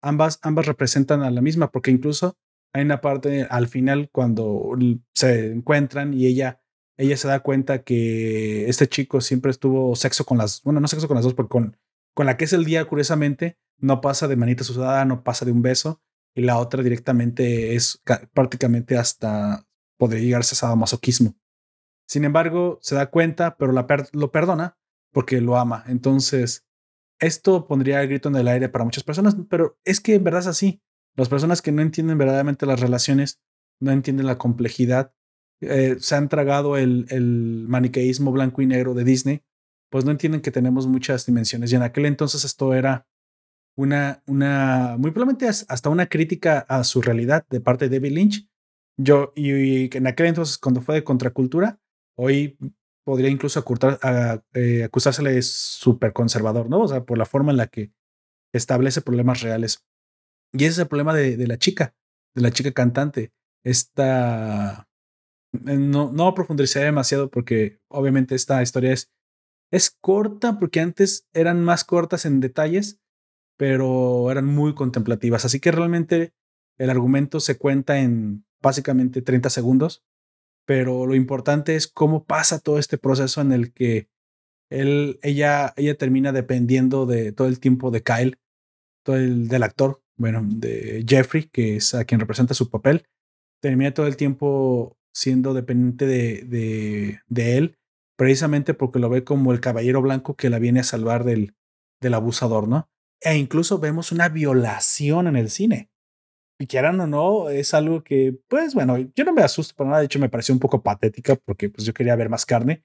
Ambas, 0.03 0.39
ambas 0.43 0.67
representan 0.67 1.23
a 1.23 1.31
la 1.31 1.41
misma, 1.41 1.71
porque 1.71 1.91
incluso 1.91 2.37
hay 2.73 2.85
una 2.85 3.01
parte 3.01 3.47
al 3.49 3.69
final 3.69 4.09
cuando 4.11 4.77
se 5.15 5.53
encuentran 5.53 6.15
y 6.15 6.27
ella, 6.27 6.61
ella 6.97 7.17
se 7.17 7.29
da 7.29 7.41
cuenta 7.41 7.83
que 7.83 8.69
este 8.69 8.87
chico 8.87 9.21
siempre 9.21 9.51
estuvo 9.51 9.95
sexo 9.97 10.25
con 10.25 10.39
las, 10.39 10.63
bueno, 10.63 10.81
no 10.81 10.89
sexo 10.89 11.09
con 11.09 11.17
las 11.17 11.25
dos, 11.25 11.35
pero 11.35 11.49
con, 11.49 11.77
con 12.15 12.27
la 12.27 12.37
que 12.37 12.45
es 12.45 12.53
el 12.53 12.65
día, 12.65 12.85
curiosamente, 12.87 13.59
no 13.79 14.01
pasa 14.01 14.29
de 14.29 14.37
manita 14.37 14.65
sudada, 14.65 15.05
no 15.05 15.23
pasa 15.23 15.45
de 15.45 15.53
un 15.53 15.63
beso, 15.63 16.01
y 16.35 16.43
la 16.43 16.59
otra 16.59 16.83
directamente 16.83 17.75
es 17.75 18.03
prácticamente 18.33 18.97
hasta 18.97 19.67
podría 19.99 20.21
llegarse 20.21 20.55
a 20.55 20.59
sadomasoquismo. 20.59 21.37
Sin 22.07 22.25
embargo, 22.25 22.79
se 22.83 22.95
da 22.95 23.11
cuenta, 23.11 23.57
pero 23.57 23.73
lo 23.73 24.33
perdona 24.33 24.79
porque 25.13 25.41
lo 25.41 25.57
ama. 25.57 25.85
Entonces, 25.87 26.67
esto 27.21 27.67
pondría 27.67 28.03
el 28.03 28.09
grito 28.09 28.29
en 28.29 28.37
el 28.37 28.49
aire 28.49 28.69
para 28.69 28.85
muchas 28.85 29.05
personas, 29.05 29.37
pero 29.49 29.79
es 29.85 30.01
que 30.01 30.15
en 30.15 30.25
verdad 30.25 30.41
es 30.41 30.47
así. 30.47 30.83
Las 31.15 31.29
personas 31.29 31.63
que 31.63 31.73
no 31.73 31.83
entienden 31.83 32.19
verdaderamente 32.19 32.67
las 32.67 32.81
relaciones, 32.81 33.41
no 33.81 33.93
entienden 33.93 34.27
la 34.27 34.39
complejidad, 34.39 35.15
eh, 35.61 35.97
se 36.01 36.17
han 36.17 36.29
tragado 36.29 36.77
el 36.77 37.67
maniqueísmo 37.69 38.33
blanco 38.33 38.63
y 38.63 38.67
negro 38.67 38.95
de 38.95 39.05
Disney, 39.05 39.43
pues 39.91 40.07
no 40.07 40.11
entienden 40.11 40.41
que 40.41 40.51
tenemos 40.51 40.87
muchas 40.87 41.27
dimensiones. 41.27 41.71
Y 41.71 41.77
en 41.77 41.83
aquel 41.83 42.07
entonces 42.07 42.45
esto 42.45 42.73
era 42.73 43.07
una, 43.77 44.23
una, 44.27 44.97
muy 44.99 45.11
probablemente 45.11 45.49
hasta 45.49 45.89
una 45.89 46.07
crítica 46.07 46.61
a 46.69 46.85
su 46.85 47.01
realidad 47.01 47.47
de 47.51 47.61
parte 47.61 47.89
de 47.89 47.99
David 47.99 48.13
Lynch. 48.13 48.49
Yo, 48.99 49.33
y, 49.35 49.97
en 49.97 50.07
aquel 50.07 50.27
entonces, 50.27 50.59
cuando 50.59 50.83
fue 50.83 50.97
de 50.97 51.05
contracultura, 51.05 51.81
hoy 52.17 52.59
podría 53.05 53.31
incluso 53.31 53.59
acusar, 53.59 53.99
a, 54.03 54.43
eh, 54.55 54.85
acusársele 54.85 55.33
de 55.33 55.43
súper 55.43 56.13
conservador, 56.13 56.69
¿no? 56.69 56.83
O 56.83 56.89
sea, 56.89 57.05
por 57.05 57.19
la 57.19 57.25
forma 57.25 57.51
en 57.51 57.57
la 57.57 57.67
que 57.67 57.93
establece 58.53 59.01
problemas 59.01 59.41
reales. 59.41 59.85
Y 60.53 60.65
ese 60.65 60.73
es 60.73 60.79
el 60.81 60.89
problema 60.89 61.15
de, 61.15 61.37
de 61.37 61.47
la 61.47 61.57
chica, 61.57 61.95
de 62.35 62.43
la 62.43 62.51
chica 62.51 62.73
cantante. 62.73 63.33
Esta. 63.65 64.89
Eh, 65.67 65.77
no, 65.77 66.13
no 66.13 66.35
profundizaré 66.35 66.87
demasiado 66.87 67.31
porque 67.31 67.81
obviamente 67.89 68.35
esta 68.35 68.63
historia 68.63 68.93
es, 68.93 69.11
es 69.71 69.91
corta 69.91 70.59
porque 70.59 70.81
antes 70.81 71.27
eran 71.33 71.63
más 71.65 71.85
cortas 71.85 72.25
en 72.25 72.41
detalles, 72.41 73.02
pero 73.57 74.31
eran 74.31 74.47
muy 74.47 74.75
contemplativas. 74.75 75.45
Así 75.45 75.61
que 75.61 75.73
realmente 75.73 76.33
el 76.79 76.91
argumento 76.91 77.41
se 77.41 77.59
cuenta 77.59 77.99
en 77.99 78.45
básicamente 78.61 79.23
30 79.23 79.51
segundos 79.51 80.05
pero 80.65 81.07
lo 81.07 81.15
importante 81.15 81.77
es 81.77 81.87
cómo 81.89 82.25
pasa 82.25 82.61
todo 82.61 82.79
este 82.79 82.99
proceso 82.99 83.41
en 83.41 83.53
el 83.53 83.73
que 83.73 84.09
él, 84.71 85.19
ella, 85.23 85.75
ella 85.77 85.97
termina 85.97 86.33
dependiendo 86.33 87.07
de 87.07 87.33
todo 87.33 87.49
el 87.49 87.61
tiempo 87.61 87.91
de 87.91 88.03
Kyle, 88.03 88.39
todo 89.05 89.17
el, 89.17 89.49
del 89.49 89.65
actor, 89.65 90.03
bueno, 90.17 90.43
de 90.45 91.05
Jeffrey, 91.07 91.49
que 91.53 91.77
es 91.77 91.95
a 91.95 92.05
quien 92.05 92.21
representa 92.21 92.55
su 92.55 92.71
papel, 92.71 93.07
termina 93.61 93.93
todo 93.93 94.07
el 94.07 94.17
tiempo 94.17 94.97
siendo 95.13 95.53
dependiente 95.53 96.07
de, 96.07 97.21
de, 97.27 97.59
él, 97.59 97.77
precisamente 98.17 98.73
porque 98.73 98.99
lo 98.99 99.11
ve 99.11 99.25
como 99.25 99.53
el 99.53 99.61
caballero 99.61 100.01
blanco 100.01 100.37
que 100.37 100.49
la 100.49 100.59
viene 100.59 100.81
a 100.81 100.85
salvar 100.85 101.25
del, 101.25 101.55
del 102.01 102.15
abusador, 102.15 102.67
¿no? 102.67 102.89
E 103.25 103.37
incluso 103.37 103.79
vemos 103.79 104.13
una 104.13 104.29
violación 104.29 105.29
en 105.29 105.37
el 105.37 105.51
cine 105.51 105.93
y 106.63 106.67
quieran 106.69 107.01
o 107.01 107.09
no, 107.09 107.51
es 107.51 107.75
algo 107.75 108.05
que, 108.05 108.39
pues 108.47 108.73
bueno, 108.75 108.97
yo 108.97 109.25
no 109.25 109.33
me 109.33 109.43
asusto 109.43 109.75
para 109.75 109.91
nada. 109.91 110.01
De 110.01 110.07
hecho, 110.07 110.21
me 110.21 110.29
pareció 110.29 110.55
un 110.55 110.61
poco 110.61 110.81
patética 110.81 111.35
porque 111.35 111.69
pues 111.69 111.85
yo 111.85 111.93
quería 111.93 112.15
ver 112.15 112.29
más 112.29 112.47
carne. 112.47 112.85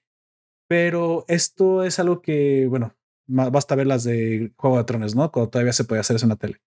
Pero 0.68 1.26
esto 1.28 1.84
es 1.84 2.00
algo 2.00 2.24
que, 2.24 2.66
bueno, 2.68 2.96
basta 3.28 3.76
ver 3.76 3.86
las 3.86 4.04
de 4.04 4.52
Juego 4.58 4.78
de 4.78 4.84
Tronos, 4.84 5.16
¿no? 5.16 5.32
Cuando 5.32 5.52
todavía 5.52 5.74
se 5.74 5.84
puede 5.84 6.02
hacer 6.02 6.16
eso 6.16 6.26
en 6.26 6.30
la 6.30 6.38
tele. 6.38 6.62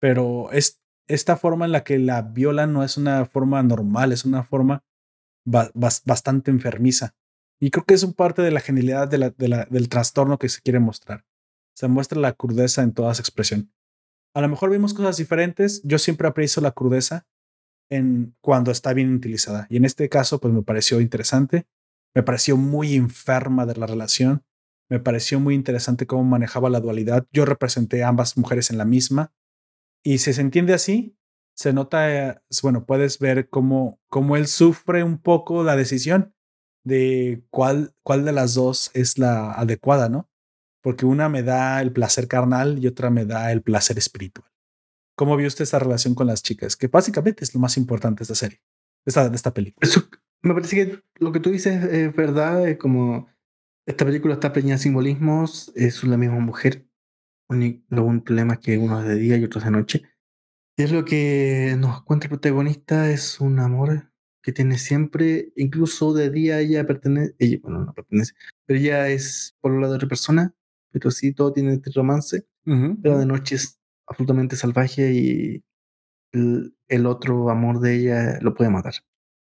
Pero 0.00 0.50
es, 0.50 0.80
esta 1.08 1.36
forma 1.36 1.66
en 1.66 1.72
la 1.72 1.84
que 1.84 1.98
la 1.98 2.22
violan 2.22 2.72
no 2.72 2.82
es 2.82 2.96
una 2.96 3.26
forma 3.26 3.62
normal, 3.62 4.12
es 4.12 4.24
una 4.24 4.42
forma 4.42 4.82
bastante 5.44 6.50
enfermiza. 6.50 7.14
Y 7.60 7.70
creo 7.70 7.84
que 7.84 7.94
es 7.94 8.02
un 8.02 8.14
parte 8.14 8.40
de 8.40 8.50
la 8.50 8.60
genialidad 8.60 9.08
de 9.08 9.66
del 9.68 9.88
trastorno 9.90 10.38
que 10.38 10.48
se 10.48 10.62
quiere 10.62 10.80
mostrar. 10.80 11.24
Se 11.76 11.88
muestra 11.88 12.18
la 12.18 12.32
crudeza 12.32 12.82
en 12.82 12.92
toda 12.92 13.12
su 13.14 13.20
expresión. 13.20 13.70
A 14.34 14.40
lo 14.40 14.48
mejor 14.48 14.70
vimos 14.70 14.94
cosas 14.94 15.18
diferentes. 15.18 15.82
Yo 15.84 15.98
siempre 15.98 16.26
aprecio 16.26 16.62
la 16.62 16.70
crudeza 16.70 17.26
en 17.90 18.34
cuando 18.40 18.70
está 18.70 18.92
bien 18.94 19.14
utilizada. 19.14 19.66
Y 19.68 19.76
en 19.76 19.84
este 19.84 20.08
caso, 20.08 20.40
pues 20.40 20.54
me 20.54 20.62
pareció 20.62 21.00
interesante. 21.00 21.66
Me 22.14 22.22
pareció 22.22 22.56
muy 22.56 22.94
enferma 22.94 23.66
de 23.66 23.76
la 23.76 23.86
relación. 23.86 24.42
Me 24.88 25.00
pareció 25.00 25.38
muy 25.38 25.54
interesante 25.54 26.06
cómo 26.06 26.24
manejaba 26.24 26.70
la 26.70 26.80
dualidad. 26.80 27.26
Yo 27.30 27.44
representé 27.44 28.02
a 28.02 28.08
ambas 28.08 28.36
mujeres 28.38 28.70
en 28.70 28.78
la 28.78 28.84
misma. 28.84 29.34
Y 30.02 30.18
si 30.18 30.32
se 30.32 30.40
entiende 30.40 30.72
así, 30.72 31.16
se 31.54 31.72
nota, 31.72 32.42
bueno, 32.62 32.86
puedes 32.86 33.18
ver 33.18 33.48
cómo, 33.48 34.00
cómo 34.08 34.36
él 34.36 34.46
sufre 34.46 35.02
un 35.02 35.18
poco 35.18 35.62
la 35.62 35.76
decisión 35.76 36.34
de 36.84 37.44
cuál, 37.50 37.94
cuál 38.02 38.24
de 38.24 38.32
las 38.32 38.54
dos 38.54 38.90
es 38.94 39.18
la 39.18 39.52
adecuada, 39.52 40.08
¿no? 40.08 40.30
Porque 40.86 41.04
una 41.04 41.28
me 41.28 41.42
da 41.42 41.82
el 41.82 41.90
placer 41.90 42.28
carnal 42.28 42.78
y 42.78 42.86
otra 42.86 43.10
me 43.10 43.24
da 43.24 43.50
el 43.50 43.60
placer 43.60 43.98
espiritual. 43.98 44.48
¿Cómo 45.16 45.36
vio 45.36 45.48
usted 45.48 45.64
esta 45.64 45.80
relación 45.80 46.14
con 46.14 46.28
las 46.28 46.44
chicas? 46.44 46.76
Que 46.76 46.86
básicamente 46.86 47.42
es 47.42 47.52
lo 47.52 47.58
más 47.58 47.76
importante 47.76 48.20
de 48.20 48.22
esta 48.22 48.36
serie, 48.36 48.60
de 49.04 49.10
esta, 49.10 49.28
de 49.28 49.34
esta 49.34 49.52
película. 49.52 49.84
Eso, 49.84 50.08
me 50.42 50.54
parece 50.54 50.76
que 50.76 51.02
lo 51.16 51.32
que 51.32 51.40
tú 51.40 51.50
dices 51.50 51.82
es 51.82 52.14
verdad, 52.14 52.68
es 52.68 52.78
como 52.78 53.26
esta 53.84 54.04
película 54.04 54.34
está 54.34 54.52
preñada 54.52 54.76
de 54.76 54.84
simbolismos, 54.84 55.72
es 55.74 56.04
la 56.04 56.16
misma 56.16 56.38
mujer, 56.38 56.86
lo 57.48 58.04
un 58.04 58.20
problema 58.20 58.54
es 58.54 58.60
que 58.60 58.78
uno 58.78 59.00
es 59.00 59.08
de 59.08 59.16
día 59.16 59.36
y 59.38 59.44
otro 59.44 59.58
es 59.58 59.64
de 59.64 59.72
noche. 59.72 60.02
Y 60.76 60.84
es 60.84 60.92
lo 60.92 61.04
que 61.04 61.74
nos 61.80 62.04
cuenta 62.04 62.26
el 62.26 62.30
protagonista, 62.30 63.10
es 63.10 63.40
un 63.40 63.58
amor 63.58 64.12
que 64.40 64.52
tiene 64.52 64.78
siempre, 64.78 65.52
incluso 65.56 66.14
de 66.14 66.30
día 66.30 66.60
ella 66.60 66.86
pertenece, 66.86 67.34
ella, 67.40 67.58
bueno, 67.60 67.84
no 67.84 67.92
pertenece, 67.92 68.34
pero 68.66 68.78
ella 68.78 69.08
es 69.08 69.56
por 69.60 69.72
lo 69.72 69.80
lado 69.80 69.94
de 69.94 69.96
otra 69.96 70.08
persona, 70.08 70.54
pero 70.98 71.10
sí 71.10 71.34
todo 71.34 71.52
tiene 71.52 71.74
este 71.74 71.90
romance, 71.94 72.46
pero 72.64 73.18
de 73.18 73.26
noche 73.26 73.56
es 73.56 73.78
absolutamente 74.06 74.56
salvaje 74.56 75.12
y 75.12 75.62
el, 76.32 77.06
otro 77.06 77.50
amor 77.50 77.80
de 77.80 77.96
ella 77.96 78.38
lo 78.40 78.54
puede 78.54 78.70
matar. 78.70 78.94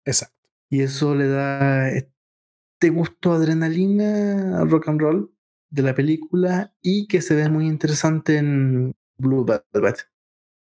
Exacto. 0.05 0.49
Y 0.71 0.81
eso 0.81 1.13
le 1.13 1.27
da 1.27 1.91
este 1.91 2.89
gusto 2.89 3.33
adrenalina 3.33 4.65
rock 4.65 4.87
and 4.89 5.01
roll 5.01 5.31
de 5.69 5.83
la 5.83 5.93
película 5.93 6.73
y 6.81 7.05
que 7.05 7.21
se 7.21 7.35
ve 7.35 7.47
muy 7.47 7.67
interesante 7.67 8.37
en 8.37 8.95
Blue 9.19 9.45
Velvet. 9.45 9.97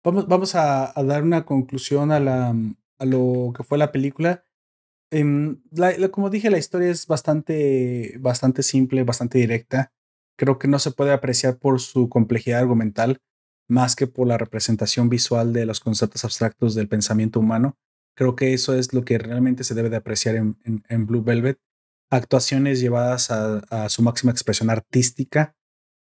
Vamos, 0.04 0.28
vamos 0.28 0.54
a, 0.54 0.92
dar 1.02 1.22
una 1.22 1.46
conclusión 1.46 2.12
a, 2.12 2.20
la, 2.20 2.54
a 2.98 3.04
lo 3.06 3.54
que 3.56 3.62
fue 3.62 3.78
la 3.78 3.90
película. 3.90 4.44
Em, 5.10 5.62
como 6.10 6.28
dije, 6.28 6.50
la 6.50 6.58
historia 6.58 6.90
es 6.90 7.06
bastante, 7.06 8.18
bastante 8.20 8.62
simple, 8.62 9.04
bastante 9.04 9.38
directa 9.38 9.94
creo 10.38 10.58
que 10.58 10.68
no 10.68 10.78
se 10.78 10.92
puede 10.92 11.12
apreciar 11.12 11.58
por 11.58 11.80
su 11.80 12.08
complejidad 12.08 12.60
argumental 12.60 13.20
más 13.68 13.96
que 13.96 14.06
por 14.06 14.26
la 14.26 14.38
representación 14.38 15.10
visual 15.10 15.52
de 15.52 15.66
los 15.66 15.80
conceptos 15.80 16.24
abstractos 16.24 16.74
del 16.74 16.88
pensamiento 16.88 17.40
humano. 17.40 17.76
Creo 18.16 18.34
que 18.34 18.54
eso 18.54 18.74
es 18.74 18.94
lo 18.94 19.04
que 19.04 19.18
realmente 19.18 19.62
se 19.62 19.74
debe 19.74 19.90
de 19.90 19.96
apreciar 19.96 20.36
en, 20.36 21.06
Blue 21.06 21.22
Velvet. 21.22 21.58
Actuaciones 22.10 22.80
llevadas 22.80 23.30
a, 23.30 23.88
su 23.90 24.02
máxima 24.02 24.32
expresión 24.32 24.70
artística. 24.70 25.54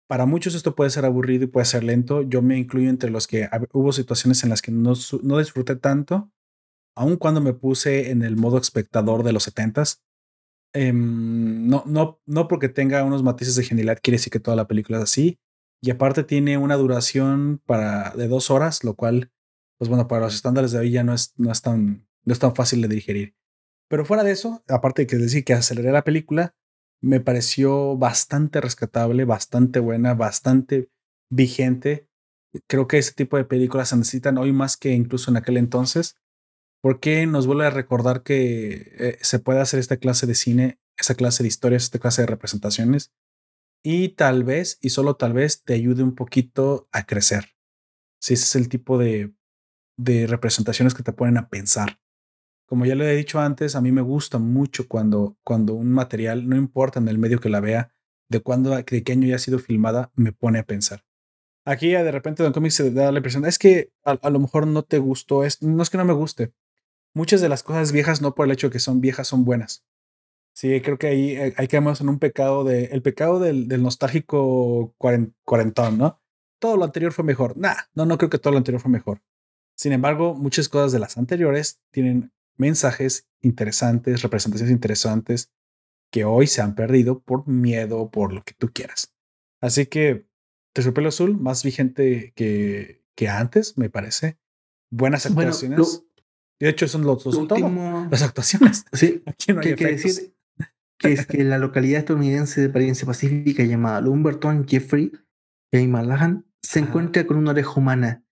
Para 0.09 0.24
muchos 0.24 0.55
esto 0.55 0.74
puede 0.74 0.90
ser 0.90 1.05
aburrido 1.05 1.44
y 1.44 1.49
puede 1.49 1.66
ser 1.66 1.85
lento. 1.85 2.23
Yo 2.23 2.43
me 2.43 2.59
incluyo 2.59 2.89
entre 2.89 3.11
los 3.11 3.27
que 3.27 3.49
hubo 3.73 3.93
situaciones 3.93 4.43
en 4.43 4.51
las 4.51 4.62
que 4.62 4.73
no, 4.73 4.94
no 5.23 5.39
disfruté 5.39 5.77
tanto, 5.77 6.31
aun 6.97 7.16
cuando 7.16 7.40
me 7.40 7.53
puse 7.53 8.11
en 8.11 8.23
el 8.23 8.36
modo 8.36 8.59
espectador 8.59 9.23
de 9.23 9.32
los 9.32 9.47
70s, 9.55 10.01
Em, 10.74 11.69
no, 11.69 11.85
no, 11.86 12.20
no 12.24 12.49
porque 12.49 12.69
tenga 12.69 13.05
unos 13.05 13.23
matices 13.23 13.57
de 13.57 13.65
genialidad 13.65 13.99
quiere 14.03 14.16
decir 14.16 14.32
que 14.32 14.40
toda 14.40 14.57
la 14.57 14.66
película 14.66 14.99
es 14.99 15.05
así. 15.05 15.39
Y 15.82 15.90
aparte 15.90 16.23
tiene 16.24 16.59
una 16.59 16.77
duración 16.77 17.61
para, 17.66 18.11
de 18.11 18.28
dos 18.28 18.51
horas, 18.51 18.85
lo 18.85 18.94
cual, 18.94 19.32
pues 19.78 19.89
bueno, 19.89 20.07
para 20.07 20.23
los 20.23 20.35
estándares 20.35 20.73
de 20.73 20.78
hoy 20.78 20.93
ya 20.93 21.03
no 21.03 21.12
es, 21.12 21.35
no 21.36 21.51
es, 21.51 21.61
tan, 21.61 22.07
no 22.24 22.32
es 22.32 22.39
tan 22.39 22.55
fácil 22.55 22.81
de 22.82 22.89
digerir. 22.89 23.35
Pero 23.89 24.05
fuera 24.05 24.23
de 24.23 24.31
eso, 24.31 24.62
aparte 24.69 25.03
de 25.03 25.07
que 25.07 25.16
decir 25.16 25.44
que 25.44 25.55
aceleré 25.55 25.90
la 25.90 26.05
película, 26.05 26.55
me 27.03 27.20
pareció 27.20 27.97
bastante 27.97 28.61
rescatable, 28.61 29.24
bastante 29.24 29.81
buena, 29.81 30.15
bastante 30.15 30.89
vigente. 31.31 32.09
Creo 32.69 32.86
que 32.86 32.99
este 32.99 33.15
tipo 33.15 33.36
de 33.36 33.44
películas 33.44 33.89
se 33.89 33.97
necesitan 33.97 34.39
hoy 34.39 34.53
más 34.53 34.77
que 34.77 34.93
incluso 34.93 35.31
en 35.31 35.36
aquel 35.36 35.57
entonces 35.57 36.16
porque 36.82 37.26
nos 37.26 37.46
vuelve 37.46 37.66
a 37.66 37.70
recordar 37.70 38.22
que 38.22 38.92
eh, 38.98 39.18
se 39.22 39.38
puede 39.38 39.60
hacer 39.60 39.80
esta 39.80 39.96
clase 39.96 40.26
de 40.26 40.34
cine, 40.34 40.80
esta 40.98 41.14
clase 41.14 41.42
de 41.42 41.48
historias, 41.48 41.84
esta 41.84 42.00
clase 42.00 42.22
de 42.22 42.26
representaciones 42.26 43.12
y 43.84 44.10
tal 44.10 44.44
vez, 44.44 44.78
y 44.80 44.90
solo 44.90 45.16
tal 45.16 45.32
vez, 45.32 45.64
te 45.64 45.74
ayude 45.74 46.02
un 46.02 46.14
poquito 46.14 46.88
a 46.92 47.04
crecer. 47.04 47.56
Si 48.20 48.34
ese 48.34 48.44
es 48.44 48.56
el 48.56 48.68
tipo 48.68 48.98
de, 48.98 49.34
de 49.96 50.26
representaciones 50.26 50.94
que 50.94 51.02
te 51.02 51.12
ponen 51.12 51.36
a 51.36 51.48
pensar. 51.48 52.00
Como 52.66 52.86
ya 52.86 52.94
lo 52.94 53.04
he 53.04 53.16
dicho 53.16 53.40
antes, 53.40 53.74
a 53.74 53.80
mí 53.80 53.92
me 53.92 54.00
gusta 54.00 54.38
mucho 54.38 54.88
cuando, 54.88 55.36
cuando 55.44 55.74
un 55.74 55.92
material, 55.92 56.48
no 56.48 56.56
importa 56.56 57.00
en 57.00 57.09
el 57.09 57.18
medio 57.18 57.40
que 57.40 57.48
la 57.48 57.60
vea, 57.60 57.92
de 58.28 58.40
cuándo, 58.40 58.70
de 58.70 58.84
qué 58.84 59.12
año 59.12 59.28
ya 59.28 59.36
ha 59.36 59.40
sido 59.40 59.59
filmada, 59.59 60.10
me 60.14 60.32
pone 60.32 60.59
a 60.60 60.66
pensar. 60.66 61.04
Aquí 61.64 61.90
de 61.90 62.10
repente 62.10 62.42
Don 62.42 62.52
Comics 62.52 62.74
se 62.74 62.90
da 62.90 63.12
la 63.12 63.18
impresión, 63.18 63.44
es 63.44 63.59
que 63.59 63.92
a, 64.04 64.12
a, 64.12 64.30
lo 64.30 64.40
mejor 64.40 64.66
no 64.66 64.82
te 64.82 64.98
gustó, 64.98 65.44
es, 65.44 65.62
no 65.62 65.82
es 65.82 65.90
que 65.90 65.98
no 65.98 66.04
me 66.04 66.12
guste, 66.12 66.52
muchas 67.14 67.40
de 67.40 67.48
las 67.48 67.62
cosas 67.62 67.93
viejas 67.93 68.20
no 68.22 68.34
por 68.34 68.47
el 68.47 68.52
hecho 68.52 68.68
de 68.68 68.72
que 68.72 68.78
son 68.78 69.01
viejas 69.01 69.28
son 69.28 69.44
buenas. 69.44 69.84
Sí, 70.55 70.80
creo 70.82 70.98
que 70.98 71.06
ahí 71.06 71.36
hay 71.36 71.55
eh, 71.56 71.68
caemos 71.68 72.01
en 72.01 72.09
un 72.09 72.18
pecado 72.18 72.62
de 72.64 72.86
el 72.86 73.02
pecado 73.02 73.40
del, 73.40 73.68
del 73.68 73.82
nostálgico 73.82 74.94
cuarentón, 74.98 75.98
¿no? 75.98 76.20
Todo 76.59 76.76
lo 76.76 76.84
anterior 76.84 77.12
fue 77.12 77.24
mejor. 77.24 77.56
Nah, 77.56 77.74
no, 77.94 78.05
no 78.05 78.18
creo 78.18 78.30
que 78.30 78.39
todo 78.39 78.52
lo 78.52 78.59
anterior 78.59 78.80
fue 78.80 78.90
mejor. 78.90 79.22
Sin 79.74 79.93
embargo, 79.93 80.34
muchas 80.34 80.68
cosas 80.68 80.93
de 80.93 80.98
las 80.98 81.16
anteriores 81.16 81.80
tienen 81.90 82.32
mensajes 82.56 83.26
interesantes, 83.40 84.22
representaciones 84.22 84.72
interesantes 84.72 85.51
que 86.10 86.24
hoy 86.24 86.47
se 86.47 86.60
han 86.60 86.74
perdido 86.74 87.20
por 87.20 87.48
miedo, 87.48 88.10
por 88.10 88.32
lo 88.32 88.44
que 88.44 88.55
tú 88.55 88.70
quieras. 88.72 89.14
Así 89.60 89.86
que 89.86 90.26
Terciopelo 90.72 91.09
Azul, 91.09 91.39
más 91.39 91.64
vigente 91.64 92.32
que, 92.36 93.02
que 93.14 93.28
antes, 93.28 93.76
me 93.78 93.90
parece. 93.90 94.39
Buenas 94.90 95.26
actuaciones. 95.26 96.05
De 96.64 96.70
hecho, 96.70 96.86
son 96.86 97.02
los 97.02 97.24
dos 97.24 97.48
las 98.10 98.22
actuaciones. 98.22 98.84
Sí, 98.93 99.20
Aquí 99.26 99.52
no 99.52 99.60
hay 99.60 99.74
que 99.74 99.86
decir 99.86 100.32
que 100.97 101.12
es 101.12 101.26
que 101.26 101.43
la 101.43 101.59
localidad 101.59 101.98
estadounidense 101.98 102.60
de 102.60 102.68
apariencia 102.68 103.05
pacífica 103.05 103.64
llamada 103.64 104.01
Lumberton 104.01 104.66
Jeffrey. 104.68 105.10
Malahan 105.72 106.47
se 106.60 106.78
encuentra 106.78 107.26
con 107.26 107.36
una 107.36 107.51
oreja 107.51 107.72
humana. 107.74 108.22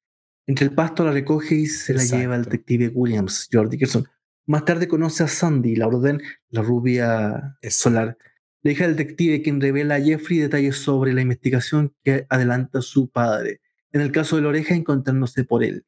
Entre 0.46 0.64
el 0.64 0.72
pasto 0.72 1.04
la 1.04 1.10
recoge 1.10 1.56
y 1.56 1.66
se 1.66 1.92
la 1.92 2.04
lleva 2.04 2.36
al 2.36 2.44
detective 2.44 2.92
Williams, 2.94 3.48
George 3.50 3.70
Dickerson. 3.70 4.06
Más 4.46 4.64
tarde 4.64 4.86
conoce 4.86 5.24
a 5.24 5.28
Sandy, 5.28 5.74
la 5.74 5.88
orden, 5.88 6.22
la 6.50 6.62
rubia 6.62 7.58
solar, 7.68 8.16
la 8.62 8.70
hija 8.70 8.86
del 8.86 8.96
detective, 8.96 9.42
quien 9.42 9.60
revela 9.60 9.96
a 9.96 10.00
Jeffrey 10.00 10.38
detalles 10.38 10.76
sobre 10.76 11.12
la 11.14 11.22
investigación 11.22 11.94
que 12.04 12.26
adelanta 12.28 12.80
su 12.82 13.10
padre. 13.10 13.60
En 13.90 14.02
el 14.02 14.12
caso 14.12 14.36
de 14.36 14.42
la 14.42 14.48
oreja, 14.48 14.74
encontrándose 14.74 15.42
por 15.44 15.64
él. 15.64 15.84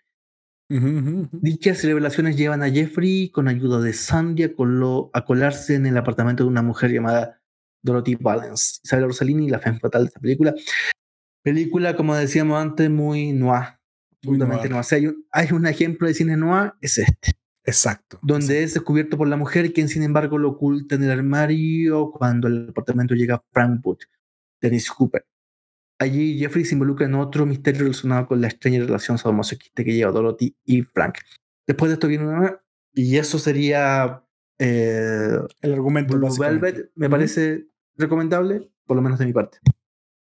Dichas 1.32 1.84
revelaciones 1.84 2.36
llevan 2.36 2.62
a 2.62 2.70
Jeffrey, 2.70 3.30
con 3.30 3.48
ayuda 3.48 3.80
de 3.80 3.92
Sandy, 3.92 4.44
a, 4.44 5.24
colarse 5.24 5.74
en 5.74 5.86
el 5.86 5.96
apartamento 5.96 6.44
de 6.44 6.48
una 6.48 6.62
mujer 6.62 6.90
llamada 6.90 7.40
Dorothy 7.82 8.14
Valence. 8.14 8.80
Isabel 8.82 9.06
Rossellini, 9.06 9.50
la 9.50 9.58
fan 9.58 9.78
fatal 9.78 10.04
de 10.04 10.08
esta 10.08 10.20
película. 10.20 10.54
Película, 11.42 11.96
como 11.96 12.14
decíamos 12.14 12.60
antes, 12.60 12.88
muy 12.88 13.32
noir. 13.32 13.78
Noir. 14.22 14.70
hay, 14.90 15.06
un, 15.06 15.26
hay 15.32 15.52
un 15.52 15.66
ejemplo 15.66 16.06
de 16.06 16.14
cine 16.14 16.36
noir, 16.36 16.72
es 16.80 16.98
este. 16.98 17.32
Exacto. 17.64 18.18
Donde 18.22 18.62
es 18.62 18.74
descubierto 18.74 19.16
por 19.16 19.28
la 19.28 19.36
mujer, 19.36 19.72
quien 19.72 19.88
sin 19.88 20.02
embargo 20.02 20.38
lo 20.38 20.50
oculta 20.50 20.94
en 20.94 21.04
el 21.04 21.10
armario 21.10 22.10
cuando 22.10 22.48
el 22.48 22.68
apartamento 22.70 23.14
llega 23.14 23.36
a 23.36 23.44
Frankfurt, 23.52 24.00
Dennis 24.60 24.90
Cooper. 24.90 25.24
Allí 26.02 26.36
Jeffrey 26.36 26.64
se 26.64 26.74
involucra 26.74 27.06
en 27.06 27.14
otro 27.14 27.46
misterio 27.46 27.82
relacionado 27.82 28.26
con 28.26 28.40
la 28.40 28.48
extraña 28.48 28.80
relación 28.80 29.18
sadomasoquista 29.18 29.84
que 29.84 29.94
lleva 29.94 30.10
Dorothy 30.10 30.56
y 30.64 30.82
Frank. 30.82 31.18
Después 31.64 31.90
de 31.90 31.94
esto 31.94 32.08
viene 32.08 32.26
una... 32.26 32.60
Y 32.92 33.18
eso 33.18 33.38
sería... 33.38 34.24
Eh, 34.58 35.38
el 35.60 35.72
argumento. 35.72 36.16
Blue 36.16 36.36
Velvet 36.36 36.90
me 36.96 37.08
parece 37.08 37.68
recomendable, 37.96 38.68
por 38.84 38.96
lo 38.96 39.02
menos 39.02 39.20
de 39.20 39.26
mi 39.26 39.32
parte. 39.32 39.58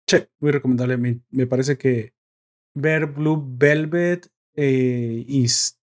Sí, 0.06 0.18
muy 0.38 0.50
recomendable. 0.50 1.22
Me, 1.30 1.46
parece 1.46 1.78
que 1.78 2.12
ver 2.74 3.06
Blue 3.06 3.42
Velvet 3.56 4.30
eh, 4.56 5.24
y 5.26 5.46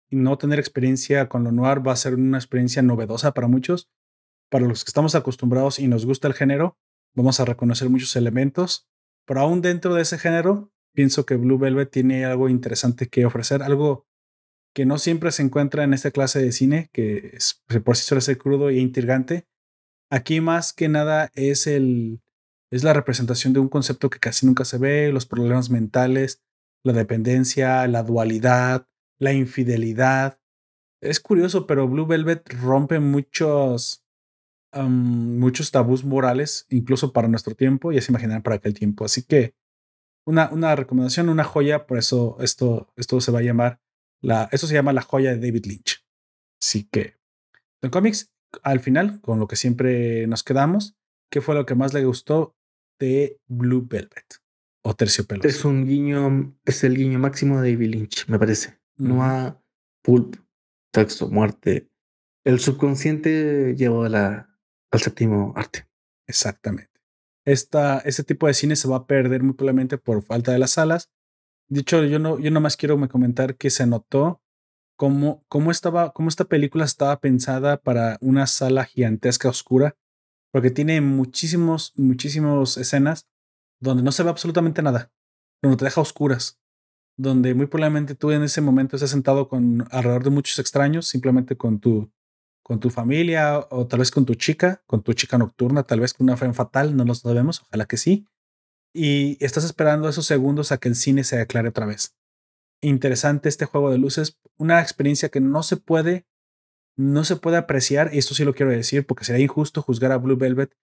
no 0.10 0.38
tener 0.38 0.57
experiencia 0.57 1.27
con 1.27 1.43
lo 1.43 1.52
noir 1.52 1.85
va 1.85 1.91
a 1.91 1.97
ser 1.97 2.15
una 2.15 2.38
experiencia 2.38 2.81
novedosa 2.81 3.34
para 3.34 3.49
muchos. 3.49 3.89
Para 4.49 4.68
los 4.68 4.85
que 4.85 4.89
estamos 4.89 5.15
acostumbrados 5.15 5.80
y 5.80 5.89
nos 5.89 6.06
gusta 6.06 6.30
el 6.30 6.34
género, 6.34 6.77
vamos 7.14 7.41
a 7.41 7.45
reconocer 7.45 7.89
muchos 7.89 8.15
elementos, 8.15 8.88
pero 9.26 9.41
aún 9.41 9.61
dentro 9.61 9.93
de 9.93 10.02
ese 10.02 10.18
género, 10.18 10.72
pienso 10.93 11.26
que 11.26 11.35
Blue 11.35 11.57
Velvet 11.57 11.91
tiene 11.91 12.26
algo 12.26 12.49
interesante 12.49 13.07
que 13.07 13.26
ofrecer, 13.26 13.64
algo 13.64 14.07
que 14.73 14.85
no 14.85 14.97
siempre 14.97 15.31
se 15.31 15.43
encuentra 15.43 15.84
en 15.84 15.93
esta 15.93 16.11
clase 16.11 16.41
de 16.41 16.52
cine, 16.52 16.89
que 16.91 17.31
es, 17.34 17.64
por 17.84 17.95
sí 17.95 18.03
suele 18.03 18.22
ser 18.22 18.38
crudo 18.38 18.69
e 18.69 18.77
intrigante. 18.77 19.47
Aquí 20.11 20.41
más 20.41 20.73
que 20.73 20.89
nada 20.89 21.31
es 21.34 21.65
el 21.68 22.22
es 22.72 22.84
la 22.84 22.93
representación 22.93 23.53
de 23.53 23.60
un 23.60 23.69
concepto 23.69 24.10
que 24.10 24.19
casi 24.19 24.45
nunca 24.45 24.65
se 24.65 24.77
ve, 24.77 25.11
los 25.11 25.26
problemas 25.26 25.69
mentales, 25.69 26.43
la 26.84 26.93
dependencia, 26.93 27.88
la 27.88 28.03
dualidad, 28.03 28.88
la 29.18 29.34
infidelidad. 29.34 30.39
Es 31.02 31.19
curioso, 31.19 31.68
pero 31.68 31.88
Blue 31.88 32.06
Velvet 32.06 32.53
rompe 32.53 32.99
muchos, 32.99 34.05
muchos 34.84 35.72
tabús 35.72 36.03
morales, 36.03 36.65
incluso 36.69 37.14
para 37.14 37.27
nuestro 37.27 37.56
tiempo, 37.56 37.91
y 37.91 37.97
es 37.97 38.10
imaginar 38.10 38.43
para 38.43 38.57
aquel 38.57 38.73
tiempo. 38.73 39.06
Así 39.06 39.23
que 39.23 39.56
una, 40.26 40.49
una 40.52 40.76
recomendación, 40.76 41.30
una 41.30 41.43
joya, 41.43 41.88
por 41.88 41.97
eso 41.97 42.38
esto, 42.39 42.91
esto 42.95 43.22
se 43.22 43.31
va 43.31 43.39
a 43.39 43.43
llamar, 43.43 43.80
la, 44.22 44.49
esto 44.52 44.68
se 44.68 44.73
llama 44.73 44.93
la 44.93 45.02
joya 45.02 45.31
de 45.31 45.39
David 45.39 45.65
Lynch. 45.65 46.06
Así 46.61 46.88
que, 46.91 47.18
en 47.81 47.89
cómics, 47.89 48.31
al 48.64 48.80
final, 48.80 49.22
con 49.22 49.39
lo 49.39 49.47
que 49.47 49.56
siempre 49.56 50.27
nos 50.27 50.43
quedamos, 50.43 50.95
¿qué 51.30 51.41
fue 51.41 51.56
lo 51.56 51.65
que 51.65 51.76
más 51.76 51.93
le 51.93 52.06
gustó 52.06 52.56
de 52.99 53.39
Blue 53.47 53.85
Velvet? 53.88 54.41
O 54.84 54.95
terciopelo. 54.95 55.43
Es 55.43 55.65
un 55.65 55.85
guiño, 55.85 56.56
es 56.64 56.84
el 56.84 56.95
guiño 56.95 57.19
máximo 57.19 57.61
de 57.61 57.72
David 57.72 57.89
Lynch, 57.89 58.27
me 58.27 58.39
parece 58.39 58.80
no 58.97 59.23
a 59.23 59.61
pulp, 60.02 60.38
texto, 60.91 61.30
muerte. 61.30 61.89
El 62.43 62.60
subconsciente 62.60 63.76
llevó 63.76 64.03
a 64.03 64.10
la, 64.10 64.55
al 64.91 64.99
séptimo 64.99 65.53
arte. 65.55 65.87
Exactamente. 66.27 66.91
Esta, 67.45 67.99
este 67.99 68.23
tipo 68.23 68.47
de 68.47 68.53
cine 68.53 68.75
se 68.75 68.87
va 68.87 68.97
a 68.97 69.07
perder 69.07 69.43
muy 69.43 69.53
probablemente 69.53 69.97
por 69.97 70.23
falta 70.23 70.51
de 70.51 70.59
las 70.59 70.71
salas. 70.71 71.11
Dicho, 71.67 72.03
yo 72.03 72.19
no, 72.19 72.39
yo 72.39 72.51
nomás 72.51 72.77
quiero 72.77 72.97
me 72.97 73.07
comentar 73.07 73.55
que 73.55 73.69
se 73.69 73.85
notó 73.85 74.41
cómo, 74.97 75.43
cómo, 75.47 75.71
estaba, 75.71 76.11
cómo 76.13 76.29
esta 76.29 76.45
película 76.45 76.85
estaba 76.85 77.19
pensada 77.19 77.77
para 77.77 78.17
una 78.21 78.47
sala 78.47 78.85
gigantesca 78.85 79.49
oscura, 79.49 79.95
porque 80.51 80.71
tiene 80.71 81.01
muchísimos, 81.01 81.93
muchísimas 81.95 82.77
escenas 82.77 83.27
donde 83.79 84.03
no 84.03 84.11
se 84.11 84.23
ve 84.23 84.29
absolutamente 84.29 84.81
nada, 84.81 85.11
donde 85.61 85.77
te 85.77 85.85
deja 85.85 86.01
oscuras 86.01 86.59
donde 87.17 87.53
muy 87.53 87.67
probablemente 87.67 88.15
tú 88.15 88.31
en 88.31 88.43
ese 88.43 88.61
momento 88.61 88.95
estás 88.95 89.11
sentado 89.11 89.47
con 89.47 89.87
alrededor 89.91 90.23
de 90.23 90.29
muchos 90.29 90.59
extraños, 90.59 91.07
simplemente 91.07 91.55
con 91.55 91.79
tu, 91.79 92.11
con 92.65 92.79
tu 92.79 92.89
familia 92.89 93.59
o 93.69 93.85
tal 93.85 93.99
vez 93.99 94.09
con 94.09 94.25
tu 94.25 94.33
chica, 94.33 94.81
con 94.87 95.03
tu 95.03 95.13
chica 95.13 95.37
nocturna, 95.37 95.83
tal 95.83 95.99
vez 95.99 96.15
con 96.15 96.25
una 96.25 96.35
fe 96.35 96.51
fatal, 96.51 96.97
no 96.97 97.05
lo 97.05 97.13
sabemos, 97.13 97.61
ojalá 97.61 97.85
que 97.85 97.95
sí. 97.95 98.25
Y 98.91 99.37
estás 99.39 99.65
esperando 99.65 100.09
esos 100.09 100.25
segundos 100.25 100.71
a 100.71 100.79
que 100.79 100.89
el 100.89 100.95
cine 100.95 101.23
se 101.23 101.39
aclare 101.39 101.69
otra 101.69 101.85
vez. 101.85 102.15
Interesante 102.81 103.49
este 103.49 103.65
juego 103.65 103.91
de 103.91 103.99
luces, 103.99 104.39
una 104.57 104.81
experiencia 104.81 105.29
que 105.29 105.41
no 105.41 105.61
se 105.61 105.77
puede, 105.77 106.25
no 106.97 107.23
se 107.23 107.35
puede 107.35 107.57
apreciar, 107.57 108.09
y 108.11 108.17
esto 108.17 108.33
sí 108.33 108.43
lo 108.43 108.55
quiero 108.55 108.71
decir 108.71 109.05
porque 109.05 109.25
sería 109.25 109.43
injusto 109.43 109.83
juzgar 109.83 110.11
a 110.11 110.17
Blue 110.17 110.35
Velvet 110.35 110.75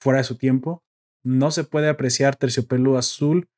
fuera 0.00 0.18
de 0.18 0.24
su 0.24 0.36
tiempo. 0.36 0.82
No 1.22 1.52
se 1.52 1.62
puede 1.62 1.88
apreciar 1.88 2.34
Terciopelo 2.34 2.98
Azul 2.98 3.48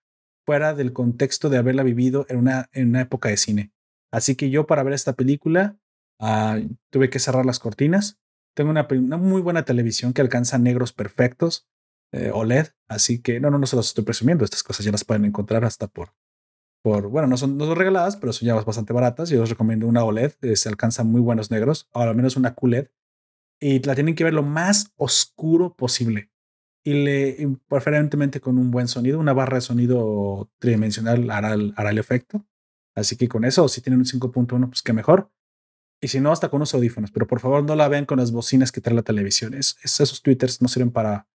fuera 0.45 0.75
del 0.75 0.93
contexto 0.93 1.49
de 1.49 1.57
haberla 1.57 1.83
vivido 1.83 2.27
en 2.29 2.37
una, 2.41 2.69
en 2.73 2.91
una 2.91 3.01
época 3.01 3.31
de 3.31 3.39
cine. 3.39 3.73
Así 4.13 4.35
que 4.35 4.51
yo 4.51 4.67
para 4.67 4.83
ver 4.83 4.93
esta 4.93 5.15
película 5.15 5.79
ah, 6.21 6.59
tuve 6.91 7.11
que 7.11 7.19
cerrar 7.19 7.45
las 7.45 7.59
cortinas. 7.59 8.21
Tengo 8.55 8.71
una, 8.71 8.87
muy 9.19 9.41
buena 9.41 9.65
televisión 9.65 10.13
que 10.13 10.23
alcanza 10.23 10.59
negros 10.59 10.93
perfectos, 10.93 11.69
eh, 12.13 12.31
OLED, 12.33 12.69
así 12.89 13.21
que 13.21 13.41
no, 13.41 13.51
no, 13.51 13.59
no 13.59 13.67
se 13.67 13.77
los 13.77 13.89
estoy 13.89 14.05
presumiendo. 14.05 14.45
Estas 14.45 14.63
cosas 14.63 14.85
ya 14.85 14.93
las 14.93 15.05
pueden 15.05 15.25
encontrar 15.25 15.65
hasta 15.65 15.87
por, 15.89 16.15
por 16.83 17.09
bueno, 17.09 17.29
no 17.29 17.37
son, 17.37 17.57
no 17.57 17.67
son 17.67 17.77
regaladas, 17.77 18.17
pero 18.17 18.33
son 18.33 18.47
ya 18.47 18.55
bastante 18.55 18.93
baratas. 18.93 19.31
Yo 19.31 19.43
os 19.43 19.51
recomiendo 19.51 19.87
una 19.87 20.05
OLED, 20.05 20.33
eh, 20.43 20.57
se 20.57 20.69
alcanzan 20.69 21.09
muy 21.09 21.21
buenos 21.21 21.51
negros, 21.51 21.89
o 21.93 22.01
al 22.01 22.15
menos 22.15 22.37
una 22.37 22.55
QLED, 22.55 22.89
y 23.61 23.81
la 23.81 23.95
tienen 23.95 24.15
que 24.15 24.25
ver 24.25 24.35
lo 24.35 24.43
más 24.43 24.93
oscuro 24.97 25.75
posible 25.75 26.31
y 26.85 26.95
le 26.95 27.57
preferentemente 27.69 28.41
con 28.41 28.59
un 28.59 28.71
buen 28.71 28.89
sonido, 28.89 29.19
una 29.19 29.33
barra 29.33 29.57
de 29.57 29.61
sonido 29.61 30.51
tridimensional 30.59 31.31
hará 31.31 31.55
el, 31.55 31.75
hará 31.77 31.91
el 31.91 31.99
efecto. 31.99 32.45
Así 32.95 33.17
que 33.17 33.29
con 33.29 33.45
eso, 33.45 33.69
si 33.69 33.81
tienen 33.81 34.01
un 34.01 34.07
5.1, 34.07 34.69
pues 34.69 34.83
qué 34.83 34.93
mejor. 34.93 35.31
Y 36.01 36.09
si 36.09 36.21
no, 36.21 36.33
hasta 36.33 36.49
con 36.49 36.59
unos 36.59 36.75
audífonos. 36.75 37.11
Pero 37.11 37.27
por 37.27 37.41
favor, 37.41 37.65
no 37.65 37.77
la 37.77 37.89
vean 37.89 38.07
con 38.07 38.19
las 38.19 38.33
bocinas 38.33 38.73
que 38.73 38.81
trae 38.81 38.95
la 38.95 39.03
televisión. 39.03 39.55
Es, 39.55 39.77
esos 39.83 40.23
twitters 40.23 40.63
no 40.63 40.69
sirven 40.69 40.91
para, 40.91 41.29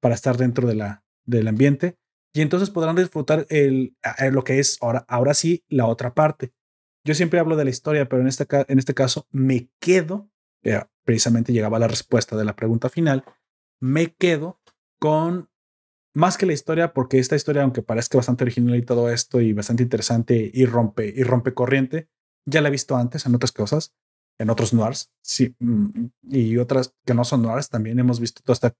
para 0.00 0.14
estar 0.14 0.36
dentro 0.36 0.66
de 0.66 0.74
la, 0.74 1.04
del 1.24 1.48
ambiente. 1.48 1.98
Y 2.32 2.42
entonces 2.42 2.70
podrán 2.70 2.96
disfrutar 2.96 3.46
el, 3.48 3.96
lo 4.30 4.44
que 4.44 4.58
es 4.58 4.78
ahora, 4.82 5.04
ahora 5.08 5.34
sí 5.34 5.64
la 5.68 5.86
otra 5.86 6.14
parte. 6.14 6.52
Yo 7.04 7.14
siempre 7.14 7.38
hablo 7.38 7.56
de 7.56 7.64
la 7.64 7.70
historia, 7.70 8.08
pero 8.08 8.20
en 8.20 8.28
este, 8.28 8.46
en 8.68 8.78
este 8.78 8.94
caso 8.94 9.26
me 9.30 9.70
quedo, 9.80 10.28
precisamente 11.04 11.52
llegaba 11.52 11.78
la 11.78 11.88
respuesta 11.88 12.36
de 12.36 12.44
la 12.44 12.56
pregunta 12.56 12.88
final, 12.88 13.24
me 13.80 14.14
quedo 14.14 14.60
con 14.98 15.48
más 16.14 16.36
que 16.36 16.46
la 16.46 16.52
historia, 16.52 16.92
porque 16.92 17.18
esta 17.18 17.36
historia, 17.36 17.62
aunque 17.62 17.82
parezca 17.82 18.18
bastante 18.18 18.44
original 18.44 18.74
y 18.76 18.82
todo 18.82 19.10
esto 19.10 19.40
y 19.40 19.52
bastante 19.52 19.82
interesante 19.82 20.50
y 20.52 20.66
rompe 20.66 21.12
y 21.14 21.22
rompe 21.22 21.54
corriente, 21.54 22.08
ya 22.44 22.60
la 22.60 22.68
he 22.68 22.70
visto 22.72 22.96
antes 22.96 23.24
en 23.26 23.34
otras 23.34 23.52
cosas, 23.52 23.94
en 24.38 24.50
otros 24.50 24.72
noirs, 24.72 25.10
sí, 25.22 25.54
mm, 25.58 26.06
y 26.30 26.58
otras 26.58 26.94
que 27.04 27.14
no 27.14 27.24
son 27.24 27.42
noirs, 27.42 27.68
también 27.68 27.98
hemos 27.98 28.20
visto 28.20 28.42
toda 28.42 28.74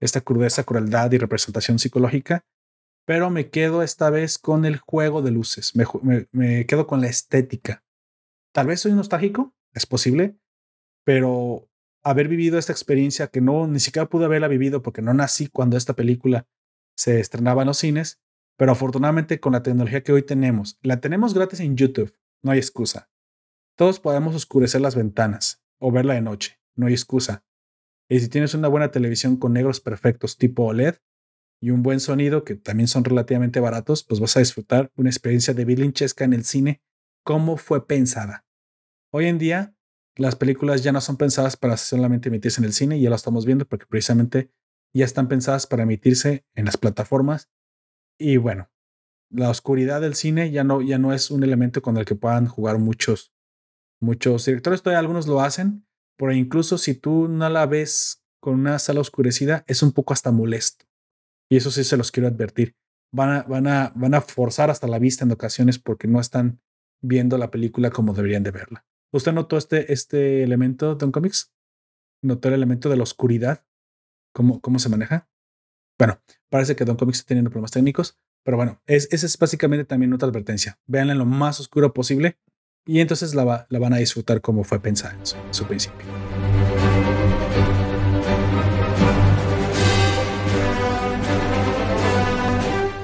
esta, 0.00 0.20
crudeza, 0.20 0.64
crueldad 0.64 1.12
y 1.12 1.18
representación 1.18 1.78
psicológica, 1.78 2.44
pero 3.06 3.30
me 3.30 3.50
quedo 3.50 3.82
esta 3.82 4.10
vez 4.10 4.38
con 4.38 4.64
el 4.64 4.78
juego 4.78 5.22
de 5.22 5.30
luces, 5.30 5.74
me, 5.76 5.86
me 6.32 6.66
quedo 6.66 6.86
con 6.86 7.00
la 7.00 7.08
estética. 7.08 7.84
Tal 8.52 8.66
vez 8.66 8.80
soy 8.80 8.92
nostálgico, 8.92 9.54
es 9.72 9.86
posible, 9.86 10.38
pero 11.04 11.68
haber 12.02 12.28
vivido 12.28 12.58
esta 12.58 12.72
experiencia 12.72 13.28
que 13.28 13.40
no 13.40 13.66
ni 13.66 13.80
siquiera 13.80 14.08
pude 14.08 14.26
haberla 14.26 14.48
vivido 14.48 14.82
porque 14.82 15.02
no 15.02 15.14
nací 15.14 15.48
cuando 15.48 15.76
esta 15.76 15.94
película 15.94 16.46
se 16.96 17.18
estrenaba 17.18 17.62
en 17.62 17.68
los 17.68 17.78
cines, 17.78 18.20
pero 18.56 18.72
afortunadamente 18.72 19.40
con 19.40 19.52
la 19.52 19.62
tecnología 19.62 20.02
que 20.02 20.12
hoy 20.12 20.22
tenemos, 20.22 20.78
la 20.82 21.00
tenemos 21.00 21.34
gratis 21.34 21.60
en 21.60 21.76
YouTube, 21.76 22.16
no 22.42 22.52
hay 22.52 22.58
excusa. 22.58 23.10
Todos 23.76 23.98
podemos 23.98 24.36
oscurecer 24.36 24.80
las 24.80 24.94
ventanas 24.94 25.62
o 25.80 25.90
verla 25.90 26.14
de 26.14 26.22
noche, 26.22 26.60
no 26.76 26.86
hay 26.86 26.92
excusa. 26.92 27.44
Y 28.08 28.20
si 28.20 28.28
tienes 28.28 28.54
una 28.54 28.68
buena 28.68 28.90
televisión 28.90 29.36
con 29.36 29.52
negros 29.52 29.80
perfectos 29.80 30.36
tipo 30.36 30.64
OLED 30.64 30.96
y 31.60 31.70
un 31.70 31.82
buen 31.82 31.98
sonido 31.98 32.44
que 32.44 32.54
también 32.54 32.86
son 32.86 33.04
relativamente 33.04 33.58
baratos, 33.58 34.04
pues 34.04 34.20
vas 34.20 34.36
a 34.36 34.40
disfrutar 34.40 34.92
una 34.94 35.10
experiencia 35.10 35.54
de 35.54 35.64
bilinchesca 35.64 36.24
en 36.24 36.34
el 36.34 36.44
cine 36.44 36.82
como 37.24 37.56
fue 37.56 37.86
pensada. 37.86 38.44
Hoy 39.10 39.26
en 39.26 39.38
día, 39.38 39.74
las 40.14 40.36
películas 40.36 40.84
ya 40.84 40.92
no 40.92 41.00
son 41.00 41.16
pensadas 41.16 41.56
para 41.56 41.76
solamente 41.76 42.28
emitirse 42.28 42.60
en 42.60 42.66
el 42.66 42.72
cine, 42.72 43.00
ya 43.00 43.10
lo 43.10 43.16
estamos 43.16 43.44
viendo 43.44 43.66
porque 43.66 43.86
precisamente 43.86 44.52
ya 44.92 45.04
están 45.04 45.26
pensadas 45.26 45.66
para 45.66 45.82
emitirse 45.82 46.46
en 46.54 46.66
las 46.66 46.76
plataformas. 46.76 47.50
Y 48.18 48.36
bueno, 48.36 48.70
la 49.30 49.50
oscuridad 49.50 50.00
del 50.00 50.14
cine 50.14 50.52
ya 50.52 50.62
no, 50.62 50.80
ya 50.80 50.98
no 50.98 51.12
es 51.12 51.32
un 51.32 51.42
elemento 51.42 51.82
con 51.82 51.96
el 51.96 52.04
que 52.04 52.14
puedan 52.14 52.46
jugar 52.46 52.78
muchos, 52.78 53.33
muchos 54.04 54.44
directores. 54.44 54.82
Todavía 54.82 55.00
algunos 55.00 55.26
lo 55.26 55.40
hacen, 55.40 55.86
pero 56.16 56.32
incluso 56.32 56.78
si 56.78 56.94
tú 56.94 57.28
no 57.28 57.48
la 57.48 57.66
ves 57.66 58.24
con 58.40 58.54
una 58.54 58.78
sala 58.78 59.00
oscurecida, 59.00 59.64
es 59.66 59.82
un 59.82 59.92
poco 59.92 60.12
hasta 60.12 60.30
molesto. 60.30 60.84
Y 61.50 61.56
eso 61.56 61.70
sí 61.70 61.82
se 61.84 61.96
los 61.96 62.10
quiero 62.10 62.28
advertir. 62.28 62.76
Van 63.12 63.30
a, 63.30 63.42
van 63.42 63.66
a, 63.66 63.92
van 63.94 64.14
a 64.14 64.20
forzar 64.20 64.70
hasta 64.70 64.86
la 64.86 64.98
vista 64.98 65.24
en 65.24 65.32
ocasiones 65.32 65.78
porque 65.78 66.08
no 66.08 66.20
están 66.20 66.60
viendo 67.02 67.38
la 67.38 67.50
película 67.50 67.90
como 67.90 68.12
deberían 68.12 68.42
de 68.42 68.50
verla. 68.50 68.86
¿Usted 69.12 69.32
notó 69.32 69.56
este, 69.56 69.92
este 69.92 70.42
elemento, 70.42 70.94
Don 70.94 71.12
Comics? 71.12 71.52
¿Notó 72.22 72.48
el 72.48 72.54
elemento 72.54 72.88
de 72.88 72.96
la 72.96 73.02
oscuridad? 73.02 73.64
¿Cómo, 74.34 74.60
cómo 74.60 74.78
se 74.78 74.88
maneja? 74.88 75.28
Bueno, 75.98 76.20
parece 76.50 76.74
que 76.74 76.84
Don 76.84 76.96
Comics 76.96 77.18
está 77.18 77.28
teniendo 77.28 77.50
problemas 77.50 77.70
técnicos, 77.70 78.18
pero 78.42 78.56
bueno, 78.56 78.82
es, 78.86 79.08
esa 79.12 79.26
es 79.26 79.38
básicamente 79.38 79.84
también 79.84 80.12
otra 80.12 80.28
advertencia. 80.28 80.80
Véanla 80.86 81.12
en 81.12 81.18
lo 81.18 81.26
más 81.26 81.60
oscuro 81.60 81.94
posible 81.94 82.38
y 82.86 83.00
entonces 83.00 83.34
la, 83.34 83.66
la 83.68 83.78
van 83.78 83.94
a 83.94 83.96
disfrutar 83.96 84.40
como 84.40 84.62
fue 84.62 84.80
pensada 84.80 85.14
en 85.14 85.54
su, 85.54 85.64
principio. 85.64 86.06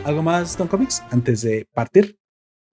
¿Algo 0.04 0.22
más, 0.22 0.58
Don 0.58 0.68
Comics, 0.68 1.02
antes 1.10 1.42
de 1.42 1.66
partir? 1.72 2.18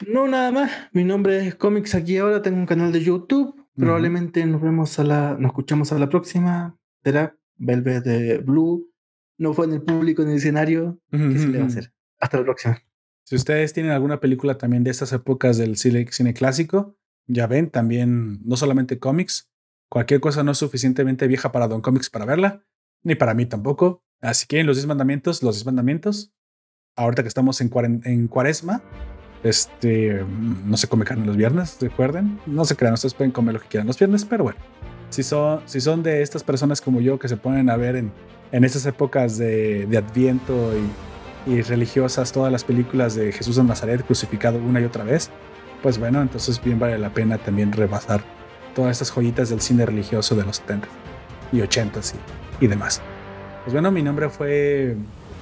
No, 0.08 0.28
nada 0.28 0.52
más. 0.52 0.72
Mi 0.92 1.04
nombre 1.04 1.48
es 1.48 1.56
Comics 1.56 1.96
aquí 1.96 2.18
ahora. 2.18 2.42
Tengo 2.42 2.58
un 2.58 2.66
canal 2.66 2.92
de 2.92 3.02
YouTube. 3.02 3.56
Probablemente 3.76 4.46
nos 4.46 4.62
vemos 4.62 4.98
a 5.00 5.04
la, 5.04 5.38
nos 5.40 5.50
escuchamos 5.50 5.92
a 5.92 6.00
la 6.00 6.10
próxima. 6.10 6.78
Será 7.04 7.38
Velvet 7.58 8.04
de 8.04 8.38
Blue. 8.40 8.92
No 9.38 9.54
fue 9.54 9.66
en 9.66 9.74
el 9.74 9.82
público, 9.84 10.24
en 10.24 10.30
el 10.30 10.38
escenario. 10.38 11.00
¿Qué 11.12 11.38
se 11.38 11.48
le 11.48 11.60
va 11.60 11.66
a 11.66 11.68
hacer? 11.68 11.94
Hasta 12.20 12.38
la 12.38 12.44
próxima. 12.44 12.87
Si 13.28 13.36
ustedes 13.36 13.74
tienen 13.74 13.92
alguna 13.92 14.22
película 14.22 14.58
también 14.58 14.86
de 14.86 14.92
estas 14.92 15.12
épocas 15.12 15.58
del 15.58 15.76
cine, 15.76 16.06
cine 16.12 16.34
clásico, 16.34 16.96
ya 17.28 17.46
ven, 17.46 17.70
también 17.70 18.40
no 18.46 18.56
solamente 18.56 19.00
cómics. 19.00 19.52
Cualquier 19.90 20.22
cosa 20.22 20.44
no 20.44 20.54
es 20.54 20.58
suficientemente 20.58 21.28
vieja 21.28 21.52
para 21.52 21.68
Don 21.68 21.82
Comics 21.82 22.10
para 22.10 22.24
verla, 22.24 22.64
ni 23.04 23.16
para 23.16 23.34
mí 23.34 23.46
tampoco. 23.46 24.02
Así 24.22 24.48
que 24.48 24.64
los 24.64 24.78
10 24.78 24.88
mandamientos, 24.88 25.44
los 25.44 25.56
10 25.56 25.66
mandamientos. 25.66 26.32
Ahorita 26.96 27.22
que 27.22 27.28
estamos 27.28 27.60
en, 27.60 27.70
en 28.06 28.30
cuaresma, 28.30 28.82
este, 29.44 30.24
no 30.64 30.78
se 30.78 30.88
come 30.88 31.04
carne 31.04 31.26
los 31.26 31.36
viernes, 31.36 31.80
recuerden. 31.82 32.40
No 32.46 32.64
se 32.64 32.78
crean, 32.78 32.94
ustedes 32.94 33.14
pueden 33.14 33.34
comer 33.34 33.56
lo 33.56 33.60
que 33.60 33.68
quieran 33.68 33.88
los 33.88 34.00
viernes, 34.00 34.24
pero 34.24 34.46
bueno. 34.46 34.60
Si 35.10 35.24
son, 35.24 35.64
si 35.66 35.82
son 35.82 36.02
de 36.02 36.22
estas 36.22 36.46
personas 36.46 36.80
como 36.80 37.02
yo 37.02 37.20
que 37.20 37.28
se 37.28 37.36
ponen 37.36 37.70
a 37.70 37.76
ver 37.76 37.98
en, 37.98 38.10
en 38.54 38.64
estas 38.64 38.86
épocas 38.86 39.38
de, 39.38 39.86
de 39.86 39.98
Adviento 39.98 40.72
y, 40.78 41.17
y, 41.48 41.62
religiosas 41.62 42.32
todas 42.32 42.52
las 42.52 42.64
películas 42.64 43.16
de 43.16 43.32
Jesús 43.32 43.56
de 43.56 43.64
Nazaret 43.64 44.06
crucificado 44.06 44.60
una 44.60 44.82
y 44.82 44.86
otra 44.86 45.04
vez, 45.04 45.30
pues 45.82 45.98
bueno, 45.98 46.22
entonces 46.22 46.62
bien 46.64 46.80
vale 46.80 46.98
la 46.98 47.10
pena 47.10 47.38
también 47.38 47.72
rebasar 47.72 48.22
todas 48.76 48.92
estas 48.92 49.12
joyitas 49.12 49.50
del 49.50 49.62
cine 49.62 49.86
religioso 49.86 50.36
de 50.36 50.44
los 50.44 50.58
70 50.58 50.88
y 51.52 51.62
80 51.62 52.00
y, 52.60 52.66
y 52.66 52.68
demás. 52.68 53.02
Pues 53.64 53.74
bueno, 53.74 53.92
mi 53.92 54.02
nombre 54.02 54.30
fue 54.30 54.96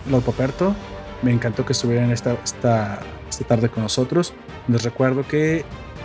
Lord 0.10 0.24
Poperto. 0.24 0.76
Me 1.22 1.32
encantó 1.32 1.66
que 1.66 1.74
estuvieran 1.74 2.12
esta, 2.12 2.36
esta 2.44 3.00
esta 3.30 3.46
tarde 3.46 3.70
con 3.70 3.84
nosotros. 3.84 4.34
Les 4.68 4.84
recuerdo 4.84 5.28
que 5.28 5.64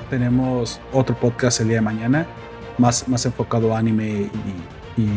tenemos 0.09 0.81
otro 0.93 1.15
podcast 1.17 1.61
el 1.61 1.69
día 1.69 1.77
de 1.77 1.83
mañana, 1.83 2.27
más, 2.79 3.09
más 3.09 3.25
enfocado 3.27 3.75
a 3.75 3.79
anime 3.79 4.31
y, 4.97 5.09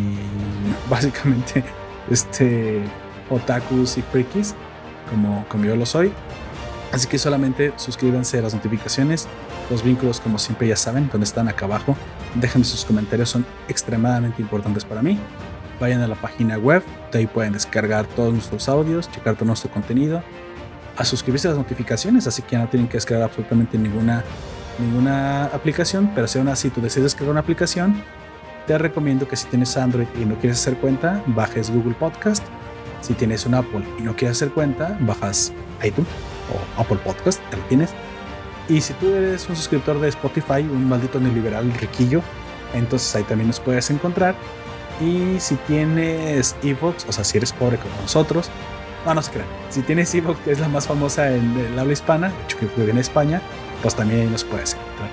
básicamente 0.89 1.63
este, 2.09 2.81
otakus 3.29 3.97
y 3.97 4.01
frikis, 4.01 4.55
como, 5.13 5.45
como 5.47 5.65
yo 5.65 5.75
lo 5.75 5.85
soy. 5.85 6.11
Así 6.91 7.07
que 7.07 7.17
solamente 7.17 7.71
suscríbanse 7.75 8.39
a 8.39 8.41
las 8.41 8.53
notificaciones. 8.53 9.27
Los 9.69 9.83
vínculos, 9.83 10.19
como 10.19 10.39
siempre, 10.39 10.67
ya 10.67 10.75
saben, 10.75 11.07
donde 11.11 11.25
están 11.25 11.47
acá 11.47 11.65
abajo. 11.65 11.95
Déjenme 12.35 12.65
sus 12.65 12.83
comentarios, 12.83 13.29
son 13.29 13.45
extremadamente 13.67 14.41
importantes 14.41 14.85
para 14.85 15.01
mí. 15.01 15.19
Vayan 15.79 16.01
a 16.01 16.07
la 16.07 16.15
página 16.15 16.57
web, 16.57 16.83
de 17.11 17.19
ahí 17.19 17.27
pueden 17.27 17.53
descargar 17.53 18.05
todos 18.05 18.33
nuestros 18.33 18.69
audios, 18.69 19.09
checar 19.11 19.35
todo 19.35 19.45
nuestro 19.45 19.71
contenido 19.71 20.23
a 20.97 21.05
suscribirse 21.05 21.47
a 21.47 21.51
las 21.51 21.57
notificaciones, 21.57 22.27
así 22.27 22.41
que 22.41 22.51
ya 22.51 22.59
no 22.59 22.67
tienen 22.69 22.87
que 22.87 22.97
descargar 22.97 23.27
absolutamente 23.27 23.77
ninguna, 23.77 24.23
ninguna 24.79 25.45
aplicación, 25.45 26.11
pero 26.13 26.27
si 26.27 26.37
aún 26.37 26.47
así 26.47 26.69
tú 26.69 26.81
decides 26.81 27.05
descargar 27.05 27.31
una 27.31 27.39
aplicación, 27.39 28.03
te 28.67 28.77
recomiendo 28.77 29.27
que 29.27 29.35
si 29.35 29.47
tienes 29.47 29.75
Android 29.75 30.07
y 30.19 30.25
no 30.25 30.35
quieres 30.35 30.59
hacer 30.59 30.77
cuenta, 30.77 31.21
bajes 31.27 31.69
Google 31.69 31.95
Podcast. 31.95 32.43
Si 33.03 33.13
tienes 33.13 33.45
un 33.45 33.53
Apple 33.53 33.83
y 33.99 34.03
no 34.03 34.15
quieres 34.15 34.37
hacer 34.37 34.51
cuenta, 34.51 34.97
bajas 35.01 35.51
iTunes 35.83 36.07
o 36.49 36.81
Apple 36.81 36.97
Podcast, 37.03 37.41
te 37.49 37.57
lo 37.57 37.63
tienes. 37.63 37.89
Y 38.69 38.79
si 38.79 38.93
tú 38.93 39.13
eres 39.13 39.49
un 39.49 39.57
suscriptor 39.57 39.99
de 39.99 40.07
Spotify, 40.07 40.61
un 40.61 40.87
maldito 40.87 41.19
neoliberal 41.19 41.69
riquillo, 41.73 42.21
entonces 42.73 43.13
ahí 43.13 43.23
también 43.23 43.47
nos 43.47 43.59
puedes 43.59 43.89
encontrar. 43.91 44.35
Y 45.01 45.37
si 45.41 45.55
tienes 45.67 46.55
Evox, 46.63 47.05
o 47.09 47.11
sea, 47.11 47.25
si 47.25 47.37
eres 47.37 47.51
pobre 47.51 47.77
como 47.77 47.93
nosotros, 48.01 48.49
no, 49.05 49.13
no 49.13 49.21
se 49.21 49.31
crean. 49.31 49.49
Si 49.69 49.81
tienes 49.81 50.15
Evox, 50.15 50.39
que 50.39 50.51
es 50.51 50.61
la 50.61 50.69
más 50.69 50.87
famosa 50.87 51.29
en 51.35 51.57
el 51.57 51.77
habla 51.77 51.91
hispana, 51.91 52.31
hecho 52.45 52.57
que 52.57 52.67
vive 52.77 52.91
en 52.91 52.99
España, 52.99 53.41
pues 53.81 53.95
también 53.95 54.31
nos 54.31 54.45
puedes 54.45 54.75
encontrar. 54.75 55.09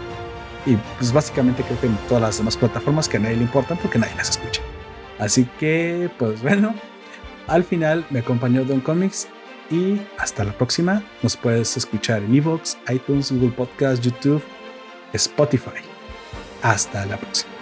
Y 0.65 0.77
pues 0.99 1.13
básicamente 1.13 1.65
creo 1.65 1.81
que 1.81 1.87
en 1.89 1.97
todas 2.09 2.23
las 2.23 2.39
demás 2.39 2.57
plataformas 2.57 3.09
que 3.09 3.17
a 3.17 3.21
nadie 3.21 3.37
le 3.37 3.43
importan 3.43 3.79
porque 3.79 3.99
nadie 3.99 4.15
las 4.15 4.31
escucha. 4.31 4.63
Así 5.19 5.49
que, 5.59 6.09
pues 6.19 6.41
bueno, 6.41 6.73
al 7.51 7.65
final 7.65 8.07
me 8.11 8.21
acompañó 8.21 8.65
Don 8.65 8.81
Comics 8.81 9.29
y 9.71 10.01
hasta 10.19 10.45
la 10.45 10.53
próxima. 10.53 11.03
Nos 11.23 11.37
puedes 11.37 11.77
escuchar 11.77 12.23
en 12.23 12.35
Evox, 12.35 12.79
iTunes, 12.89 13.31
Google 13.33 13.51
Podcast, 13.51 14.03
YouTube, 14.03 14.43
Spotify. 15.13 15.83
Hasta 16.63 17.05
la 17.07 17.17
próxima. 17.17 17.60